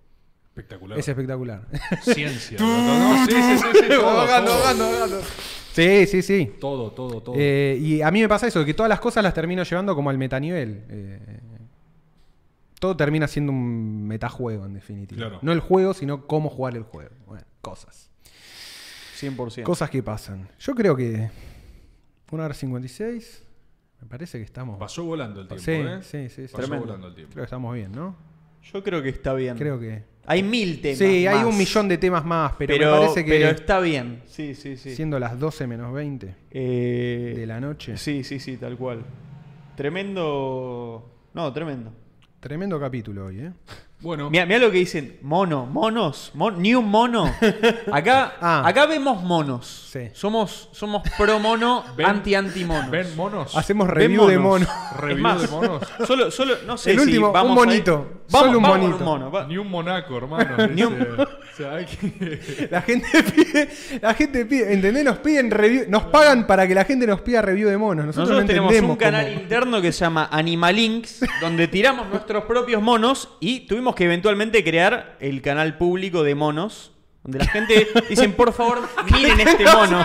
Espectacular. 0.47 0.99
Es 0.99 1.07
espectacular. 1.07 1.67
Ciencia. 2.03 2.57
No, 2.61 3.25
sí, 3.25 3.31
sí, 3.31 3.57
sí, 3.57 3.67
sí, 3.73 3.87
todo, 3.89 4.45
todo. 4.45 5.21
Sí, 5.73 6.05
sí, 6.05 6.21
sí. 6.21 6.53
Todo, 6.59 6.91
todo, 6.91 7.21
todo. 7.21 7.35
Eh, 7.37 7.77
y 7.81 8.01
a 8.03 8.11
mí 8.11 8.21
me 8.21 8.29
pasa 8.29 8.45
eso, 8.45 8.63
que 8.63 8.75
todas 8.75 8.89
las 8.89 8.99
cosas 8.99 9.23
las 9.23 9.33
termino 9.33 9.63
llevando 9.63 9.95
como 9.95 10.11
al 10.11 10.19
metanivel. 10.19 10.85
Eh, 10.89 11.39
todo 12.79 12.95
termina 12.95 13.27
siendo 13.27 13.51
un 13.51 14.05
metajuego, 14.05 14.65
en 14.65 14.73
definitiva. 14.73 15.17
Claro. 15.17 15.39
No 15.41 15.51
el 15.51 15.61
juego, 15.61 15.95
sino 15.95 16.27
cómo 16.27 16.49
jugar 16.49 16.75
el 16.75 16.83
juego. 16.83 17.15
Bueno, 17.25 17.45
cosas. 17.61 18.11
100%. 19.23 19.63
Cosas 19.63 19.89
que 19.89 20.01
pasan. 20.03 20.47
Yo 20.59 20.73
creo 20.75 20.95
que. 20.95 21.29
Una 22.31 22.45
hora 22.45 22.53
56. 22.53 23.43
Me 24.01 24.07
parece 24.07 24.37
que 24.37 24.43
estamos. 24.43 24.77
Pasó 24.79 25.03
volando 25.05 25.41
el 25.41 25.47
tiempo, 25.47 25.63
sí, 25.63 25.71
¿eh? 25.71 25.99
sí, 26.01 26.29
sí, 26.29 26.47
sí. 26.47 26.53
Pasó 26.53 26.57
Tremendo. 26.57 26.85
volando 26.85 27.07
el 27.07 27.15
tiempo. 27.15 27.33
Creo 27.33 27.43
que 27.43 27.45
estamos 27.45 27.73
bien, 27.75 27.91
¿no? 27.91 28.15
Yo 28.73 28.83
creo 28.83 29.01
que 29.03 29.09
está 29.09 29.33
bien. 29.33 29.57
Creo 29.57 29.79
que. 29.79 30.03
Hay 30.25 30.41
mil 30.41 30.81
temas. 30.81 30.97
Sí, 30.99 31.27
hay 31.27 31.37
más. 31.39 31.45
un 31.45 31.57
millón 31.57 31.87
de 31.89 31.97
temas 31.97 32.23
más, 32.25 32.53
pero, 32.57 32.73
Pero, 32.73 32.91
me 32.91 32.97
parece 32.99 33.25
que. 33.25 33.31
pero 33.31 33.49
está 33.49 33.79
bien. 33.81 34.21
Sí, 34.25 34.55
sí, 34.55 34.77
sí. 34.77 34.95
Siendo 34.95 35.19
las 35.19 35.37
12 35.39 35.67
menos 35.67 35.93
20 35.93 36.35
Eh, 36.51 37.33
de 37.35 37.45
la 37.45 37.59
noche. 37.59 37.97
Sí, 37.97 38.23
sí, 38.23 38.39
sí, 38.39 38.57
tal 38.57 38.77
cual. 38.77 39.03
Tremendo. 39.75 41.09
No, 41.33 41.51
tremendo. 41.53 41.93
Tremendo 42.39 42.79
capítulo 42.79 43.25
hoy, 43.27 43.39
¿eh? 43.39 43.51
Bueno, 44.03 44.29
Mira, 44.29 44.45
lo 44.59 44.69
que 44.69 44.79
dicen, 44.79 45.17
mono, 45.21 45.65
monos, 45.65 46.31
mon- 46.33 46.61
ni 46.61 46.75
un 46.75 46.89
mono. 46.89 47.23
Acá, 47.91 48.33
Ah. 48.41 48.61
acá 48.65 48.85
vemos 48.85 49.23
monos. 49.23 49.65
Sí. 49.91 50.09
Somos, 50.13 50.67
somos 50.73 51.03
pro 51.17 51.39
mono, 51.39 51.85
Ven- 51.95 52.05
anti 52.07 52.35
anti 52.35 52.65
mono. 52.65 52.89
¿ven 52.91 53.15
monos? 53.15 53.55
Hacemos 53.55 53.87
Ven 53.87 53.95
review 53.95 54.27
de 54.27 54.37
monos. 54.37 54.67
mono. 54.67 54.99
Review 54.99 55.15
Es 55.17 55.21
más, 55.21 55.41
de 55.41 55.47
monos. 55.47 55.83
Solo, 56.07 56.31
solo, 56.31 56.55
no 56.67 56.77
sé 56.77 56.91
El 56.91 56.99
si 56.99 57.05
último, 57.05 57.27
un 57.27 57.33
vamos 57.33 57.55
monito. 57.55 57.95
ahí- 58.09 58.19
Vamos, 58.29 58.45
Solo 58.47 58.57
un 58.57 58.63
vamos 58.63 58.79
monito. 58.79 59.03
mono. 59.05 59.31
va- 59.31 59.45
Ni 59.47 59.57
un 59.57 59.69
monaco, 59.69 60.17
hermano. 60.17 60.67
Ni 60.67 60.83
un- 60.83 61.17
O 61.53 61.55
sea, 61.55 61.75
hay 61.75 61.85
que... 61.85 62.67
La 62.71 62.81
gente 62.81 63.07
pide, 63.23 63.69
la 64.01 64.13
gente 64.15 64.45
pide, 64.45 64.73
¿entendés? 64.73 65.03
Nos 65.05 65.19
piden 65.19 65.51
review, 65.51 65.83
nos 65.87 66.05
pagan 66.05 66.47
para 66.47 66.67
que 66.67 66.73
la 66.73 66.83
gente 66.83 67.05
nos 67.05 67.21
pida 67.21 67.41
review 67.43 67.69
de 67.69 67.77
monos. 67.77 68.05
Nosotros, 68.07 68.29
Nosotros 68.29 68.43
no 68.43 68.47
tenemos 68.47 68.71
entendemos 68.71 68.93
un 68.95 68.99
canal 68.99 69.25
cómo- 69.27 69.41
interno 69.41 69.81
que 69.81 69.91
se 69.91 69.99
llama 69.99 70.29
Animalinks, 70.31 71.25
donde 71.41 71.67
tiramos 71.67 72.09
nuestros 72.09 72.45
propios 72.45 72.81
monos 72.81 73.29
y 73.39 73.61
tuvimos 73.67 73.93
que 73.95 74.05
eventualmente 74.05 74.63
crear 74.63 75.15
el 75.19 75.41
canal 75.43 75.77
público 75.77 76.23
de 76.23 76.33
monos, 76.33 76.91
donde 77.23 77.39
la 77.39 77.45
gente 77.45 77.87
dicen, 78.09 78.33
por 78.33 78.51
favor, 78.51 78.79
miren 79.11 79.39
este 79.47 79.65
mono. 79.65 80.03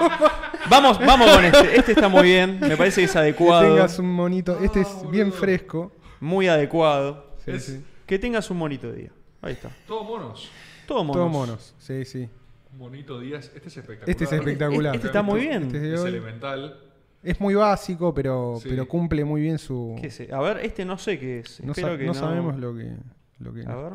Vamos, 0.68 0.98
vamos 0.98 1.30
con 1.30 1.44
este. 1.46 1.76
Este 1.78 1.92
está 1.92 2.08
muy 2.08 2.24
bien, 2.24 2.58
me 2.60 2.76
parece 2.76 3.00
que 3.00 3.06
es 3.06 3.12
que 3.12 3.18
adecuado. 3.18 3.74
tengas 3.74 3.98
un 3.98 4.12
monito. 4.12 4.58
Este 4.62 4.82
es 4.82 4.88
bien 5.10 5.32
fresco. 5.32 5.92
Muy 6.20 6.46
adecuado. 6.48 7.32
Sí, 7.44 7.50
Es- 7.52 7.64
sí. 7.64 7.80
Que 8.06 8.18
tengas 8.18 8.50
un 8.50 8.58
bonito 8.58 8.92
día. 8.92 9.10
Ahí 9.40 9.52
está. 9.52 9.70
Todos 9.86 10.06
monos. 10.06 10.50
Todo 10.88 11.04
monos. 11.04 11.16
Todos 11.16 11.30
monos. 11.30 11.74
Sí, 11.78 12.04
sí. 12.04 12.28
Un 12.72 12.78
bonito 12.78 13.20
día. 13.20 13.38
Este 13.38 13.58
es 13.58 13.76
espectacular. 13.76 14.08
Este 14.10 14.24
es 14.24 14.32
espectacular. 14.32 14.94
Este 14.96 15.06
está 15.08 15.22
muy 15.22 15.40
bien. 15.42 15.64
Este 15.64 15.94
es 15.94 16.00
elemental. 16.02 16.80
Es 17.22 17.40
muy 17.40 17.54
básico, 17.54 18.14
pero, 18.14 18.58
Sí. 18.62 18.68
pero 18.70 18.88
cumple 18.88 19.24
muy 19.24 19.42
bien 19.42 19.58
su. 19.58 19.96
¿Qué 20.00 20.10
sé? 20.10 20.32
A 20.32 20.40
ver, 20.40 20.58
este 20.64 20.84
no 20.84 20.96
sé 20.98 21.18
qué 21.18 21.40
es. 21.40 21.60
No, 21.62 21.72
Espero 21.72 21.88
sa- 21.92 21.98
que 21.98 22.04
no 22.06 22.12
no 22.14 22.18
sabemos 22.18 22.56
lo 22.58 22.74
que. 22.74 22.96
Lo 23.40 23.52
que 23.52 23.62
A 23.66 23.74
ver. 23.76 23.92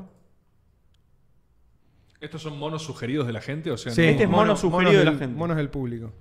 ¿Estos 2.22 2.42
son 2.42 2.58
monos 2.58 2.84
sugeridos 2.84 3.28
de 3.28 3.34
la 3.34 3.42
gente? 3.42 3.72
O 3.72 3.78
sea, 3.78 3.92
Sí, 3.92 4.02
no- 4.02 4.08
Este 4.08 4.24
es 4.24 4.30
mono 4.30 4.56
sugerido 4.56 5.00
de 5.00 5.06
la 5.06 5.12
del- 5.12 5.20
gente. 5.20 5.36
Monos 5.38 5.58
del 5.58 5.70
público. 5.70 6.14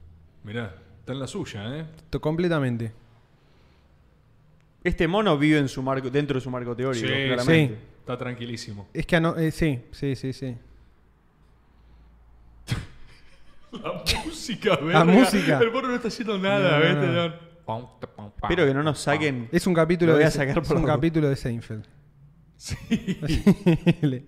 Mirá, 0.42 0.74
está 1.00 1.12
en 1.12 1.20
la 1.20 1.26
suya, 1.28 1.78
¿eh? 1.78 1.86
To- 2.10 2.20
completamente. 2.20 2.92
Este 4.82 5.06
mono 5.06 5.38
vive 5.38 5.58
en 5.58 5.68
su 5.68 5.80
marco, 5.82 6.10
dentro 6.10 6.34
de 6.36 6.40
su 6.40 6.50
marco 6.50 6.74
teórico, 6.74 7.06
Sí, 7.06 7.12
claramente. 7.12 7.76
Está 8.02 8.18
tranquilísimo. 8.18 8.88
Es 8.92 9.06
que 9.06 9.16
ano- 9.16 9.36
eh, 9.36 9.50
sí, 9.52 9.80
sí, 9.92 10.16
sí, 10.16 10.32
sí. 10.32 10.56
La 13.72 14.02
música, 14.26 14.78
La 14.82 15.04
música. 15.04 15.58
El 15.60 15.72
mono 15.72 15.88
no 15.88 15.94
está 15.94 16.08
haciendo 16.08 16.36
nada, 16.38 16.78
No, 17.66 18.00
no, 18.18 18.34
Espero 18.42 18.66
que 18.66 18.74
no 18.74 18.82
nos 18.82 18.98
saquen. 18.98 19.48
Es 19.50 19.66
un 19.66 19.72
capítulo 19.74 20.12
Lo 20.12 20.16
voy 20.16 20.24
de 20.24 20.28
a 20.28 20.30
sacar 20.30 20.58
es 20.58 20.68
por 20.68 20.76
un 20.76 20.86
la- 20.86 20.94
capítulo 20.94 21.28
de 21.28 21.36
Seinfeld. 21.36 21.86
Sí. 22.56 22.76
Le- 24.02 24.24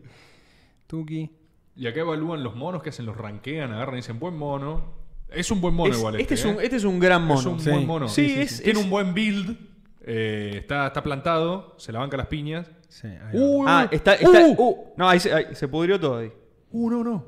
Tuki. 0.87 1.31
Y 1.77 1.87
acá 1.87 2.01
evalúan 2.01 2.43
los 2.43 2.55
monos 2.55 2.83
que 2.83 2.89
hacen, 2.91 3.05
los 3.07 3.17
ranquean, 3.17 3.73
agarran 3.73 3.95
y 3.95 3.99
dicen, 3.99 4.19
buen 4.19 4.37
mono. 4.37 4.95
Es 5.29 5.51
un 5.51 5.61
buen 5.61 5.75
mono 5.75 5.93
Es- 5.93 5.99
igual. 5.99 6.15
este, 6.21 6.35
Este, 6.35 6.49
es 6.49 6.55
un, 6.55 6.61
¿eh? 6.61 6.65
este 6.65 6.77
es 6.77 6.85
un 6.85 6.99
gran 7.01 7.25
mono. 7.25 7.41
Es 7.41 7.47
un 7.47 7.61
Sí. 7.61 7.71
buen 7.71 7.87
mono. 7.87 8.09
Sí, 8.09 8.29
sí, 8.29 8.41
es, 8.41 8.63
Tiene 8.63 8.79
es- 8.79 8.85
un 8.85 8.91
buen 8.91 9.13
build. 9.15 9.59
eh, 10.07 10.53
está, 10.61 10.87
está 10.87 11.03
plantado. 11.03 11.75
Se 11.79 11.93
la 11.93 11.99
banca 11.99 12.17
las 12.17 12.29
piñas. 12.29 12.71
Sí, 12.95 13.09
ahí 13.09 13.19
va. 13.37 13.41
Uh, 13.41 13.65
Ah, 13.66 13.89
está. 13.91 14.15
está 14.15 14.29
uh, 14.47 14.55
uh, 14.57 14.93
no, 14.97 15.09
ahí 15.09 15.19
se, 15.19 15.33
ahí 15.35 15.53
se 15.53 15.66
pudrió 15.66 15.99
todo 15.99 16.19
ahí. 16.19 16.33
uh, 16.71 16.91
no, 16.91 17.03
no. 17.03 17.25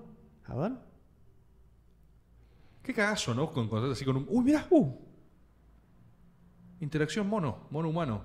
A 0.47 0.55
ver. 0.55 0.73
Qué 2.85 2.95
cagazo, 2.95 3.35
¿no? 3.35 3.51
Con 3.51 3.69
cosas 3.69 3.91
así 3.91 4.05
con 4.05 4.17
un. 4.17 4.27
Uy, 4.29 4.45
mirá. 4.45 4.65
Uh. 4.71 4.93
Interacción 6.81 7.27
mono, 7.29 7.67
mono 7.71 7.89
humano. 7.89 8.23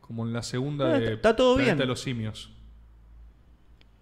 Como 0.00 0.26
en 0.26 0.32
la 0.32 0.42
segunda 0.42 0.86
Ah, 0.86 0.98
de 0.98 1.04
está- 1.04 1.12
está 1.14 1.36
todo 1.36 1.54
Planeta 1.54 1.74
bien. 1.74 1.78
de 1.78 1.86
los 1.86 2.00
simios. 2.00 2.52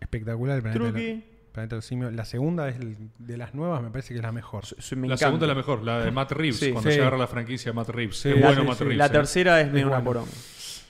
Espectacular 0.01 0.57
el 0.57 0.63
planeta, 0.63 0.85
de 0.85 0.91
Truqui. 0.93 1.15
los- 1.15 1.53
planeta 1.53 1.75
de 1.75 1.79
los 1.79 1.85
simios. 1.85 2.13
La 2.15 2.25
segunda 2.25 2.69
es 2.71 2.77
el- 2.77 2.97
de 3.19 3.37
las 3.37 3.55
nuevas, 3.55 3.83
me 3.83 3.91
parece 3.91 4.15
que 4.15 4.21
es 4.21 4.23
la 4.23 4.33
mejor. 4.33 4.65
Se- 4.65 4.97
me 4.97 5.03
la 5.09 5.15
encanta. 5.15 5.27
segunda 5.27 5.45
es 5.45 5.49
la 5.49 5.55
mejor, 5.55 5.83
la 5.83 5.99
de 6.05 6.11
Matt 6.11 6.33
Reeves, 6.33 6.59
Sí. 6.59 6.73
cuando 6.73 6.89
Sí. 6.89 6.97
se 6.97 7.03
agarra 7.03 7.19
la 7.19 7.27
franquicia 7.27 7.71
de 7.73 7.77
Matt 7.77 7.89
Reeves. 7.91 8.17
Sí, 8.19 8.31
es 8.31 8.37
la- 8.41 8.47
bueno 8.47 8.63
sí, 8.63 8.67
Matt 8.69 8.79
sí. 8.79 8.85
Reeves. 8.85 8.99
La 8.99 9.07
¿eh? 9.07 9.11
tercera 9.11 9.61
es 9.61 9.71
medio 9.73 9.89
una 9.89 10.03
poronga. 10.03 10.31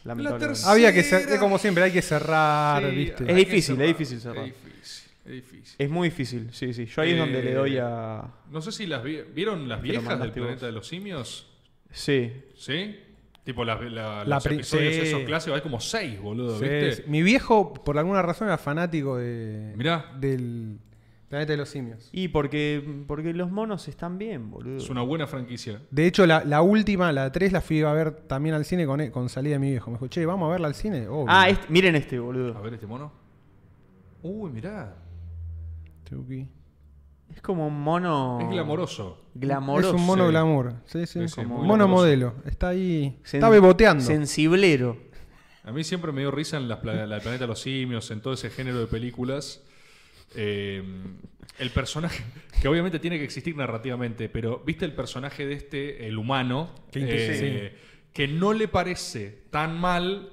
Lamentablemente. 0.07 0.61
Había 0.65 0.93
que 0.93 1.01
es 1.01 1.39
como 1.39 1.59
siempre, 1.59 1.85
hay 1.85 1.93
que 1.93 2.03
cerrar, 2.03 2.83
Sí, 2.89 2.97
¿viste? 2.97 3.25
Es 3.31 3.37
difícil, 3.37 3.77
cerrar. 3.77 3.83
es 3.83 3.89
difícil 3.99 4.21
cerrar. 4.21 4.45
Es 4.47 4.55
difícil, 4.55 5.11
es 5.27 5.33
difícil. 5.33 5.75
Es 5.79 5.91
muy 5.91 6.09
difícil, 6.09 6.49
sí, 6.53 6.73
sí. 6.75 6.87
Yo 6.87 7.03
ahí 7.03 7.13
es 7.13 7.19
donde 7.19 7.39
Eh, 7.41 7.43
le 7.45 7.55
doy 7.55 7.79
a. 7.79 8.23
No 8.51 8.61
sé 8.63 8.73
si 8.73 8.87
las 8.87 9.03
vi- 9.03 9.23
vieron 9.35 9.69
las 9.69 9.83
viejas 9.83 10.19
del 10.21 10.33
planeta 10.33 10.55
vos. 10.55 10.63
de 10.63 10.73
los 10.73 10.87
simios. 10.89 11.47
Sí. 11.91 12.33
¿Sí? 12.57 12.97
Tipo 13.45 13.65
la, 13.65 13.77
la- 13.81 14.25
La 14.25 14.37
los 14.37 14.47
episodios 14.47 14.95
sí. 14.95 15.01
esos 15.03 15.23
clásicos, 15.23 15.57
hay 15.57 15.63
como 15.63 15.81
seis, 15.81 16.21
boludo, 16.21 16.59
Sí, 16.59 16.65
¿viste? 16.65 16.93
sí. 16.93 17.03
Mi 17.07 17.23
viejo, 17.23 17.73
por 17.75 17.97
alguna 17.97 18.21
razón, 18.23 18.49
era 18.49 18.59
fanático 18.59 19.17
de, 19.19 19.73
Mirá. 19.77 20.13
del 20.19 20.79
planeta 21.29 21.53
de 21.53 21.57
los 21.57 21.69
simios. 21.69 22.09
Y 22.13 22.29
porque, 22.29 23.03
porque 23.07 23.33
los 23.35 23.51
monos 23.51 23.89
están 23.89 24.17
bien, 24.19 24.51
boludo. 24.51 24.77
Es 24.77 24.89
una 24.91 25.03
buena 25.03 25.27
franquicia. 25.27 25.81
De 25.91 26.07
hecho, 26.07 26.25
la, 26.27 26.45
la 26.45 26.63
última, 26.63 27.11
la 27.13 27.33
3, 27.33 27.53
la 27.53 27.61
fui 27.61 27.83
a 27.83 27.93
ver 27.93 28.13
también 28.13 28.55
al 28.55 28.65
cine 28.65 28.87
con, 28.87 29.11
con 29.11 29.29
salida 29.29 29.55
de 29.55 29.59
mi 29.59 29.71
viejo. 29.71 29.91
Me 29.91 29.97
dijo, 29.97 30.09
che, 30.09 30.25
vamos 30.27 30.47
a 30.49 30.53
verla 30.53 30.69
al 30.69 30.75
cine. 30.75 31.09
Obvio. 31.09 31.27
Ah, 31.29 31.49
este- 31.49 31.67
miren 31.69 31.97
este, 31.97 32.17
A 32.17 32.21
boludo. 32.21 32.61
ver 32.63 32.75
este 32.75 32.87
mono. 32.87 33.13
Uy, 34.23 34.51
mirá. 34.51 34.95
Tuki. 36.09 36.49
Es 37.35 37.43
como 37.43 37.67
un 37.67 37.81
mono. 37.81 38.39
Es 38.41 38.49
glamoroso. 38.49 39.25
Glamoroso. 39.35 39.89
Es 39.95 40.01
un 40.01 40.07
mono 40.07 40.25
sí. 40.27 40.31
glamour. 40.31 40.73
Sí, 40.85 41.07
sí. 41.07 41.21
Sí, 41.23 41.29
sí, 41.29 41.41
muy 41.41 41.49
mono 41.59 41.75
glamoroso. 41.75 41.89
modelo. 41.89 42.35
Está 42.47 42.69
ahí. 42.69 43.19
Sen- 43.25 43.35
está 43.35 43.49
beboteando. 43.49 44.03
Sensiblero. 44.05 44.97
A 45.65 45.73
mí 45.73 45.83
siempre 45.83 46.13
me 46.13 46.21
dio 46.21 46.31
risa 46.31 46.57
en 46.57 46.69
la 46.69 46.81
planeta 46.81 47.31
de 47.37 47.47
los 47.49 47.61
simios, 47.61 48.09
en 48.13 48.21
todo 48.21 48.35
ese 48.35 48.51
género 48.51 48.79
de 48.79 48.87
películas. 48.87 49.65
Eh, 50.35 50.83
el 51.59 51.71
personaje, 51.71 52.25
que 52.61 52.69
obviamente 52.69 52.99
tiene 52.99 53.19
que 53.19 53.25
existir 53.25 53.57
narrativamente, 53.57 54.29
pero 54.29 54.63
viste 54.65 54.85
el 54.85 54.93
personaje 54.93 55.47
de 55.47 55.55
este, 55.55 56.07
el 56.07 56.19
humano, 56.19 56.75
eh, 56.95 57.77
que 58.13 58.29
no 58.29 58.53
le 58.53 58.69
parece 58.69 59.45
tan 59.51 59.79
mal 59.79 60.33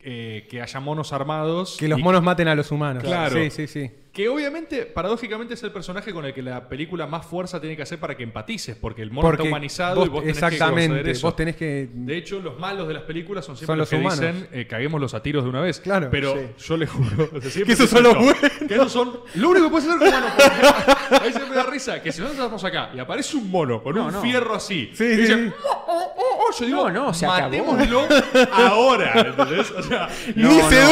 eh, 0.00 0.46
que 0.50 0.60
haya 0.60 0.80
monos 0.80 1.12
armados. 1.12 1.76
Que 1.78 1.88
los 1.88 1.98
y- 1.98 2.02
monos 2.02 2.22
maten 2.22 2.48
a 2.48 2.54
los 2.54 2.70
humanos. 2.70 3.04
Claro. 3.04 3.36
Sí, 3.36 3.50
sí, 3.50 3.66
sí. 3.66 3.90
Que 4.12 4.28
obviamente, 4.28 4.82
paradójicamente, 4.84 5.54
es 5.54 5.62
el 5.62 5.72
personaje 5.72 6.12
con 6.12 6.26
el 6.26 6.34
que 6.34 6.42
la 6.42 6.68
película 6.68 7.06
más 7.06 7.24
fuerza 7.24 7.58
tiene 7.62 7.76
que 7.76 7.82
hacer 7.82 7.98
para 7.98 8.14
que 8.14 8.22
empatices, 8.22 8.76
porque 8.76 9.00
el 9.00 9.10
mono 9.10 9.30
está 9.30 9.42
humanizado 9.42 9.96
vos- 10.00 10.06
y 10.06 10.10
vos 10.10 10.20
tenés 10.20 10.38
que 10.38 10.44
Exactamente. 10.46 10.88
conceder 10.88 11.08
eso. 11.08 11.26
vos 11.26 11.36
tenés 11.36 11.56
que. 11.56 11.88
De 11.94 12.16
hecho, 12.18 12.38
los 12.40 12.58
malos 12.58 12.86
de 12.88 12.92
las 12.92 13.04
películas 13.04 13.42
son 13.46 13.56
siempre 13.56 13.68
Son 13.72 13.78
los, 13.78 13.90
los 13.90 13.98
que 13.98 14.04
humanos. 14.06 14.20
dicen 14.42 14.48
eh, 14.60 14.66
caguémoslos 14.66 15.14
a 15.14 15.22
tiros 15.22 15.44
de 15.44 15.48
una 15.48 15.62
vez. 15.62 15.80
Claro, 15.80 16.08
Pero 16.10 16.34
sí. 16.34 16.40
yo 16.66 16.76
les 16.76 16.90
juro. 16.90 17.30
o 17.34 17.40
sea, 17.40 17.50
siempre 17.50 17.64
Que 17.64 17.72
esos 17.72 17.88
dicen 17.88 17.88
son 17.88 18.02
los 18.02 18.14
buenos. 18.16 18.40
Que 18.68 18.74
esos 18.74 18.92
son. 18.92 19.20
Lo 19.36 19.48
único 19.48 19.64
que 19.66 19.70
puede 19.70 19.86
ser 19.86 19.96
humano. 19.96 20.26
Ahí 21.22 21.32
se 21.32 21.40
me 21.46 21.54
da 21.54 21.62
risa. 21.62 22.02
Que 22.02 22.12
si 22.12 22.20
nosotros 22.20 22.44
estamos 22.44 22.64
acá 22.64 22.90
y 22.94 22.98
aparece 22.98 23.34
un 23.38 23.50
mono 23.50 23.82
con 23.82 23.94
No, 23.94 24.08
un 24.08 24.12
no. 24.12 24.20
fierro 24.20 24.54
así. 24.56 24.90
Sí, 24.92 25.04
y 25.04 25.08
sí, 25.14 25.20
dice, 25.22 25.34
sí. 25.46 25.52
"Oh, 25.64 25.84
oh, 25.88 26.14
oh, 26.18 26.38
oh", 26.50 26.58
yo 26.60 26.66
digo, 26.66 26.90
No, 26.90 27.04
no, 27.06 27.14
se 27.14 27.24
acabó. 27.24 27.44
matémoslo 27.48 28.06
ahora. 28.52 29.12
¿Entendés? 29.26 29.70
O 29.70 29.82
sea, 29.82 30.08
No, 30.36 30.50
Ni 30.50 30.60
se 30.60 30.82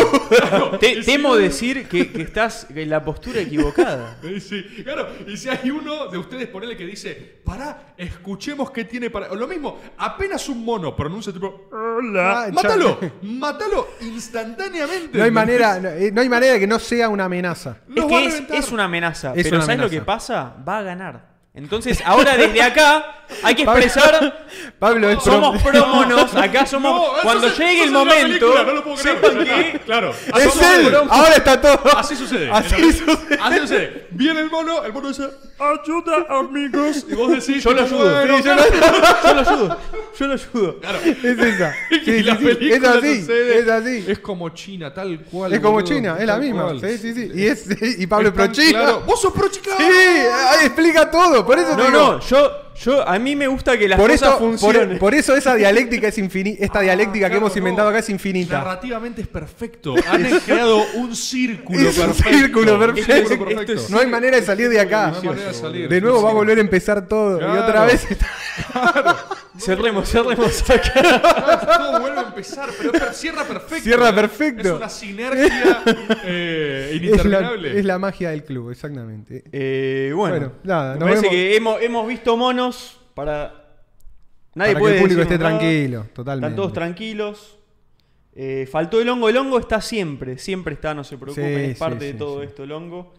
Te- 0.81 1.03
temo 1.03 1.37
decir 1.37 1.87
que, 1.87 2.11
que 2.11 2.23
estás 2.23 2.67
en 2.75 2.89
la 2.89 3.05
postura 3.11 3.41
equivocada. 3.41 4.19
Sí, 4.41 4.63
claro. 4.83 5.09
Y 5.27 5.37
si 5.37 5.49
hay 5.49 5.71
uno 5.71 6.09
de 6.09 6.17
ustedes, 6.17 6.49
ponele 6.49 6.77
que 6.77 6.87
dice, 6.87 7.41
pará, 7.45 7.95
escuchemos 7.97 8.71
qué 8.71 8.85
tiene 8.85 9.11
para. 9.11 9.35
Lo 9.35 9.47
mismo, 9.47 9.79
apenas 9.99 10.49
un 10.49 10.65
mono 10.65 10.95
pronuncia 10.95 11.33
tipo, 11.33 11.69
hola. 11.73 12.45
Ah, 12.45 12.49
mátalo, 12.53 12.99
mátalo 13.23 13.89
instantáneamente. 14.01 15.19
No 15.19 15.25
hay 15.25 15.31
manera, 15.31 15.81
no, 15.81 15.89
eh, 15.89 16.11
no 16.13 16.21
hay 16.21 16.29
manera 16.29 16.55
de 16.55 16.61
que 16.61 16.67
no 16.67 16.79
sea 16.79 17.09
una 17.09 17.25
amenaza. 17.25 17.79
Los 17.89 18.11
es 18.11 18.41
que 18.43 18.57
es, 18.57 18.73
una 18.73 18.85
amenaza. 18.85 19.33
Es 19.35 19.45
pero 19.45 19.57
una 19.57 19.67
¿sabes 19.67 19.81
lo 19.81 19.91
que 19.91 20.01
pasa? 20.01 20.57
Va 20.67 20.79
a 20.79 20.83
ganar. 20.83 21.30
Entonces, 21.53 22.01
ahora 22.05 22.37
desde 22.37 22.63
acá 22.63 23.25
hay 23.43 23.55
que 23.57 23.63
expresar. 23.63 24.47
Pablo, 24.79 25.11
es 25.11 25.23
Somos 25.23 25.61
pro 25.63 25.87
monos. 25.87 26.33
Acá 26.35 26.65
somos. 26.65 26.93
No, 26.93 27.23
cuando 27.23 27.49
es- 27.49 27.59
llegue 27.59 27.85
el 27.85 27.91
momento. 27.91 28.55
no 28.87 28.97
sepan 28.97 29.45
que 29.45 29.81
Claro. 29.85 30.11
Es 30.11 30.57
él. 30.63 30.95
Ahora 31.09 31.35
está 31.35 31.61
todo. 31.61 31.81
Así 31.97 32.15
sucede. 32.15 32.51
Así 32.53 32.93
sucede. 32.93 33.39
Así 33.43 33.59
sucede. 33.59 34.07
Viene 34.13 34.41
el 34.41 34.51
mono, 34.51 34.85
el 34.85 34.93
mono 34.93 35.09
dice, 35.09 35.25
ayuda 35.59 36.27
amigos. 36.39 37.05
Y 37.09 37.15
vos 37.15 37.31
decís, 37.33 37.63
Yo 37.65 37.73
lo 37.73 37.83
ayudo. 37.83 38.23
Sí, 38.23 38.29
yo, 38.45 38.55
lo, 38.55 38.63
yo 39.25 39.35
lo 39.35 39.41
ayudo. 39.41 39.79
Yo 40.19 40.27
lo 40.27 40.35
ayudo. 40.35 40.81
Claro. 40.81 40.99
Es 41.05 41.25
esa. 41.25 41.75
Sí, 41.91 41.97
Y 41.97 42.05
sí, 42.05 42.23
la 42.23 42.37
sí. 42.39 42.45
película 42.45 42.91
Es 42.91 42.97
así. 42.97 43.21
sucede. 43.21 43.59
Es 43.59 43.69
así. 43.69 44.05
Es 44.09 44.19
como 44.21 44.49
China, 44.51 44.95
tal 44.95 45.21
cual. 45.25 45.53
Es 45.53 45.59
como 45.61 45.73
boludo, 45.75 45.89
China, 45.95 46.17
es 46.19 46.27
la 46.27 46.37
misma. 46.39 46.63
cual. 46.65 46.81
Sí, 46.81 46.99
sí, 46.99 47.13
sí. 47.15 47.31
Y, 47.35 47.47
es, 47.47 47.67
y 47.99 48.07
Pablo 48.07 48.29
es 48.29 48.35
pro 48.35 48.47
China. 48.49 48.79
claro. 48.81 49.01
Vos 49.07 49.21
sos 49.21 49.33
pro 49.33 49.49
China. 49.49 49.75
Sí, 49.77 49.85
ahí 49.85 50.67
explica 50.67 51.11
todo. 51.11 51.40
Por 51.47 51.59
eso 51.59 51.71
te 51.71 51.77
No, 51.77 51.87
digo, 51.87 51.99
no. 51.99 52.21
Yo, 52.21 52.51
yo, 52.77 53.09
a 53.09 53.19
mí 53.19 53.37
me 53.37 53.47
gusta 53.47 53.77
que 53.79 53.89
las 53.89 53.99
Por 53.99 54.11
cosas 54.11 54.29
eso, 54.31 54.39
funcionen. 54.39 54.89
por, 54.91 54.99
por 54.99 55.15
eso 55.15 55.35
esa 55.37 55.55
dialéctica 55.57 56.09
es 56.09 56.19
infinita. 56.19 56.65
Esta 56.65 56.81
dialéctica 56.81 57.27
que 57.27 57.33
Claro, 57.33 57.47
hemos 57.47 57.57
inventado 57.57 57.89
no. 57.89 57.91
acá 57.91 57.99
es 58.01 58.09
infinita. 58.11 58.59
Narrativamente 58.59 59.21
es 59.23 59.29
perfecto. 59.29 59.95
Han 60.11 60.25
creado 60.41 60.83
un 60.95 61.15
círculo 61.17 61.79
Es 61.81 61.99
un 61.99 62.07
perfecto. 62.07 62.39
círculo 62.39 62.79
perfecto. 62.79 63.13
círculo 63.29 63.51
Esto 63.51 63.57
perfecto. 63.57 63.73
es- 63.85 63.91
No 63.91 63.99
hay 64.01 64.07
manera 64.07 64.37
de 64.37 64.43
salir 64.43 64.69
de 64.69 64.81
acá. 64.81 65.09
No 65.11 65.17
hay 65.21 65.27
manera 65.29 65.49
de 65.49 65.55
salir. 65.55 65.89
De 65.89 66.01
nuevo 66.01 66.23
va 66.23 66.31
a 66.31 66.35
volver 66.35 66.59
a 66.59 66.61
empezar 66.61 67.07
todo. 67.07 67.37
Y 67.37 67.41
Claro. 67.41 67.63
otra 67.63 67.85
vez. 67.85 68.07
Cerremos, 69.61 70.09
cerremos 70.09 70.71
acá. 70.71 71.77
Todo 71.79 72.01
vuelve 72.01 72.19
a 72.19 72.23
empezar, 72.23 72.69
pero 72.79 72.93
per- 72.93 73.15
cierra 73.15 73.45
perfecto. 73.45 73.85
Cierra 73.85 74.15
perfecto. 74.15 74.69
Es 74.69 74.75
una 74.75 74.89
sinergia 74.89 75.83
eh, 76.25 76.91
Es 76.93 77.01
la, 77.01 77.07
ininterminable. 77.07 77.79
es 77.79 77.85
la 77.85 77.99
magia 77.99 78.31
del 78.31 78.45
club, 78.45 78.71
exactamente. 78.71 79.45
Eh, 79.53 80.13
bueno, 80.15 80.35
Bueno, 80.37 80.53
nada, 80.65 80.95
me 80.95 81.01
nos 81.01 81.09
parece 81.09 81.23
vemos. 81.23 81.31
que 81.35 81.57
hemos, 81.57 81.83
hemos 81.83 82.09
visto 82.09 82.37
monos 82.37 83.01
para. 83.15 83.55
Nadie 84.55 84.73
Para 84.73 84.75
que 84.75 84.81
puede 84.81 84.95
el 84.97 85.03
público 85.03 85.23
esté 85.23 85.39
nada. 85.39 85.51
tranquilo, 85.59 86.07
totalmente. 86.13 86.47
Están 86.47 86.57
todos 86.57 86.73
tranquilos. 86.73 87.57
Eh, 88.35 88.69
faltó 88.71 89.01
el 89.01 89.09
hongo. 89.09 89.29
El 89.29 89.37
hongo 89.37 89.59
está 89.59 89.81
siempre. 89.81 90.39
Siempre 90.39 90.75
está, 90.75 90.95
no 90.95 91.05
se 91.05 91.19
preocupen. 91.19 91.67
Sí, 91.67 91.71
es 91.73 91.79
parte 91.79 92.01
sí, 92.01 92.07
de 92.07 92.13
sí, 92.13 92.19
todo 92.19 92.41
sí. 92.41 92.47
esto 92.47 92.65
el 92.65 92.73
hongo. 92.73 93.15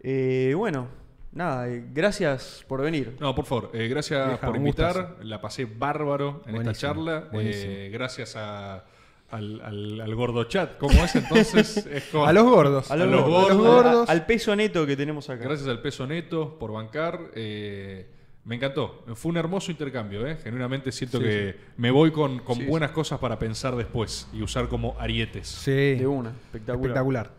Eh, 0.00 0.52
bueno, 0.56 0.88
nada. 1.34 1.68
eh, 1.68 1.84
gracias 1.92 2.64
por 2.66 2.80
venir. 2.82 3.16
No, 3.20 3.34
por 3.34 3.44
favor, 3.44 3.70
eh, 3.74 3.88
gracias 3.88 4.38
por 4.38 4.56
invitar. 4.56 5.16
La 5.22 5.40
pasé 5.40 5.64
bárbaro 5.66 6.42
en 6.46 6.52
Buenísimo, 6.54 6.70
esta 6.70 6.72
charla. 6.80 7.28
Eh, 7.32 7.90
gracias 7.92 8.36
a- 8.36 8.84
al, 9.30 9.60
al- 9.62 10.00
al 10.00 10.14
gordo 10.14 10.44
chat. 10.44 10.78
¿Cómo 10.78 11.02
es 11.04 11.14
entonces? 11.16 11.76
Es 11.90 12.04
como- 12.04 12.26
A 12.26 12.32
los 12.32 12.44
gordos. 12.44 12.90
A 12.90 12.96
los, 12.96 13.08
A 13.08 13.10
los 13.10 13.22
gordos. 13.22 13.44
A 13.44 13.48
los 13.54 13.56
gordos. 13.58 13.84
gordos. 13.84 14.08
A- 14.08 14.12
al 14.12 14.26
peso 14.26 14.54
neto 14.54 14.86
que 14.86 14.96
tenemos 14.96 15.28
acá. 15.28 15.42
Gracias 15.44 15.68
al 15.68 15.80
peso 15.82 16.06
neto 16.06 16.56
por 16.58 16.72
bancar. 16.72 17.18
eh, 17.34 18.06
me 18.44 18.56
encantó. 18.56 19.02
Fue 19.14 19.30
un 19.30 19.38
hermoso 19.38 19.70
intercambio. 19.70 20.26
¿eh? 20.26 20.36
Genuinamente 20.36 20.92
siento 20.92 21.16
Sí, 21.18 21.24
que 21.24 21.56
me 21.78 21.90
voy 21.90 22.12
con, 22.12 22.40
con 22.40 22.56
Sí, 22.58 22.64
buenas 22.66 22.90
cosas 22.90 23.18
para 23.18 23.38
pensar 23.38 23.74
después 23.74 24.28
y 24.34 24.42
usar 24.42 24.68
como 24.68 24.94
arietes. 25.00 25.48
Sí. 25.48 25.94
De 25.94 26.06
una. 26.06 26.28
Espectacular. 26.28 26.88
Espectacular. 26.90 27.30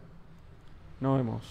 Nos 1.00 1.18
vemos. 1.18 1.44